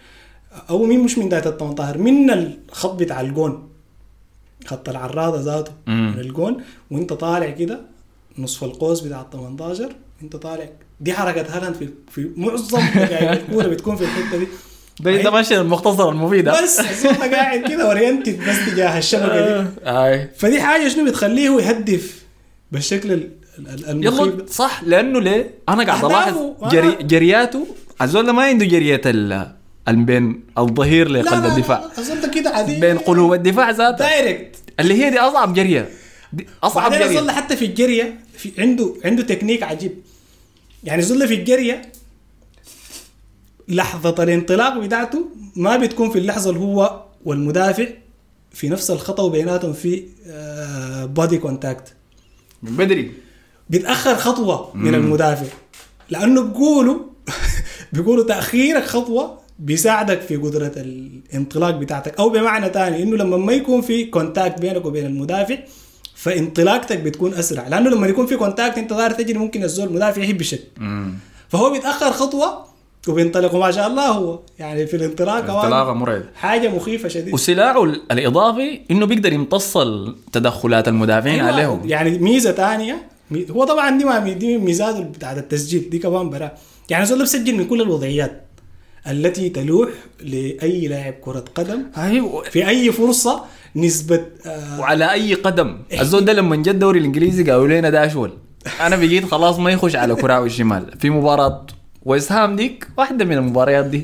أو 0.70 0.84
مين 0.86 1.00
مش 1.00 1.18
من 1.18 1.28
دائرة 1.28 1.48
ال 1.48 1.58
18 1.58 1.98
من 1.98 2.30
الخط 2.30 2.94
بتاع 2.94 3.20
الجون. 3.20 3.68
خط 4.66 4.88
العراضة 4.88 5.40
ذاته 5.40 5.72
مم. 5.86 6.12
من 6.14 6.20
الجون 6.20 6.62
وانت 6.90 7.12
طالع 7.12 7.50
كده 7.50 7.80
نصف 8.38 8.64
القوس 8.64 9.00
بتاع 9.00 9.20
ال 9.20 9.30
18 9.30 9.88
انت 10.22 10.36
طالع 10.36 10.68
دي 11.00 11.12
حركة 11.12 11.56
هالاند 11.56 11.74
في 11.74 11.88
في 12.10 12.30
معظم 12.36 12.78
الكورة 13.32 13.66
بتكون 13.66 13.96
في 13.96 14.04
الحتة 14.04 14.38
دي 14.38 14.46
ده 15.00 15.22
ده 15.22 15.30
ماشي 15.30 15.60
المختصر 15.60 16.08
المفيد؟ 16.08 16.48
بس 16.48 16.80
ده 17.06 17.36
قاعد 17.36 17.60
كده 17.70 17.86
oriented 17.86 18.38
بس 18.48 18.70
تجاه 18.72 18.98
الشبكة 18.98 19.62
دي 19.62 19.68
آي 19.84 20.28
فدي 20.36 20.60
حاجة 20.60 20.88
شنو 20.88 21.04
بتخليه 21.04 21.48
هو 21.48 21.58
يهدف 21.58 22.22
بالشكل 22.72 23.12
ال- 23.12 23.30
ال- 23.58 23.88
المخيف 23.88 24.34
يلا. 24.34 24.46
صح 24.46 24.82
لأنه 24.84 25.20
ليه؟ 25.20 25.50
أنا 25.68 25.84
قاعد 25.84 26.04
ألاحظ 26.04 26.36
آه. 26.62 26.68
جري 26.68 26.96
جرياته 27.02 27.66
الزول 28.02 28.30
ما 28.30 28.42
عنده 28.42 28.66
جرية 28.66 29.00
ال 29.06 29.32
ال- 29.32 29.59
بين 29.88 30.44
الظهير 30.58 31.08
لقلب 31.08 31.44
الدفاع. 31.44 31.90
لا 31.98 32.28
كده 32.28 32.50
عادي. 32.50 32.80
بين 32.80 32.98
قلوب 32.98 33.34
الدفاع 33.34 33.70
ذاتها 33.70 34.08
direct 34.08 34.56
اللي 34.80 34.94
هي 34.94 35.10
دي 35.10 35.18
أصعب 35.18 35.54
جرية. 35.54 35.88
دي 36.32 36.46
أصعب 36.62 36.92
جرية. 36.92 37.30
حتى 37.30 37.56
في 37.56 37.64
الجرية 37.64 38.20
في 38.36 38.52
عنده 38.58 38.94
عنده 39.04 39.22
تكنيك 39.22 39.62
عجيب. 39.62 39.92
يعني 40.84 41.02
ده 41.02 41.26
في 41.26 41.34
الجرية 41.34 41.92
لحظة 43.68 44.22
الانطلاق 44.22 44.78
بتاعته 44.78 45.28
ما 45.56 45.76
بتكون 45.76 46.10
في 46.10 46.18
اللحظة 46.18 46.50
اللي 46.50 46.60
هو 46.60 47.04
والمدافع 47.24 47.86
في 48.52 48.68
نفس 48.68 48.90
الخط 48.90 49.22
وبيناتهم 49.22 49.72
في 49.72 50.04
body 51.04 51.38
contact 51.38 51.94
من 52.62 52.76
بدري. 52.76 53.12
بيتأخر 53.70 54.16
خطوة 54.16 54.76
من 54.76 54.94
المدافع. 54.94 55.46
لأنه 56.10 56.42
بيقولوا 56.42 56.98
بيقولوا 57.92 58.24
تأخيرك 58.24 58.84
خطوة 58.84 59.39
بيساعدك 59.60 60.20
في 60.20 60.36
قدرة 60.36 60.72
الانطلاق 60.76 61.70
بتاعتك. 61.70 62.18
أو 62.18 62.28
بمعنى 62.28 62.68
ثاني 62.68 63.02
إنه 63.02 63.16
لما 63.16 63.36
ما 63.36 63.52
يكون 63.52 63.80
في 63.80 64.04
contact 64.04 64.60
بينك 64.60 64.84
وبين 64.86 65.06
المدافع 65.06 65.56
فانطلاقتك 66.14 66.98
بتكون 67.00 67.34
أسرع. 67.34 67.68
لأنه 67.68 67.90
لما 67.90 68.06
يكون 68.06 68.26
في 68.26 68.36
كونتاكت 68.36 68.78
أنت 68.78 68.92
ظاهر 68.92 69.10
تجري 69.10 69.38
ممكن 69.38 69.64
الزول 69.64 69.86
المدافع 69.88 70.22
يهبشك 70.22 70.60
فهو 71.48 71.70
بيتأخر 71.70 72.12
خطوة 72.12 72.64
وبينطلق 73.08 73.54
وما 73.54 73.70
شاء 73.70 73.86
الله 73.86 74.08
هو. 74.08 74.38
يعني 74.58 74.86
في 74.86 74.96
الانطلاق 74.96 75.36
انطلاقه 75.36 75.92
مرعبه 75.92 76.24
حاجة 76.34 76.68
مخيفة 76.68 77.08
شديد 77.08 77.34
وسلاحه 77.34 77.84
ال- 77.84 78.02
الإضافي 78.12 78.80
إنه 78.90 79.06
بيقدر 79.06 79.32
يمتص 79.32 79.78
تدخلات 80.32 80.88
المدافعين 80.88 81.40
أيوة، 81.40 81.52
عليهم. 81.52 81.80
يعني 81.88 82.18
ميزة 82.18 82.52
ثانية 82.52 83.02
هو 83.50 83.64
طبعا 83.64 83.98
دي 83.98 84.04
ما 84.04 84.18
دي 84.18 84.58
ميزاته 84.58 85.00
بتاعت 85.00 85.38
التسجيل 85.38 85.90
دي 85.90 85.98
كمان 85.98 86.30
برا 86.30 86.50
يعني 86.90 87.06
زول 87.06 87.22
بسجل 87.22 87.56
من 87.56 87.64
كل 87.68 87.80
الوضعيات. 87.82 88.42
التي 89.06 89.48
تلوح 89.48 89.88
لأي 90.20 90.88
لاعب 90.88 91.12
كرة 91.12 91.44
قدم. 91.54 91.82
في 92.50 92.68
أي 92.68 92.92
فرصة 92.92 93.44
نسبة 93.76 94.24
آه 94.46 94.80
وعلى 94.80 95.12
أي 95.12 95.34
قدم. 95.34 95.76
الزول 96.00 96.24
ده 96.24 96.32
لما 96.32 96.56
جاء 96.56 96.74
الدوري 96.74 96.98
الإنجليزي 96.98 97.50
قالوا 97.50 97.68
لنا 97.68 97.90
ده 97.90 98.06
اشول 98.06 98.32
أنا 98.80 98.96
بقيت 98.96 99.24
خلاص 99.24 99.58
ما 99.58 99.70
يخش 99.70 99.96
على 99.96 100.14
كراعه 100.14 100.44
الشمال. 100.44 100.98
في 100.98 101.10
مباراة 101.10 101.66
ويسهام 102.02 102.56
ديك 102.56 102.88
واحدة 102.98 103.24
من 103.24 103.32
المباريات 103.36 103.84
دي. 103.84 104.02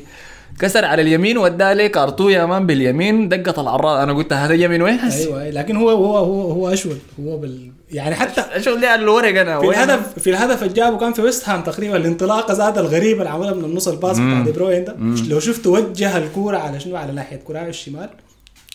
كسر 0.59 0.85
على 0.85 1.01
اليمين 1.01 1.37
واداه 1.37 1.73
لي 1.73 1.89
كارتو 1.89 2.29
يا 2.29 2.45
مان 2.45 2.65
باليمين 2.65 3.29
دقت 3.29 3.59
العراض 3.59 3.97
أنا 3.97 4.13
قلت 4.13 4.33
هذا 4.33 4.53
يمين 4.53 4.81
وين؟ 4.81 4.99
هسه 4.99 5.19
أيوه 5.27 5.41
أيوة. 5.41 5.53
لكن 5.53 5.75
هو 5.75 5.89
هو 5.89 6.17
هو 6.17 6.51
هو 6.51 6.73
أشول. 6.73 6.97
هو 7.19 7.37
بال 7.37 7.71
يعني 7.91 8.15
حتى 8.15 8.41
أشول 8.41 8.79
دي 8.79 8.87
على 8.87 9.01
الورق 9.01 9.41
أنا؟ 9.41 9.59
في؟ 9.59 9.65
الهدف 9.69 10.19
في 10.19 10.29
الهدف 10.29 10.63
اللي 10.63 10.73
جابه 10.73 10.97
كان 10.97 11.13
في 11.13 11.21
ويست 11.21 11.49
هام 11.49 11.63
تقريبا. 11.63 11.97
الانطلاقة 11.97 12.53
ذات 12.53 12.77
الغريبه 12.77 13.19
اللي 13.19 13.29
عملها 13.29 13.53
من 13.53 13.65
النص 13.65 13.87
الباص 13.87 14.19
بتاع 14.19 14.41
دي 14.41 14.51
بروين 14.51 14.85
ده. 14.85 14.95
لو 15.29 15.39
شفت 15.39 15.67
وجه 15.67 16.17
الكورة 16.17 16.57
على 16.57 16.79
شنو؟ 16.79 16.95
على 16.95 17.11
ناحية 17.11 17.35
كراعه 17.37 17.67
الشمال 17.67 18.09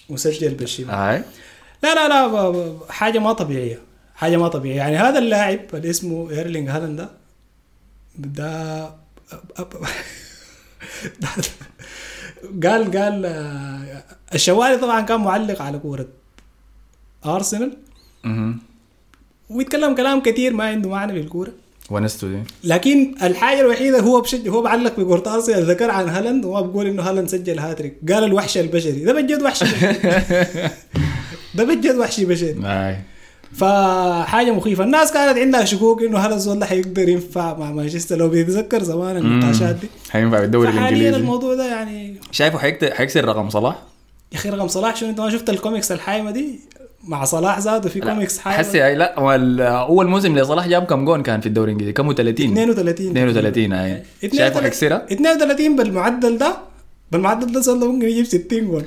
وسجل 0.08 0.54
بالشمال. 0.54 0.90
هاي. 0.94 1.22
لا 1.82 1.94
لا 1.94 2.08
لا 2.08 2.72
حاجة 2.88 3.18
ما 3.18 3.32
طبيعية. 3.32 3.78
حاجة 4.14 4.36
ما 4.36 4.48
طبيعية. 4.48 4.76
يعني 4.76 4.96
هذا 4.96 5.18
اللاعب 5.18 5.60
اللي 5.74 5.90
اسمه 5.90 6.30
ايرلينج 6.30 6.68
هالاند 6.68 6.96
ده 6.98 7.08
ده 8.18 8.90
قال 12.64 12.96
قال 12.98 13.26
آه، 13.26 14.04
الشوالي 14.34 14.76
طبعا 14.76 15.00
كان 15.00 15.20
معلق 15.20 15.62
على 15.62 15.78
كورة 15.78 16.06
أرسنال. 17.26 17.76
ويتكلم 19.50 19.94
كلام 19.94 20.20
كثير 20.20 20.52
ما 20.52 20.64
عنده 20.64 20.88
معنى 20.90 21.12
في 21.12 21.18
الكوره 21.20 21.52
ونستو 21.90 22.28
دي. 22.28 22.38
لكن 22.64 23.14
الحاجة 23.22 23.60
الوحيدة 23.60 24.00
هو 24.00 24.20
بشج 24.20 24.48
هو 24.48 24.62
بعلق 24.62 25.00
بكره 25.00 25.34
أرسنال. 25.34 25.64
ذكر 25.64 25.90
عن 25.90 26.08
هالاند 26.08 26.44
وما 26.44 26.60
بقول 26.60 26.86
إنه 26.86 27.02
هالاند 27.02 27.28
سجل 27.28 27.58
هاتريك. 27.58 27.96
قال 28.12 28.24
الوحش 28.24 28.58
البشري. 28.58 29.04
ده 29.04 29.12
بجد 29.12 29.42
وحش. 29.42 29.64
ده 31.56 31.64
بجد 31.64 31.96
وحشي 31.96 32.24
بشري. 32.24 32.54
فحاجة 33.54 34.50
مخيفة. 34.50 34.84
الناس 34.84 35.12
كانت 35.12 35.38
عندها 35.38 35.64
شكوك 35.64 36.02
إنه 36.02 36.18
هذا 36.18 36.34
الزول 36.34 36.58
ده 36.58 36.66
حيقدر 36.66 37.08
ينفع 37.08 37.58
مع 37.58 37.70
مانشستر 37.72 38.16
لو 38.16 38.28
بيتذكر 38.28 38.82
زمان 38.82 39.16
النقاشات 39.16 39.74
دي. 39.76 39.86
حينفع 40.10 40.40
بالدوري 40.40 40.68
الإنجليزي. 40.70 41.16
الموضوع 41.16 41.54
ده 41.54 41.66
يعني 41.66 42.16
شايفه 42.30 42.58
حيكت- 42.58 42.92
حيكسر 42.92 43.24
رقم 43.24 43.50
صلاح؟ 43.50 43.74
يا 44.32 44.36
أخي 44.38 44.50
رقم 44.50 44.68
صلاح 44.68 44.96
شنو؟ 44.96 45.10
أنت 45.10 45.20
ما 45.20 45.30
شفت 45.30 45.50
الكوميكس 45.50 45.92
الحايمة 45.92 46.30
دي؟ 46.30 46.60
مع 47.04 47.24
صلاح 47.24 47.60
زاد 47.60 47.88
في 47.88 48.00
كوميكس 48.00 48.38
حايمة. 48.38 48.58
حسي 48.58 48.94
لا 48.94 49.14
أول 49.18 50.06
موسم 50.08 50.38
لصلاح 50.38 50.68
جاب 50.68 50.84
كم 50.84 51.04
جون 51.04 51.22
كان 51.22 51.40
في 51.40 51.46
الدوري 51.46 51.66
الإنجليزي؟ 51.66 51.92
كم 51.92 52.12
30 52.12 52.52
32 52.52 53.10
32 53.16 53.72
هاي 53.72 54.02
شايفه 54.36 54.62
حيكسرها؟ 54.62 55.06
32 55.12 55.76
بالمعدل 55.76 56.38
ده؟ 56.38 56.56
بالمعدل 57.12 57.52
ده 57.52 57.60
ده 57.60 57.92
ممكن 57.92 58.08
يجيب 58.08 58.24
60 58.24 58.64
جول 58.66 58.84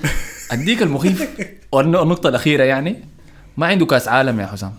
أديك 0.52 0.82
المخيف. 0.82 1.30
والن- 1.76 1.96
النقطه 1.96 2.30
الأخيرة 2.30 2.64
يعني. 2.64 2.96
ما 3.58 3.68
عنده 3.68 3.86
كاس 3.86 4.08
عالم 4.08 4.40
يا 4.40 4.46
حسام. 4.46 4.74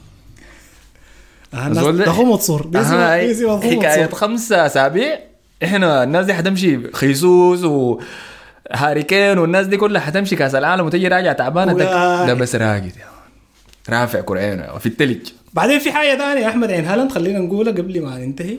هاي 1.54 3.26
بيسي 3.26 3.58
حكاية 3.58 4.06
خمسة 4.06 4.66
أسابيع 4.66 5.18
إحنا 5.64 6.02
الناس 6.04 6.26
دي 6.26 6.34
حتمشي 6.34 6.92
جيسوس 6.92 7.64
وهاري 7.64 9.02
كين 9.02 9.38
والناس 9.38 9.66
دي 9.66 9.76
كلها 9.76 10.00
حتمشي 10.00 10.36
كاس 10.36 10.54
العالم 10.54 10.86
وتجي 10.86 11.08
راجع 11.08 11.32
تعبانة. 11.32 11.72
ده, 11.72 12.34
بس 12.34 12.54
راقد 12.54 12.82
man. 12.82 14.00
رافع 14.00 14.20
كرعينه 14.20 14.78
في 14.78 14.86
التلج. 14.86 15.28
بعدين 15.54 15.78
في 15.78 15.92
حاجة 15.92 16.18
ثانية 16.18 16.40
يا 16.40 16.48
أحمد 16.48 16.70
عين 16.70 16.84
هالاند 16.84 17.12
خلينا 17.12 17.38
نقولها 17.38 17.72
قبل 17.72 18.02
ما 18.02 18.18
ننتهي. 18.18 18.58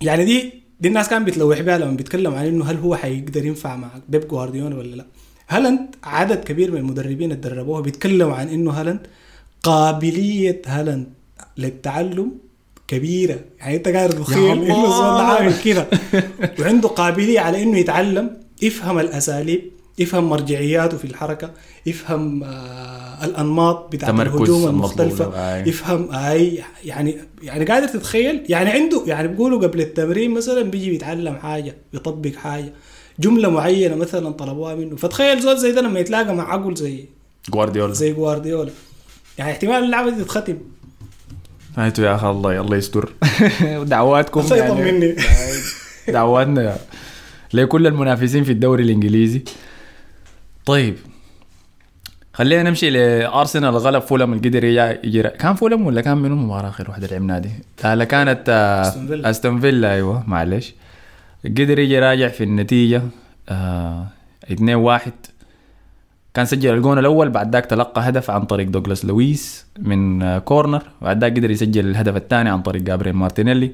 يعني 0.00 0.24
دي 0.24 0.52
دي 0.80 0.88
الناس 0.88 1.08
كانت 1.08 1.26
بتلوح 1.26 1.60
بها 1.60 1.78
لما 1.78 1.96
بيتكلم 1.96 2.34
عن 2.34 2.46
إنه 2.46 2.64
هل 2.64 2.76
هو 2.76 2.96
حيقدر 2.96 3.44
ينفع 3.46 3.76
مع 3.76 3.88
بيب 4.08 4.28
جوارديولا 4.28 4.76
ولا 4.76 4.96
لا. 4.96 5.04
هالاند 5.48 5.96
عدد 6.04 6.44
كبير 6.44 6.70
من 6.70 6.76
المدربين 6.76 7.32
اللي 7.32 7.42
دربوه 7.42 7.80
بيتكلموا 7.80 8.34
عن 8.34 8.48
إنه 8.48 8.70
هالاند 8.70 9.06
قابلية 9.64 10.62
هالاند 10.66 11.06
للتعلم 11.58 12.32
كبيرة. 12.88 13.38
يعني 13.58 13.76
انت 13.76 13.88
قاعد 13.88 14.10
تتخيل 14.10 14.62
إنه. 14.62 14.84
الزول 14.84 15.04
عامل 15.04 15.54
كده. 15.64 15.86
وعنده 16.60 16.88
قابلية 16.88 17.40
على 17.40 17.62
إنه 17.62 17.78
يتعلم 17.78 18.30
يفهم 18.62 18.98
الأساليب 18.98 19.70
يفهم 19.98 20.24
مرجعياته 20.24 20.96
في 20.96 21.04
الحركة 21.04 21.50
يفهم 21.86 22.42
آه 22.44 23.24
الأنماط 23.24 23.92
بتاعت 23.92 24.20
الهجوم 24.20 24.68
المختلفة. 24.68 25.56
يفهم 25.56 26.12
أي 26.14 26.62
يعني 26.84 27.16
يعني 27.42 27.64
قادر 27.64 27.88
تتخيل؟ 27.88 28.42
يعني 28.48 28.70
عنده 28.70 29.02
يعني 29.06 29.28
بيقولوا 29.28 29.62
قبل 29.62 29.80
التمرين 29.80 30.30
مثلا 30.30 30.62
بيجي 30.62 30.90
بيتعلم 30.90 31.34
حاجة 31.34 31.76
بيطبق 31.92 32.34
حاجة 32.34 32.72
جملة 33.20 33.48
معينة 33.50 33.94
مثلا 33.94 34.30
طلبوها 34.30 34.74
منه. 34.74 34.96
فتخيل 34.96 35.40
زول 35.40 35.58
زي 35.58 35.72
ده 35.72 35.80
لما 35.80 36.00
يتلاقى 36.00 36.34
مع 36.34 36.52
عقل 36.52 36.74
زي 36.74 37.04
جوارديولا. 37.50 37.92
زي 37.92 38.12
جوارديولا. 38.12 38.70
يعني 39.38 39.52
احتمال 39.52 39.84
اللعبة 39.84 40.10
دي 40.10 40.24
تتختم. 40.24 40.56
هايتو 41.76 42.02
يا 42.02 42.14
أخي 42.14 42.30
الله 42.30 42.60
الله 42.60 42.76
يستر. 42.76 43.12
دعواتكم 43.94 44.40
الله 44.40 44.56
يطمني. 44.56 45.16
دعواتنا. 46.08 46.76
لكل 47.54 47.86
المنافسين 47.86 48.44
في 48.44 48.52
الدوري 48.52 48.82
الإنجليزي. 48.84 49.42
طيب 50.66 50.96
خلينا 52.32 52.62
نمشي 52.62 52.90
لأرسنال. 52.90 53.76
غلب 53.76 54.02
فولهام 54.02 54.34
قدر 54.38 54.64
يجي 54.64 54.98
يجي- 55.08 55.22
كان 55.28 55.54
فولهام 55.54 55.86
ولا 55.86 56.00
كان 56.00 56.18
منو 56.18 56.34
المباراة 56.34 56.68
اخر 56.68 56.90
واحدة 56.90 57.06
لعبناها 57.06 57.38
دي؟ 57.38 57.50
لا 57.84 58.04
كانت 58.04 58.42
آه، 58.48 58.82
أستون 58.88 59.06
فيلا. 59.06 59.30
أستون 59.30 59.60
فيلا. 59.60 59.92
أيوه 59.92 60.24
معلش. 60.26 60.74
قدر 61.44 61.78
يجي 61.78 61.98
راجع 61.98 62.28
في 62.28 62.44
النتيجة 62.44 63.02
آه 63.48 64.06
2 64.52 64.74
1 64.74 65.12
كان 66.34 66.44
سجل 66.44 66.74
الجون 66.74 66.98
الأول 66.98 67.30
بعد 67.30 67.52
ذاك 67.52 67.66
تلقى 67.66 68.08
هدف 68.08 68.30
عن 68.30 68.44
طريق 68.44 68.68
دوغلاس 68.68 69.04
لويس 69.04 69.66
من 69.78 70.22
آه، 70.22 70.38
corner 70.38 70.82
وبعد 71.02 71.20
ذاك 71.20 71.36
قدر 71.36 71.50
يسجل 71.50 71.86
الهدف 71.86 72.16
الثاني 72.16 72.50
عن 72.50 72.62
طريق 72.62 72.82
جابريل 72.82 73.12
مارتينيلي. 73.12 73.72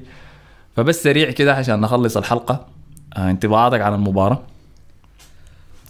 فبس 0.75 1.03
سريع 1.03 1.31
كده 1.31 1.53
عشان 1.53 1.81
نخلص 1.81 2.17
الحلقة 2.17 2.65
آه 3.17 3.31
انطباعاتك 3.31 3.81
عن 3.81 3.93
المباراة. 3.93 4.39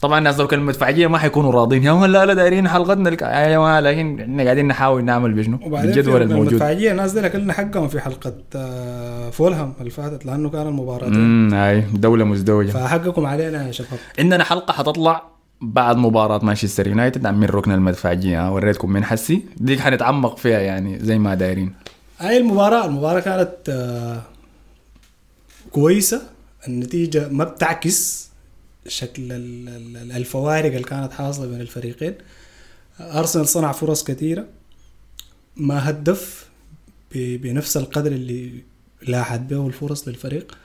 طبعا 0.02 0.18
الناس 0.18 0.40
لو 0.40 0.48
كانوا 0.48 0.66
مدفعجيه 0.66 1.08
ما 1.08 1.18
حيكونوا 1.18 1.52
راضين. 1.52 1.84
يا 1.84 2.08
لا 2.08 2.26
لا 2.26 2.34
دايرين 2.34 2.68
حلقتنا 2.68 3.10
الك... 3.10 3.22
يا 3.22 3.82
لكن 3.82 4.20
إحنا 4.20 4.44
قاعدين 4.44 4.68
نحاول 4.68 5.04
نعمل 5.04 5.34
بشنو؟ 5.34 5.58
في 5.58 6.24
الموجود. 6.24 6.48
المدفعيه 6.48 6.92
الناس 6.92 7.12
دي 7.12 7.26
اكلنا 7.26 7.54
حقهم 7.54 7.88
في 7.88 8.00
حلقة 8.00 8.34
آه، 8.56 9.30
فولهام 9.30 9.74
اللي 9.80 9.90
فاتت 9.90 10.26
لأنه 10.26 10.50
كان 10.50 10.68
المباراة 10.68 11.08
امم 11.08 11.54
هاي 11.54 11.82
دولة 11.94 12.26
مزدوجة. 12.26 12.72
فحقكم 12.72 13.26
علينا 13.26 13.68
يا 13.68 13.72
شباب. 13.72 14.00
عندنا 14.20 14.44
حلقة 14.44 14.74
حتطلع 14.74 15.31
بعد 15.62 15.98
مباراة 15.98 16.46
مانشستر 16.46 16.88
يونايتد 16.88 17.26
عن 17.26 17.40
من 17.40 17.46
ركن 17.48 17.72
المدفعجية 17.72 18.54
وريتكم 18.54 18.92
من 18.92 19.04
حسي. 19.04 19.46
ديك 19.58 19.80
حنتعمق 19.80 20.38
فيها 20.38 20.60
يعني 20.60 21.00
زي 21.00 21.20
ما 21.20 21.36
دايرين. 21.36 21.74
هاي 22.20 22.38
المباراة 22.38 22.86
المباراة 22.86 23.20
كانت 23.20 23.56
آه، 23.70 24.22
كويسة. 25.72 26.22
النتيجة 26.68 27.28
ما 27.30 27.44
بتعكس 27.44 28.30
شكل 28.88 29.32
ال- 29.32 29.70
ال- 29.98 30.12
الفوارق 30.12 30.72
اللي 30.72 30.84
كانت 30.84 31.14
حاصلة 31.14 31.48
بين 31.48 31.62
الفريقين. 31.62 32.14
أرسنال 33.00 33.48
صنع 33.48 33.72
فرص 33.72 34.04
كثيرة. 34.04 34.46
ما 35.58 35.90
هدف 35.90 36.50
بنفس 37.16 37.78
القدر 37.78 38.12
اللي 38.12 38.52
لاحت 39.08 39.40
به 39.40 39.68
الفرص 39.68 40.08
للفريق. 40.08 40.58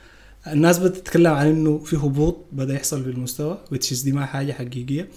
الناس 0.47 0.77
بتتكلم 0.77 1.33
عن 1.33 1.47
إنه 1.47 1.77
في 1.77 1.95
هبوط 1.95 2.45
بدأ 2.51 2.73
يحصل 2.73 3.03
في 3.03 3.09
المستوى 3.09 3.57
which 3.73 4.03
دي 4.03 4.11
ما 4.11 4.25
حاجة 4.25 4.51
حقيقية 4.53 5.09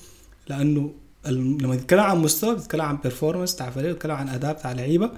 لأنه 0.49 0.93
لما 1.27 1.77
تتكلم 1.77 2.01
عن 2.01 2.19
مستوى 2.19 2.55
بتتكلم 2.55 2.83
عن 2.83 2.97
بيرفورمانس 2.97 3.55
بتاع 3.55 3.71
فريق 3.71 3.91
بتتكلم 3.93 4.15
عن 4.15 4.29
أداء 4.29 4.53
بتاع 4.53 4.73
لعيبة. 4.73 5.11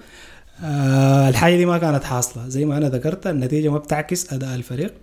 آه 0.63 1.29
الحاجة 1.29 1.57
دي 1.57 1.65
ما 1.65 1.77
كانت 1.77 2.03
حاصلة. 2.03 2.47
زي 2.47 2.65
ما 2.65 2.77
أنا 2.77 2.89
ذكرت 2.89 3.27
النتيجة 3.27 3.69
ما 3.69 3.77
بتعكس 3.77 4.33
أداء 4.33 4.55
الفريق. 4.55 4.93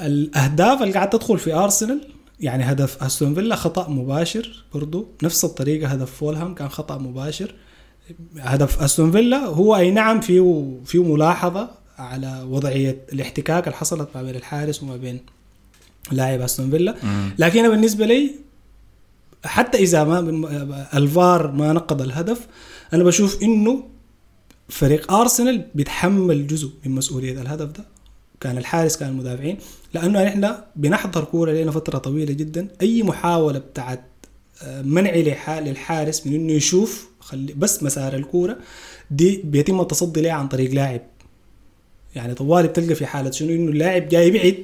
الأهداف 0.00 0.82
اللي 0.82 0.94
قاعد 0.94 1.10
تدخل 1.10 1.38
في 1.38 1.54
ارسنال 1.54 2.08
يعني 2.40 2.64
هدف 2.64 3.02
استون 3.02 3.34
فيلا 3.34 3.56
خطأ 3.56 3.88
مباشر 3.88 4.64
برضو. 4.74 5.08
نفس 5.22 5.44
الطريقة 5.44 5.88
هدف 5.88 6.10
فولهام 6.10 6.54
كان 6.54 6.68
خطأ 6.68 6.98
مباشر. 6.98 7.54
هدف 8.38 8.82
استون 8.82 9.12
فيلا 9.12 9.38
هو 9.38 9.76
أي 9.76 9.90
نعم 9.90 10.20
فيه 10.20 10.80
فيه 10.84 11.14
ملاحظة. 11.14 11.81
على 12.02 12.46
وضعية 12.50 12.98
الاحتكاك 13.12 13.64
اللي 13.66 13.76
حصلت 13.76 14.08
ما 14.14 14.22
بين 14.22 14.34
الحارس 14.34 14.82
وما 14.82 14.96
بين 14.96 15.20
لاعب 16.12 16.40
أستون 16.40 16.70
فيلا. 16.70 16.94
لكن 17.38 17.58
أنا 17.58 17.68
بالنسبة 17.68 18.06
لي 18.06 18.30
حتى 19.44 19.78
إذا 19.78 20.04
ما 20.04 20.18
الفار 20.94 21.50
ما 21.52 21.72
نقض 21.72 22.02
الهدف 22.02 22.46
أنا 22.92 23.04
بشوف 23.04 23.42
إنه 23.42 23.84
فريق 24.68 25.12
أرسنال 25.12 25.64
بيتحمل 25.74 26.46
جزء 26.46 26.70
من 26.86 26.92
مسؤولية 26.94 27.40
الهدف 27.42 27.68
ده. 27.78 27.84
كان 28.40 28.58
الحارس 28.58 28.96
كان 28.96 29.08
المدافعين. 29.08 29.58
لأنه 29.94 30.24
نحن 30.24 30.54
بنحضر 30.76 31.24
كورة 31.24 31.52
لنا 31.52 31.70
فترة 31.70 31.98
طويلة 31.98 32.32
جدا. 32.32 32.68
أي 32.82 33.02
محاولة 33.02 33.58
بتاعت 33.58 34.02
آه، 34.62 34.82
منع 34.82 35.10
للح- 35.12 35.50
للحارس 35.50 36.26
من 36.26 36.34
إنه 36.34 36.52
يشوف 36.52 37.08
خلي 37.20 37.52
بس 37.52 37.82
مسار 37.82 38.14
الكورة 38.14 38.58
دي 39.10 39.42
بيتم 39.44 39.80
التصدي 39.80 40.20
لها 40.20 40.32
عن 40.32 40.48
طريق 40.48 40.70
لاعب 40.74 41.00
يعني 42.16 42.34
طوالي 42.34 42.68
بتلقى 42.68 42.94
في 42.94 43.06
حالة 43.06 43.30
شنو؟ 43.30 43.50
إنه 43.50 43.70
اللاعب 43.70 44.08
جاي 44.08 44.28
يبعد 44.28 44.56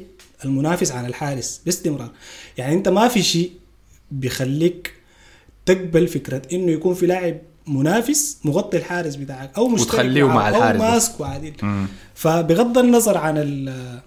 المنافس 0.44 0.92
عن 0.92 1.06
الحارس 1.06 1.60
باستمرار. 1.64 2.10
يعني 2.58 2.74
أنت 2.74 2.88
ما 2.88 3.08
في 3.08 3.22
شيء 3.22 3.50
بيخليك 4.10 4.92
تقبل 5.66 6.08
فكرة 6.08 6.42
إنه 6.52 6.72
يكون 6.72 6.94
في 6.94 7.06
لاعب 7.06 7.38
منافس 7.66 8.38
مغطي 8.44 8.76
الحارس 8.76 9.14
بتاعك 9.14 9.50
أو 9.56 9.68
مشترك 9.68 9.88
وتخليه 9.94 10.24
مع 10.28 10.48
الحارس 10.48 10.80
أو. 10.80 10.90
ماسكه 10.90 11.52
مم. 11.62 11.86
فبغض 12.14 12.78
النظر 12.78 13.18
عن 13.18 13.34
ال- 13.38 14.00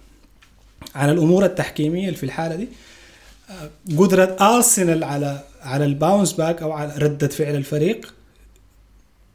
عن 0.96 1.10
الأمور 1.10 1.46
التحكيمية 1.46 2.06
اللي 2.08 2.18
في 2.18 2.24
الحالة 2.24 2.56
دي 2.56 2.68
قدرة 3.98 4.38
ارسنال 4.42 5.04
على 5.04 5.44
على 5.62 5.86
ال 5.86 5.93
bounce 5.93 6.34
back 6.34 6.62
أو 6.62 6.72
على 6.72 6.94
ردة 6.98 7.28
فعل 7.28 7.56
الفريق 7.56 8.14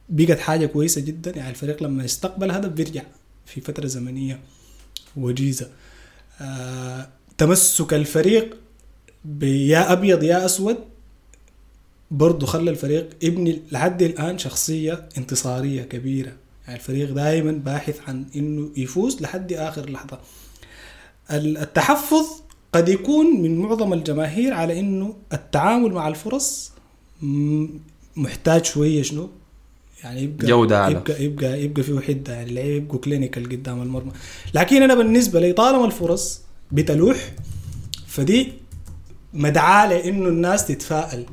بقت 0.08 0.38
حاجة 0.40 0.66
كويسة 0.66 1.00
جدا. 1.00 1.30
يعني 1.36 1.50
الفريق 1.50 1.82
لما 1.82 2.04
يستقبل 2.04 2.50
هدف 2.50 2.68
بيرجع. 2.68 3.02
في 3.47 3.60
فترة 3.60 3.86
زمنية 3.86 4.40
وجيزة. 5.16 5.70
آه، 6.40 7.09
تمسك 7.39 7.94
الفريق 7.94 8.56
بيا 9.24 9.93
أبيض 9.93 10.23
يا 10.23 10.44
أسود 10.44 10.77
برضه 12.10 12.47
خلى 12.47 12.70
الفريق 12.70 13.09
يبني 13.23 13.62
لحد 13.73 14.02
الآن 14.02 14.39
شخصية 14.39 15.09
انتصارية 15.18 15.82
كبيرة. 15.82 16.32
يعني 16.66 16.78
الفريق 16.78 17.12
دائما 17.12 17.52
باحث 17.52 18.01
عن 18.09 18.24
إنه 18.36 18.70
يفوز 18.77 19.23
لحد 19.23 19.52
آخر 19.52 19.90
لحظة. 19.90 20.18
ال- 21.31 21.59
التحفظ 21.59 22.27
قد 22.73 22.89
يكون 22.89 23.43
من 23.43 23.59
معظم 23.59 23.93
الجماهير 23.93 24.52
على 24.55 24.81
إنه 24.81 25.16
التعامل 25.32 25.93
مع 25.93 26.09
الفرص 26.09 26.73
محتاج 28.16 28.64
شوية 28.64 29.02
شنو؟ 29.02 29.31
يعني 30.05 30.23
يبقى 30.23 30.47
جودة 30.47 30.77
أعلى. 30.82 30.94
يبقى 30.97 31.24
يبقى 31.24 31.62
يبقى 31.64 31.82
فيه 31.82 32.01
حده 32.01 32.32
يعني 32.35 32.48
اللعيبه 32.51 32.77
يبقوا 32.77 33.01
كلينيكال 33.01 33.48
قدام 33.48 33.82
المرمى 33.82 34.12
لكن 34.55 34.82
أنا 34.82 34.94
بالنسبة 34.94 35.40
لي 35.40 35.52
طالما 35.52 35.85
الفرص 35.85 36.40
بتلوح 36.73 37.32
فدي 38.06 38.52
مدعاة 39.35 39.89
لإنه 39.89 40.28
الناس 40.28 40.66
تتفائل 40.66 41.27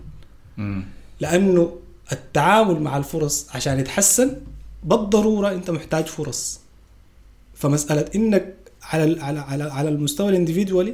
مم. 0.57 0.83
لأنه 1.19 1.75
التعامل 2.11 2.81
مع 2.81 2.97
الفرص 2.97 3.47
عشان 3.55 3.79
يتحسن 3.79 4.37
بالضرورة 4.83 5.51
أنت 5.51 5.71
محتاج 5.71 6.05
فرص 6.05 6.59
فمسألة 7.55 8.05
إنك 8.15 8.53
على 8.83 9.21
على 9.21 9.39
على, 9.39 9.63
على 9.63 9.89
المستوى 9.89 10.29
الانديفيدوالي 10.29 10.93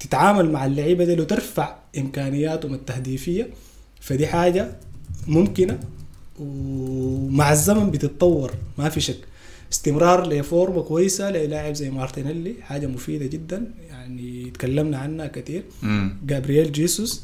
تتعامل 0.00 0.52
مع 0.52 0.66
اللعيبة 0.66 1.04
دي 1.04 1.20
وترفع 1.20 1.76
إمكانياتهم 1.98 2.74
التهديفية 2.74 3.50
فدي 4.00 4.26
حاجة 4.26 4.72
ممكنة 5.26 5.78
ومع 6.40 7.52
الزمن 7.52 7.90
بتتطور 7.90 8.52
ما 8.78 8.88
في 8.88 9.00
شك 9.00 9.18
استمرار 9.72 10.28
لفورمة 10.28 10.82
كويسة 10.82 11.30
للاعب 11.30 11.74
زي 11.74 11.90
مارتينيلي 11.90 12.54
حاجة 12.62 12.86
مفيدة 12.86 13.26
جدا 13.26 13.70
يعني 13.88 14.50
تكلمنا 14.50 14.98
عنها 14.98 15.26
كثير. 15.26 15.62
جابرييل 16.26 16.72
جيسوس 16.72 17.22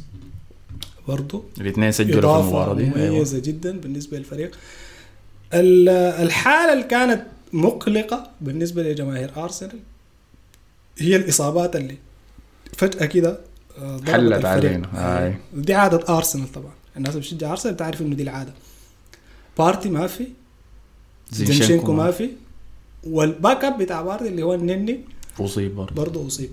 برضه 1.09 1.45
الاثنين 1.61 1.93
سجلوا 1.93 2.13
في 2.21 2.27
إضافة 2.27 2.41
المباراة 2.45 2.75
دي 2.75 2.85
أيوة. 3.03 3.15
مميزة 3.17 3.39
جدا 3.39 3.81
بالنسبة 3.81 4.19
للفريق 4.19 4.51
ال- 5.55 5.89
الحالة 6.23 6.73
اللي 6.73 6.85
كانت 6.85 7.23
مقلقة 7.53 8.31
بالنسبة 8.41 8.83
لجماهير 8.83 9.31
أرسنال 9.37 9.79
هي 10.99 11.17
الإصابات 11.17 11.77
اللي 11.77 11.97
فجأة 12.77 13.07
كده 13.07 13.39
آه، 13.79 13.97
حلت 14.07 14.07
الفريق. 14.33 14.47
علينا. 14.49 15.25
آي. 15.27 15.35
دي 15.55 15.75
عادة 15.75 16.17
أرسنال 16.17 16.53
طبعا 16.53 16.73
الناس 16.97 17.11
اللي 17.11 17.21
بتشجع 17.21 17.51
أرسنال 17.51 17.75
بتعرف 17.75 18.01
إنه 18.03 18.15
دي 18.15 18.23
العادة 18.23 18.53
بارتي 19.59 19.89
ما 19.91 20.07
في 20.07 20.27
زينشينكو 21.31 21.93
ما 21.93 22.11
في. 22.11 22.31
وال 23.05 23.65
backup 23.65 23.79
بتاع 23.79 24.03
بارتي 24.03 24.29
اللي 24.29 24.43
هو 24.43 24.55
النني 24.55 25.01
أصيب 25.41 25.75
برضه. 25.75 25.95
برضه 25.95 26.27
أصيب. 26.27 26.51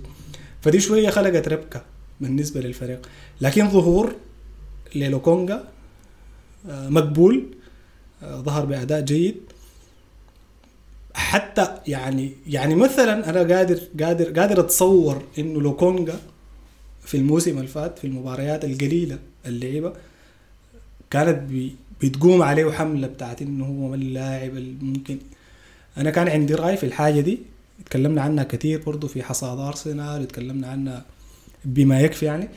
فدي 0.62 0.80
شوية 0.80 1.10
خلقت 1.10 1.48
ربكة 1.48 1.82
بالنسبة 2.20 2.60
للفريق. 2.60 3.08
لكن 3.40 3.70
ظهور 3.70 4.14
لي 4.94 5.11
لوكونجا 5.11 5.64
آه، 6.68 6.88
مقبول 6.88 7.46
آه، 8.22 8.40
ظهر 8.40 8.64
بأداء 8.64 9.00
جيد. 9.00 9.36
حتى 11.14 11.74
يعني 11.86 12.32
يعني 12.46 12.74
مثلا 12.74 13.30
أنا 13.30 13.56
قادر 13.56 13.80
قادر 14.00 14.40
قادر 14.40 14.60
أتصور 14.60 15.22
إنه 15.38 15.60
لوكونجا 15.60 16.18
في 17.02 17.16
الموسم 17.16 17.56
اللي 17.56 17.68
فات 17.68 17.98
في 17.98 18.06
المباريات 18.06 18.64
القليلة 18.64 19.18
اللعيبة 19.46 19.92
كانت 21.10 21.50
بتقوم 22.02 22.42
عليه 22.42 22.70
حملة 22.70 23.06
بتاعت 23.06 23.42
إنه 23.42 23.64
هو 23.64 23.94
اللاعب 23.94 24.56
الممكن 24.56 25.18
أنا 25.98 26.10
كان 26.10 26.28
عندي 26.28 26.54
رأي 26.54 26.76
في 26.76 26.86
الحاجة 26.86 27.20
دي. 27.20 27.38
تكلمنا 27.86 28.22
عنها 28.22 28.44
كثير 28.44 28.82
برضو 28.86 29.08
في 29.08 29.22
حصاد 29.22 29.58
أرسنال 29.58 30.22
وتكلمنا 30.22 30.66
عنها 30.68 31.04
بما 31.64 32.00
يكفي 32.00 32.26
يعني. 32.26 32.48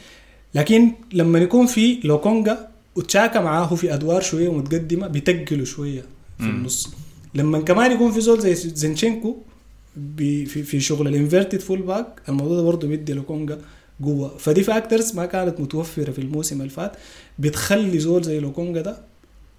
لكن 0.55 0.91
لما 1.13 1.39
يكون 1.39 1.65
في 1.65 1.99
لوكونجا 2.03 2.67
وتشاكى 2.95 3.39
معاه 3.39 3.75
في 3.75 3.93
أدوار 3.93 4.21
شوية 4.21 4.53
متقدمه 4.53 5.07
بيتقلوا 5.07 5.65
شوية 5.65 6.01
في. 6.37 6.43
النص. 6.43 6.89
لما 7.35 7.61
كمان 7.61 7.91
يكون 7.91 8.11
في 8.11 8.21
زول 8.21 8.41
زي 8.41 8.55
زينشينكو 8.55 9.37
في 10.17 10.45
في 10.45 10.79
شغل 10.79 11.07
ال 11.07 11.59
inverted 11.59 11.81
full-back 11.81 12.21
الموضوع 12.29 12.57
ده 12.57 12.63
برضه 12.63 12.87
بيدي 12.87 13.13
لوكونجا 13.13 13.59
قوة. 14.03 14.37
فدي 14.37 14.63
factors 14.63 15.15
ما 15.15 15.25
كانت 15.25 15.59
متوفرة 15.59 16.11
في 16.11 16.19
الموسم 16.19 16.59
اللي 16.61 16.69
فات. 16.69 16.91
بتخلي 17.39 17.99
زول 17.99 18.23
زي 18.23 18.39
لوكونجا 18.39 18.81
ده 18.81 18.97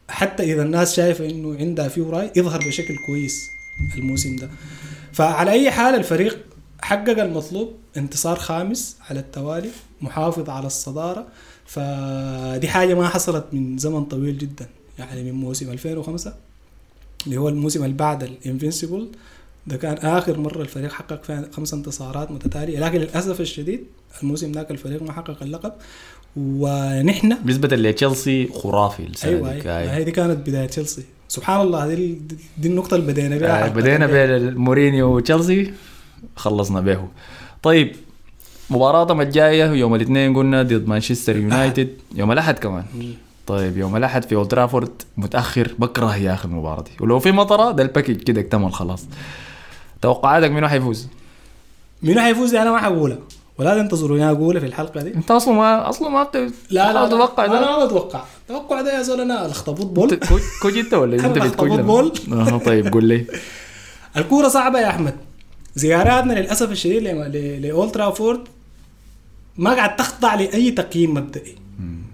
حتى 0.09 0.53
إذا 0.53 0.63
الناس 0.63 0.97
شايفة 0.97 1.31
إنه 1.31 1.57
عندها 1.59 1.89
فيه 1.89 2.03
رأي 2.03 2.31
يظهر 2.37 2.59
بشكل 2.59 2.97
كويس 3.07 3.51
الموسم 3.97 4.37
ده. 4.37 4.51
فعلى 5.13 5.51
أي 5.51 5.71
حال 5.71 5.95
الفريق 5.95 6.39
حقق 6.83 7.23
المطلوب 7.23 7.73
انتصار 7.97 8.37
خامس 8.39 8.97
على 9.11 9.21
التوالي 9.21 9.71
محافظ 10.01 10.51
على 10.51 10.67
الصدارة. 10.67 11.27
فدي 11.67 12.69
حاجة 12.69 12.95
ما 12.95 13.09
حصلت 13.09 13.45
من 13.53 13.79
زمن 13.79 14.05
طويل 14.05 14.39
جدا 14.39 14.67
يعني 14.99 15.23
من 15.23 15.33
موسم 15.33 15.71
2005 15.71 16.35
اللي 17.27 17.37
هو 17.37 17.49
الموسم 17.49 17.85
اللي 17.85 17.97
بعد 17.97 18.23
ال 18.23 18.30
Invincible 18.30 19.09
ده 19.67 19.77
كان 19.77 19.97
آخر 19.97 20.39
مرة 20.39 20.63
الفريق 20.63 20.93
حقق 20.93 21.25
فيها 21.25 21.49
خمس 21.53 21.75
انتصارات 21.75 22.31
متتالية. 22.31 22.79
لكن 22.79 22.99
للأسف 22.99 23.41
الشديد 23.41 23.85
الموسم 24.23 24.53
ذاك 24.53 24.71
الفريق 24.71 25.03
ما 25.03 25.13
حقق 25.13 25.43
اللقب. 25.43 25.73
ونحن 26.36 27.36
بالنسبة 27.44 27.77
لتشيلسي 27.77 28.48
خرافي 28.55 29.05
ديك، 29.05 29.24
أيوة. 29.24 29.51
أيوة. 29.51 29.93
هي 29.94 30.05
دي 30.05 30.11
كانت 30.11 30.48
بداية 30.48 30.66
تشيلسي. 30.66 31.02
سبحان 31.28 31.61
الله 31.61 31.94
دي, 31.94 32.19
دي 32.59 32.69
النقطة 32.69 32.94
اللي 32.94 33.12
بدينا 33.12 33.39
بها. 33.39 33.65
آه، 33.65 33.69
بدينا 33.69 34.05
الليلة. 34.05 34.51
بمورينيو 34.51 35.16
وتشيلسي 35.16 35.73
خلصنا 36.36 36.81
به. 36.81 37.09
طيب 37.62 37.93
مباراتهم 38.70 39.20
الجاية؟ 39.20 39.65
يوم 39.65 39.94
الاثنين 39.94 40.36
قلنا 40.36 40.62
ضد 40.62 40.89
مانشستر 40.89 41.36
يونايتد. 41.36 41.89
يوم 42.15 42.32
الأحد 42.32 42.59
كمان. 42.59 42.85
طيب 43.47 43.78
يوم 43.78 43.97
الأحد 43.97 44.24
في 44.24 44.35
أولد 44.35 44.48
ترافورد 44.48 45.02
متأخر 45.16 45.74
بكره 45.78 46.16
يا 46.16 46.35
أخي 46.35 46.48
المباراة 46.48 46.82
دي 46.82 46.90
ولو 47.01 47.19
في 47.19 47.32
مطرة 47.32 47.70
ده 47.70 47.82
ال 47.83 47.87
package 47.87 48.16
كده 48.16 48.40
اكتمل 48.40 48.73
خلاص. 48.73 49.06
توقعاتك 50.02 50.51
منو 50.51 50.69
حيفوز؟ 50.69 51.09
مين 52.02 52.20
حيفوز؟ 52.20 52.51
دي 52.51 52.62
أنا 52.62 52.70
ما 52.73 52.78
حقولها. 52.78 53.19
ولا 53.59 53.83
تنتظروني 53.83 54.31
اقولها 54.31 54.61
في 54.61 54.67
الحلقة 54.67 55.03
دي. 55.03 55.15
أنت 55.15 55.31
أصلا 55.31 55.55
ما 55.55 55.89
أصلا 55.89 56.09
ما 56.09 56.23
بت... 56.23 56.37
لا 56.71 56.93
لا, 56.93 57.07
تتوقع 57.07 57.45
أنا 57.45 57.79
ما 57.79 57.85
بتوقع 57.85 58.25
توقع 58.49 58.81
ده 58.83 58.97
يا 58.99 59.03
زول 59.03 59.21
أنا 59.21 59.47
الاخطبوط 59.47 59.87
بول 59.87 60.13
أنت 60.13 60.27
كوج 60.29 60.41
كوج 60.63 60.79
أنت 60.79 60.95
ولا 60.95 61.17
أنت 61.27 61.39
بتكوج 61.39 61.71
لنا؟ 61.71 62.13
آه، 62.33 62.59
طيب 62.59 62.93
قول 62.93 63.05
لي. 63.05 63.27
الكورة 64.17 64.49
صعبة 64.49 64.81
يا 64.81 64.89
أحمد. 64.89 65.15
زياراتنا 65.75 66.33
للأسف 66.33 66.71
الشديد 66.71 67.03
ل- 67.03 67.33
ل- 67.33 67.63
لأولد 67.63 67.91
ترافورد 67.93 68.41
ما 69.57 69.75
قاعد 69.75 69.97
تخضع 69.97 70.35
لأي 70.35 70.71
تقييم 70.71 71.15
مبدئي. 71.15 71.55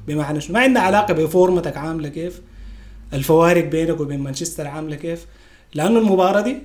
بمعنى 0.09 0.41
شنو؟ 0.41 0.55
ما 0.55 0.61
عندها 0.61 0.83
علاقة 0.83 1.15
بفورمتك 1.15 1.77
عاملة 1.77 2.09
كيف؟ 2.09 2.41
الفوارق 3.15 3.65
بينك 3.65 4.01
وبين 4.01 4.21
مانشستر 4.21 4.67
عاملة 4.67 4.97
كيف؟ 4.97 5.27
لأنه 5.75 5.99
المباراة 5.99 6.41
دي 6.41 6.57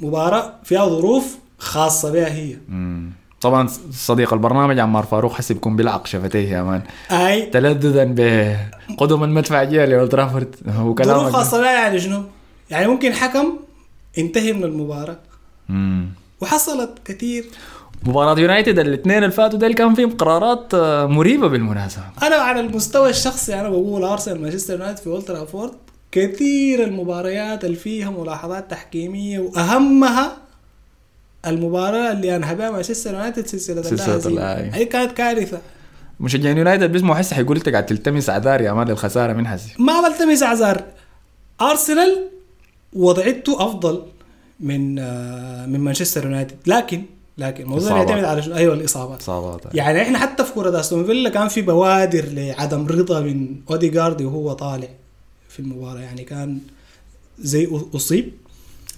مباراة 0.00 0.54
فيها 0.64 0.86
ظروف 0.88 1.36
خاصة 1.58 2.12
بها 2.12 2.32
هي. 2.34 2.56
مم. 2.68 3.10
طبعا 3.40 3.68
صديق 3.92 4.32
البرنامج 4.32 4.78
عمار 4.78 5.04
فاروق 5.04 5.32
حسب 5.32 5.56
يكون 5.56 5.76
بيلعق 5.76 6.06
شفتيه 6.06 6.48
يا 6.48 6.62
مان. 6.62 6.82
أي. 7.10 7.46
تلذذا 7.46 8.04
بقدم 8.04 9.24
المدفع 9.24 9.64
جاي 9.64 9.86
لاولد 9.86 10.10
ترافورد 10.10 10.56
ظروف 10.66 10.86
وكلامك 10.86 11.32
خاصه 11.32 11.64
يعني 11.70 12.00
شنو؟ 12.00 12.22
يعني 12.70 12.86
ممكن 12.86 13.12
حكم 13.12 13.58
انتهي 14.18 14.52
من 14.52 14.64
المباراة. 14.64 15.18
مم. 15.68 16.08
وحصلت 16.40 16.90
كثير. 17.04 17.44
مباراة 18.06 18.38
يونايتد 18.38 18.78
الاثنين 18.78 19.18
اللي 19.18 19.30
فاتوا 19.30 19.58
ديل 19.58 19.74
كان 19.74 19.94
فيهم 19.94 20.10
قرارات 20.10 20.74
آه، 20.74 21.06
مريبة 21.06 21.48
بالمناسبة. 21.48 22.02
أنا 22.22 22.36
على 22.36 22.60
المستوى 22.60 23.10
الشخصي 23.10 23.60
أنا 23.60 23.68
بقول 23.68 24.04
أرسنال 24.04 24.42
مانشستر 24.42 24.72
يونايتد 24.72 24.98
في 24.98 25.06
أولد 25.06 25.24
ترافورد 25.24 25.72
كثير 26.12 26.84
المباريات 26.84 27.64
اللي 27.64 27.76
فيها 27.76 28.10
ملاحظات 28.10 28.70
تحكيمية 28.70 29.38
وأهمها 29.38 30.36
المباراة 31.50 32.12
اللي 32.12 32.36
انهى 32.36 32.54
بها 32.54 32.70
مانشستر 32.70 33.14
يونايتد 33.14 33.46
سلسلة. 33.46 33.80
اللاهزيمة. 33.80 34.42
هي 34.76 34.84
كانت 34.84 35.12
كارثة. 35.12 35.58
مشجعين 36.20 36.58
يونايتد 36.58 36.92
بيسمعوا 36.92 37.14
حس 37.18 37.34
حيقول 37.34 37.56
انت 37.56 37.68
قاعد 37.68 37.86
تلتمس 37.86 38.30
اعذار 38.30 38.60
يا 38.60 38.72
man 38.72 38.88
للخسارة 38.88 39.32
من 39.32 39.46
حسي؟ 39.46 39.70
ما 39.78 40.08
بلتمس 40.08 40.42
اعذار 40.42 40.82
ارسنال 41.60 42.28
وضعته 42.92 43.66
أفضل 43.66 44.02
من 44.60 44.98
آه، 44.98 45.66
من 45.66 45.80
مانشستر 45.80 46.24
يونايتد 46.24 46.56
لكن 46.66 47.02
لكن 47.38 47.62
الموضوع. 47.62 47.98
يعتمد 47.98 48.24
على 48.24 48.42
شنو 48.42 48.54
أيوه 48.54 48.74
الإصابات. 48.74 49.20
إصابات. 49.20 49.60
يعني 49.74 50.02
إحنا 50.02 50.18
حتى 50.18 50.44
في 50.44 50.52
كرة 50.52 50.80
أستون 50.80 51.04
فيلا 51.06 51.30
كان 51.30 51.48
في 51.48 51.62
بوادر 51.62 52.24
لعدم 52.24 52.86
رضا 52.86 53.20
من 53.20 53.56
اوديجارد 53.70 54.22
وهو 54.22 54.52
طالع 54.52 54.88
في 55.48 55.60
المباراة. 55.60 56.00
يعني 56.00 56.24
كان 56.24 56.58
زي 57.38 57.68
أصيب. 57.94 58.32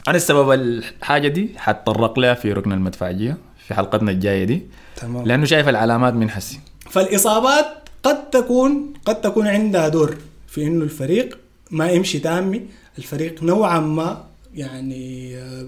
أنا 0.09 0.17
السبب 0.17 0.51
الحاجة 0.53 1.29
دي 1.29 1.49
حتطرق 1.57 2.19
لها 2.19 2.35
في 2.35 2.53
ركن 2.53 2.73
المدفعيه 2.73 3.37
في 3.67 3.75
حلقتنا 3.75 4.11
الجاية 4.11 4.45
دي 4.45 4.63
تمام. 4.97 5.27
لأنه 5.27 5.45
شايف 5.45 5.69
العلامات 5.69 6.15
من 6.15 6.31
حسي. 6.31 6.61
فالإصابات 6.91 7.67
قد 8.03 8.31
تكون 8.31 8.93
قد 9.05 9.21
تكون 9.21 9.47
عندها 9.47 9.89
دور 9.89 10.17
في 10.49 10.67
إنه 10.67 10.85
الفريق 10.85 11.39
ما 11.71 11.91
يمشي 11.91 12.19
تامي 12.19 12.67
الفريق 12.99 13.43
نوعا 13.43 13.81
ما 13.81 14.25
يعني 14.55 15.37
آه، 15.37 15.67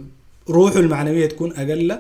روحه 0.50 0.78
المعنوية 0.78 1.26
تكون 1.28 1.52
أقل. 1.56 1.98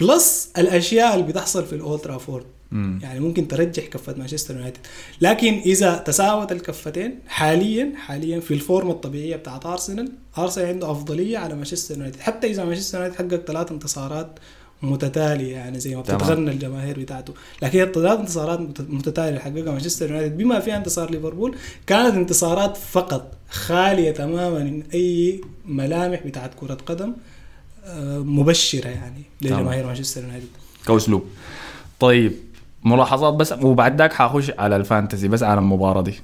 plus 0.00 0.50
الأشياء 0.58 1.14
اللي 1.14 1.26
بتحصل 1.26 1.64
في 1.66 1.72
الاولد 1.72 2.00
ترافورد 2.00 2.44
مم. 2.72 2.98
يعني 3.02 3.20
ممكن 3.20 3.48
ترجح 3.48 3.86
كفة 3.86 4.14
مانشستر 4.18 4.54
يونايتد 4.56 4.78
لكن 5.20 5.52
إذا 5.66 5.96
تساوت 5.98 6.52
الكفتين 6.52 7.18
حاليا 7.28 7.92
حاليا 7.96 8.40
في 8.40 8.54
الفورمه 8.54 8.90
الطبيعية 8.90 9.36
بتاعت 9.36 9.66
أرسنال 9.66 10.12
أرسنال 10.38 10.66
عنده 10.66 10.90
أفضلية 10.90 11.38
على 11.38 11.54
مانشستر 11.54 11.94
يونايتد 11.94 12.20
حتى 12.20 12.46
إذا 12.46 12.64
مانشستر 12.64 12.98
يونايتد 12.98 13.16
حقق 13.18 13.44
ثلاث 13.46 13.72
انتصارات 13.72 14.38
متتالية 14.82 15.52
يعني 15.56 15.80
زي 15.80 15.94
ما. 15.96 16.00
بتتغنى 16.02 16.50
الجماهير 16.50 17.00
بتاعته 17.00 17.34
لكن 17.62 17.80
الثلاث 17.82 18.18
انتصارات 18.20 18.60
مت- 18.60 18.80
متتالية 18.90 19.38
حققها 19.38 19.70
مانشستر 19.72 20.10
يونايتد 20.10 20.36
بما 20.36 20.60
فيها 20.60 20.76
انتصار 20.76 21.10
ليفربول 21.10 21.56
كانت 21.86 22.14
انتصارات 22.14 22.76
فقط 22.76 23.32
خالية 23.50 24.10
تماما 24.10 24.64
من 24.64 24.82
أي 24.94 25.40
ملامح 25.66 26.26
بتاعت 26.26 26.50
كرة 26.60 26.74
قدم 26.74 27.12
آه، 27.84 28.18
مبشرة 28.18 28.88
يعني. 28.88 29.22
لجماهير 29.42 29.86
مانشستر 29.86 30.22
يونايتد 30.22 30.46
كأسلوب 30.86 31.24
طيب 32.00 32.32
ملاحظات 32.84 33.34
بس 33.34 33.52
وبعد 33.52 33.98
ذاك 33.98 34.12
حاخش 34.12 34.52
على 34.58 34.76
ال 34.76 34.83
fantasy 34.83 35.28
بس 35.28 35.42
على 35.42 35.60
المباراة 35.60 36.02
دي. 36.02 36.20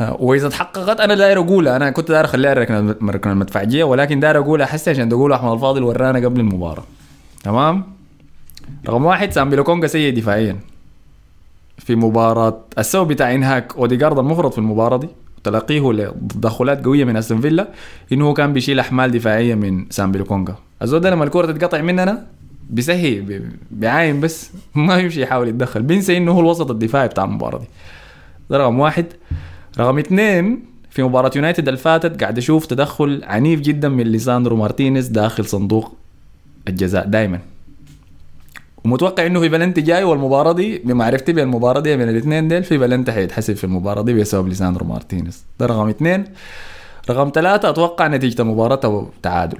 آه، 0.00 0.16
وإذا 0.20 0.48
تحققت 0.48 1.00
أنا 1.00 1.14
داير 1.14 1.38
اقولها 1.38 1.76
أنا 1.76 1.90
كنت 1.90 2.10
داير 2.10 2.24
أخليها 2.24 2.54
ركن 2.54 3.30
المدفعيه 3.30 3.84
ولكن 3.84 4.20
داير 4.20 4.38
اقولها 4.38 4.66
حسي 4.66 4.90
عشان 4.90 5.08
تقول 5.08 5.32
أحمد 5.32 5.52
الفاضل 5.52 5.82
ورانا 5.82 6.26
قبل 6.26 6.40
المباراة. 6.40 6.84
تمام؟ 7.44 7.84
رقم 8.88 9.04
واحد 9.04 9.32
سامبي 9.32 9.64
لوكونجا 9.64 9.86
سيء 9.86 10.16
دفاعيا. 10.16 10.56
في 11.78 11.94
مباراة 11.96 12.60
السبب 12.78 13.08
بتاع 13.08 13.34
إنهاك 13.34 13.76
اوديجارد 13.76 14.18
المفرط 14.18 14.52
في 14.52 14.58
المباراة 14.58 14.96
دي 14.96 15.08
وتلقيه 15.38 15.92
لتدخلات 15.92 16.84
قوية 16.84 17.04
من 17.04 17.16
أستون 17.16 17.40
فيلا 17.40 17.68
إنه 18.12 18.34
كان 18.34 18.52
بيشيل 18.52 18.80
أحمال 18.80 19.10
دفاعية 19.10 19.54
من 19.54 19.86
سامبي 19.90 20.24
لوكونجا 20.24 20.54
الزول 20.82 21.00
ده 21.00 21.10
لما 21.10 21.24
الكرة 21.24 21.52
تتقطع 21.52 21.80
مننا؟ 21.80 22.26
بيسهي 22.70 23.20
بي- 23.20 23.42
بيعاين 23.70 24.20
بس 24.20 24.50
ما 24.74 24.96
يمشي 24.98 25.22
يحاول 25.22 25.48
يتدخل. 25.48 25.82
بينسى 25.82 26.16
إنه 26.16 26.32
هو 26.32 26.40
الوسط 26.40 26.70
الدفاعي 26.70 27.08
بتاع 27.08 27.24
المباراة 27.24 27.58
دي. 27.58 27.66
ده 28.50 28.56
رقم 28.58 28.78
واحد. 28.80 29.06
رقم 29.78 29.98
اثنين 29.98 30.64
في 30.90 31.02
مباراة 31.02 31.30
يونايتد 31.36 31.68
اللي 31.68 31.80
فاتت 31.80 32.20
قاعد 32.20 32.38
أشوف 32.38 32.66
تدخل 32.66 33.20
عنيف 33.24 33.60
جدا 33.60 33.88
من 33.88 34.04
ليساندرو 34.06 34.56
مارتينيز 34.56 35.08
داخل 35.08 35.44
صندوق 35.44 35.94
الجزاء 36.68 37.06
دائما 37.06 37.38
ومتوقع 38.84 39.26
إنه 39.26 39.40
في 39.40 39.48
بلنتي 39.48 39.80
جاي 39.80 40.04
والمباراة 40.04 40.52
دي 40.52 40.78
بمعرفتي 40.78 41.32
بالمباراه 41.32 41.80
دي 41.80 41.96
من 41.96 42.08
الاثنين 42.08 42.48
ديل 42.48 42.64
في 42.64 42.78
بلنتي 42.78 43.12
حيتحسب 43.12 43.54
في 43.56 43.64
المباراة 43.64 44.02
دي 44.02 44.14
بسبب 44.14 44.48
ليساندرو 44.48 44.86
مارتينيز. 44.86 45.44
ده 45.60 45.66
رقم 45.66 45.88
اثنين. 45.88 46.24
رقم 47.10 47.30
ثلاثة 47.34 47.70
أتوقع 47.70 48.06
نتيجة 48.08 48.42
المباراة 48.42 49.06
تعادل. 49.22 49.58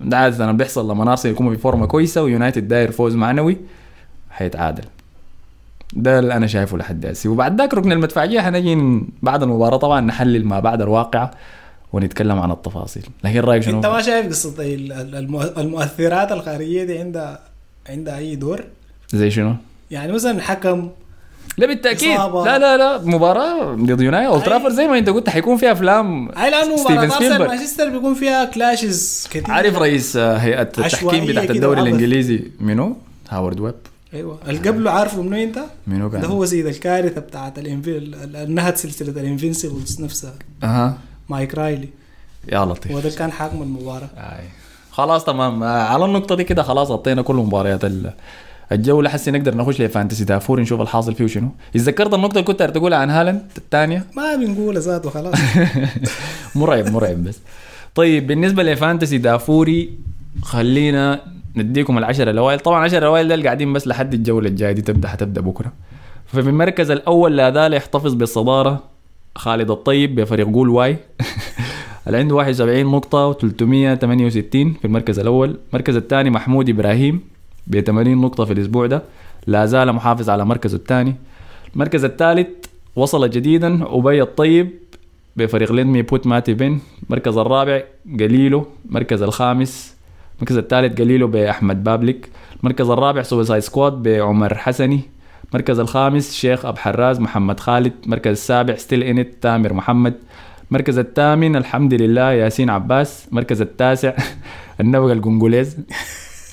ده 0.00 0.16
عادة 0.16 0.52
بيحصل 0.52 0.90
لما 0.90 1.10
ارسنال 1.10 1.34
يكون 1.34 1.50
في 1.56 1.62
فورمة 1.62 1.86
كويسة 1.86 2.22
ويونايتد 2.22 2.68
داير 2.68 2.90
فوز 2.90 3.14
معنوي 3.14 3.56
حيتعادل 4.30 4.84
ده 5.92 6.18
اللي 6.18 6.34
أنا 6.34 6.46
شايفه 6.46 6.76
لحد 6.76 7.06
هسه 7.06 7.30
وبعد 7.30 7.58
ذاك 7.60 7.74
ركن 7.74 7.92
المدفعية 7.92 8.40
حنجي 8.40 9.00
بعد 9.22 9.42
المباراة 9.42 9.76
طبعا 9.76 10.00
نحلل 10.00 10.46
ما 10.46 10.60
بعد 10.60 10.82
الواقعة 10.82 11.30
ونتكلم 11.92 12.38
عن 12.38 12.50
التفاصيل 12.50 13.06
لكن 13.24 13.40
رأيك 13.40 13.62
شنو؟ 13.62 13.76
أنت 13.76 13.86
ما 13.86 14.02
شايف 14.02 14.26
قصة 14.26 14.54
ال- 14.74 14.92
ال- 14.92 15.28
المؤ- 15.28 15.58
المؤثرات 15.58 16.32
الخارجية 16.32 16.84
دي 16.84 16.98
عندها 16.98 17.40
عندها 17.88 18.18
أي 18.18 18.36
دور 18.36 18.64
زي 19.14 19.30
شنو؟ 19.30 19.54
يعني 19.90 20.12
مثلا 20.12 20.30
الحكم 20.30 20.88
لا 21.60 21.66
بالتأكيد 21.66 22.16
إصابة. 22.16 22.44
لا 22.44 22.58
لا 22.58 22.76
لا 22.76 22.98
مباراة 23.04 23.74
ضد 23.74 24.00
يونايتد 24.00 24.30
اولد. 24.32 24.44
ترافورد 24.44 24.72
زي 24.72 24.86
ما 24.88 24.98
انت 24.98 25.08
قلت 25.08 25.28
حيكون 25.28 25.56
فيها 25.56 25.72
أفلام 25.72 26.28
أي 26.38 26.50
لأنه 26.50 26.76
مباراة. 26.84 27.38
مانشستر 27.38 27.88
بيكون 27.88 28.14
فيها 28.14 28.44
clashes 28.44 29.28
كثير 29.30 29.50
عارف 29.50 29.78
رئيس 29.78 30.16
آه، 30.16 30.36
هيئه 30.36 30.62
التحكيم 30.62 31.26
بتاعت 31.26 31.50
الدوري 31.50 31.80
وعبث. 31.80 31.88
الإنجليزي 31.94 32.42
منو؟ 32.60 32.96
هاورد 33.30 33.60
ويب 33.60 33.74
أيوه 34.14 34.38
اللي 34.48 34.68
قبله 34.68 34.90
عارفه 34.90 35.22
منو 35.22 35.36
أنت؟ 35.36 35.58
منو 35.86 36.10
كان؟ 36.10 36.20
ده 36.20 36.26
هو 36.28 36.44
سيد 36.46 36.66
الكارثة 36.66 37.20
بتاعت 37.20 37.58
ال 37.58 37.66
Invi 37.66 37.98
ال- 37.98 38.36
ال- 38.36 38.54
نهت 38.54 38.76
سلسلة 38.76 39.20
ال 39.20 39.27
Invincibles 39.27 40.02
نفسها 40.02 40.34
أها 40.64 40.98
مايك 41.28 41.54
رايلي 41.54 41.88
يا 42.52 42.64
لطيف 42.64 42.92
هو 42.92 43.00
ده 43.00 43.10
كان 43.10 43.32
حكم 43.32 43.62
المباراة 43.62 44.08
آي. 44.16 44.44
خلاص 44.90 45.24
تمام 45.24 45.62
آه، 45.62 45.82
على 45.82 46.04
النقطة 46.04 46.34
دي 46.34 46.44
كده 46.44 46.62
خلاص 46.62 46.90
غطينا 46.90 47.22
كل 47.22 47.34
مباريات 47.34 47.84
الجوله 48.72 49.08
حسي 49.08 49.30
نقدر 49.30 49.56
نخش 49.56 49.80
ل 49.80 49.85
fantasy 49.85 50.24
دافوري 50.24 50.60
نشوف 50.60 50.80
الحاصل 50.80 51.14
فيه 51.14 51.26
شنو 51.26 51.48
اتذكرت 51.76 52.14
النقطة 52.14 52.32
اللي 52.32 52.42
كنت 52.42 52.62
تقولها 52.62 52.98
عن 52.98 53.10
هالاند؟ 53.10 53.42
الثانية؟ 53.58 54.04
ما 54.16 54.36
بنقول 54.36 54.78
ذاته 54.78 55.10
خلاص. 55.10 55.34
مرعب 56.56 56.92
مرعب 56.92 57.24
بس. 57.24 57.38
طيب 57.94 58.26
بالنسبة 58.26 58.62
ل 58.62 58.69
fantasy 58.69 59.18
دافوري 59.18 59.90
خلينا 60.42 61.20
نديكم 61.56 61.98
العشرة 61.98 62.30
الأوائل. 62.30 62.60
طبعا 62.60 62.78
العشرة 62.78 62.98
الأوائل 62.98 63.28
ده 63.28 63.42
قاعدين 63.44 63.72
بس 63.72 63.86
لحد 63.86 64.14
الجولة 64.14 64.48
الجاية 64.48 64.72
دي 64.72 64.82
تبدأ 64.82 65.08
حتبدأ 65.08 65.40
بكرة. 65.40 65.72
ففي 66.26 66.48
المركز 66.48 66.90
الأول 66.90 67.36
لا 67.36 67.66
يحتفظ 67.66 68.14
بالصدارة 68.14 68.84
خالد 69.36 69.70
الطيب 69.70 70.14
بفريق 70.14 70.46
جول 70.46 70.68
واي. 70.68 70.96
اللي 72.06 72.18
عنده 72.18 72.34
71 72.34 72.86
نقطة 72.86 73.32
و368 73.32 73.38
في 74.52 74.84
المركز 74.84 75.18
الأول، 75.18 75.58
المركز 75.72 75.96
الثاني 75.96 76.30
محمود 76.30 76.68
إبراهيم. 76.68 77.20
ب 77.66 77.80
80 77.80 78.20
نقطة 78.20 78.44
في 78.44 78.52
الأسبوع 78.52 78.86
ده، 78.86 79.02
لا 79.46 79.66
زال 79.66 79.92
محافظ 79.92 80.30
على 80.30 80.44
مركزه 80.44 80.76
الثاني. 80.76 81.14
المركز 81.74 82.04
الثالث 82.04 82.48
وصل 82.96 83.30
جديدا 83.30 83.96
أبي 83.96 84.22
الطيب 84.22 84.70
بفريق 85.36 85.72
لينمي 85.72 86.02
بوت 86.02 86.26
ماتي 86.26 86.54
بن. 86.54 86.78
المركز 87.06 87.36
الرابع 87.36 87.82
قليلو 88.20 88.66
المركز 88.88 89.22
الخامس 89.22 89.96
المركز 90.36 90.56
الثالث 90.56 91.00
قليلو 91.00 91.26
بأحمد 91.26 91.84
بابليك. 91.84 92.28
المركز 92.60 92.90
الرابع 92.90 93.22
سوسايد 93.22 93.62
سكواد 93.62 93.92
بعمر 93.92 94.54
حسني. 94.54 95.00
المركز 95.50 95.78
الخامس 95.78 96.32
شيخ 96.34 96.66
أبو 96.66 96.76
حراز 96.76 97.20
محمد 97.20 97.60
خالد. 97.60 97.92
المركز 98.04 98.30
السابع 98.30 98.74
ستيل 98.74 99.02
إنت 99.02 99.28
تامر 99.42 99.72
محمد. 99.72 100.14
المركز 100.70 100.98
الثامن 100.98 101.56
الحمد 101.56 101.94
لله 101.94 102.32
ياسين 102.32 102.70
عباس. 102.70 103.26
المركز 103.28 103.60
التاسع 103.60 104.12
النبغ 104.80 105.12
القنقليز. 105.12 105.76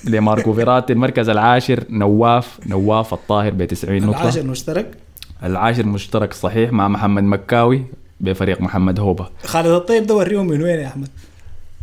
لماركو 0.04 0.52
فيراتي 0.52 0.92
المركز 0.92 1.28
العاشر 1.28 1.84
نواف 1.90 2.60
نواف 2.66 3.14
الطاهر 3.14 3.50
ب 3.50 3.64
90 3.64 4.02
نقطة. 4.02 4.20
العاشر 4.20 4.42
مشترك؟ 4.42 4.96
العاشر 5.42 5.86
مشترك 5.86 6.32
صحيح 6.32 6.72
مع 6.72 6.88
محمد 6.88 7.22
مكاوي 7.22 7.84
بفريق 8.20 8.60
محمد 8.60 9.00
هوبا. 9.00 9.30
خالد 9.44 9.66
الطيب 9.66 10.06
ده 10.06 10.14
وريهم 10.14 10.46
من 10.46 10.62
وين 10.62 10.80
يا 10.80 10.86
أحمد؟ 10.86 11.08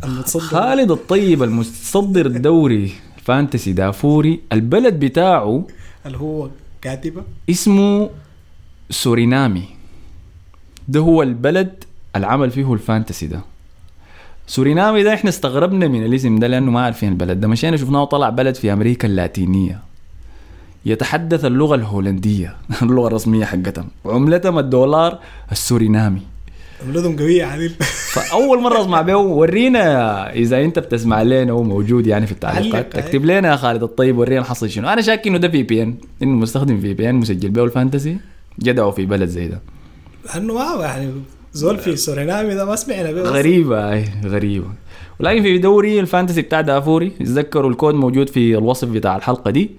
المتصدر. 0.03 0.45
خالد 0.45 0.91
الطيب 0.91 1.43
المتصدر 1.43 2.25
الدوري 2.25 2.91
fantasy 3.23 3.73
دافوري. 3.73 4.39
البلد 4.51 4.99
بتاعه 4.99 5.67
اللي 6.05 6.17
هو 6.17 6.49
كاتبة. 6.81 7.23
اسمه 7.49 8.09
سورينامي. 8.89 9.63
ده 10.87 10.99
هو 10.99 11.23
البلد 11.23 11.83
العمل 12.15 12.51
فيه 12.51 12.73
ال 12.73 12.80
fantasy 12.80 13.27
ده. 13.27 13.41
سورينامي 14.47 15.03
ده 15.03 15.13
إحنا 15.13 15.29
استغربنا 15.29 15.87
من 15.87 16.05
الاسم 16.05 16.39
ده 16.39 16.47
لأنه 16.47 16.71
ما 16.71 16.81
عارفين 16.81 17.09
البلد 17.09 17.39
ده. 17.39 17.47
مشينا 17.47 17.77
شفناه 17.77 18.05
طلع 18.05 18.29
بلد 18.29 18.55
في 18.55 18.73
أمريكا 18.73 19.07
اللاتينية. 19.07 19.79
يتحدث 20.85 21.45
اللغة 21.45 21.75
الهولندية. 21.75 22.55
اللغة 22.81 23.07
الرسمية 23.07 23.45
حقتهم 23.45 23.87
وعملتهم 24.03 24.59
الدولار 24.59 25.19
السورينامي. 25.51 26.21
عملتهم 26.85 27.17
قوية 27.17 27.45
عديل 27.45 27.69
فأول 28.13 28.61
مرة 28.61 28.81
أسمع 28.81 29.01
به 29.01 29.15
ورينا 29.15 30.33
إذا 30.33 30.61
أنت 30.61 30.79
بتسمع 30.79 31.21
لنا 31.21 31.51
هو 31.51 31.63
موجود 31.63 32.07
يعني 32.07 32.25
في 32.25 32.31
التعليقات. 32.31 32.93
تكتب 32.93 33.25
لنا 33.25 33.51
يا 33.51 33.55
خالد 33.55 33.83
الطيب 33.83 34.17
ورينا 34.17 34.41
الحصل 34.41 34.69
شنو. 34.69 34.87
أنا 34.89 35.01
شاك 35.01 35.27
إنه 35.27 35.37
ده 35.37 35.47
في 35.49 35.63
بي 35.63 35.83
ان 35.83 35.95
إنه 36.23 36.35
مستخدم 36.35 36.79
في 36.79 36.93
بي 36.93 37.09
ان 37.09 37.15
مسجل 37.15 37.49
به 37.49 37.63
ال 37.63 37.69
fantasy. 37.69 38.17
جدعوا 38.59 38.91
في 38.91 39.05
بلد 39.05 39.29
زي 39.29 39.47
ده. 39.47 39.61
لأنه 40.25 40.53
ما 40.53 40.85
يعني 40.85 41.11
زول 41.55 41.77
في 41.77 41.95
سورينامي 41.95 42.55
ده 42.55 42.65
ما 42.65 42.75
سمعنا 42.75 43.11
به. 43.11 43.21
غريبة 43.21 43.91
اي 43.93 44.05
غريبة. 44.25 44.67
ولكن 45.19 45.41
في 45.43 45.57
دوري 45.57 45.99
ال 45.99 46.04
fantasy 46.05 46.41
بتاع 46.41 46.61
دافوري 46.61 47.09
تذكروا 47.09 47.69
الكود 47.69 47.93
موجود 47.93 48.29
في 48.29 48.57
الوصف 48.57 48.87
بتاع 48.87 49.15
الحلقة 49.15 49.51
دي. 49.51 49.71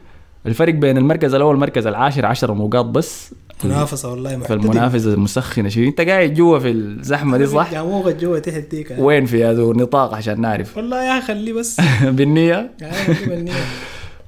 الفرق 0.47 0.75
بين 0.75 0.99
المركز 0.99 1.35
الأول 1.35 1.51
والمركز 1.51 1.87
العاشر 1.87 2.27
10 2.27 2.55
نقاط 2.55 2.85
بس. 2.85 3.35
منافسة 3.65 4.11
والله 4.11 4.39
فالمنافسة 4.39 5.17
مسخنة 5.17 5.69
شيء 5.69 5.89
أنت 5.89 6.01
قاعد 6.01 6.35
جوا 6.35 6.59
في 6.59 6.71
الزحمة 6.71 7.39
دي 7.39 7.47
صح؟ 7.47 7.73
جاموغه 7.73 8.11
جوا 8.11 8.39
تحت 8.39 8.65
ديك. 8.71 8.95
وين 8.99 9.27
في 9.27 9.45
هذا 9.45 9.63
النطاق 9.63 10.15
عشان 10.15 10.41
نعرف؟ 10.41 10.77
والله 10.77 11.05
يا 11.05 11.21
خليه 11.21 11.53
بس. 11.53 11.79
يعني 11.79 11.91
خليه 11.97 12.11
بالنية. 12.11 12.71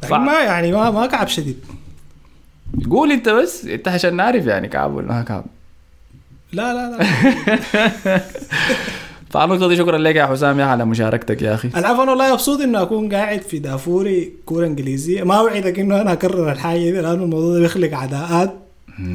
لكن 0.02 0.16
ما 0.26 0.32
يعني 0.32 0.72
ما 0.72 0.90
ما 0.90 1.06
كعب 1.06 1.28
شديد. 1.28 1.56
قول 2.90 3.12
أنت 3.12 3.28
بس 3.28 3.64
أنت 3.64 3.88
عشان 3.88 4.16
نعرف 4.16 4.46
يعني 4.46 4.68
كعب 4.68 4.94
ولا 4.94 5.06
ما 5.08 5.22
كعب. 5.22 5.44
لا 6.52 6.74
لا 6.74 6.96
لا. 6.96 8.20
فعلى 9.30 9.68
دي 9.68 9.76
شكرا 9.76 9.98
لك 9.98 10.16
يا 10.16 10.26
حسام 10.26 10.60
يا 10.60 10.64
على 10.64 10.84
مشاركتك 10.84 11.42
يا 11.42 11.54
أخي. 11.54 11.68
العفو 11.76 12.02
أنا 12.02 12.10
والله 12.10 12.32
مبسوط 12.32 12.60
إنه 12.60 12.82
أكون 12.82 13.14
قاعد 13.14 13.40
في 13.42 13.58
دافوري 13.58 14.32
كورة 14.46 14.66
إنجليزية. 14.66 15.22
ما 15.22 15.34
اوعدك 15.34 15.78
إنه 15.78 16.00
أنا 16.00 16.12
أكرر 16.12 16.52
الحاجة 16.52 16.78
دي 16.78 16.92
لأنه 16.92 17.12
الموضوع 17.24 17.54
ده 17.54 17.60
بيخلق 17.60 17.94
عداءات 17.94 18.54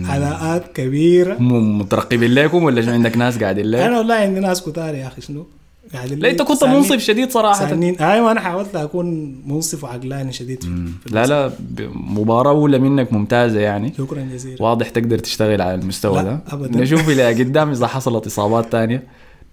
عداءات 0.06 0.74
كبيرة. 0.74 1.34
هم 1.34 1.80
مترقبين 1.80 2.34
لكم 2.34 2.64
ولا 2.64 2.92
عندك 2.94 3.18
ناس 3.18 3.38
قاعدين 3.38 3.66
لك؟ 3.66 3.80
أنا 3.80 3.98
والله 3.98 4.16
عندي 4.16 4.40
ناس 4.40 4.62
كتار 4.62 4.96
يا 4.96 5.08
أخي 5.08 5.22
شنو؟ 5.22 5.46
قاعدين 5.94 6.20
لا 6.20 6.30
أنت 6.30 6.42
كنت 6.42 6.64
منصف 6.64 6.98
شديد 6.98 7.32
صراحة. 7.32 7.70
سانين 7.70 7.96
أيوه 7.96 8.32
أنا 8.32 8.42
حاولت 8.42 8.76
أكون 8.76 9.38
منصف 9.48 9.84
وعقلاني 9.84 10.34
شديد 10.34 10.64
في 10.64 10.88
في 11.04 11.16
لا 11.16 11.26
لا 11.26 11.52
مباراة 11.94 12.52
أولى 12.52 12.80
منك 12.80 13.14
ممتازة 13.14 13.60
يعني. 13.60 13.94
شكرا 13.98 14.22
جزيلا. 14.22 14.64
واضح 14.64 14.90
تقدر 14.90 15.18
تشتغل 15.20 15.62
على 15.62 15.76
المستوى 15.76 16.24
ده. 16.24 16.40
أبداً. 16.48 16.80
نشوف 16.82 17.10
إلى 17.10 17.44
قدام 17.44 17.70
إذا 17.70 17.88
حصلت 17.88 18.26
إصابات 18.26 18.72
تانية 18.72 19.04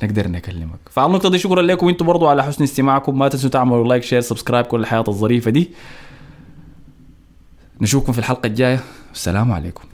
نقدر 0.03 0.29
نكلمك. 0.29 0.79
فعلى 0.91 1.07
النقطة 1.07 1.31
دي 1.31 1.39
شكرا 1.39 1.63
لكم. 1.63 1.89
أنتم 1.89 2.07
برضو 2.07 2.27
على 2.27 2.45
حسن 2.45 2.65
استماعكم. 2.65 3.19
ما 3.19 3.29
تنسوا 3.29 3.51
تعملوا 3.51 3.89
like 3.89 4.03
share 4.03 4.21
subscribe 4.21 4.67
كل 4.67 4.81
الحياة 4.81 5.05
الظريفة 5.09 5.51
دي. 5.51 5.71
نشوفكم 7.81 8.13
في 8.13 8.19
الحلقة 8.19 8.47
الجاية. 8.47 8.81
السلام 9.15 9.53
عليكم. 9.53 9.85